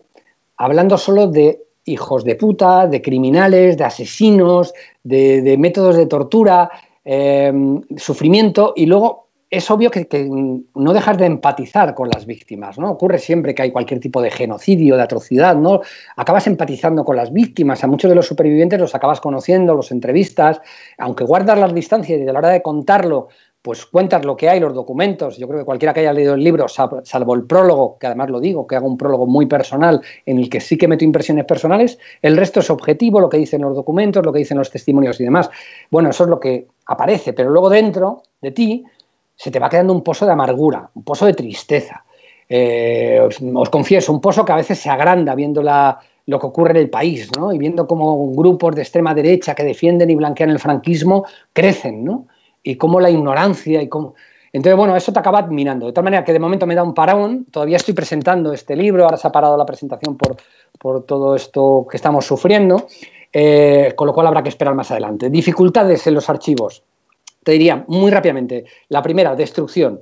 hablando 0.57 0.97
solo 0.97 1.27
de 1.27 1.59
hijos 1.85 2.23
de 2.23 2.35
puta, 2.35 2.87
de 2.87 3.01
criminales, 3.01 3.77
de 3.77 3.83
asesinos, 3.83 4.73
de, 5.03 5.55
métodos 5.57 5.97
de 5.97 6.05
tortura, 6.05 6.69
em, 7.03 7.81
sufrimiento, 7.97 8.73
y 8.75 8.85
luego 8.85 9.23
es 9.49 9.69
obvio 9.69 9.91
que, 9.91 10.07
no 10.73 10.93
dejas 10.93 11.17
de 11.19 11.27
empatizar 11.27 11.93
con 11.93 12.09
las 12.09 12.25
víctimas, 12.25 12.79
¿no? 12.79 12.89
Ocurre 12.89 13.19
siempre 13.19 13.53
que 13.53 13.61
hay 13.61 13.71
cualquier 13.71 13.99
tipo 13.99 14.19
de 14.19 14.31
genocidio, 14.31 14.95
de 14.95 15.03
atrocidad, 15.03 15.55
¿no? 15.55 15.81
Acabas 16.15 16.47
empatizando 16.47 17.05
con 17.05 17.15
las 17.15 17.31
víctimas, 17.31 17.83
a 17.83 17.87
muchos 17.87 18.09
de 18.09 18.15
los 18.15 18.25
supervivientes 18.25 18.79
los 18.79 18.95
acabas 18.95 19.21
conociendo, 19.21 19.75
los 19.75 19.91
entrevistas, 19.91 20.59
aunque 20.97 21.23
guardas 21.23 21.59
las 21.59 21.73
distancias 21.73 22.19
y 22.19 22.27
a 22.27 22.33
la 22.33 22.39
hora 22.39 22.49
de 22.49 22.63
contarlo 22.63 23.27
pues 23.63 23.85
cuentas 23.85 24.25
lo 24.25 24.35
que 24.35 24.49
hay, 24.49 24.59
los 24.59 24.73
documentos. 24.73 25.37
Yo 25.37 25.47
creo 25.47 25.61
que 25.61 25.65
cualquiera 25.65 25.93
que 25.93 26.01
haya 26.01 26.11
leído 26.11 26.33
el 26.33 26.43
libro, 26.43 26.67
salvo 26.67 27.33
el 27.33 27.45
prólogo, 27.45 27.97
que 27.97 28.07
además 28.07 28.29
lo 28.29 28.41
digo, 28.41 28.67
que 28.67 28.75
hago 28.75 28.87
un 28.87 28.97
prólogo 28.97 29.25
muy 29.25 29.45
personal 29.45 30.01
en 30.25 30.37
el 30.37 30.49
que 30.49 30.59
sí 30.59 30.77
que 30.77 30.89
meto 30.89 31.05
impresiones 31.05 31.45
personales, 31.45 31.97
el 32.21 32.35
resto 32.35 32.59
es 32.59 32.69
objetivo, 32.69 33.21
lo 33.21 33.29
que 33.29 33.37
dicen 33.37 33.61
los 33.61 33.73
documentos, 33.73 34.25
lo 34.25 34.33
que 34.33 34.39
dicen 34.39 34.57
los 34.57 34.69
testimonios 34.69 35.17
y 35.21 35.23
demás. 35.23 35.49
Bueno, 35.89 36.09
eso 36.09 36.25
es 36.25 36.29
lo 36.29 36.41
que 36.41 36.67
aparece, 36.87 37.31
pero 37.31 37.51
luego 37.51 37.69
dentro 37.69 38.23
de 38.41 38.51
ti 38.51 38.83
se 39.33 39.49
te 39.49 39.59
va 39.59 39.69
quedando 39.69 39.93
un 39.93 40.03
pozo 40.03 40.25
de 40.25 40.33
amargura, 40.33 40.89
un 40.93 41.03
pozo 41.05 41.25
de 41.25 41.33
tristeza. 41.33 42.03
Eh, 42.49 43.21
os, 43.21 43.69
confieso, 43.69 44.11
un 44.11 44.19
pozo 44.19 44.43
que 44.43 44.51
a 44.51 44.57
veces 44.57 44.77
se 44.77 44.89
agranda 44.89 45.35
viendo 45.35 45.63
lo 45.63 46.39
que 46.39 46.45
ocurre 46.45 46.71
en 46.71 46.77
el 46.77 46.89
país, 46.89 47.31
¿no? 47.37 47.53
Y 47.53 47.57
viendo 47.57 47.87
cómo 47.87 48.29
grupos 48.33 48.75
de 48.75 48.81
extrema 48.81 49.15
derecha 49.15 49.55
que 49.55 49.63
defienden 49.63 50.09
y 50.09 50.15
blanquean 50.15 50.49
el 50.49 50.59
franquismo 50.59 51.25
crecen, 51.53 52.03
¿no? 52.03 52.27
Y 52.63 52.75
cómo 52.75 52.99
la 52.99 53.09
ignorancia 53.09 53.81
y 53.81 53.89
cómo... 53.89 54.15
Entonces, 54.51 54.77
bueno, 54.77 54.95
eso 54.95 55.11
te 55.11 55.19
acaba 55.19 55.39
admirando. 55.39 55.87
De 55.87 55.93
tal 55.93 56.03
manera 56.03 56.23
que 56.23 56.31
de 56.31 56.39
momento 56.39 56.67
me 56.67 56.75
da 56.75 56.83
un 56.83 56.93
parón, 56.93 57.45
todavía 57.51 57.77
estoy 57.77 57.95
presentando 57.95 58.53
este 58.53 58.75
libro, 58.75 59.03
ahora 59.03 59.17
se 59.17 59.27
ha 59.27 59.31
parado 59.31 59.57
la 59.57 59.65
presentación 59.65 60.15
por, 60.15 60.37
por 60.79 61.05
todo 61.05 61.35
esto 61.35 61.87
que 61.89 61.97
estamos 61.97 62.25
sufriendo, 62.25 62.87
eh, 63.31 63.93
con 63.95 64.05
lo 64.05 64.13
cual 64.13 64.27
habrá 64.27 64.43
que 64.43 64.49
esperar 64.49 64.75
más 64.75 64.91
adelante. 64.91 65.31
Dificultades 65.31 66.05
en 66.05 66.13
los 66.13 66.29
archivos. 66.29 66.83
Te 67.43 67.53
diría 67.53 67.83
muy 67.87 68.11
rápidamente. 68.11 68.65
La 68.89 69.01
primera, 69.01 69.35
destrucción. 69.35 70.01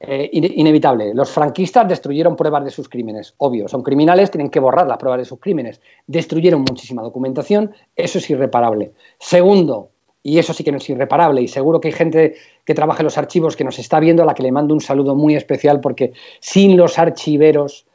Eh, 0.00 0.30
inevitable. 0.32 1.12
Los 1.12 1.30
franquistas 1.30 1.88
destruyeron 1.88 2.36
pruebas 2.36 2.64
de 2.64 2.70
sus 2.70 2.88
crímenes. 2.88 3.34
Obvio, 3.38 3.66
son 3.66 3.82
criminales, 3.82 4.30
tienen 4.30 4.48
que 4.48 4.60
borrar 4.60 4.86
las 4.86 4.96
pruebas 4.96 5.18
de 5.18 5.24
sus 5.24 5.40
crímenes. 5.40 5.80
Destruyeron 6.06 6.60
muchísima 6.60 7.02
documentación, 7.02 7.72
eso 7.96 8.18
es 8.18 8.30
irreparable. 8.30 8.92
Segundo, 9.18 9.90
y 10.28 10.38
eso 10.38 10.52
sí 10.52 10.62
que 10.62 10.70
no 10.70 10.78
es 10.78 10.88
irreparable. 10.90 11.40
Y 11.40 11.48
seguro 11.48 11.80
que 11.80 11.88
hay 11.88 11.92
gente 11.92 12.34
que 12.64 12.74
trabaja 12.74 13.00
en 13.00 13.04
los 13.04 13.16
archivos 13.16 13.56
que 13.56 13.64
nos 13.64 13.78
está 13.78 13.98
viendo, 13.98 14.22
a 14.22 14.26
la 14.26 14.34
que 14.34 14.42
le 14.42 14.52
mando 14.52 14.74
un 14.74 14.80
saludo 14.80 15.14
muy 15.14 15.34
especial, 15.34 15.80
porque 15.80 16.12
sin 16.40 16.76
los 16.76 16.98
archiveros 16.98 17.86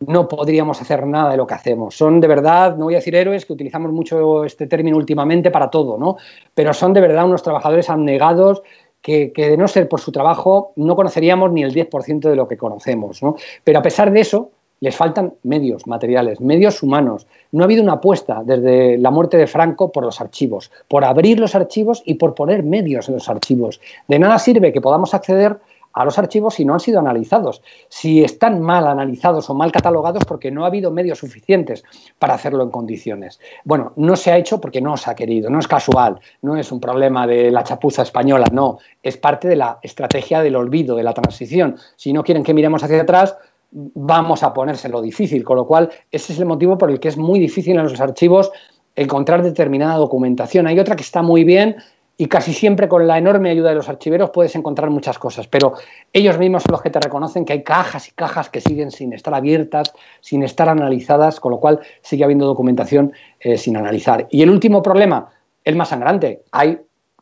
no 0.00 0.28
podríamos 0.28 0.80
hacer 0.82 1.06
nada 1.06 1.30
de 1.30 1.38
lo 1.38 1.46
que 1.46 1.54
hacemos. 1.54 1.96
Son 1.96 2.20
de 2.20 2.28
verdad, 2.28 2.76
no 2.76 2.84
voy 2.84 2.94
a 2.94 2.98
decir 2.98 3.16
héroes, 3.16 3.46
que 3.46 3.54
utilizamos 3.54 3.90
mucho 3.90 4.44
este 4.44 4.66
término 4.66 4.98
últimamente 4.98 5.50
para 5.50 5.70
todo, 5.70 5.96
¿no? 5.96 6.16
Pero 6.54 6.74
son 6.74 6.92
de 6.92 7.00
verdad 7.00 7.24
unos 7.24 7.42
trabajadores 7.42 7.88
abnegados 7.88 8.62
que, 9.00 9.32
que 9.32 9.48
de 9.48 9.56
no 9.56 9.66
ser 9.66 9.88
por 9.88 10.00
su 10.00 10.12
trabajo 10.12 10.72
no 10.76 10.94
conoceríamos 10.94 11.50
ni 11.52 11.62
el 11.62 11.72
10% 11.72 12.28
de 12.28 12.36
lo 12.36 12.46
que 12.46 12.58
conocemos, 12.58 13.22
¿no? 13.22 13.36
Pero 13.64 13.78
a 13.78 13.82
pesar 13.82 14.12
de 14.12 14.20
eso, 14.20 14.50
les 14.80 14.96
faltan 14.96 15.34
medios 15.42 15.86
materiales, 15.86 16.40
medios 16.40 16.82
humanos. 16.82 17.26
No 17.52 17.62
ha 17.62 17.64
habido 17.64 17.82
una 17.82 17.94
apuesta 17.94 18.42
desde 18.44 18.98
la 18.98 19.10
muerte 19.10 19.36
de 19.36 19.46
Franco 19.46 19.90
por 19.90 20.04
los 20.04 20.20
archivos, 20.20 20.70
por 20.88 21.04
abrir 21.04 21.40
los 21.40 21.54
archivos 21.54 22.02
y 22.04 22.14
por 22.14 22.34
poner 22.34 22.62
medios 22.62 23.08
en 23.08 23.14
los 23.14 23.28
archivos. 23.28 23.80
De 24.06 24.18
nada 24.18 24.38
sirve 24.38 24.72
que 24.72 24.80
podamos 24.80 25.14
acceder 25.14 25.58
a 25.98 26.04
los 26.04 26.18
archivos 26.18 26.54
si 26.54 26.64
no 26.64 26.74
han 26.74 26.80
sido 26.80 27.00
analizados, 27.00 27.62
si 27.88 28.22
están 28.22 28.60
mal 28.60 28.86
analizados 28.86 29.50
o 29.50 29.54
mal 29.54 29.72
catalogados 29.72 30.24
porque 30.24 30.50
no 30.50 30.64
ha 30.64 30.68
habido 30.68 30.92
medios 30.92 31.18
suficientes 31.18 31.82
para 32.18 32.34
hacerlo 32.34 32.62
en 32.62 32.70
condiciones. 32.70 33.40
Bueno, 33.64 33.92
no 33.96 34.14
se 34.14 34.30
ha 34.30 34.38
hecho 34.38 34.60
porque 34.60 34.80
no 34.80 34.96
se 34.96 35.10
ha 35.10 35.16
querido, 35.16 35.50
no 35.50 35.58
es 35.58 35.66
casual, 35.66 36.20
no 36.42 36.56
es 36.56 36.70
un 36.70 36.80
problema 36.80 37.26
de 37.26 37.50
la 37.50 37.64
chapuza 37.64 38.02
española, 38.02 38.46
no, 38.52 38.78
es 39.02 39.16
parte 39.16 39.48
de 39.48 39.56
la 39.56 39.78
estrategia 39.82 40.40
del 40.40 40.54
olvido, 40.56 40.94
de 40.94 41.02
la 41.02 41.14
transición. 41.14 41.76
Si 41.96 42.12
no 42.12 42.22
quieren 42.22 42.44
que 42.44 42.54
miremos 42.54 42.84
hacia 42.84 43.02
atrás, 43.02 43.36
vamos 43.70 44.42
a 44.42 44.52
ponérselo 44.52 45.02
difícil, 45.02 45.44
con 45.44 45.56
lo 45.56 45.66
cual 45.66 45.90
ese 46.10 46.32
es 46.32 46.38
el 46.38 46.46
motivo 46.46 46.78
por 46.78 46.90
el 46.90 47.00
que 47.00 47.08
es 47.08 47.16
muy 47.16 47.38
difícil 47.38 47.76
en 47.76 47.84
los 47.84 48.00
archivos 48.00 48.50
encontrar 48.96 49.42
determinada 49.42 49.96
documentación. 49.96 50.66
Hay 50.66 50.78
otra 50.78 50.96
que 50.96 51.02
está 51.02 51.22
muy 51.22 51.44
bien 51.44 51.76
y 52.16 52.26
casi 52.26 52.52
siempre 52.52 52.88
con 52.88 53.06
la 53.06 53.16
enorme 53.16 53.50
ayuda 53.50 53.68
de 53.68 53.76
los 53.76 53.88
archiveros 53.88 54.30
puedes 54.30 54.56
encontrar 54.56 54.90
muchas 54.90 55.18
cosas, 55.20 55.46
pero 55.46 55.74
ellos 56.12 56.36
mismos 56.36 56.64
son 56.64 56.72
los 56.72 56.82
que 56.82 56.90
te 56.90 56.98
reconocen 56.98 57.44
que 57.44 57.52
hay 57.52 57.62
cajas 57.62 58.08
y 58.08 58.10
cajas 58.10 58.50
que 58.50 58.60
siguen 58.60 58.90
sin 58.90 59.12
estar 59.12 59.34
abiertas, 59.34 59.92
sin 60.20 60.42
estar 60.42 60.68
analizadas, 60.68 61.38
con 61.38 61.52
lo 61.52 61.60
cual 61.60 61.78
sigue 62.02 62.24
habiendo 62.24 62.46
documentación 62.46 63.12
eh, 63.38 63.56
sin 63.56 63.76
analizar. 63.76 64.26
Y 64.30 64.42
el 64.42 64.50
último 64.50 64.82
problema, 64.82 65.30
el 65.64 65.76
más 65.76 65.90
sangrante, 65.90 66.42
hay 66.50 66.78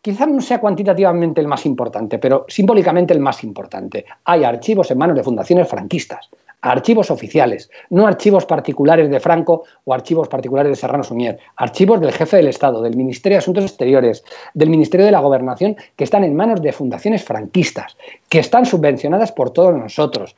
quizás 0.06 0.28
no 0.28 0.40
sea 0.40 0.60
cuantitativamente 0.60 1.40
el 1.40 1.48
más 1.48 1.66
importante, 1.66 2.20
pero 2.20 2.44
simbólicamente 2.46 3.12
el 3.12 3.18
más 3.18 3.42
importante. 3.42 4.04
Hay 4.26 4.44
archivos 4.44 4.88
en 4.92 4.98
manos 4.98 5.16
de 5.16 5.24
fundaciones 5.24 5.68
franquistas, 5.68 6.30
archivos 6.60 7.10
oficiales, 7.10 7.72
no 7.90 8.06
archivos 8.06 8.46
particulares 8.46 9.10
de 9.10 9.18
Franco 9.18 9.64
o 9.82 9.92
archivos 9.92 10.28
particulares 10.28 10.70
de 10.70 10.76
Serrano 10.76 11.02
Suñer, 11.02 11.40
archivos 11.56 12.00
del 12.00 12.12
jefe 12.12 12.36
del 12.36 12.46
Estado, 12.46 12.82
del 12.82 12.96
Ministerio 12.96 13.34
de 13.34 13.40
Asuntos 13.40 13.64
Exteriores, 13.64 14.22
del 14.54 14.70
Ministerio 14.70 15.06
de 15.06 15.10
la 15.10 15.18
Gobernación, 15.18 15.74
que 15.96 16.04
están 16.04 16.22
en 16.22 16.36
manos 16.36 16.62
de 16.62 16.70
fundaciones 16.70 17.24
franquistas, 17.24 17.96
que 18.28 18.38
están 18.38 18.64
subvencionadas 18.64 19.32
por 19.32 19.50
todos 19.50 19.74
nosotros. 19.74 20.36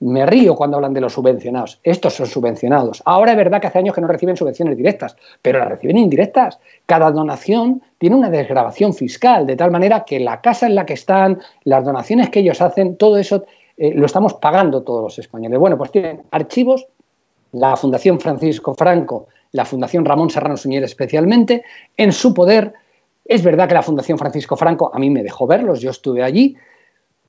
Me 0.00 0.24
río 0.26 0.54
cuando 0.54 0.76
hablan 0.76 0.94
de 0.94 1.00
los 1.00 1.12
subvencionados. 1.12 1.80
Estos 1.82 2.14
son 2.14 2.26
subvencionados. 2.26 3.02
Ahora 3.04 3.32
es 3.32 3.36
verdad 3.36 3.60
que 3.60 3.66
hace 3.66 3.80
años 3.80 3.94
que 3.94 4.00
no 4.00 4.06
reciben 4.06 4.36
subvenciones 4.36 4.76
directas, 4.76 5.16
pero 5.42 5.58
las 5.58 5.68
reciben 5.68 5.98
indirectas. 5.98 6.60
Cada 6.86 7.10
donación 7.10 7.82
tiene 7.98 8.14
una 8.14 8.30
desgrabación 8.30 8.94
fiscal, 8.94 9.46
de 9.46 9.56
tal 9.56 9.72
manera 9.72 10.04
que 10.04 10.20
la 10.20 10.40
casa 10.40 10.66
en 10.66 10.76
la 10.76 10.86
que 10.86 10.94
están, 10.94 11.40
las 11.64 11.84
donaciones 11.84 12.30
que 12.30 12.40
ellos 12.40 12.60
hacen, 12.60 12.96
todo 12.96 13.18
eso 13.18 13.44
eh, 13.76 13.92
lo 13.94 14.06
estamos 14.06 14.34
pagando 14.34 14.82
todos 14.82 15.02
los 15.02 15.18
españoles. 15.18 15.58
Bueno, 15.58 15.78
pues 15.78 15.90
tienen 15.90 16.22
archivos, 16.30 16.86
la 17.52 17.76
Fundación 17.76 18.20
Francisco 18.20 18.74
Franco, 18.74 19.28
la 19.52 19.64
Fundación 19.64 20.04
Ramón 20.04 20.30
Serrano 20.30 20.56
Suñer 20.56 20.84
especialmente, 20.84 21.64
en 21.96 22.12
su 22.12 22.34
poder. 22.34 22.72
Es 23.24 23.42
verdad 23.42 23.68
que 23.68 23.74
la 23.74 23.82
Fundación 23.82 24.18
Francisco 24.18 24.56
Franco 24.56 24.90
a 24.92 24.98
mí 24.98 25.10
me 25.10 25.22
dejó 25.22 25.46
verlos, 25.46 25.80
yo 25.80 25.90
estuve 25.90 26.22
allí, 26.22 26.56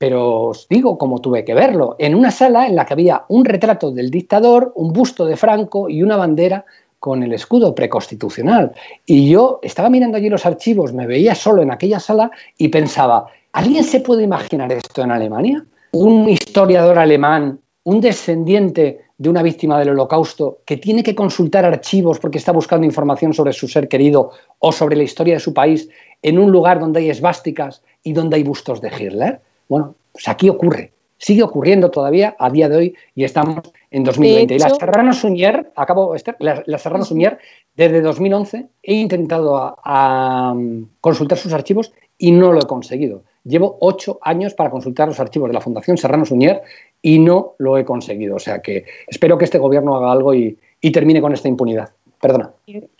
pero 0.00 0.44
os 0.44 0.66
digo 0.66 0.96
cómo 0.96 1.18
tuve 1.18 1.44
que 1.44 1.52
verlo, 1.52 1.94
en 1.98 2.14
una 2.14 2.30
sala 2.30 2.66
en 2.66 2.74
la 2.74 2.86
que 2.86 2.94
había 2.94 3.26
un 3.28 3.44
retrato 3.44 3.90
del 3.90 4.10
dictador, 4.10 4.72
un 4.76 4.94
busto 4.94 5.26
de 5.26 5.36
Franco 5.36 5.90
y 5.90 6.02
una 6.02 6.16
bandera 6.16 6.64
con 6.98 7.22
el 7.22 7.34
escudo 7.34 7.74
preconstitucional. 7.74 8.72
Y 9.04 9.28
yo 9.28 9.60
estaba 9.62 9.90
mirando 9.90 10.16
allí 10.16 10.30
los 10.30 10.46
archivos, 10.46 10.94
me 10.94 11.06
veía 11.06 11.34
solo 11.34 11.60
en 11.60 11.70
aquella 11.70 12.00
sala 12.00 12.30
y 12.56 12.68
pensaba, 12.68 13.26
¿alguien 13.52 13.84
se 13.84 14.00
puede 14.00 14.22
imaginar 14.22 14.72
esto 14.72 15.02
en 15.02 15.10
Alemania? 15.10 15.66
Un 15.92 16.30
historiador 16.30 16.98
alemán, 16.98 17.58
un 17.84 18.00
descendiente 18.00 19.02
de 19.18 19.28
una 19.28 19.42
víctima 19.42 19.78
del 19.78 19.90
holocausto 19.90 20.60
que 20.64 20.78
tiene 20.78 21.02
que 21.02 21.14
consultar 21.14 21.66
archivos 21.66 22.18
porque 22.18 22.38
está 22.38 22.52
buscando 22.52 22.86
información 22.86 23.34
sobre 23.34 23.52
su 23.52 23.68
ser 23.68 23.86
querido 23.86 24.30
o 24.60 24.72
sobre 24.72 24.96
la 24.96 25.02
historia 25.02 25.34
de 25.34 25.40
su 25.40 25.52
país 25.52 25.90
en 26.22 26.38
un 26.38 26.50
lugar 26.50 26.80
donde 26.80 27.00
hay 27.00 27.10
esvásticas 27.10 27.82
y 28.02 28.14
donde 28.14 28.36
hay 28.36 28.44
bustos 28.44 28.80
de 28.80 28.88
Hitler. 28.98 29.42
Bueno, 29.70 29.94
pues 30.10 30.26
aquí 30.26 30.48
ocurre, 30.48 30.92
sigue 31.16 31.44
ocurriendo 31.44 31.92
todavía 31.92 32.34
a 32.40 32.50
día 32.50 32.68
de 32.68 32.76
hoy 32.76 32.94
y 33.14 33.22
estamos 33.22 33.60
en 33.92 34.02
2020. 34.02 34.52
y 34.52 34.58
la 34.58 34.70
Serrano 34.70 35.12
Suñer, 35.12 35.70
acabo, 35.76 36.16
la, 36.40 36.78
Serrano 36.78 37.04
Suñer, 37.04 37.38
desde 37.76 38.00
2011 38.00 38.66
he 38.82 38.94
intentado 38.94 39.56
a, 39.56 40.56
consultar 41.00 41.38
sus 41.38 41.52
archivos 41.52 41.92
y 42.18 42.32
no 42.32 42.52
lo 42.52 42.58
he 42.58 42.66
conseguido. 42.66 43.22
Llevo 43.44 43.78
ocho 43.80 44.18
años 44.22 44.54
para 44.54 44.70
consultar 44.70 45.06
los 45.06 45.20
archivos 45.20 45.48
de 45.48 45.54
la 45.54 45.60
Fundación 45.60 45.96
Serrano 45.96 46.24
Suñer 46.24 46.62
y 47.00 47.20
no 47.20 47.54
lo 47.58 47.78
he 47.78 47.84
conseguido. 47.84 48.34
O 48.34 48.40
sea 48.40 48.60
que 48.60 48.86
espero 49.06 49.38
que 49.38 49.44
este 49.44 49.58
gobierno 49.58 49.96
haga 49.96 50.10
algo 50.10 50.34
y 50.34 50.58
termine 50.92 51.20
con 51.20 51.32
esta 51.32 51.46
impunidad. 51.46 51.90
Perdona. 52.20 52.50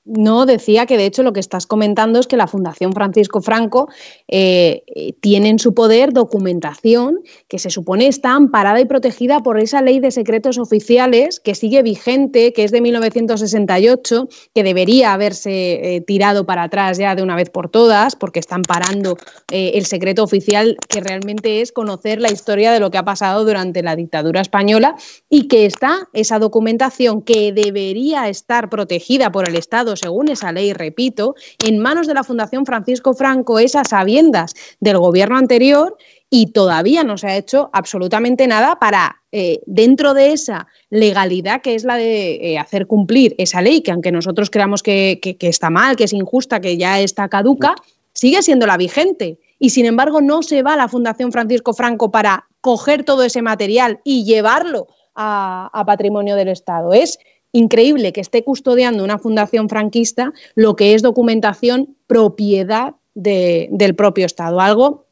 No, 0.04 0.44
decía 0.46 0.86
que 0.86 0.96
de 0.96 1.06
hecho 1.06 1.22
lo 1.22 1.32
que 1.32 1.40
estás 1.40 1.66
comentando 1.66 2.18
es 2.18 2.26
que 2.26 2.36
la 2.36 2.46
Fundación 2.48 2.92
Francisco 2.92 3.40
Franco 3.40 3.88
eh, 4.26 4.82
tiene 5.20 5.50
en 5.50 5.58
su 5.58 5.72
poder 5.72 6.12
documentación 6.12 7.20
que 7.48 7.58
se 7.58 7.70
supone 7.70 8.08
está 8.08 8.32
amparada 8.32 8.80
y 8.80 8.86
protegida 8.86 9.40
por 9.40 9.60
esa 9.60 9.82
ley 9.82 10.00
de 10.00 10.10
secretos 10.10 10.58
oficiales 10.58 11.38
que 11.38 11.54
sigue 11.54 11.82
vigente, 11.82 12.52
que 12.52 12.64
es 12.64 12.72
de 12.72 12.80
1968, 12.80 14.28
que 14.54 14.62
debería 14.64 15.12
haberse 15.12 15.96
eh, 15.96 16.00
tirado 16.00 16.44
para 16.44 16.64
atrás 16.64 16.98
ya 16.98 17.14
de 17.14 17.22
una 17.22 17.36
vez 17.36 17.50
por 17.50 17.68
todas, 17.68 18.16
porque 18.16 18.40
está 18.40 18.56
amparando 18.56 19.16
eh, 19.52 19.72
el 19.74 19.86
secreto 19.86 20.24
oficial 20.24 20.76
que 20.88 21.00
realmente 21.00 21.60
es 21.60 21.70
conocer 21.70 22.20
la 22.20 22.32
historia 22.32 22.72
de 22.72 22.80
lo 22.80 22.90
que 22.90 22.98
ha 22.98 23.04
pasado 23.04 23.44
durante 23.44 23.82
la 23.82 23.94
dictadura 23.94 24.40
española 24.40 24.96
y 25.28 25.46
que 25.46 25.66
está 25.66 26.08
esa 26.14 26.38
documentación 26.38 27.22
que 27.22 27.52
debería 27.52 28.28
estar 28.28 28.68
protegida 28.70 29.30
por 29.30 29.48
el 29.48 29.59
Estado 29.60 29.94
según 29.94 30.28
esa 30.28 30.50
ley, 30.50 30.72
repito, 30.72 31.36
en 31.64 31.78
manos 31.78 32.08
de 32.08 32.14
la 32.14 32.24
Fundación 32.24 32.66
Francisco 32.66 33.14
Franco, 33.14 33.60
esas 33.60 33.90
sabiendas 33.90 34.54
del 34.80 34.98
gobierno 34.98 35.36
anterior 35.36 35.96
y 36.30 36.52
todavía 36.52 37.02
no 37.02 37.18
se 37.18 37.26
ha 37.26 37.36
hecho 37.36 37.70
absolutamente 37.72 38.46
nada 38.46 38.78
para, 38.78 39.22
eh, 39.32 39.60
dentro 39.66 40.14
de 40.14 40.32
esa 40.32 40.68
legalidad 40.88 41.60
que 41.60 41.74
es 41.74 41.82
la 41.82 41.96
de 41.96 42.52
eh, 42.52 42.58
hacer 42.58 42.86
cumplir 42.86 43.34
esa 43.36 43.60
ley, 43.60 43.82
que 43.82 43.90
aunque 43.90 44.12
nosotros 44.12 44.48
creamos 44.48 44.84
que, 44.84 45.18
está 45.40 45.70
mal, 45.70 45.96
que 45.96 46.04
es 46.04 46.12
injusta, 46.12 46.60
que 46.60 46.76
ya 46.76 47.00
está 47.00 47.28
caduca, 47.28 47.74
sigue 48.12 48.42
siendo 48.42 48.66
la 48.66 48.76
vigente. 48.76 49.38
Y 49.58 49.70
sin 49.70 49.86
embargo 49.86 50.20
no 50.20 50.42
se 50.42 50.62
va 50.62 50.74
a 50.74 50.76
la 50.76 50.88
Fundación 50.88 51.32
Francisco 51.32 51.74
Franco 51.74 52.12
para 52.12 52.46
coger 52.60 53.02
todo 53.04 53.24
ese 53.24 53.42
material 53.42 54.00
y 54.04 54.24
llevarlo 54.24 54.86
a, 55.16 55.68
a 55.72 55.84
patrimonio 55.84 56.36
del 56.36 56.48
Estado. 56.48 56.92
Es 56.92 57.18
increíble 57.52 58.12
que 58.12 58.20
esté 58.20 58.44
custodiando 58.44 59.04
una 59.04 59.18
fundación 59.18 59.68
franquista 59.68 60.32
lo 60.54 60.76
que 60.76 60.94
es 60.94 61.02
documentación 61.02 61.96
propiedad 62.06 62.94
del 63.14 63.94
propio 63.96 64.26
Estado, 64.26 64.60
algo 64.60 65.06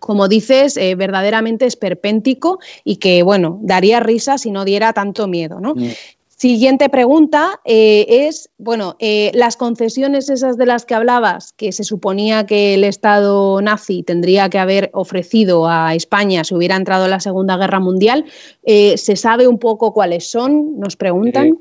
como 0.00 0.28
dices, 0.28 0.76
eh, 0.76 0.96
verdaderamente 0.96 1.66
esperpéntico 1.66 2.58
y 2.82 2.96
que, 2.96 3.22
bueno, 3.22 3.58
daría 3.62 4.00
risa 4.00 4.38
si 4.38 4.50
no 4.50 4.64
diera 4.64 4.92
tanto 4.92 5.28
miedo, 5.28 5.60
¿no? 5.60 5.74
Mm. 5.74 5.90
Siguiente 6.28 6.88
pregunta 6.88 7.60
eh, 7.66 8.06
es, 8.26 8.48
bueno, 8.56 8.96
eh, 8.98 9.30
las 9.34 9.58
concesiones 9.58 10.30
esas 10.30 10.56
de 10.56 10.64
las 10.64 10.86
que 10.86 10.94
hablabas, 10.94 11.52
que 11.52 11.70
se 11.70 11.84
suponía 11.84 12.46
que 12.46 12.72
el 12.72 12.84
Estado 12.84 13.60
nazi 13.60 14.02
tendría 14.02 14.48
que 14.48 14.58
haber 14.58 14.88
ofrecido 14.94 15.68
a 15.68 15.94
España 15.94 16.42
si 16.42 16.54
hubiera 16.54 16.76
entrado 16.76 17.04
en 17.04 17.10
la 17.10 17.20
Segunda 17.20 17.58
Guerra 17.58 17.78
Mundial, 17.78 18.24
¿se 18.64 19.16
sabe 19.16 19.48
un 19.48 19.58
poco 19.58 19.92
cuáles 19.92 20.30
son? 20.30 20.80
Nos 20.80 20.96
preguntan. 20.96 21.58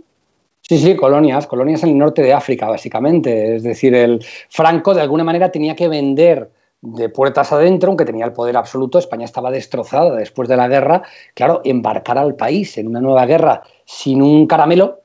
Sí, 0.69 0.77
sí, 0.77 0.95
colonias, 0.95 1.47
colonias 1.47 1.81
en 1.81 1.89
el 1.89 1.97
norte 1.97 2.21
de 2.21 2.31
África, 2.31 2.69
básicamente. 2.69 3.55
Es 3.55 3.63
decir, 3.63 3.95
el 3.95 4.23
Franco 4.49 4.93
de 4.93 5.01
alguna 5.01 5.23
manera 5.23 5.51
tenía 5.51 5.75
que 5.75 5.87
vender 5.87 6.51
de 6.79 7.09
puertas 7.09 7.51
adentro, 7.51 7.87
aunque 7.87 8.05
tenía 8.05 8.25
el 8.25 8.33
poder 8.33 8.55
absoluto, 8.55 8.99
España 8.99 9.25
estaba 9.25 9.49
destrozada 9.49 10.15
después 10.15 10.47
de 10.47 10.57
la 10.57 10.67
guerra. 10.67 11.01
Claro, 11.33 11.61
embarcar 11.63 12.19
al 12.19 12.35
país 12.35 12.77
en 12.77 12.87
una 12.87 13.01
nueva 13.01 13.25
guerra 13.25 13.63
sin 13.83 14.21
un 14.21 14.45
caramelo 14.45 14.99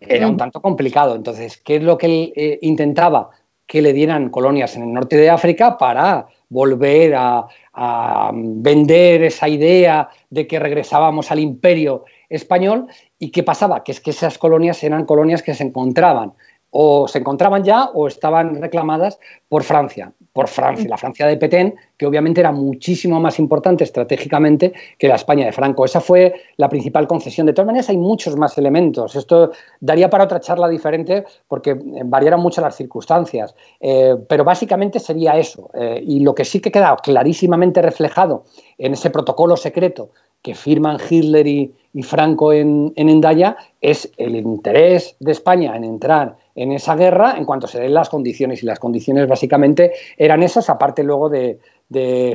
era 0.00 0.26
un 0.26 0.38
tanto 0.38 0.62
complicado. 0.62 1.16
Entonces, 1.16 1.58
¿qué 1.58 1.76
es 1.76 1.82
lo 1.82 1.98
que 1.98 2.06
él 2.06 2.32
eh, 2.34 2.58
intentaba? 2.62 3.28
Que 3.66 3.82
le 3.82 3.92
dieran 3.92 4.30
colonias 4.30 4.74
en 4.74 4.84
el 4.84 4.92
norte 4.94 5.18
de 5.18 5.28
África 5.28 5.76
para 5.76 6.28
volver 6.48 7.14
a, 7.14 7.46
a 7.74 8.30
vender 8.32 9.24
esa 9.24 9.50
idea 9.50 10.08
de 10.30 10.46
que 10.46 10.58
regresábamos 10.58 11.30
al 11.30 11.40
imperio 11.40 12.04
español. 12.30 12.88
¿Y 13.24 13.30
qué 13.30 13.42
pasaba? 13.42 13.82
Que 13.82 13.92
es 13.92 14.02
que 14.02 14.10
esas 14.10 14.36
colonias 14.36 14.84
eran 14.84 15.06
colonias 15.06 15.42
que 15.42 15.54
se 15.54 15.64
encontraban 15.64 16.34
o 16.68 17.08
se 17.08 17.20
encontraban 17.20 17.64
ya 17.64 17.84
o 17.94 18.06
estaban 18.06 18.60
reclamadas 18.60 19.18
por 19.48 19.62
Francia, 19.62 20.12
por 20.34 20.48
Francia, 20.48 20.86
la 20.90 20.98
Francia 20.98 21.26
de 21.26 21.38
Petén, 21.38 21.74
que 21.96 22.04
obviamente 22.04 22.40
era 22.40 22.52
muchísimo 22.52 23.20
más 23.20 23.38
importante 23.38 23.82
estratégicamente 23.82 24.74
que 24.98 25.08
la 25.08 25.14
España 25.14 25.46
de 25.46 25.52
Franco. 25.52 25.86
Esa 25.86 26.02
fue 26.02 26.34
la 26.58 26.68
principal 26.68 27.06
concesión. 27.06 27.46
De 27.46 27.54
todas 27.54 27.68
maneras, 27.68 27.88
hay 27.88 27.96
muchos 27.96 28.36
más 28.36 28.58
elementos. 28.58 29.16
Esto 29.16 29.52
daría 29.80 30.10
para 30.10 30.24
otra 30.24 30.40
charla 30.40 30.68
diferente 30.68 31.24
porque 31.48 31.70
eh, 31.70 32.02
variaron 32.04 32.42
mucho 32.42 32.60
las 32.60 32.76
circunstancias, 32.76 33.54
eh, 33.80 34.16
pero 34.28 34.44
básicamente 34.44 35.00
sería 35.00 35.38
eso. 35.38 35.70
Eh, 35.72 36.02
y 36.06 36.20
lo 36.20 36.34
que 36.34 36.44
sí 36.44 36.60
que 36.60 36.70
queda 36.70 36.94
clarísimamente 37.02 37.80
reflejado 37.80 38.44
en 38.76 38.92
ese 38.92 39.08
protocolo 39.08 39.56
secreto 39.56 40.10
que 40.44 40.54
firman 40.54 40.98
Hitler 41.08 41.46
y, 41.46 41.74
Franco 42.02 42.52
en, 42.52 42.92
en 42.96 43.08
Endaya 43.08 43.56
es 43.80 44.12
el 44.18 44.36
interés 44.36 45.16
de 45.20 45.32
España 45.32 45.74
en 45.76 45.84
entrar 45.84 46.36
en 46.54 46.72
esa 46.72 46.94
guerra 46.96 47.36
en 47.38 47.46
cuanto 47.46 47.66
se 47.66 47.80
den 47.80 47.94
las 47.94 48.10
condiciones. 48.10 48.62
Y 48.62 48.66
las 48.66 48.78
condiciones 48.78 49.26
básicamente 49.26 49.92
eran 50.18 50.42
esas, 50.42 50.68
aparte 50.68 51.02
luego 51.02 51.30
de, 51.30 51.58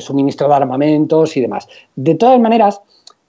suministro 0.02 0.48
de 0.48 0.56
armamentos 0.56 1.38
y 1.38 1.42
demás. 1.42 1.68
De 1.96 2.16
todas 2.16 2.40
maneras, 2.40 2.82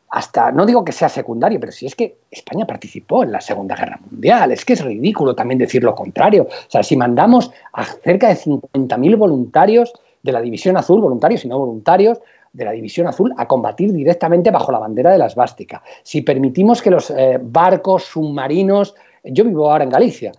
hasta, 0.08 0.50
no 0.50 0.64
digo 0.64 0.82
que 0.82 0.92
sea 0.92 1.10
secundario, 1.10 1.60
pero 1.60 1.72
si 1.72 1.84
es 1.84 1.94
que 1.94 2.16
España 2.30 2.66
participó 2.66 3.22
en 3.22 3.32
la 3.32 3.42
Segunda 3.42 3.76
Guerra 3.76 4.00
Mundial, 4.10 4.50
es 4.50 4.64
que 4.64 4.72
es 4.72 4.82
ridículo 4.82 5.34
también 5.34 5.58
decir 5.58 5.84
lo 5.84 5.94
contrario. 5.94 6.44
O 6.44 6.70
sea, 6.70 6.82
si 6.82 6.96
mandamos 6.96 7.50
a 7.74 7.84
cerca 7.84 8.28
de 8.28 8.36
50.000 8.36 9.18
voluntarios 9.18 9.92
de 10.22 10.32
la 10.32 10.40
División 10.40 10.76
Azul, 10.76 11.00
voluntarios 11.00 11.44
y 11.44 11.48
no 11.48 11.58
voluntarios, 11.58 12.18
de 12.52 12.64
la 12.64 12.72
División 12.72 13.06
Azul 13.06 13.32
a 13.36 13.46
combatir 13.46 13.92
directamente 13.92 14.50
bajo 14.50 14.72
la 14.72 14.78
bandera 14.78 15.12
de 15.12 15.18
la 15.18 15.26
esvástica. 15.26 15.82
Si 16.02 16.22
permitimos 16.22 16.82
que 16.82 16.90
los 16.90 17.10
eh, 17.10 17.38
barcos 17.40 18.04
submarinos, 18.04 18.94
yo 19.24 19.44
vivo 19.44 19.70
ahora 19.70 19.84
en 19.84 19.90
Galicia, 19.90 20.32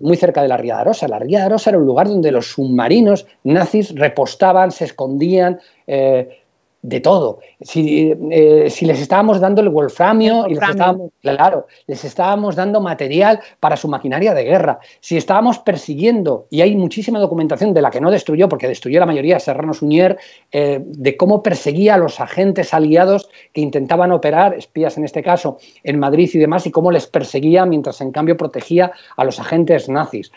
muy 0.00 0.16
cerca 0.16 0.42
de 0.42 0.48
la 0.48 0.56
Ría 0.56 0.74
de 0.76 0.80
Arosa. 0.82 1.08
La 1.08 1.18
Ría 1.18 1.40
de 1.40 1.44
Arosa 1.46 1.70
era 1.70 1.78
un 1.78 1.86
lugar 1.86 2.08
donde 2.08 2.30
los 2.30 2.50
submarinos 2.52 3.26
nazis 3.44 3.94
repostaban, 3.94 4.70
se 4.70 4.84
escondían, 4.84 5.60
eh, 5.86 6.43
de 6.84 7.00
todo. 7.00 7.38
Si, 7.62 8.12
eh, 8.30 8.68
si, 8.68 8.84
les 8.84 9.00
estábamos 9.00 9.40
dando 9.40 9.62
el 9.62 9.70
wolframio, 9.70 10.46
Y 10.46 10.54
les 10.54 10.68
estábamos, 10.68 11.12
claro, 11.22 11.66
les 11.86 12.04
estábamos 12.04 12.56
dando 12.56 12.82
material 12.82 13.40
para 13.58 13.78
su 13.78 13.88
maquinaria 13.88 14.34
de 14.34 14.44
guerra, 14.44 14.80
si 15.00 15.16
estábamos 15.16 15.58
persiguiendo, 15.58 16.46
y 16.50 16.60
hay 16.60 16.76
muchísima 16.76 17.18
documentación 17.18 17.72
de 17.72 17.80
la 17.80 17.90
que 17.90 18.02
no 18.02 18.10
destruyó, 18.10 18.50
porque 18.50 18.68
destruyó 18.68 19.00
la 19.00 19.06
mayoría 19.06 19.40
Serrano 19.40 19.72
Suñer, 19.72 20.18
eh, 20.52 20.82
de 20.84 21.16
cómo 21.16 21.42
perseguía 21.42 21.94
a 21.94 21.98
los 21.98 22.20
agentes 22.20 22.74
aliados 22.74 23.30
que 23.54 23.62
intentaban 23.62 24.12
operar, 24.12 24.52
espías 24.52 24.98
en 24.98 25.04
este 25.04 25.22
caso, 25.22 25.56
en 25.84 25.98
Madrid 25.98 26.28
y 26.34 26.38
demás, 26.38 26.66
y 26.66 26.70
cómo 26.70 26.90
les 26.90 27.06
perseguía 27.06 27.64
mientras 27.64 28.02
en 28.02 28.12
cambio 28.12 28.36
protegía 28.36 28.92
a 29.16 29.24
los 29.24 29.40
agentes 29.40 29.88
nazis 29.88 30.30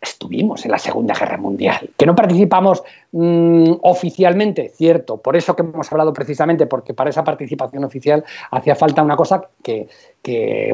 estuvimos 0.00 0.64
en 0.64 0.70
la 0.70 0.78
Segunda 0.78 1.14
Guerra 1.14 1.36
Mundial. 1.36 1.90
Que 1.96 2.06
no 2.06 2.14
participamos 2.14 2.82
mm, 3.12 3.72
oficialmente, 3.82 4.70
cierto, 4.70 5.18
por 5.18 5.36
eso 5.36 5.56
que 5.56 5.62
hemos 5.62 5.90
hablado 5.90 6.12
precisamente, 6.12 6.66
porque 6.66 6.94
para 6.94 7.10
esa 7.10 7.24
participación 7.24 7.84
oficial 7.84 8.24
hacía 8.50 8.74
falta 8.74 9.02
una 9.02 9.16
cosa 9.16 9.42
que, 9.62 9.88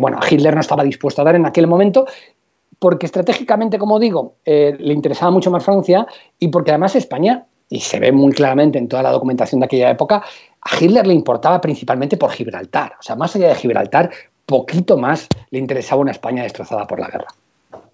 bueno, 0.00 0.18
Hitler 0.28 0.54
no 0.54 0.60
estaba 0.60 0.84
dispuesto 0.84 1.22
a 1.22 1.24
dar 1.24 1.36
en 1.36 1.46
aquel 1.46 1.66
momento, 1.66 2.06
porque 2.78 3.06
estratégicamente, 3.06 3.78
como 3.78 3.98
digo, 3.98 4.34
eh, 4.44 4.76
le 4.78 4.92
interesaba 4.92 5.30
mucho 5.30 5.50
más 5.50 5.64
Francia 5.64 6.06
y 6.38 6.48
porque 6.48 6.70
además 6.70 6.96
España, 6.96 7.46
y 7.68 7.80
se 7.80 7.98
ve 7.98 8.12
muy 8.12 8.32
claramente 8.32 8.78
en 8.78 8.88
toda 8.88 9.02
la 9.02 9.10
documentación 9.10 9.60
de 9.60 9.66
aquella 9.66 9.90
época, 9.90 10.22
a 10.60 10.76
Hitler 10.78 11.06
le 11.06 11.14
importaba 11.14 11.60
principalmente 11.60 12.16
por 12.16 12.30
Gibraltar. 12.30 12.96
O 12.98 13.02
sea, 13.02 13.16
más 13.16 13.34
allá 13.36 13.48
de 13.48 13.54
Gibraltar, 13.54 14.10
poquito 14.46 14.96
más 14.96 15.28
le 15.50 15.58
interesaba 15.58 16.02
una 16.02 16.10
España 16.10 16.42
destrozada 16.42 16.86
por 16.86 17.00
la 17.00 17.08
guerra. 17.08 17.28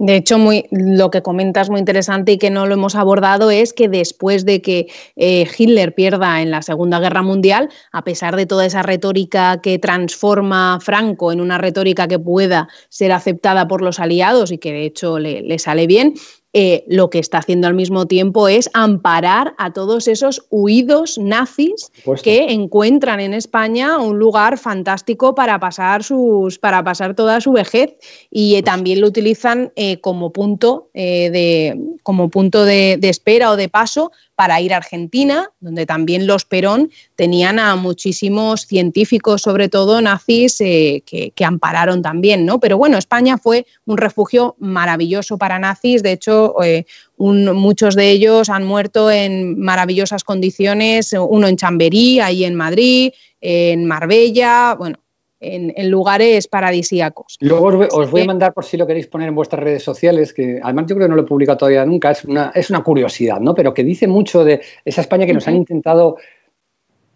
De 0.01 0.17
hecho, 0.17 0.39
muy, 0.39 0.65
lo 0.71 1.11
que 1.11 1.21
comentas 1.21 1.69
muy 1.69 1.79
interesante 1.79 2.33
y 2.33 2.39
que 2.39 2.49
no 2.49 2.65
lo 2.67 2.73
hemos 2.73 2.95
abordado 2.95 3.51
es 3.51 3.75
que 3.75 3.87
después 3.87 4.47
de 4.47 4.63
que 4.63 4.87
eh, 5.17 5.47
Hitler 5.59 5.95
pierda 5.95 6.41
en 6.41 6.51
la 6.51 6.63
Segunda 6.63 7.01
Guerra 7.01 7.21
Mundial, 7.21 7.69
a 7.93 8.03
pesar 8.03 8.35
de 8.35 8.47
toda 8.47 8.65
esa 8.65 8.81
retórica 8.81 9.61
que 9.61 9.79
transforma 9.79 10.79
Franco 10.81 11.33
en 11.33 11.43
una 11.43 11.59
retórica 11.59 12.09
que 12.09 12.19
pueda 12.19 12.69
ser 12.89 13.13
aceptada 13.13 13.69
por 13.69 13.83
los 13.83 14.01
aliados 14.01 14.53
y 14.53 14.57
que 14.57 14.73
de 14.73 14.87
hecho 14.87 15.19
le 15.19 15.59
sale 15.59 15.87
bien, 15.87 16.15
eh, 16.53 16.85
lo 16.89 17.11
que 17.11 17.21
está 17.21 17.39
haciendo 17.39 17.69
al 17.69 17.75
mismo 17.75 18.07
tiempo 18.07 18.49
es 18.49 18.71
amparar 18.75 19.55
a 19.57 19.73
todos 19.73 20.09
esos 20.09 20.47
huidos 20.51 21.17
nazis 21.17 21.93
que 22.25 22.53
encuentran 22.53 23.21
en 23.21 23.35
España 23.35 23.99
un 23.99 24.19
lugar 24.19 24.59
fantástico 24.59 25.37
para 25.37 25.61
pasar 25.61 26.03
sus 26.03 26.59
para 26.59 26.83
pasar 26.83 27.15
toda 27.15 27.41
su 27.41 27.53
vejez. 27.53 27.95
Y 28.31 28.57
eh, 28.57 28.63
también 28.63 29.01
lo 29.01 29.07
utilizan 29.07 29.73
eh, 29.77 30.01
como 30.01 30.33
punto 30.33 30.89
de 30.93 31.79
como 32.03 32.31
punto 32.31 32.65
de, 32.65 32.99
espera 33.03 33.51
o 33.51 33.57
de 33.57 33.69
paso 33.69 34.11
para 34.41 34.59
ir 34.59 34.73
a 34.73 34.79
Argentina, 34.79 35.51
donde 35.61 35.85
también 35.85 36.27
los 36.27 36.47
Perón 36.47 36.91
tenían 37.15 37.59
a 37.59 37.77
muchísimos 37.77 38.63
científicos, 38.63 39.43
sobre 39.43 39.69
todo 39.69 40.01
nazis, 40.01 40.57
que, 40.57 41.03
que, 41.05 41.45
ampararon 41.45 42.01
también, 42.01 42.47
¿no? 42.47 42.59
Pero 42.59 42.79
bueno, 42.79 42.97
España 42.97 43.37
fue 43.37 43.67
un 43.85 43.99
refugio 43.99 44.57
maravilloso 44.59 45.37
para 45.37 45.59
nazis, 45.59 46.03
de 46.03 46.13
hecho 46.13 46.55
eh, 46.65 46.87
muchos 47.19 47.95
de 47.95 48.13
ellos 48.13 48.49
han 48.49 48.65
muerto 48.65 49.11
en 49.11 49.61
maravillosas 49.61 50.25
condiciones, 50.25 51.13
uno 51.13 51.47
en 51.47 51.59
Chamberí, 51.59 52.21
ahí 52.21 52.45
en 52.47 52.55
Madrid, 52.55 53.13
en 53.43 53.85
Marbella, 53.85 54.75
bueno, 54.79 55.01
en, 55.41 55.91
lugares 55.91 56.47
paradisíacos. 56.47 57.37
Luego 57.41 57.87
os, 57.91 58.11
voy 58.11 58.23
a 58.23 58.27
mandar, 58.27 58.53
por 58.53 58.65
si 58.65 58.77
lo 58.77 58.87
queréis 58.87 59.07
poner 59.07 59.29
en 59.29 59.35
vuestras 59.35 59.63
redes 59.63 59.83
sociales, 59.83 60.33
que 60.33 60.61
además 60.63 60.87
yo 60.89 60.97
creo 60.97 61.07
que 61.07 61.11
no 61.11 61.17
lo 61.17 61.23
he 61.23 61.27
publicado 61.27 61.59
todavía 61.59 61.85
nunca, 61.87 62.11
es 62.11 62.25
una, 62.25 62.53
es 62.55 62.71
una 62.71 62.83
curiosidad, 62.83 63.41
¿no? 63.41 63.55
Pero 63.55 63.75
que 63.75 63.83
dice 63.83 64.07
mucho 64.07 64.45
de 64.45 64.61
esa 64.85 65.01
España 65.01 65.27
que 65.27 65.33
nos 65.33 65.49
han 65.49 65.57
intentado 65.57 66.17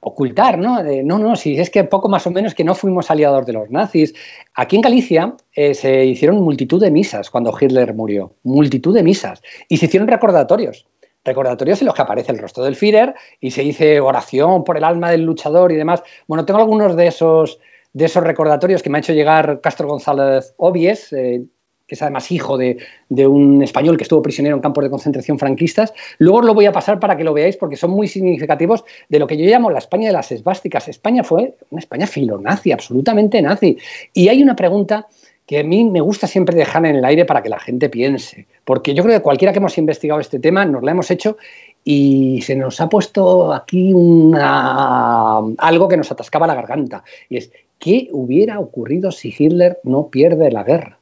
ocultar, 0.05 0.59
¿no? 0.59 0.83
no, 0.83 1.19
no, 1.19 1.35
si 1.35 1.59
es 1.59 1.71
que 1.71 1.83
poco 1.85 2.11
más 2.11 2.27
o 2.27 2.31
menos 2.31 2.55
que 2.55 2.63
no 2.63 2.75
fuimos 2.75 3.11
aliados 3.11 3.47
de 3.47 3.55
los 3.55 3.71
nazis. 3.71 4.15
Aquí 4.55 4.77
en 4.77 4.83
Galicia 4.83 5.35
eh, 5.55 5.73
se 5.73 6.05
hicieron 6.05 6.43
multitud 6.43 6.81
de 6.81 6.91
misas 6.91 7.31
cuando 7.31 7.57
Hitler 7.59 7.95
murió, 7.95 8.35
multitud 8.43 8.95
de 8.95 9.03
misas, 9.03 9.43
y 9.67 9.79
se 9.79 9.87
hicieron 9.87 10.07
recordatorios, 10.07 10.87
recordatorios 11.25 11.81
en 11.81 11.87
los 11.87 11.95
que 11.95 12.03
aparece 12.03 12.33
el 12.33 12.39
rostro 12.39 12.65
del 12.65 12.77
Führer 12.77 13.15
y 13.41 13.51
se 13.51 13.63
dice 13.63 13.99
oración 13.99 14.63
por 14.63 14.77
el 14.77 14.85
alma 14.85 15.11
del 15.11 15.23
luchador 15.23 15.73
y 15.73 15.77
demás. 15.77 16.03
Bueno, 16.29 16.45
tengo 16.45 16.61
algunos 16.61 16.97
de 16.97 17.07
esos 17.07 17.59
de 17.95 18.05
esos 18.05 18.23
recordatorios 18.23 18.83
que 18.83 18.91
me 18.91 18.99
ha 18.99 19.01
hecho 19.01 19.15
llegar 19.15 19.61
Castro 19.63 19.89
González 19.89 20.53
Obies, 20.59 21.13
eh, 21.13 21.45
que 21.87 21.95
es 21.95 22.03
además 22.03 22.31
hijo 22.33 22.59
de, 22.59 22.79
un 23.27 23.63
español 23.63 23.97
que 23.97 24.03
estuvo 24.03 24.23
prisionero 24.23 24.57
en 24.57 24.63
campos 24.63 24.85
de 24.85 24.91
concentración 24.91 25.39
franquistas. 25.39 25.93
Luego 26.19 26.39
os 26.39 26.45
lo 26.45 26.55
voy 26.55 26.67
a 26.67 26.73
pasar 26.73 26.99
para 26.99 27.17
que 27.17 27.25
lo 27.25 27.33
veáis 27.33 27.57
porque 27.57 27.77
son 27.77 27.91
muy 27.91 28.09
significativos 28.09 28.85
de 29.09 29.19
lo 29.19 29.27
que 29.27 29.37
yo 29.37 29.45
llamo 29.45 29.71
la 29.71 29.79
España 29.79 30.09
de 30.09 30.13
las 30.13 30.33
esvásticas. 30.33 30.89
España 30.89 31.23
fue 31.23 31.55
una 31.71 31.81
España 31.81 32.07
filonazi, 32.07 32.73
absolutamente 32.73 33.41
nazi. 33.43 33.79
Y 34.13 34.29
hay 34.29 34.43
una 34.43 34.57
pregunta 34.57 35.07
que 35.47 35.61
a 35.61 35.63
mí 35.63 35.85
me 35.85 36.01
gusta 36.01 36.27
siempre 36.27 36.57
dejar 36.57 36.87
en 36.87 36.97
el 36.97 37.05
aire 37.05 37.27
para 37.27 37.43
que 37.43 37.51
la 37.51 37.61
gente 37.61 37.91
piense, 37.91 38.47
porque 38.65 38.95
yo 38.95 39.03
creo 39.03 39.19
que 39.19 39.23
cualquiera 39.23 39.53
que 39.53 39.59
hemos 39.59 39.77
investigado 39.77 40.21
este 40.21 40.39
tema 40.39 40.65
nos 40.65 40.83
lo 40.83 40.89
hemos 40.89 41.11
hecho 41.11 41.37
y 41.85 42.41
se 42.41 42.57
nos 42.57 42.81
ha 42.81 42.89
puesto 42.89 43.53
aquí 43.53 43.93
una, 43.93 45.41
algo 45.59 45.87
que 45.87 45.99
nos 45.99 46.11
atascaba 46.11 46.47
la 46.47 46.55
garganta, 46.55 47.05
y 47.29 47.37
es, 47.37 47.51
¿qué 47.79 48.09
hubiera 48.13 48.59
ocurrido 48.61 49.13
si 49.13 49.35
Hitler 49.37 49.81
no 49.85 50.09
pierde 50.09 50.51
la 50.51 50.65
guerra? 50.65 50.99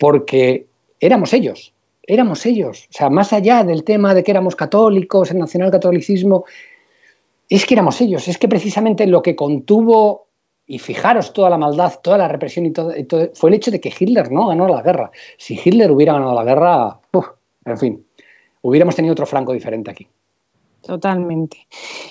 porque 0.00 0.66
éramos 0.98 1.32
ellos, 1.34 1.74
éramos 2.02 2.44
ellos. 2.46 2.88
O 2.88 2.92
sea, 2.92 3.10
más 3.10 3.32
allá 3.34 3.62
del 3.62 3.84
tema 3.84 4.14
de 4.14 4.24
que 4.24 4.30
éramos 4.30 4.56
católicos, 4.56 5.30
el 5.30 5.38
nacionalcatolicismo, 5.38 6.46
es 7.48 7.66
que 7.66 7.74
éramos 7.74 8.00
ellos, 8.00 8.26
es 8.26 8.38
que 8.38 8.48
precisamente 8.48 9.06
lo 9.06 9.22
que 9.22 9.36
contuvo, 9.36 10.26
y 10.66 10.78
fijaros 10.78 11.32
toda 11.34 11.50
la 11.50 11.58
maldad, 11.58 12.00
toda 12.02 12.16
la 12.16 12.28
represión 12.28 12.64
y 12.64 12.70
todo, 12.70 12.94
fue 13.34 13.50
el 13.50 13.54
hecho 13.54 13.70
de 13.70 13.80
que 13.80 13.92
Hitler 13.96 14.32
no 14.32 14.46
ganó 14.46 14.68
la 14.68 14.82
guerra. 14.82 15.10
Si 15.36 15.60
Hitler 15.62 15.90
hubiera 15.90 16.14
ganado 16.14 16.34
la 16.34 16.44
guerra, 16.44 17.00
en 17.66 17.78
fin, 17.78 18.06
hubiéramos 18.62 18.96
tenido 18.96 19.12
otro 19.12 19.26
flanco 19.26 19.52
diferente 19.52 19.90
aquí. 19.90 20.08
Totalmente. 20.80 21.66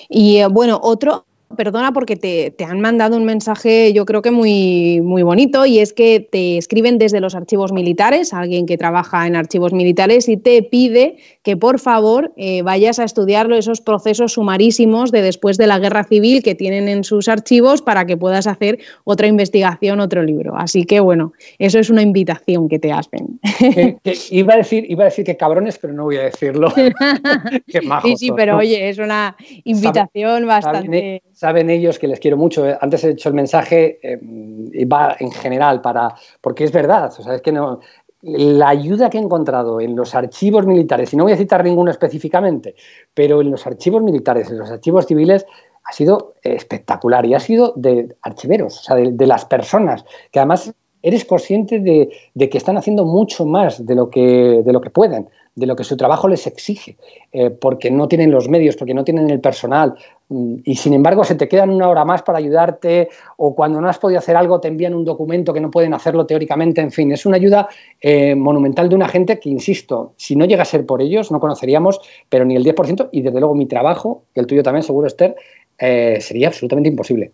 Y 0.08 0.36
eh, 0.36 0.46
bueno, 0.46 0.78
otro, 0.80 1.24
perdona 1.56 1.92
porque 1.92 2.16
te, 2.16 2.64
han 2.64 2.80
mandado 2.80 3.16
un 3.16 3.24
mensaje 3.24 3.92
yo 3.92 4.04
creo 4.04 4.22
que 4.22 4.30
muy, 4.30 5.00
muy 5.00 5.22
bonito 5.22 5.66
y 5.66 5.78
es 5.80 5.92
que 5.92 6.20
te 6.20 6.56
escriben 6.56 6.98
desde 6.98 7.20
los 7.20 7.34
archivos 7.34 7.72
militares, 7.72 8.32
alguien 8.32 8.66
que 8.66 8.78
trabaja 8.78 9.26
en 9.26 9.36
archivos 9.36 9.72
militares 9.72 10.28
y 10.28 10.36
te 10.36 10.62
pide 10.62 11.16
que 11.42 11.56
por 11.56 11.80
favor 11.80 12.32
eh, 12.36 12.62
vayas 12.62 12.98
a 12.98 13.04
estudiar 13.04 13.50
esos 13.52 13.80
procesos 13.80 14.34
sumarísimos 14.34 15.10
de 15.10 15.22
después 15.22 15.56
de 15.56 15.66
la 15.66 15.78
guerra 15.78 16.04
civil 16.04 16.42
que 16.42 16.54
tienen 16.54 16.88
en 16.88 17.04
sus 17.04 17.28
archivos 17.28 17.82
para 17.82 18.06
que 18.06 18.16
puedas 18.16 18.46
hacer 18.46 18.78
otra 19.04 19.26
investigación, 19.26 20.00
otro 20.00 20.22
libro. 20.22 20.56
Así 20.56 20.84
que 20.84 21.00
bueno, 21.00 21.32
eso 21.58 21.78
es 21.78 21.90
una 21.90 22.02
invitación 22.02 22.68
que 22.68 22.78
te 22.78 22.92
hacen. 22.92 23.40
iba, 24.30 24.54
a 24.54 24.56
decir, 24.56 24.86
iba 24.88 25.04
a 25.04 25.06
decir 25.06 25.24
que 25.24 25.36
cabrones, 25.36 25.78
pero 25.78 25.92
no 25.94 26.04
voy 26.04 26.18
a 26.18 26.22
decirlo. 26.22 26.70
sí, 28.02 28.16
sí, 28.16 28.30
pero 28.36 28.58
oye, 28.58 28.88
es 28.88 28.98
una 28.98 29.36
invitación 29.64 30.46
bastante 30.46 31.22
saben 31.40 31.70
ellos 31.70 31.98
que 31.98 32.06
les 32.06 32.20
quiero 32.20 32.36
mucho. 32.36 32.66
Antes 32.82 33.02
he 33.02 33.12
hecho 33.12 33.30
el 33.30 33.34
mensaje 33.34 33.98
eh, 34.02 34.20
y 34.20 34.84
va 34.84 35.16
en 35.18 35.32
general 35.32 35.80
para 35.80 36.14
porque 36.42 36.64
es 36.64 36.72
verdad, 36.72 37.10
o 37.18 37.22
sea, 37.22 37.34
es 37.34 37.40
que 37.40 37.50
no 37.50 37.80
la 38.20 38.68
ayuda 38.68 39.08
que 39.08 39.16
he 39.16 39.22
encontrado 39.22 39.80
en 39.80 39.96
los 39.96 40.14
archivos 40.14 40.66
militares, 40.66 41.14
y 41.14 41.16
no 41.16 41.24
voy 41.24 41.32
a 41.32 41.38
citar 41.38 41.64
ninguno 41.64 41.90
específicamente, 41.90 42.74
pero 43.14 43.40
en 43.40 43.50
los 43.50 43.66
archivos 43.66 44.02
militares, 44.02 44.50
en 44.50 44.58
los 44.58 44.70
archivos 44.70 45.06
civiles, 45.06 45.46
ha 45.82 45.92
sido 45.92 46.34
espectacular 46.42 47.24
y 47.24 47.32
ha 47.32 47.40
sido 47.40 47.72
de 47.74 48.14
archiveros, 48.20 48.78
o 48.78 48.82
sea, 48.82 48.96
de, 48.96 49.26
las 49.26 49.46
personas, 49.46 50.04
que 50.30 50.38
además 50.38 50.74
eres 51.02 51.24
consciente 51.24 51.80
de, 51.80 52.48
que 52.48 52.58
están 52.58 52.76
haciendo 52.76 53.04
mucho 53.04 53.46
más 53.46 53.84
de 53.84 53.94
lo 53.94 54.10
que, 54.10 54.62
que 54.64 54.90
pueden 54.90 55.28
de 55.54 55.66
lo 55.66 55.76
que 55.76 55.84
su 55.84 55.96
trabajo 55.96 56.28
les 56.28 56.46
exige, 56.46 56.96
eh, 57.32 57.50
porque 57.50 57.90
no 57.90 58.08
tienen 58.08 58.30
los 58.30 58.48
medios, 58.48 58.76
porque 58.76 58.94
no 58.94 59.04
tienen 59.04 59.30
el 59.30 59.40
personal, 59.40 59.94
mm, 60.28 60.56
y 60.64 60.76
sin 60.76 60.94
embargo 60.94 61.24
se 61.24 61.34
te 61.34 61.48
quedan 61.48 61.70
una 61.70 61.88
hora 61.88 62.04
más 62.04 62.22
para 62.22 62.38
ayudarte, 62.38 63.08
o 63.36 63.54
cuando 63.54 63.80
no 63.80 63.88
has 63.88 63.98
podido 63.98 64.18
hacer 64.18 64.36
algo 64.36 64.60
te 64.60 64.68
envían 64.68 64.94
un 64.94 65.04
documento 65.04 65.52
que 65.52 65.60
no 65.60 65.70
pueden 65.70 65.92
hacerlo 65.92 66.24
teóricamente, 66.24 66.80
en 66.80 66.92
fin, 66.92 67.12
es 67.12 67.26
una 67.26 67.36
ayuda 67.36 67.68
eh, 68.00 68.34
monumental 68.34 68.88
de 68.88 68.94
una 68.94 69.08
gente 69.08 69.40
que, 69.40 69.50
insisto, 69.50 70.12
si 70.16 70.36
no 70.36 70.44
llega 70.44 70.62
a 70.62 70.66
ser 70.66 70.86
por 70.86 71.02
ellos, 71.02 71.30
no 71.30 71.40
conoceríamos, 71.40 72.00
pero 72.28 72.44
ni 72.44 72.56
el 72.56 72.64
10%, 72.64 73.08
y 73.12 73.22
desde 73.22 73.38
luego 73.40 73.54
mi 73.54 73.66
trabajo, 73.66 74.22
y 74.34 74.40
el 74.40 74.46
tuyo 74.46 74.62
también, 74.62 74.82
seguro, 74.82 75.06
Esther, 75.08 75.34
eh, 75.78 76.18
sería 76.20 76.48
absolutamente 76.48 76.88
imposible. 76.88 77.32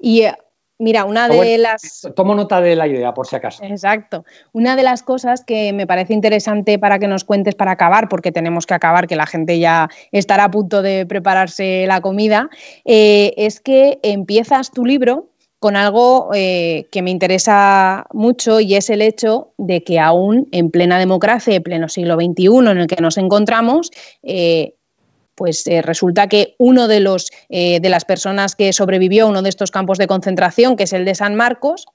Y 0.00 0.24
Mira, 0.78 1.04
una 1.04 1.28
de 1.28 1.58
las... 1.58 2.08
Tomo 2.14 2.34
nota 2.34 2.60
de 2.60 2.76
la 2.76 2.86
idea, 2.86 3.12
por 3.12 3.26
si 3.26 3.34
acaso. 3.34 3.64
Exacto. 3.64 4.24
Una 4.52 4.76
de 4.76 4.84
las 4.84 5.02
cosas 5.02 5.44
que 5.44 5.72
me 5.72 5.86
parece 5.88 6.14
interesante 6.14 6.78
para 6.78 7.00
que 7.00 7.08
nos 7.08 7.24
cuentes 7.24 7.56
para 7.56 7.72
acabar, 7.72 8.08
porque 8.08 8.30
tenemos 8.30 8.64
que 8.64 8.74
acabar, 8.74 9.08
que 9.08 9.16
la 9.16 9.26
gente 9.26 9.58
ya 9.58 9.88
estará 10.12 10.44
a 10.44 10.50
punto 10.50 10.82
de 10.82 11.04
prepararse 11.04 11.84
la 11.88 12.00
comida, 12.00 12.48
eh, 12.84 13.34
es 13.36 13.60
que 13.60 13.98
empiezas 14.02 14.70
tu 14.70 14.84
libro 14.84 15.30
con 15.58 15.74
algo 15.74 16.30
eh, 16.34 16.86
que 16.92 17.02
me 17.02 17.10
interesa 17.10 18.06
mucho 18.12 18.60
y 18.60 18.76
es 18.76 18.90
el 18.90 19.02
hecho 19.02 19.52
de 19.58 19.82
que 19.82 19.98
aún 19.98 20.46
en 20.52 20.70
plena 20.70 20.98
democracia, 20.98 21.56
en 21.56 21.62
pleno 21.62 21.88
siglo 21.88 22.14
XXI 22.14 22.70
en 22.70 22.78
el 22.78 22.86
que 22.86 23.02
nos 23.02 23.18
encontramos, 23.18 23.90
eh, 24.22 24.74
pues 25.38 25.68
eh, 25.68 25.82
resulta 25.82 26.26
que 26.26 26.56
uno 26.58 26.88
de 26.88 26.98
los 26.98 27.30
eh, 27.48 27.78
de 27.78 27.88
las 27.88 28.04
personas 28.04 28.56
que 28.56 28.72
sobrevivió 28.72 29.24
a 29.24 29.28
uno 29.28 29.40
de 29.40 29.48
estos 29.48 29.70
campos 29.70 29.96
de 29.96 30.08
concentración, 30.08 30.74
que 30.74 30.82
es 30.82 30.92
el 30.92 31.04
de 31.04 31.14
San 31.14 31.36
Marcos, 31.36 31.86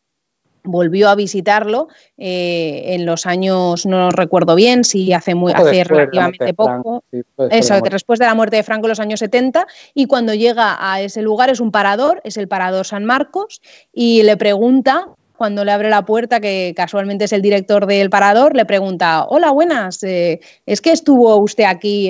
volvió 0.64 1.10
a 1.10 1.16
visitarlo 1.16 1.90
eh, 2.18 2.84
en 2.96 3.06
los 3.06 3.26
años, 3.26 3.86
no 3.86 4.12
recuerdo 4.12 4.56
bien, 4.56 4.86
si 4.86 5.12
hace, 5.12 5.36
muy, 5.36 5.52
hace 5.52 5.84
relativamente 5.84 6.54
poco, 6.54 7.04
eso, 7.52 7.82
después 7.82 8.18
de 8.18 8.28
la 8.28 8.34
muerte 8.34 8.56
de 8.56 8.64
Franco 8.64 8.88
en 8.88 8.92
los 8.92 9.02
años 9.02 9.20
70, 9.20 9.68
y 9.94 10.06
cuando 10.06 10.34
llega 10.34 10.78
a 10.80 11.02
ese 11.02 11.22
lugar 11.22 11.50
es 11.50 11.60
un 11.60 11.72
parador, 11.72 12.22
es 12.24 12.38
el 12.38 12.48
parador 12.48 12.86
San 12.86 13.04
Marcos, 13.04 13.62
y 13.92 14.24
le 14.24 14.38
pregunta 14.38 15.10
cuando 15.36 15.66
le 15.66 15.74
abre 15.74 15.90
la 15.90 16.06
puerta, 16.06 16.40
que 16.40 16.74
casualmente 16.78 17.26
es 17.26 17.34
el 17.34 17.42
director 17.42 17.88
del 17.88 18.10
parador, 18.10 18.56
le 18.56 18.64
pregunta, 18.64 19.26
hola, 19.28 19.52
buenas, 19.52 20.02
¿es 20.02 20.82
que 20.82 20.92
estuvo 20.94 21.36
usted 21.36 21.66
aquí 21.66 22.10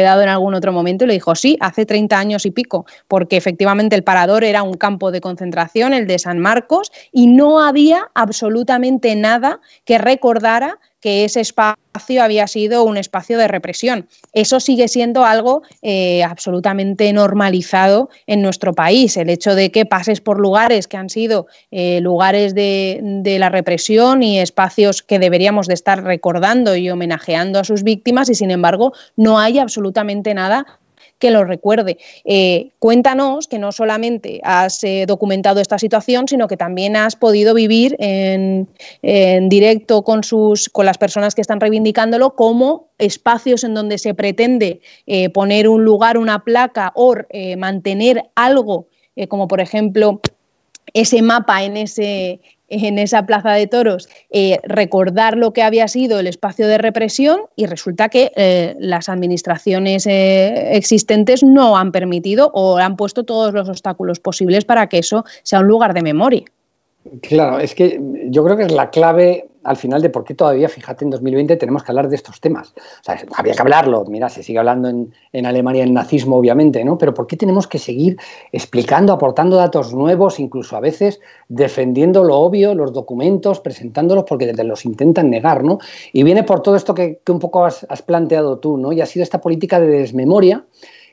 en 0.00 0.28
algún 0.28 0.54
otro 0.54 0.72
momento? 0.72 1.04
Y 1.04 1.08
le 1.08 1.14
dijo, 1.14 1.34
sí, 1.34 1.56
hace 1.60 1.86
30 1.86 2.18
años 2.18 2.46
y 2.46 2.50
pico, 2.50 2.86
porque 3.06 3.36
efectivamente 3.36 3.96
el 3.96 4.04
parador 4.04 4.44
era 4.44 4.62
un 4.62 4.74
campo 4.74 5.10
de 5.10 5.20
concentración, 5.20 5.92
el 5.92 6.06
de 6.06 6.18
San 6.18 6.38
Marcos, 6.38 6.92
y 7.12 7.26
no 7.26 7.60
había 7.60 8.10
absolutamente 8.14 9.14
nada 9.16 9.60
que 9.84 9.98
recordara 9.98 10.78
que 11.00 11.24
ese 11.24 11.40
espacio 11.40 12.22
había 12.22 12.46
sido 12.46 12.84
un 12.84 12.96
espacio 12.96 13.38
de 13.38 13.48
represión. 13.48 14.08
Eso 14.32 14.60
sigue 14.60 14.88
siendo 14.88 15.24
algo 15.24 15.62
eh, 15.82 16.22
absolutamente 16.24 17.12
normalizado 17.12 18.10
en 18.26 18.42
nuestro 18.42 18.72
país. 18.72 19.16
El 19.16 19.30
hecho 19.30 19.54
de 19.54 19.70
que 19.70 19.86
pases 19.86 20.20
por 20.20 20.38
lugares 20.38 20.88
que 20.88 20.96
han 20.96 21.10
sido 21.10 21.46
eh, 21.70 22.00
lugares 22.00 22.54
de, 22.54 23.36
la 23.38 23.50
represión 23.50 24.22
y 24.22 24.40
espacios 24.40 25.02
que 25.02 25.18
deberíamos 25.18 25.66
de 25.66 25.74
estar 25.74 26.02
recordando 26.02 26.74
y 26.74 26.90
homenajeando 26.90 27.60
a 27.60 27.64
sus 27.64 27.82
víctimas 27.82 28.28
y 28.30 28.34
sin 28.34 28.50
embargo 28.50 28.92
no 29.16 29.38
hay 29.38 29.58
absolutamente 29.58 30.34
nada 30.34 30.78
que 31.18 31.30
lo 31.30 31.44
recuerde. 31.44 31.98
Eh, 32.24 32.70
cuéntanos 32.78 33.48
que 33.48 33.58
no 33.58 33.72
solamente 33.72 34.40
has 34.44 34.82
eh, 34.84 35.04
documentado 35.06 35.60
esta 35.60 35.78
situación, 35.78 36.28
sino 36.28 36.48
que 36.48 36.56
también 36.56 36.96
has 36.96 37.16
podido 37.16 37.54
vivir 37.54 37.96
en, 37.98 38.68
directo 39.48 40.02
con, 40.02 40.22
sus, 40.24 40.68
con 40.68 40.86
las 40.86 40.98
personas 40.98 41.34
que 41.34 41.40
están 41.40 41.60
reivindicándolo 41.60 42.34
como 42.34 42.88
espacios 42.98 43.64
en 43.64 43.74
donde 43.74 43.98
se 43.98 44.14
pretende 44.14 44.80
eh, 45.06 45.30
poner 45.30 45.68
un 45.68 45.84
lugar, 45.84 46.18
una 46.18 46.44
placa 46.44 46.92
o 46.94 47.14
mantener 47.56 48.24
algo, 48.34 48.86
como 49.28 49.48
por 49.48 49.60
ejemplo 49.60 50.20
ese 50.92 51.22
mapa 51.22 51.64
en 51.64 51.76
ese, 51.76 52.40
en 52.68 52.98
esa 52.98 53.26
plaza 53.26 53.52
de 53.52 53.66
toros 53.66 54.08
eh, 54.30 54.58
recordar 54.62 55.36
lo 55.36 55.52
que 55.52 55.62
había 55.62 55.88
sido 55.88 56.20
el 56.20 56.26
espacio 56.26 56.68
de 56.68 56.78
represión 56.78 57.40
y 57.56 57.66
resulta 57.66 58.08
que 58.08 58.32
eh, 58.36 58.74
las 58.78 59.08
administraciones 59.08 60.06
eh, 60.06 60.76
existentes 60.76 61.42
no 61.42 61.76
han 61.76 61.92
permitido 61.92 62.50
o 62.54 62.76
han 62.78 62.96
puesto 62.96 63.24
todos 63.24 63.52
los 63.54 63.68
obstáculos 63.68 64.20
posibles 64.20 64.64
para 64.64 64.88
que 64.88 64.98
eso 64.98 65.24
sea 65.42 65.60
un 65.60 65.66
lugar 65.66 65.94
de 65.94 66.02
memoria. 66.02 66.44
Claro, 67.22 67.58
es 67.58 67.74
que 67.74 67.98
yo 68.26 68.44
creo 68.44 68.56
que 68.56 68.64
es 68.64 68.72
la 68.72 68.90
clave 68.90 69.48
al 69.68 69.76
final 69.76 70.00
de 70.00 70.08
por 70.08 70.24
qué 70.24 70.34
todavía, 70.34 70.68
fíjate, 70.68 71.04
en 71.04 71.10
2020 71.10 71.56
tenemos 71.56 71.82
que 71.82 71.92
hablar 71.92 72.08
de 72.08 72.16
estos 72.16 72.40
temas. 72.40 72.72
O 72.76 73.04
sea, 73.04 73.20
había 73.36 73.52
que 73.52 73.60
hablarlo, 73.60 74.04
mira, 74.06 74.28
se 74.28 74.42
sigue 74.42 74.58
hablando 74.58 74.88
en, 74.88 75.46
Alemania 75.46 75.84
el 75.84 75.92
nazismo, 75.92 76.36
obviamente, 76.36 76.84
¿no? 76.84 76.98
Pero 76.98 77.14
¿por 77.14 77.26
qué 77.26 77.36
tenemos 77.36 77.66
que 77.66 77.78
seguir 77.78 78.18
explicando, 78.50 79.12
aportando 79.12 79.56
datos 79.56 79.94
nuevos, 79.94 80.40
incluso 80.40 80.76
a 80.76 80.80
veces 80.80 81.20
defendiendo 81.48 82.24
lo 82.24 82.36
obvio, 82.36 82.74
los 82.74 82.92
documentos, 82.92 83.60
presentándolos 83.60 84.24
porque 84.24 84.52
los 84.64 84.84
intentan 84.84 85.30
negar, 85.30 85.62
¿no? 85.64 85.78
Y 86.12 86.22
viene 86.22 86.42
por 86.42 86.62
todo 86.62 86.76
esto 86.76 86.94
que, 86.94 87.20
un 87.28 87.38
poco 87.38 87.64
has, 87.64 87.86
has 87.88 88.02
planteado 88.02 88.58
tú, 88.58 88.78
¿no? 88.78 88.92
Y 88.92 89.00
ha 89.00 89.06
sido 89.06 89.22
esta 89.22 89.40
política 89.40 89.78
de 89.80 89.86
desmemoria 89.86 90.64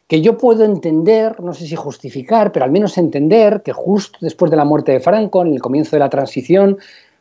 que 0.08 0.22
yo 0.22 0.38
puedo 0.38 0.64
entender, 0.64 1.42
no 1.42 1.54
sé 1.54 1.66
si 1.66 1.76
justificar, 1.76 2.52
pero 2.52 2.66
al 2.66 2.72
menos 2.72 2.98
entender 2.98 3.64
que 3.64 3.74
justo 3.74 4.20
después 4.22 4.52
de 4.52 4.58
la 4.58 4.66
muerte 4.66 4.92
de 4.92 5.00
Franco, 5.00 5.42
en 5.42 5.54
el 5.54 5.62
comienzo 5.62 5.96
de 5.96 6.00
la 6.00 6.10
transición, 6.10 6.78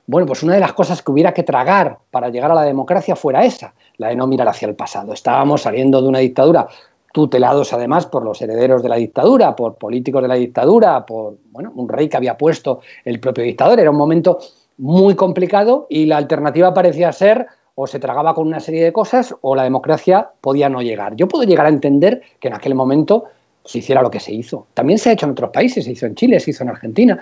bueno, 0.06 0.26
pues 0.26 0.42
una 0.42 0.54
de 0.54 0.60
las 0.60 0.72
cosas 0.72 1.02
que 1.02 1.10
hubiera 1.10 1.32
que 1.32 1.42
tragar 1.42 1.98
para 2.10 2.28
llegar 2.28 2.50
a 2.50 2.54
la 2.54 2.62
democracia 2.62 3.16
fuera 3.16 3.44
esa, 3.44 3.74
la 3.96 4.08
de 4.08 4.16
no 4.16 4.26
mirar 4.26 4.48
hacia 4.48 4.68
el 4.68 4.74
pasado. 4.74 5.12
Estábamos 5.12 5.62
saliendo 5.62 6.02
de 6.02 6.08
una 6.08 6.18
dictadura 6.18 6.68
tutelados 7.14 7.72
además 7.72 8.06
por 8.06 8.24
los 8.24 8.42
herederos 8.42 8.82
de 8.82 8.88
la 8.88 8.96
dictadura, 8.96 9.54
por 9.54 9.76
políticos 9.76 10.20
de 10.20 10.26
la 10.26 10.34
dictadura, 10.34 11.06
por 11.06 11.36
bueno, 11.52 11.72
un 11.76 11.88
rey 11.88 12.08
que 12.08 12.16
había 12.16 12.36
puesto 12.36 12.80
el 13.04 13.20
propio 13.20 13.44
dictador. 13.44 13.78
Era 13.78 13.92
un 13.92 13.96
momento 13.96 14.40
muy 14.78 15.14
complicado 15.14 15.86
y 15.88 16.06
la 16.06 16.16
alternativa 16.16 16.74
parecía 16.74 17.12
ser 17.12 17.46
o 17.76 17.86
se 17.86 18.00
tragaba 18.00 18.34
con 18.34 18.48
una 18.48 18.58
serie 18.58 18.82
de 18.82 18.92
cosas 18.92 19.32
o 19.42 19.54
la 19.54 19.62
democracia 19.62 20.28
podía 20.40 20.68
no 20.68 20.82
llegar. 20.82 21.14
Yo 21.14 21.28
puedo 21.28 21.44
llegar 21.44 21.66
a 21.66 21.68
entender 21.68 22.20
que 22.40 22.48
en 22.48 22.54
aquel 22.54 22.74
momento 22.74 23.26
se 23.64 23.78
hiciera 23.78 24.02
lo 24.02 24.10
que 24.10 24.18
se 24.18 24.34
hizo. 24.34 24.66
También 24.74 24.98
se 24.98 25.10
ha 25.10 25.12
hecho 25.12 25.26
en 25.26 25.32
otros 25.32 25.50
países, 25.50 25.84
se 25.84 25.92
hizo 25.92 26.06
en 26.06 26.16
Chile, 26.16 26.40
se 26.40 26.50
hizo 26.50 26.64
en 26.64 26.70
Argentina, 26.70 27.20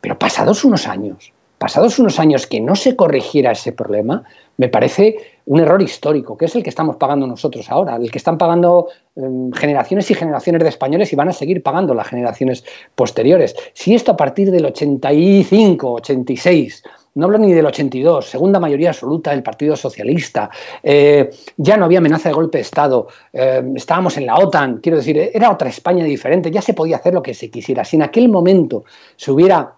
pero 0.00 0.16
pasados 0.18 0.64
unos 0.64 0.86
años, 0.86 1.32
pasados 1.62 2.00
unos 2.00 2.18
años 2.18 2.48
que 2.48 2.60
no 2.60 2.74
se 2.74 2.96
corrigiera 2.96 3.52
ese 3.52 3.70
problema, 3.70 4.24
me 4.56 4.68
parece 4.68 5.18
un 5.46 5.60
error 5.60 5.80
histórico, 5.80 6.36
que 6.36 6.46
es 6.46 6.56
el 6.56 6.64
que 6.64 6.70
estamos 6.70 6.96
pagando 6.96 7.24
nosotros 7.24 7.70
ahora, 7.70 7.94
el 7.94 8.10
que 8.10 8.18
están 8.18 8.36
pagando 8.36 8.88
em, 9.14 9.52
generaciones 9.52 10.10
y 10.10 10.14
generaciones 10.14 10.60
de 10.60 10.68
españoles 10.68 11.12
y 11.12 11.16
van 11.16 11.28
a 11.28 11.32
seguir 11.32 11.62
pagando 11.62 11.94
las 11.94 12.08
generaciones 12.08 12.64
posteriores. 12.96 13.54
Si 13.74 13.94
esto 13.94 14.10
a 14.10 14.16
partir 14.16 14.50
del 14.50 14.66
85, 14.66 15.92
86, 15.92 16.82
no 17.14 17.26
hablo 17.26 17.38
ni 17.38 17.52
del 17.52 17.66
82, 17.66 18.26
segunda 18.26 18.58
mayoría 18.58 18.88
absoluta 18.88 19.30
del 19.30 19.44
Partido 19.44 19.76
Socialista, 19.76 20.50
eh, 20.82 21.30
ya 21.58 21.76
no 21.76 21.84
había 21.84 21.98
amenaza 21.98 22.28
de 22.28 22.34
golpe 22.34 22.58
de 22.58 22.62
Estado, 22.62 23.06
eh, 23.32 23.62
estábamos 23.76 24.16
en 24.16 24.26
la 24.26 24.34
OTAN, 24.34 24.78
quiero 24.78 24.98
decir, 24.98 25.30
era 25.32 25.52
otra 25.52 25.68
España 25.68 26.02
diferente, 26.04 26.50
ya 26.50 26.60
se 26.60 26.74
podía 26.74 26.96
hacer 26.96 27.14
lo 27.14 27.22
que 27.22 27.34
se 27.34 27.50
quisiera. 27.50 27.84
Si 27.84 27.94
en 27.94 28.02
aquel 28.02 28.28
momento 28.28 28.84
se 29.14 29.30
hubiera 29.30 29.76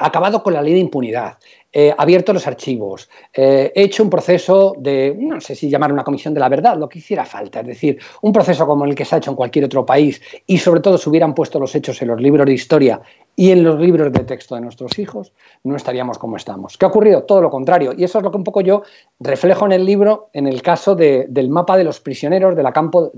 acabado 0.00 0.42
con 0.42 0.54
la 0.54 0.62
ley 0.62 0.74
de 0.74 0.80
impunidad, 0.80 1.38
eh, 1.72 1.94
abierto 1.96 2.32
los 2.32 2.46
archivos, 2.46 3.08
eh, 3.32 3.72
hecho 3.74 4.02
un 4.02 4.10
proceso 4.10 4.74
de, 4.78 5.16
no 5.16 5.40
sé 5.40 5.54
si 5.54 5.70
llamar 5.70 5.92
una 5.92 6.02
comisión 6.02 6.34
de 6.34 6.40
la 6.40 6.48
verdad, 6.48 6.76
lo 6.76 6.88
que 6.88 6.98
hiciera 6.98 7.24
falta, 7.24 7.60
es 7.60 7.66
decir, 7.66 7.98
un 8.22 8.32
proceso 8.32 8.66
como 8.66 8.84
el 8.84 8.94
que 8.94 9.04
se 9.04 9.14
ha 9.14 9.18
hecho 9.18 9.30
en 9.30 9.36
cualquier 9.36 9.66
otro 9.66 9.86
país 9.86 10.20
y 10.46 10.58
sobre 10.58 10.80
todo 10.80 10.98
se 10.98 11.08
hubieran 11.08 11.34
puesto 11.34 11.60
los 11.60 11.74
hechos 11.74 12.02
en 12.02 12.08
los 12.08 12.20
libros 12.20 12.46
de 12.46 12.54
historia 12.54 13.00
y 13.36 13.52
en 13.52 13.64
los 13.64 13.80
libros 13.80 14.12
de 14.12 14.24
texto 14.24 14.54
de 14.54 14.60
nuestros 14.60 14.98
hijos, 14.98 15.32
no 15.64 15.76
estaríamos 15.76 16.18
como 16.18 16.36
estamos. 16.36 16.76
¿Qué 16.76 16.84
ha 16.84 16.88
ocurrido? 16.88 17.22
Todo 17.22 17.40
lo 17.40 17.50
contrario. 17.50 17.94
Y 17.96 18.04
eso 18.04 18.18
es 18.18 18.24
lo 18.24 18.30
que 18.30 18.36
un 18.36 18.44
poco 18.44 18.60
yo 18.60 18.82
reflejo 19.18 19.64
en 19.64 19.72
el 19.72 19.86
libro 19.86 20.28
en 20.34 20.46
el 20.46 20.60
caso 20.60 20.94
del 20.94 21.48
mapa 21.48 21.78
de 21.78 21.84
los 21.84 22.00
prisioneros 22.00 22.54
del 22.54 22.70
campo 22.72 23.10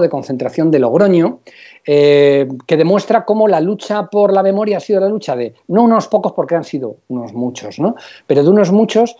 de 0.00 0.08
concentración 0.10 0.70
de 0.70 0.80
Logroño, 0.80 1.40
eh, 1.86 2.48
que 2.66 2.76
demuestra 2.76 3.24
cómo 3.24 3.46
la 3.46 3.60
lucha 3.60 4.06
por 4.06 4.32
la 4.32 4.42
memoria 4.42 4.78
ha 4.78 4.80
sido 4.80 5.00
la 5.00 5.08
lucha 5.08 5.36
de, 5.36 5.54
no 5.68 5.84
unos 5.84 6.08
pocos 6.08 6.32
porque 6.32 6.56
han 6.56 6.64
sido 6.64 6.96
unos 7.08 7.32
muchos, 7.32 7.49
¿no? 7.78 7.96
pero 8.26 8.42
de 8.42 8.50
unos 8.50 8.72
muchos 8.72 9.16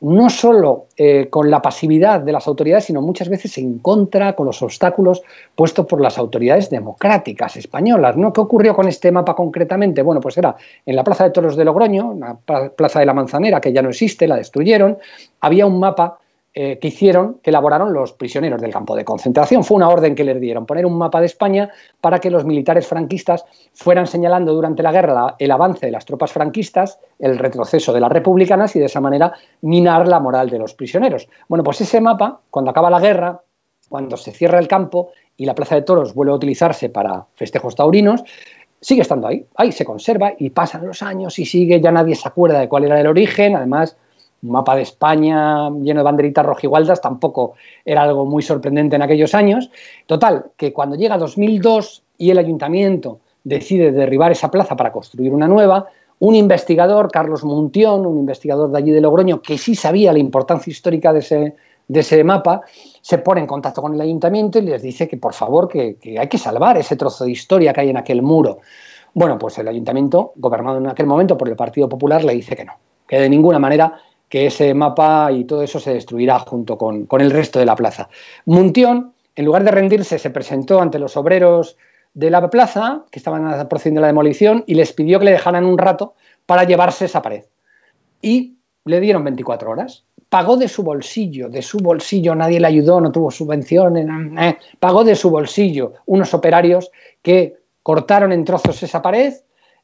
no 0.00 0.30
solo 0.30 0.86
eh, 0.96 1.28
con 1.30 1.50
la 1.50 1.60
pasividad 1.60 2.20
de 2.20 2.32
las 2.32 2.46
autoridades, 2.46 2.84
sino 2.84 3.02
muchas 3.02 3.28
veces 3.28 3.58
en 3.58 3.78
contra, 3.78 4.34
con 4.34 4.46
los 4.46 4.62
obstáculos 4.62 5.22
puestos 5.54 5.86
por 5.86 6.00
las 6.00 6.18
autoridades 6.18 6.70
democráticas 6.70 7.56
españolas. 7.56 8.16
¿no? 8.16 8.32
¿Qué 8.32 8.40
ocurrió 8.40 8.74
con 8.74 8.86
este 8.86 9.10
mapa 9.10 9.34
concretamente? 9.34 10.02
Bueno, 10.02 10.20
pues 10.20 10.38
era 10.38 10.54
en 10.86 10.94
la 10.94 11.02
Plaza 11.02 11.24
de 11.24 11.30
Toros 11.30 11.56
de 11.56 11.64
Logroño, 11.64 12.14
la 12.14 12.36
Plaza 12.70 13.00
de 13.00 13.06
la 13.06 13.14
Manzanera, 13.14 13.60
que 13.60 13.72
ya 13.72 13.82
no 13.82 13.88
existe, 13.88 14.28
la 14.28 14.36
destruyeron, 14.36 14.98
había 15.40 15.66
un 15.66 15.80
mapa 15.80 16.19
eh, 16.52 16.80
que 16.80 16.88
hicieron, 16.88 17.38
que 17.44 17.50
elaboraron 17.50 17.92
los 17.92 18.12
prisioneros 18.12 18.60
del 18.60 18.72
campo 18.72 18.96
de 18.96 19.04
concentración. 19.04 19.62
Fue 19.62 19.76
una 19.76 19.88
orden 19.88 20.16
que 20.16 20.24
les 20.24 20.40
dieron, 20.40 20.66
poner 20.66 20.84
un 20.84 20.98
mapa 20.98 21.20
de 21.20 21.26
España 21.26 21.70
para 22.00 22.18
que 22.18 22.28
los 22.28 22.44
militares 22.44 22.88
franquistas 22.88 23.44
fueran 23.72 24.08
señalando 24.08 24.52
durante 24.52 24.82
la 24.82 24.90
guerra 24.90 25.36
el 25.38 25.50
avance 25.52 25.86
de 25.86 25.92
las 25.92 26.04
tropas 26.04 26.32
franquistas, 26.32 26.98
el 27.20 27.38
retroceso 27.38 27.92
de 27.92 28.00
las 28.00 28.10
republicanas 28.10 28.74
y 28.74 28.80
de 28.80 28.86
esa 28.86 29.00
manera 29.00 29.32
minar 29.60 30.08
la 30.08 30.18
moral 30.18 30.50
de 30.50 30.58
los 30.58 30.74
prisioneros. 30.74 31.28
Bueno, 31.48 31.62
pues 31.62 31.82
ese 31.82 32.00
mapa, 32.00 32.40
cuando 32.50 32.72
acaba 32.72 32.90
la 32.90 32.98
guerra, 32.98 33.42
cuando 33.88 34.16
se 34.16 34.32
cierra 34.32 34.58
el 34.58 34.66
campo 34.66 35.10
y 35.36 35.44
la 35.44 35.54
Plaza 35.54 35.76
de 35.76 35.82
Toros 35.82 36.14
vuelve 36.14 36.32
a 36.32 36.36
utilizarse 36.36 36.88
para 36.88 37.26
festejos 37.36 37.76
taurinos, 37.76 38.24
sigue 38.80 39.02
estando 39.02 39.28
ahí, 39.28 39.46
ahí 39.54 39.70
se 39.70 39.84
conserva 39.84 40.32
y 40.36 40.50
pasan 40.50 40.84
los 40.84 41.00
años 41.02 41.38
y 41.38 41.44
sigue, 41.44 41.80
ya 41.80 41.92
nadie 41.92 42.16
se 42.16 42.26
acuerda 42.26 42.58
de 42.58 42.68
cuál 42.68 42.86
era 42.86 43.00
el 43.00 43.06
origen, 43.06 43.54
además 43.54 43.96
un 44.42 44.50
mapa 44.50 44.74
de 44.76 44.82
España 44.82 45.70
lleno 45.70 46.00
de 46.00 46.04
banderitas 46.04 46.44
rojigualdas 46.44 47.00
tampoco 47.00 47.54
era 47.84 48.02
algo 48.02 48.24
muy 48.24 48.42
sorprendente 48.42 48.96
en 48.96 49.02
aquellos 49.02 49.34
años. 49.34 49.70
Total, 50.06 50.46
que 50.56 50.72
cuando 50.72 50.96
llega 50.96 51.18
2002 51.18 52.02
y 52.18 52.30
el 52.30 52.38
ayuntamiento 52.38 53.20
decide 53.44 53.92
derribar 53.92 54.32
esa 54.32 54.50
plaza 54.50 54.76
para 54.76 54.92
construir 54.92 55.32
una 55.32 55.48
nueva, 55.48 55.88
un 56.18 56.34
investigador, 56.34 57.10
Carlos 57.10 57.44
Muntión, 57.44 58.04
un 58.04 58.18
investigador 58.18 58.70
de 58.70 58.78
allí 58.78 58.90
de 58.90 59.00
Logroño, 59.00 59.40
que 59.40 59.56
sí 59.56 59.74
sabía 59.74 60.12
la 60.12 60.18
importancia 60.18 60.70
histórica 60.70 61.12
de 61.12 61.20
ese, 61.20 61.56
de 61.88 62.00
ese 62.00 62.22
mapa, 62.24 62.62
se 63.00 63.18
pone 63.18 63.40
en 63.40 63.46
contacto 63.46 63.80
con 63.80 63.94
el 63.94 64.00
ayuntamiento 64.00 64.58
y 64.58 64.62
les 64.62 64.82
dice 64.82 65.08
que 65.08 65.16
por 65.16 65.32
favor 65.32 65.66
que, 65.66 65.96
que 65.96 66.18
hay 66.18 66.28
que 66.28 66.36
salvar 66.36 66.76
ese 66.76 66.96
trozo 66.96 67.24
de 67.24 67.30
historia 67.30 67.72
que 67.72 67.80
hay 67.80 67.90
en 67.90 67.96
aquel 67.96 68.20
muro. 68.20 68.58
Bueno, 69.14 69.38
pues 69.38 69.58
el 69.58 69.68
ayuntamiento, 69.68 70.32
gobernado 70.36 70.78
en 70.78 70.86
aquel 70.86 71.06
momento 71.06 71.36
por 71.36 71.48
el 71.48 71.56
Partido 71.56 71.88
Popular, 71.88 72.22
le 72.22 72.34
dice 72.34 72.54
que 72.54 72.64
no, 72.66 72.74
que 73.08 73.18
de 73.18 73.28
ninguna 73.28 73.58
manera 73.58 73.94
que 74.30 74.46
ese 74.46 74.72
mapa 74.72 75.30
y 75.32 75.44
todo 75.44 75.62
eso 75.62 75.80
se 75.80 75.92
destruirá 75.92 76.38
junto 76.38 76.78
con, 76.78 77.06
el 77.18 77.30
resto 77.32 77.58
de 77.58 77.66
la 77.66 77.74
plaza. 77.74 78.08
Muntión, 78.46 79.12
en 79.34 79.44
lugar 79.44 79.64
de 79.64 79.72
rendirse, 79.72 80.18
se 80.20 80.30
presentó 80.30 80.80
ante 80.80 81.00
los 81.00 81.16
obreros 81.16 81.76
de 82.14 82.30
la 82.30 82.48
plaza, 82.48 83.04
que 83.10 83.18
estaban 83.18 83.68
procediendo 83.68 84.00
a 84.00 84.02
la 84.02 84.06
demolición, 84.06 84.62
y 84.68 84.76
les 84.76 84.92
pidió 84.92 85.18
que 85.18 85.24
le 85.26 85.32
dejaran 85.32 85.64
un 85.64 85.76
rato 85.76 86.14
para 86.46 86.62
llevarse 86.62 87.06
esa 87.06 87.20
pared. 87.20 87.44
Y 88.22 88.54
le 88.84 89.00
dieron 89.00 89.24
24 89.24 89.68
horas. 89.68 90.04
Pagó 90.28 90.56
de 90.56 90.68
su 90.68 90.84
bolsillo, 90.84 91.48
de 91.48 91.60
su 91.60 91.78
bolsillo, 91.78 92.36
nadie 92.36 92.60
le 92.60 92.68
ayudó, 92.68 93.00
no 93.00 93.10
tuvo 93.10 93.32
subvenciones, 93.32 94.06
pagó 94.78 95.02
de 95.02 95.16
su 95.16 95.28
bolsillo 95.28 95.94
unos 96.06 96.32
operarios 96.34 96.92
que 97.20 97.56
cortaron 97.82 98.30
en 98.30 98.44
trozos 98.44 98.80
esa 98.84 99.02
pared, 99.02 99.34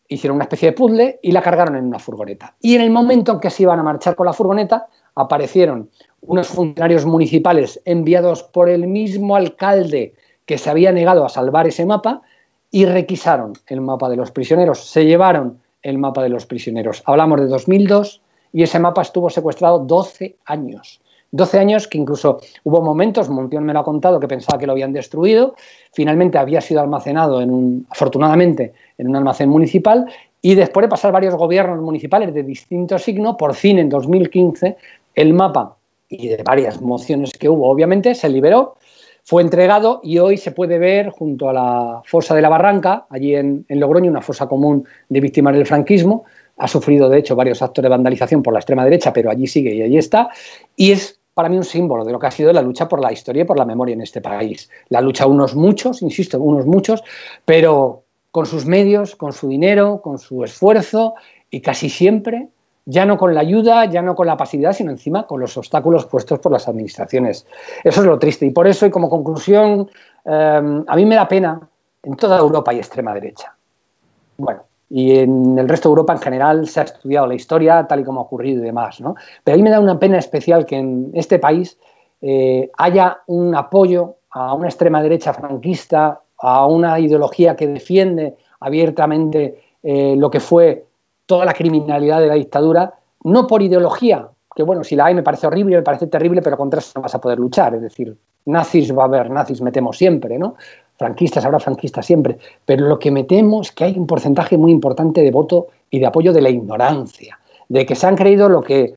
hicieron 0.08 0.36
una 0.36 0.44
especie 0.44 0.70
de 0.70 0.76
puzzle 0.76 1.18
y 1.22 1.32
la 1.32 1.42
cargaron 1.42 1.76
en 1.76 1.86
una 1.86 1.98
furgoneta. 1.98 2.54
Y 2.60 2.74
en 2.74 2.82
el 2.82 2.90
momento 2.90 3.32
en 3.32 3.40
que 3.40 3.50
se 3.50 3.62
iban 3.62 3.78
a 3.78 3.82
marchar 3.82 4.14
con 4.14 4.26
la 4.26 4.32
furgoneta, 4.32 4.86
aparecieron 5.14 5.90
unos 6.20 6.48
funcionarios 6.48 7.06
municipales 7.06 7.80
enviados 7.84 8.42
por 8.42 8.68
el 8.68 8.86
mismo 8.86 9.36
alcalde 9.36 10.14
que 10.44 10.58
se 10.58 10.70
había 10.70 10.92
negado 10.92 11.24
a 11.24 11.28
salvar 11.28 11.66
ese 11.66 11.86
mapa 11.86 12.22
y 12.70 12.84
requisaron 12.84 13.54
el 13.66 13.80
mapa 13.80 14.08
de 14.08 14.16
los 14.16 14.30
prisioneros, 14.30 14.86
se 14.86 15.06
llevaron 15.06 15.60
el 15.82 15.98
mapa 15.98 16.22
de 16.22 16.28
los 16.28 16.46
prisioneros. 16.46 17.02
Hablamos 17.06 17.40
de 17.40 17.46
2002 17.46 18.22
y 18.52 18.62
ese 18.62 18.78
mapa 18.78 19.02
estuvo 19.02 19.30
secuestrado 19.30 19.80
12 19.80 20.36
años. 20.44 21.00
12 21.32 21.58
años 21.58 21.88
que 21.88 21.98
incluso 21.98 22.40
hubo 22.64 22.82
momentos, 22.82 23.28
Montión 23.28 23.64
me 23.64 23.72
lo 23.72 23.80
ha 23.80 23.84
contado, 23.84 24.20
que 24.20 24.28
pensaba 24.28 24.58
que 24.58 24.66
lo 24.66 24.72
habían 24.72 24.92
destruido, 24.92 25.54
finalmente 25.92 26.38
había 26.38 26.60
sido 26.60 26.80
almacenado 26.80 27.40
en 27.40 27.50
un, 27.50 27.86
afortunadamente, 27.90 28.72
en 28.98 29.08
un 29.08 29.16
almacén 29.16 29.48
municipal. 29.48 30.06
Y 30.40 30.54
después 30.54 30.84
de 30.84 30.88
pasar 30.88 31.12
varios 31.12 31.34
gobiernos 31.34 31.80
municipales 31.80 32.32
de 32.32 32.42
distinto 32.42 32.98
signo, 32.98 33.36
por 33.36 33.54
fin 33.54 33.78
en 33.78 33.88
2015 33.88 34.76
el 35.14 35.32
mapa 35.32 35.76
y 36.08 36.28
de 36.28 36.42
varias 36.42 36.80
mociones 36.80 37.32
que 37.32 37.48
hubo, 37.48 37.68
obviamente, 37.68 38.14
se 38.14 38.28
liberó, 38.28 38.76
fue 39.24 39.42
entregado 39.42 40.00
y 40.04 40.18
hoy 40.18 40.36
se 40.36 40.52
puede 40.52 40.78
ver 40.78 41.10
junto 41.10 41.48
a 41.48 41.52
la 41.52 42.02
fosa 42.04 42.34
de 42.34 42.42
la 42.42 42.48
Barranca, 42.48 43.06
allí 43.10 43.34
en, 43.34 43.64
en 43.68 43.80
Logroño, 43.80 44.08
una 44.08 44.22
fosa 44.22 44.46
común 44.46 44.84
de 45.08 45.20
víctimas 45.20 45.54
del 45.54 45.66
franquismo, 45.66 46.24
ha 46.56 46.68
sufrido 46.68 47.08
de 47.08 47.18
hecho 47.18 47.36
varios 47.36 47.62
actos 47.62 47.82
de 47.82 47.88
vandalización 47.88 48.42
por 48.42 48.52
la 48.52 48.60
extrema 48.60 48.84
derecha, 48.84 49.12
pero 49.12 49.30
allí 49.30 49.46
sigue 49.46 49.74
y 49.74 49.82
allí 49.82 49.98
está, 49.98 50.30
y 50.76 50.92
es 50.92 51.18
para 51.34 51.50
mí 51.50 51.56
un 51.58 51.64
símbolo 51.64 52.04
de 52.04 52.12
lo 52.12 52.18
que 52.18 52.28
ha 52.28 52.30
sido 52.30 52.52
la 52.52 52.62
lucha 52.62 52.88
por 52.88 53.00
la 53.00 53.12
historia 53.12 53.42
y 53.42 53.44
por 53.44 53.58
la 53.58 53.66
memoria 53.66 53.92
en 53.92 54.00
este 54.00 54.22
país. 54.22 54.70
La 54.88 55.02
lucha 55.02 55.26
unos 55.26 55.54
muchos, 55.54 56.00
insisto, 56.00 56.40
unos 56.40 56.64
muchos, 56.64 57.04
pero 57.44 58.04
con 58.30 58.46
sus 58.46 58.64
medios, 58.64 59.16
con 59.16 59.34
su 59.34 59.48
dinero, 59.48 60.00
con 60.02 60.18
su 60.18 60.44
esfuerzo 60.44 61.14
y 61.50 61.60
casi 61.60 61.90
siempre 61.90 62.48
ya 62.86 63.04
no 63.04 63.18
con 63.18 63.34
la 63.34 63.40
ayuda, 63.40 63.84
ya 63.86 64.00
no 64.00 64.14
con 64.14 64.28
la 64.28 64.36
pasividad, 64.36 64.72
sino 64.72 64.92
encima 64.92 65.26
con 65.26 65.40
los 65.40 65.56
obstáculos 65.56 66.06
puestos 66.06 66.38
por 66.38 66.52
las 66.52 66.68
administraciones. 66.68 67.46
Eso 67.82 68.00
es 68.00 68.06
lo 68.06 68.18
triste. 68.18 68.46
Y 68.46 68.50
por 68.50 68.68
eso, 68.68 68.86
y 68.86 68.90
como 68.90 69.10
conclusión, 69.10 69.90
eh, 70.24 70.82
a 70.86 70.96
mí 70.96 71.04
me 71.04 71.16
da 71.16 71.26
pena 71.26 71.68
en 72.02 72.16
toda 72.16 72.38
Europa 72.38 72.72
y 72.72 72.78
extrema 72.78 73.12
derecha. 73.12 73.54
Bueno, 74.38 74.62
y 74.88 75.18
en 75.18 75.58
el 75.58 75.68
resto 75.68 75.88
de 75.88 75.92
Europa 75.92 76.12
en 76.12 76.20
general 76.20 76.66
se 76.68 76.80
ha 76.80 76.84
estudiado 76.84 77.26
la 77.26 77.34
historia 77.34 77.86
tal 77.86 78.00
y 78.00 78.04
como 78.04 78.20
ha 78.20 78.24
ocurrido 78.24 78.62
y 78.62 78.66
demás. 78.66 79.00
¿no? 79.00 79.14
Pero 79.42 79.54
a 79.54 79.58
mí 79.58 79.62
me 79.62 79.70
da 79.70 79.80
una 79.80 79.98
pena 79.98 80.18
especial 80.18 80.64
que 80.66 80.76
en 80.76 81.10
este 81.14 81.38
país 81.38 81.78
eh, 82.20 82.70
haya 82.78 83.18
un 83.26 83.54
apoyo 83.54 84.16
a 84.30 84.54
una 84.54 84.68
extrema 84.68 85.02
derecha 85.02 85.32
franquista, 85.32 86.20
a 86.38 86.66
una 86.66 86.98
ideología 87.00 87.56
que 87.56 87.66
defiende 87.66 88.36
abiertamente 88.60 89.60
eh, 89.82 90.14
lo 90.16 90.30
que 90.30 90.40
fue 90.40 90.86
toda 91.26 91.44
la 91.44 91.52
criminalidad 91.52 92.20
de 92.20 92.28
la 92.28 92.34
dictadura, 92.34 92.94
no 93.24 93.46
por 93.46 93.62
ideología, 93.62 94.28
que 94.54 94.62
bueno, 94.62 94.84
si 94.84 94.96
la 94.96 95.06
hay 95.06 95.14
me 95.14 95.22
parece 95.22 95.46
horrible, 95.46 95.76
me 95.76 95.82
parece 95.82 96.06
terrible, 96.06 96.40
pero 96.42 96.56
contra 96.56 96.80
eso 96.80 96.92
no 96.96 97.02
vas 97.02 97.14
a 97.14 97.20
poder 97.20 97.38
luchar, 97.38 97.74
es 97.74 97.82
decir, 97.82 98.16
nazis 98.46 98.96
va 98.96 99.02
a 99.02 99.06
haber, 99.06 99.30
nazis 99.30 99.60
metemos 99.60 99.98
siempre, 99.98 100.38
¿no? 100.38 100.54
Franquistas, 100.96 101.44
habrá 101.44 101.60
franquistas 101.60 102.06
siempre, 102.06 102.38
pero 102.64 102.86
lo 102.86 102.98
que 102.98 103.10
metemos 103.10 103.68
es 103.68 103.72
que 103.72 103.84
hay 103.84 103.98
un 103.98 104.06
porcentaje 104.06 104.56
muy 104.56 104.72
importante 104.72 105.22
de 105.22 105.30
voto 105.30 105.68
y 105.90 105.98
de 105.98 106.06
apoyo 106.06 106.32
de 106.32 106.42
la 106.42 106.50
ignorancia, 106.50 107.38
de 107.68 107.86
que 107.86 107.94
se 107.94 108.06
han 108.06 108.16
creído 108.16 108.48
lo 108.48 108.62
que 108.62 108.94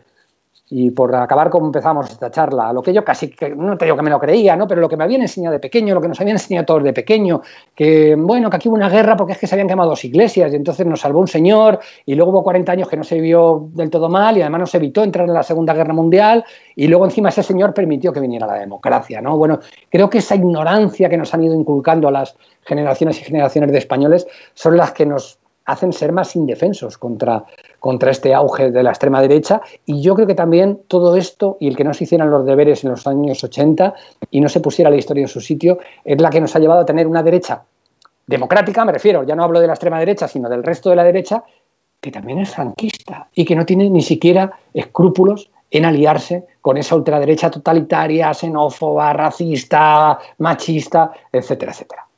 y 0.71 0.91
por 0.91 1.15
acabar 1.15 1.49
como 1.49 1.65
empezamos 1.65 2.09
esta 2.09 2.29
charla, 2.29 2.71
lo 2.71 2.81
que 2.81 2.93
yo 2.93 3.03
casi, 3.03 3.29
que, 3.29 3.49
no 3.55 3.75
te 3.77 3.85
digo 3.85 3.97
que 3.97 4.03
me 4.03 4.09
lo 4.11 4.19
creía, 4.19 4.55
¿no? 4.55 4.67
pero 4.67 4.81
lo 4.81 4.87
que 4.87 4.97
me 4.97 5.03
habían 5.03 5.21
enseñado 5.21 5.53
de 5.53 5.59
pequeño, 5.59 5.95
lo 5.95 6.01
que 6.01 6.07
nos 6.07 6.19
habían 6.19 6.35
enseñado 6.35 6.65
todos 6.65 6.83
de 6.83 6.93
pequeño, 6.93 7.41
que 7.73 8.15
bueno, 8.15 8.49
que 8.49 8.57
aquí 8.57 8.69
hubo 8.69 8.75
una 8.75 8.89
guerra 8.89 9.17
porque 9.17 9.33
es 9.33 9.39
que 9.39 9.47
se 9.47 9.55
habían 9.55 9.67
quemado 9.67 9.89
dos 9.89 10.05
iglesias 10.05 10.53
y 10.53 10.55
entonces 10.55 10.85
nos 10.85 10.99
salvó 10.99 11.19
un 11.19 11.27
señor 11.27 11.79
y 12.05 12.13
luego 12.13 12.31
hubo 12.31 12.43
40 12.43 12.71
años 12.71 12.87
que 12.87 12.97
no 12.97 13.03
se 13.03 13.19
vio 13.19 13.69
del 13.73 13.89
todo 13.89 14.09
mal 14.09 14.37
y 14.37 14.41
además 14.41 14.61
nos 14.61 14.75
evitó 14.75 15.03
entrar 15.03 15.27
en 15.27 15.33
la 15.33 15.43
Segunda 15.43 15.73
Guerra 15.73 15.93
Mundial 15.93 16.45
y 16.75 16.87
luego 16.87 17.05
encima 17.05 17.29
ese 17.29 17.41
señor 17.41 17.73
permitió 17.73 18.13
que 18.13 18.19
viniera 18.19 18.45
la 18.45 18.59
democracia. 18.59 19.21
¿no? 19.21 19.37
Bueno, 19.37 19.59
creo 19.89 20.09
que 20.09 20.19
esa 20.19 20.35
ignorancia 20.35 21.09
que 21.09 21.17
nos 21.17 21.33
han 21.33 21.43
ido 21.43 21.55
inculcando 21.55 22.07
a 22.07 22.11
las 22.11 22.35
generaciones 22.61 23.19
y 23.19 23.23
generaciones 23.23 23.71
de 23.71 23.79
españoles 23.79 24.27
son 24.53 24.77
las 24.77 24.91
que 24.91 25.07
nos 25.07 25.39
hacen 25.71 25.93
ser 25.93 26.11
más 26.11 26.35
indefensos 26.35 26.97
contra, 26.97 27.45
contra 27.79 28.11
este 28.11 28.33
auge 28.33 28.71
de 28.71 28.83
la 28.83 28.89
extrema 28.89 29.21
derecha. 29.21 29.61
Y 29.85 30.01
yo 30.01 30.15
creo 30.15 30.27
que 30.27 30.35
también 30.35 30.81
todo 30.87 31.15
esto 31.15 31.57
y 31.59 31.67
el 31.67 31.75
que 31.75 31.83
no 31.83 31.93
se 31.93 32.05
hicieran 32.05 32.29
los 32.29 32.45
deberes 32.45 32.83
en 32.83 32.91
los 32.91 33.05
años 33.07 33.43
80 33.43 33.93
y 34.31 34.41
no 34.41 34.49
se 34.49 34.59
pusiera 34.59 34.89
la 34.89 34.97
historia 34.97 35.21
en 35.21 35.27
su 35.27 35.41
sitio 35.41 35.79
es 36.03 36.19
la 36.19 36.29
que 36.29 36.41
nos 36.41 36.55
ha 36.55 36.59
llevado 36.59 36.81
a 36.81 36.85
tener 36.85 37.07
una 37.07 37.23
derecha 37.23 37.63
democrática, 38.29 38.85
me 38.85 38.91
refiero, 38.91 39.23
ya 39.23 39.35
no 39.35 39.43
hablo 39.43 39.59
de 39.59 39.65
la 39.65 39.73
extrema 39.73 39.97
derecha, 39.97 40.27
sino 40.27 40.49
del 40.49 40.63
resto 40.63 40.91
de 40.91 40.95
la 40.95 41.03
derecha, 41.03 41.43
que 41.99 42.11
también 42.11 42.39
es 42.39 42.51
franquista 42.51 43.27
y 43.33 43.43
que 43.43 43.55
no 43.55 43.65
tiene 43.65 43.89
ni 43.89 44.03
siquiera 44.03 44.51
escrúpulos 44.71 45.49
en 45.71 45.85
aliarse 45.85 46.45
con 46.61 46.77
esa 46.77 46.95
ultraderecha 46.95 47.49
totalitaria, 47.49 48.33
xenófoba, 48.33 49.13
racista, 49.13 50.19
machista, 50.37 51.11
etcétera, 51.31 51.71
etcétera. 51.71 52.09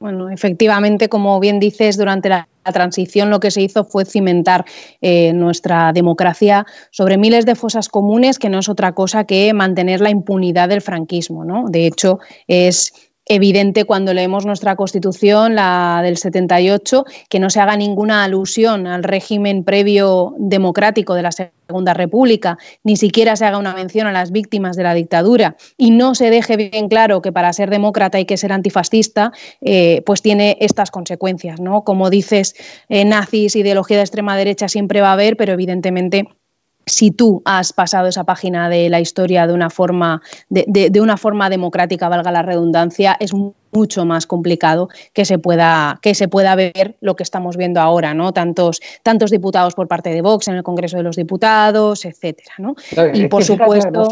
Bueno, 0.00 0.30
efectivamente, 0.30 1.10
como 1.10 1.38
bien 1.40 1.60
dices, 1.60 1.98
durante 1.98 2.30
la, 2.30 2.48
transición 2.72 3.30
lo 3.30 3.40
que 3.40 3.50
se 3.50 3.62
hizo 3.62 3.84
fue 3.84 4.04
cimentar 4.04 4.64
eh, 5.00 5.32
nuestra 5.32 5.92
democracia 5.92 6.66
sobre 6.90 7.18
miles 7.18 7.44
de 7.44 7.56
fosas 7.56 7.88
comunes, 7.88 8.38
que 8.38 8.48
no 8.48 8.60
es 8.60 8.68
otra 8.68 8.92
cosa 8.92 9.24
que 9.24 9.52
mantener 9.52 10.00
la 10.00 10.10
impunidad 10.10 10.68
del 10.68 10.80
franquismo. 10.80 11.44
¿no? 11.44 11.64
De 11.68 11.86
hecho, 11.86 12.20
es 12.46 13.09
evidente 13.30 13.84
cuando 13.84 14.12
leemos 14.12 14.44
nuestra 14.44 14.74
Constitución, 14.74 15.54
la 15.54 16.00
del 16.02 16.16
78, 16.16 17.04
que 17.28 17.38
no 17.38 17.48
se 17.48 17.60
haga 17.60 17.76
ninguna 17.76 18.24
alusión 18.24 18.88
al 18.88 19.04
régimen 19.04 19.62
previo 19.62 20.34
democrático 20.36 21.14
de 21.14 21.22
la 21.22 21.30
Segunda 21.30 21.94
República, 21.94 22.58
ni 22.82 22.96
siquiera 22.96 23.36
se 23.36 23.46
haga 23.46 23.58
una 23.58 23.72
mención 23.72 24.08
a 24.08 24.12
las 24.12 24.32
víctimas 24.32 24.76
de 24.76 24.82
la 24.82 24.94
dictadura 24.94 25.56
y 25.76 25.92
no 25.92 26.16
se 26.16 26.28
deje 26.28 26.56
bien 26.56 26.88
claro 26.88 27.22
que 27.22 27.30
para 27.30 27.52
ser 27.52 27.70
demócrata 27.70 28.18
hay 28.18 28.24
que 28.24 28.36
ser 28.36 28.52
antifascista, 28.52 29.30
eh, 29.60 30.02
pues 30.04 30.22
tiene 30.22 30.56
estas 30.58 30.90
consecuencias. 30.90 31.60
¿no? 31.60 31.84
Como 31.84 32.10
dices, 32.10 32.56
eh, 32.88 33.04
nazis, 33.04 33.54
ideología 33.54 33.98
de 33.98 34.02
extrema 34.02 34.36
derecha 34.36 34.66
siempre 34.66 35.02
va 35.02 35.10
a 35.10 35.12
haber, 35.12 35.36
pero 35.36 35.52
evidentemente 35.52 36.26
si 36.90 37.10
tú 37.10 37.42
has 37.44 37.72
pasado 37.72 38.08
esa 38.08 38.24
página 38.24 38.68
de 38.68 38.88
la 38.88 39.00
historia 39.00 39.46
de 39.46 39.52
una 39.52 39.70
forma, 39.70 40.22
de, 40.48 41.00
una 41.00 41.16
forma 41.16 41.48
democrática, 41.48 42.08
valga 42.08 42.30
la 42.32 42.42
redundancia, 42.42 43.16
es 43.20 43.32
mucho 43.32 44.04
más 44.04 44.26
complicado 44.26 44.88
que 45.12 45.24
se 45.24 45.38
pueda, 45.38 46.00
que 46.02 46.14
se 46.14 46.26
pueda 46.26 46.54
ver 46.56 46.96
lo 47.00 47.14
que 47.14 47.22
estamos 47.22 47.56
viendo 47.56 47.80
ahora, 47.80 48.14
¿no? 48.14 48.32
Tantos, 48.32 48.80
tantos 49.02 49.30
diputados 49.30 49.74
por 49.74 49.86
parte 49.86 50.10
de 50.10 50.20
Vox 50.22 50.48
en 50.48 50.56
el 50.56 50.62
Congreso 50.64 50.96
de 50.96 51.04
los 51.04 51.16
Diputados, 51.16 52.04
etcétera, 52.04 52.54
¿no? 52.58 52.74
y 53.14 53.28
por 53.28 53.44
supuesto. 53.44 54.08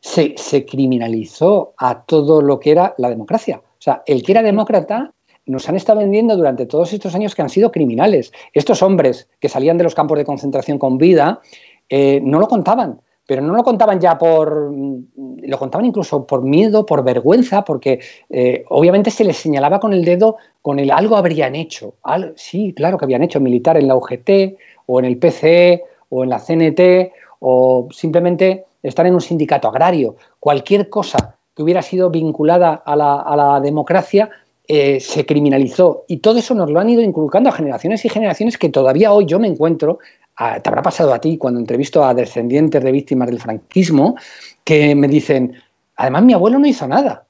Se, 0.00 0.34
se 0.36 0.66
criminalizó 0.66 1.74
a 1.78 2.02
todo 2.02 2.42
lo 2.42 2.60
que 2.60 2.70
era 2.70 2.94
la 2.98 3.08
democracia. 3.08 3.62
O 3.64 3.82
sea, 3.82 4.02
el 4.06 4.22
que 4.22 4.32
era 4.32 4.42
demócrata 4.42 5.14
nos 5.46 5.68
han 5.68 5.76
estado 5.76 6.00
vendiendo 6.00 6.36
durante 6.36 6.66
todos 6.66 6.92
estos 6.92 7.14
años 7.14 7.34
que 7.34 7.42
han 7.42 7.48
sido 7.48 7.70
criminales. 7.70 8.32
Estos 8.52 8.82
hombres 8.82 9.28
que 9.40 9.48
salían 9.48 9.78
de 9.78 9.84
los 9.84 9.94
campos 9.94 10.18
de 10.18 10.24
concentración 10.24 10.78
con 10.78 10.98
vida 10.98 11.40
eh, 11.88 12.20
no 12.22 12.38
lo 12.38 12.48
contaban, 12.48 13.00
pero 13.26 13.42
no 13.42 13.54
lo 13.54 13.62
contaban 13.64 14.00
ya 14.00 14.16
por, 14.18 14.70
mm, 14.70 15.38
lo 15.42 15.58
contaban 15.58 15.86
incluso 15.86 16.26
por 16.26 16.42
miedo, 16.42 16.86
por 16.86 17.04
vergüenza, 17.04 17.64
porque 17.64 18.00
eh, 18.30 18.64
obviamente 18.68 19.10
se 19.10 19.24
les 19.24 19.36
señalaba 19.36 19.80
con 19.80 19.92
el 19.92 20.04
dedo, 20.04 20.36
con 20.62 20.78
el 20.78 20.90
algo 20.90 21.16
habrían 21.16 21.54
hecho. 21.54 21.94
sí, 22.36 22.72
claro 22.74 22.98
que 22.98 23.04
habían 23.04 23.22
hecho 23.22 23.40
militar 23.40 23.76
en 23.76 23.88
la 23.88 23.96
UGT 23.96 24.56
o 24.86 24.98
en 24.98 25.04
el 25.04 25.18
PCE 25.18 25.84
o 26.08 26.24
en 26.24 26.30
la 26.30 26.38
CNT 26.38 27.12
o 27.40 27.88
simplemente 27.90 28.64
estar 28.82 29.06
en 29.06 29.14
un 29.14 29.20
sindicato 29.20 29.68
agrario. 29.68 30.16
Cualquier 30.40 30.88
cosa 30.88 31.36
que 31.54 31.62
hubiera 31.62 31.82
sido 31.82 32.10
vinculada 32.10 32.74
a 32.74 32.94
la, 32.96 33.60
democracia 33.62 34.30
eh, 34.68 35.00
se 35.00 35.24
criminalizó 35.24 36.04
y 36.08 36.18
todo 36.18 36.38
eso 36.38 36.54
nos 36.54 36.70
lo 36.70 36.80
han 36.80 36.90
ido 36.90 37.00
inculcando 37.00 37.48
a 37.48 37.52
generaciones 37.52 38.04
y 38.04 38.08
generaciones 38.08 38.58
que 38.58 38.68
todavía 38.68 39.12
hoy 39.12 39.26
yo 39.26 39.38
me 39.38 39.46
encuentro 39.46 40.00
te 40.36 40.68
habrá 40.68 40.82
pasado 40.82 41.14
a 41.14 41.20
ti 41.20 41.38
cuando 41.38 41.60
entrevisto 41.60 42.04
a 42.04 42.14
descendientes 42.14 42.82
de 42.82 42.92
víctimas 42.92 43.28
del 43.28 43.40
franquismo 43.40 44.16
que 44.64 44.94
me 44.94 45.08
dicen, 45.08 45.54
además 45.96 46.24
mi 46.24 46.34
abuelo 46.34 46.58
no 46.58 46.66
hizo 46.66 46.86
nada. 46.86 47.26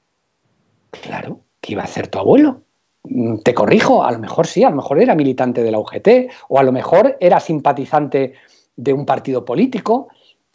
Claro, 0.91 1.41
¿qué 1.61 1.73
iba 1.73 1.83
a 1.83 1.85
hacer 1.85 2.07
tu 2.07 2.19
abuelo? 2.19 2.63
Mm, 3.03 3.37
te 3.37 3.53
corrijo, 3.53 4.03
a 4.03 4.11
lo 4.11 4.19
mejor 4.19 4.47
sí, 4.47 4.63
a 4.63 4.69
lo 4.69 4.75
mejor 4.75 5.01
era 5.01 5.15
militante 5.15 5.63
de 5.63 5.71
la 5.71 5.79
UGT 5.79 6.07
o 6.49 6.59
a 6.59 6.63
lo 6.63 6.71
mejor 6.71 7.17
era 7.19 7.39
simpatizante 7.39 8.33
de 8.75 8.93
un 8.93 9.05
partido 9.05 9.45
político, 9.45 10.09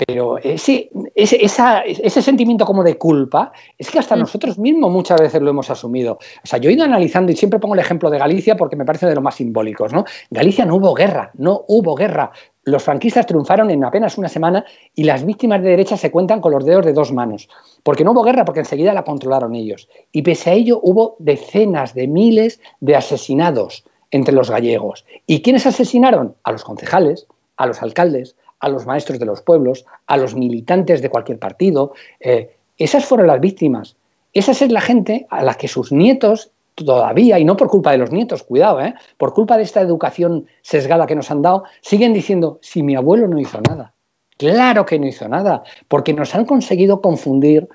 pero 0.06 0.38
ese, 0.38 0.90
ese, 1.14 1.44
ese, 1.44 2.22
sentimiento 2.22 2.64
como 2.64 2.82
de 2.82 2.96
culpa 2.96 3.52
es 3.76 3.90
que 3.90 3.98
hasta 3.98 4.16
mm. 4.16 4.20
nosotros 4.20 4.58
mismos 4.58 4.90
muchas 4.90 5.20
veces 5.20 5.40
lo 5.42 5.50
hemos 5.50 5.70
asumido. 5.70 6.18
O 6.42 6.46
sea, 6.46 6.58
yo 6.58 6.70
he 6.70 6.72
ido 6.72 6.84
analizando 6.84 7.32
y 7.32 7.36
siempre 7.36 7.60
pongo 7.60 7.74
el 7.74 7.80
ejemplo 7.80 8.10
de 8.10 8.18
Galicia 8.18 8.56
porque 8.56 8.76
me 8.76 8.84
parece 8.84 9.06
de 9.06 9.14
los 9.14 9.22
más 9.22 9.34
simbólicos, 9.34 9.92
¿no? 9.92 10.04
Galicia 10.30 10.64
no 10.64 10.76
hubo 10.76 10.94
guerra, 10.94 11.30
no 11.34 11.64
hubo 11.68 11.94
guerra. 11.94 12.32
Los 12.64 12.84
franquistas 12.84 13.26
triunfaron 13.26 13.70
en 13.70 13.84
apenas 13.84 14.16
una 14.18 14.28
semana 14.28 14.64
y 14.94 15.04
las 15.04 15.24
víctimas 15.24 15.62
de 15.62 15.70
derecha 15.70 15.96
se 15.96 16.10
cuentan 16.10 16.40
con 16.40 16.52
los 16.52 16.64
dedos 16.64 16.86
de 16.86 16.92
dos 16.92 17.12
manos. 17.12 17.48
Porque 17.82 18.04
no 18.04 18.12
hubo 18.12 18.22
guerra, 18.22 18.44
porque 18.44 18.60
enseguida 18.60 18.94
la 18.94 19.04
controlaron 19.04 19.54
ellos. 19.54 19.88
Y 20.12 20.22
pese 20.22 20.50
a 20.50 20.52
ello 20.54 20.80
hubo 20.82 21.16
decenas 21.18 21.94
de 21.94 22.06
miles 22.06 22.60
de 22.80 22.96
asesinados 22.96 23.84
entre 24.10 24.34
los 24.34 24.50
gallegos. 24.50 25.04
¿Y 25.26 25.42
quiénes 25.42 25.66
asesinaron? 25.66 26.36
A 26.44 26.52
los 26.52 26.64
concejales, 26.64 27.26
a 27.56 27.66
los 27.66 27.82
alcaldes, 27.82 28.36
a 28.62 28.68
los 28.68 28.86
maestros 28.86 29.18
de 29.18 29.26
los 29.26 29.42
pueblos, 29.42 29.84
a 30.06 30.16
los 30.16 30.34
militantes 30.34 31.02
de 31.02 31.10
cualquier 31.10 31.38
partido. 31.38 31.92
Eh, 32.20 32.56
esas 32.78 33.04
fueron 33.04 33.26
las 33.26 33.40
víctimas. 33.40 33.96
Esa 34.32 34.52
es 34.52 34.72
la 34.72 34.80
gente 34.80 35.26
a 35.30 35.42
la 35.42 35.54
que 35.54 35.68
sus 35.68 35.92
nietos 35.92 36.52
todavía, 36.76 37.38
y 37.38 37.44
no 37.44 37.56
por 37.56 37.68
culpa 37.68 37.90
de 37.90 37.98
los 37.98 38.12
nietos, 38.12 38.44
cuidado, 38.44 38.80
¿eh? 38.80 38.94
por 39.18 39.34
culpa 39.34 39.56
de 39.56 39.64
esta 39.64 39.80
educación 39.80 40.46
sesgada 40.62 41.06
que 41.06 41.16
nos 41.16 41.30
han 41.30 41.42
dado, 41.42 41.64
siguen 41.82 42.14
diciendo, 42.14 42.60
si 42.62 42.82
mi 42.82 42.94
abuelo 42.94 43.28
no 43.28 43.38
hizo 43.38 43.60
nada. 43.60 43.92
Claro 44.38 44.86
que 44.86 44.98
no 44.98 45.06
hizo 45.06 45.28
nada, 45.28 45.64
porque 45.88 46.14
nos 46.14 46.34
han 46.34 46.46
conseguido 46.46 47.02
confundir 47.02 47.68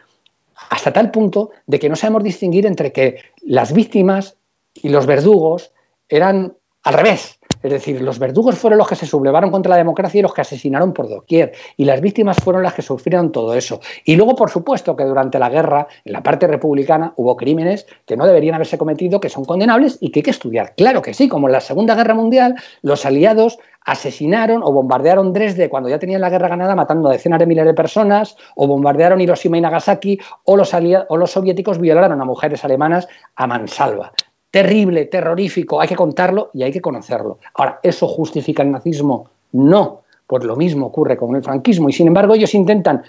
hasta 0.69 0.93
tal 0.93 1.11
punto 1.11 1.51
de 1.67 1.79
que 1.79 1.89
no 1.89 1.95
sabemos 1.95 2.23
distinguir 2.23 2.65
entre 2.65 2.91
que 2.91 3.19
las 3.41 3.73
víctimas 3.73 4.37
y 4.73 4.89
los 4.89 5.05
verdugos 5.05 5.73
eran 6.09 6.55
al 6.83 6.93
revés. 6.93 7.39
Es 7.63 7.71
decir, 7.71 8.01
los 8.01 8.19
verdugos 8.19 8.57
fueron 8.57 8.77
los 8.77 8.87
que 8.87 8.95
se 8.95 9.05
sublevaron 9.05 9.51
contra 9.51 9.71
la 9.71 9.77
democracia 9.77 10.19
y 10.19 10.21
los 10.21 10.33
que 10.33 10.41
asesinaron 10.41 10.93
por 10.93 11.09
doquier. 11.09 11.53
Y 11.75 11.85
las 11.85 12.01
víctimas 12.01 12.37
fueron 12.37 12.63
las 12.63 12.73
que 12.73 12.81
sufrieron 12.81 13.31
todo 13.31 13.53
eso. 13.53 13.79
Y 14.05 14.15
luego, 14.15 14.35
por 14.35 14.49
supuesto, 14.49 14.95
que 14.95 15.03
durante 15.03 15.39
la 15.39 15.49
guerra, 15.49 15.87
en 16.05 16.13
la 16.13 16.23
parte 16.23 16.47
republicana, 16.47 17.13
hubo 17.15 17.35
crímenes 17.35 17.87
que 18.05 18.17
no 18.17 18.25
deberían 18.25 18.55
haberse 18.55 18.77
cometido, 18.77 19.19
que 19.19 19.29
son 19.29 19.45
condenables 19.45 19.97
y 20.01 20.11
que 20.11 20.19
hay 20.19 20.23
que 20.23 20.31
estudiar. 20.31 20.73
Claro 20.75 21.01
que 21.01 21.13
sí, 21.13 21.27
como 21.27 21.47
en 21.47 21.53
la 21.53 21.61
Segunda 21.61 21.95
Guerra 21.95 22.13
Mundial, 22.13 22.55
los 22.81 23.05
aliados 23.05 23.59
asesinaron 23.87 24.61
o 24.63 24.71
bombardearon 24.71 25.31
Dresde 25.31 25.69
cuando 25.69 25.89
ya 25.89 25.97
tenían 25.97 26.21
la 26.21 26.29
guerra 26.29 26.49
ganada, 26.49 26.75
matando 26.75 27.09
a 27.09 27.13
decenas 27.13 27.39
de 27.39 27.45
miles 27.45 27.65
de 27.65 27.73
personas, 27.73 28.35
o 28.55 28.67
bombardearon 28.67 29.21
Hiroshima 29.21 29.57
y 29.57 29.61
Nagasaki, 29.61 30.19
o 30.43 30.57
los, 30.57 30.73
o 30.73 31.17
los 31.17 31.31
soviéticos 31.31 31.79
violaron 31.79 32.21
a 32.21 32.25
mujeres 32.25 32.63
alemanas 32.65 33.07
a 33.35 33.47
mansalva 33.47 34.11
terrible, 34.57 35.05
terrorífico, 35.05 35.79
hay 35.79 35.87
que 35.87 35.95
contarlo 35.95 36.49
y 36.51 36.63
hay 36.63 36.71
que 36.71 36.81
conocerlo. 36.81 37.37
Ahora, 37.53 37.79
¿eso 37.83 38.07
justifica 38.07 38.63
el 38.63 38.71
nazismo? 38.71 39.29
No, 39.51 40.01
pues 40.25 40.43
lo 40.45 40.55
mismo 40.55 40.87
ocurre 40.87 41.15
con 41.15 41.35
el 41.35 41.43
franquismo 41.43 41.89
y 41.89 41.93
sin 41.93 42.07
embargo 42.07 42.33
ellos 42.33 42.55
intentan 42.55 43.03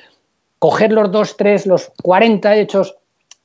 coger 0.58 0.92
los 0.92 1.10
dos, 1.10 1.38
tres, 1.38 1.64
los 1.64 1.90
40 2.02 2.54
hechos 2.56 2.96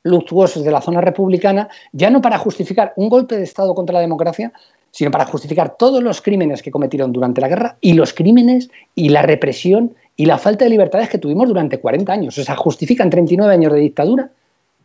luctuosos 0.03 0.65
de 0.65 0.71
la 0.71 0.81
zona 0.81 0.99
republicana, 0.99 1.69
ya 1.93 2.09
no 2.09 2.21
para 2.21 2.37
justificar 2.37 2.91
un 2.97 3.07
golpe 3.07 3.37
de 3.37 3.43
Estado 3.43 3.73
contra 3.73 3.93
la 3.93 4.01
democracia, 4.01 4.51
sino 4.91 5.09
para 5.09 5.25
justificar 5.25 5.77
todos 5.77 6.03
los 6.03 6.21
crímenes 6.21 6.61
que 6.61 6.71
cometieron 6.71 7.13
durante 7.13 7.39
la 7.39 7.47
guerra 7.47 7.77
y 7.79 7.93
los 7.93 8.13
crímenes 8.13 8.69
y 8.95 9.09
la 9.09 9.21
represión 9.21 9.95
y 10.17 10.25
la 10.25 10.37
falta 10.37 10.65
de 10.65 10.71
libertades 10.71 11.07
que 11.07 11.19
tuvimos 11.19 11.47
durante 11.47 11.79
40 11.79 12.11
años. 12.11 12.37
O 12.37 12.43
sea, 12.43 12.57
justifican 12.57 13.09
39 13.09 13.53
años 13.53 13.71
de 13.71 13.79
dictadura 13.79 14.29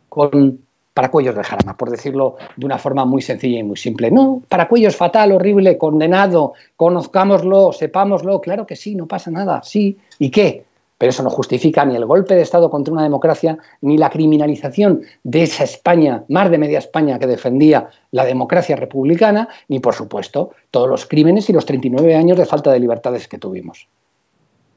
con 0.07 0.61
Paracuellos 0.99 1.33
de 1.33 1.45
Jarama, 1.45 1.77
por 1.77 1.89
decirlo 1.89 2.35
de 2.57 2.65
una 2.65 2.77
forma 2.77 3.05
muy 3.05 3.21
sencilla 3.21 3.59
y 3.59 3.63
muy 3.63 3.77
simple. 3.77 4.11
No, 4.11 4.41
Paracuellos 4.49 4.97
fatal, 4.97 5.31
horrible, 5.31 5.77
condenado, 5.77 6.55
conozcámoslo, 6.75 7.71
sepámoslo, 7.71 8.41
claro 8.41 8.67
que 8.67 8.75
sí, 8.75 8.95
no 8.95 9.07
pasa 9.07 9.31
nada, 9.31 9.61
sí. 9.63 9.97
¿Y 10.17 10.29
qué? 10.29 10.65
Pero 10.97 11.11
eso 11.11 11.23
no 11.23 11.29
justifica 11.29 11.85
ni 11.85 11.95
el 11.95 12.05
golpe 12.05 12.35
de 12.35 12.41
Estado 12.41 12.69
contra 12.69 12.93
una 12.93 13.03
democracia, 13.03 13.57
ni 13.79 13.97
la 13.97 14.09
criminalización 14.09 15.03
de 15.23 15.43
esa 15.43 15.63
España, 15.63 16.25
más 16.27 16.51
de 16.51 16.57
media 16.57 16.79
España 16.79 17.17
que 17.17 17.27
defendía 17.27 17.87
la 18.11 18.25
democracia 18.25 18.75
republicana, 18.75 19.47
ni 19.69 19.79
por 19.79 19.93
supuesto 19.93 20.51
todos 20.69 20.89
los 20.89 21.05
crímenes 21.05 21.49
y 21.49 21.53
los 21.53 21.65
39 21.65 22.13
años 22.13 22.37
de 22.37 22.45
falta 22.45 22.73
de 22.73 22.79
libertades 22.81 23.29
que 23.29 23.37
tuvimos. 23.37 23.87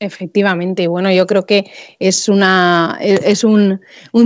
Efectivamente, 0.03 0.89
bueno, 0.89 1.13
yo 1.13 1.29
creo 1.29 1.47
que 1.47 1.71
es 2.01 2.29
una 2.29 2.99
es 3.01 3.45
un, 3.45 3.81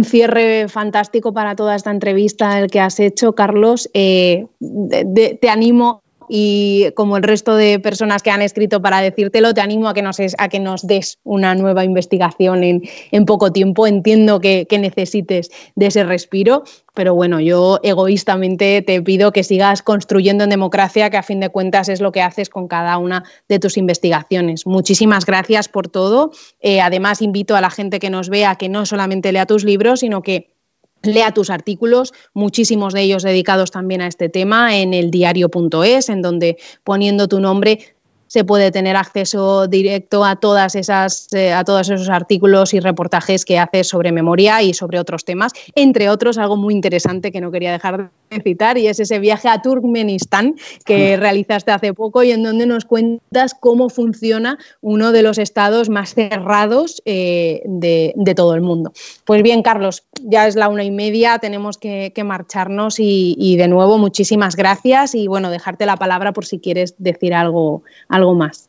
cierre 0.04 0.68
fantástico 0.68 1.34
para 1.34 1.54
toda 1.54 1.74
esta 1.74 1.90
entrevista 1.90 2.58
el 2.58 2.70
que 2.70 2.80
has 2.80 2.98
hecho, 2.98 3.34
Carlos. 3.34 3.90
Eh, 3.92 4.46
te 4.58 5.50
animo 5.50 6.02
y 6.28 6.90
como 6.94 7.16
el 7.16 7.22
resto 7.22 7.56
de 7.56 7.78
personas 7.78 8.22
que 8.22 8.30
han 8.30 8.42
escrito 8.42 8.82
para 8.82 9.00
decírtelo, 9.00 9.54
te 9.54 9.60
animo 9.60 9.88
a 9.88 9.94
que 9.94 10.02
nos, 10.02 10.18
a 10.38 10.48
que 10.48 10.60
nos 10.60 10.86
des 10.86 11.18
una 11.24 11.54
nueva 11.54 11.84
investigación 11.84 12.64
en, 12.64 13.24
poco 13.26 13.52
tiempo. 13.52 13.86
Entiendo 13.86 14.40
que, 14.40 14.66
necesites 14.76 15.50
de 15.74 15.86
ese 15.86 16.04
respiro, 16.04 16.64
pero 16.94 17.14
bueno, 17.14 17.40
yo 17.40 17.80
egoístamente 17.82 18.82
te 18.82 19.00
pido 19.00 19.32
que 19.32 19.42
sigas 19.42 19.82
construyendo 19.82 20.44
en 20.44 20.50
democracia, 20.50 21.08
que 21.08 21.16
a 21.16 21.22
fin 21.22 21.40
de 21.40 21.48
cuentas 21.48 21.88
es 21.88 22.00
lo 22.00 22.12
que 22.12 22.22
haces 22.22 22.50
con 22.50 22.68
cada 22.68 22.98
una 22.98 23.24
de 23.48 23.58
tus 23.58 23.76
investigaciones. 23.78 24.66
Muchísimas 24.66 25.24
gracias 25.24 25.68
por 25.68 25.88
todo. 25.88 26.30
Eh, 26.60 26.80
además, 26.80 27.22
invito 27.22 27.56
a 27.56 27.60
la 27.60 27.70
gente 27.70 27.98
que 27.98 28.10
nos 28.10 28.28
vea 28.28 28.56
que 28.56 28.68
no 28.68 28.84
solamente 28.84 29.32
lea 29.32 29.46
tus 29.46 29.64
libros, 29.64 30.00
sino 30.00 30.22
que 30.22 30.55
lea 31.02 31.32
tus 31.32 31.50
artículos, 31.50 32.12
muchísimos 32.34 32.94
de 32.94 33.02
ellos 33.02 33.22
dedicados 33.22 33.70
también 33.70 34.00
a 34.00 34.06
este 34.06 34.28
tema 34.28 34.76
en 34.76 34.94
el 34.94 35.10
diario.es, 35.10 36.08
en 36.08 36.22
donde 36.22 36.58
poniendo 36.84 37.28
tu 37.28 37.40
nombre 37.40 37.95
se 38.26 38.44
puede 38.44 38.70
tener 38.70 38.96
acceso 38.96 39.66
directo 39.66 40.24
a 40.24 40.36
todas 40.36 40.74
esas 40.74 41.32
eh, 41.32 41.52
a 41.52 41.64
todos 41.64 41.88
esos 41.88 42.08
artículos 42.08 42.74
y 42.74 42.80
reportajes 42.80 43.44
que 43.44 43.58
haces 43.58 43.88
sobre 43.88 44.12
memoria 44.12 44.62
y 44.62 44.74
sobre 44.74 44.98
otros 44.98 45.24
temas, 45.24 45.52
entre 45.74 46.08
otros 46.08 46.38
algo 46.38 46.56
muy 46.56 46.74
interesante 46.74 47.32
que 47.32 47.40
no 47.40 47.50
quería 47.50 47.72
dejar 47.72 48.10
de 48.30 48.40
citar 48.40 48.78
y 48.78 48.88
es 48.88 48.98
ese 49.00 49.18
viaje 49.18 49.48
a 49.48 49.62
Turkmenistán 49.62 50.56
que 50.84 51.16
realizaste 51.16 51.70
hace 51.70 51.94
poco 51.94 52.22
y 52.22 52.32
en 52.32 52.42
donde 52.42 52.66
nos 52.66 52.84
cuentas 52.84 53.54
cómo 53.58 53.88
funciona 53.88 54.58
uno 54.80 55.12
de 55.12 55.22
los 55.22 55.38
estados 55.38 55.88
más 55.88 56.14
cerrados 56.14 57.02
eh, 57.04 57.62
de, 57.64 58.14
todo 58.34 58.54
el 58.54 58.60
mundo. 58.60 58.92
Pues 59.24 59.42
bien, 59.42 59.62
Carlos, 59.62 60.04
ya 60.20 60.46
es 60.46 60.56
la 60.56 60.68
una 60.68 60.84
y 60.84 60.90
media, 60.90 61.38
tenemos 61.38 61.78
que, 61.78 62.12
marcharnos 62.24 62.98
y, 62.98 63.36
y, 63.38 63.56
de 63.56 63.68
nuevo 63.68 63.98
muchísimas 63.98 64.56
gracias 64.56 65.14
y 65.14 65.28
bueno, 65.28 65.50
dejarte 65.50 65.86
la 65.86 65.96
palabra 65.96 66.32
por 66.32 66.44
si 66.44 66.58
quieres 66.58 66.94
decir 66.98 67.34
algo 67.34 67.82
algo 68.16 68.34
más. 68.34 68.68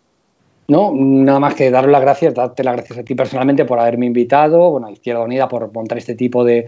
No, 0.70 0.92
nada 0.94 1.40
más 1.40 1.56
que 1.56 1.72
daros 1.72 1.90
las 1.90 2.02
gracias, 2.02 2.34
darte 2.34 2.62
las 2.62 2.76
gracias 2.76 3.00
a 3.00 3.04
ti 3.04 3.16
personalmente 3.16 3.64
por 3.64 3.80
haberme 3.80 4.06
invitado, 4.06 4.70
bueno, 4.70 4.88
a 4.88 4.92
Izquierda 4.92 5.22
Unida 5.22 5.48
por 5.48 5.72
montar 5.72 5.98
este 5.98 6.14
tipo 6.14 6.44
de, 6.44 6.68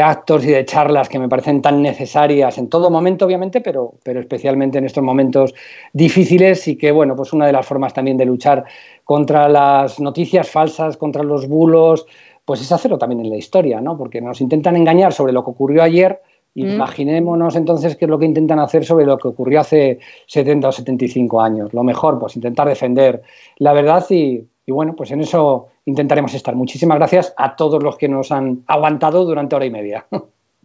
actos 0.00 0.44
y 0.44 0.50
de 0.50 0.64
charlas 0.64 1.08
que 1.08 1.18
me 1.18 1.28
parecen 1.28 1.60
tan 1.60 1.82
necesarias 1.82 2.58
en 2.58 2.68
todo 2.68 2.90
momento, 2.90 3.26
obviamente, 3.26 3.60
pero, 3.60 3.94
pero 4.04 4.20
especialmente 4.20 4.78
en 4.78 4.84
estos 4.84 5.02
momentos 5.02 5.52
difíciles 5.92 6.68
y 6.68 6.76
que, 6.76 6.92
bueno, 6.92 7.16
pues 7.16 7.32
una 7.32 7.46
de 7.46 7.52
las 7.52 7.66
formas 7.66 7.92
también 7.92 8.16
de 8.16 8.24
luchar 8.24 8.64
contra 9.02 9.48
las 9.48 9.98
noticias 9.98 10.48
falsas, 10.48 10.96
contra 10.96 11.24
los 11.24 11.48
bulos, 11.48 12.06
pues 12.44 12.60
es 12.60 12.70
hacerlo 12.70 12.98
también 12.98 13.20
en 13.22 13.30
la 13.30 13.36
historia, 13.36 13.80
¿no? 13.80 13.98
Porque 13.98 14.20
nos 14.20 14.40
intentan 14.40 14.76
engañar 14.76 15.12
sobre 15.12 15.32
lo 15.32 15.42
que 15.42 15.50
ocurrió 15.50 15.82
ayer. 15.82 16.22
Imaginémonos 16.54 17.54
entonces 17.54 17.96
qué 17.96 18.06
es 18.06 18.10
lo 18.10 18.18
que 18.18 18.24
intentan 18.24 18.58
hacer 18.58 18.84
sobre 18.84 19.06
lo 19.06 19.16
que 19.16 19.28
ocurrió 19.28 19.60
hace 19.60 20.00
70 20.26 20.68
o 20.68 20.72
75 20.72 21.40
años. 21.40 21.72
Lo 21.72 21.84
mejor, 21.84 22.18
pues 22.18 22.34
intentar 22.34 22.66
defender 22.66 23.22
la 23.58 23.72
verdad 23.72 24.04
y, 24.10 24.44
y 24.66 24.72
bueno, 24.72 24.96
pues 24.96 25.12
en 25.12 25.20
eso 25.20 25.68
intentaremos 25.84 26.34
estar. 26.34 26.56
Muchísimas 26.56 26.98
gracias 26.98 27.32
a 27.36 27.54
todos 27.54 27.82
los 27.82 27.96
que 27.96 28.08
nos 28.08 28.32
han 28.32 28.64
aguantado 28.66 29.24
durante 29.24 29.56
hora 29.56 29.66
y 29.66 29.70
media. 29.70 30.06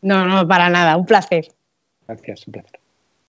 No, 0.03 0.25
no, 0.25 0.45
para 0.45 0.69
nada, 0.69 0.97
un 0.97 1.05
placer. 1.05 1.47
Gracias, 2.05 2.45
un 2.45 2.51
placer. 2.51 2.82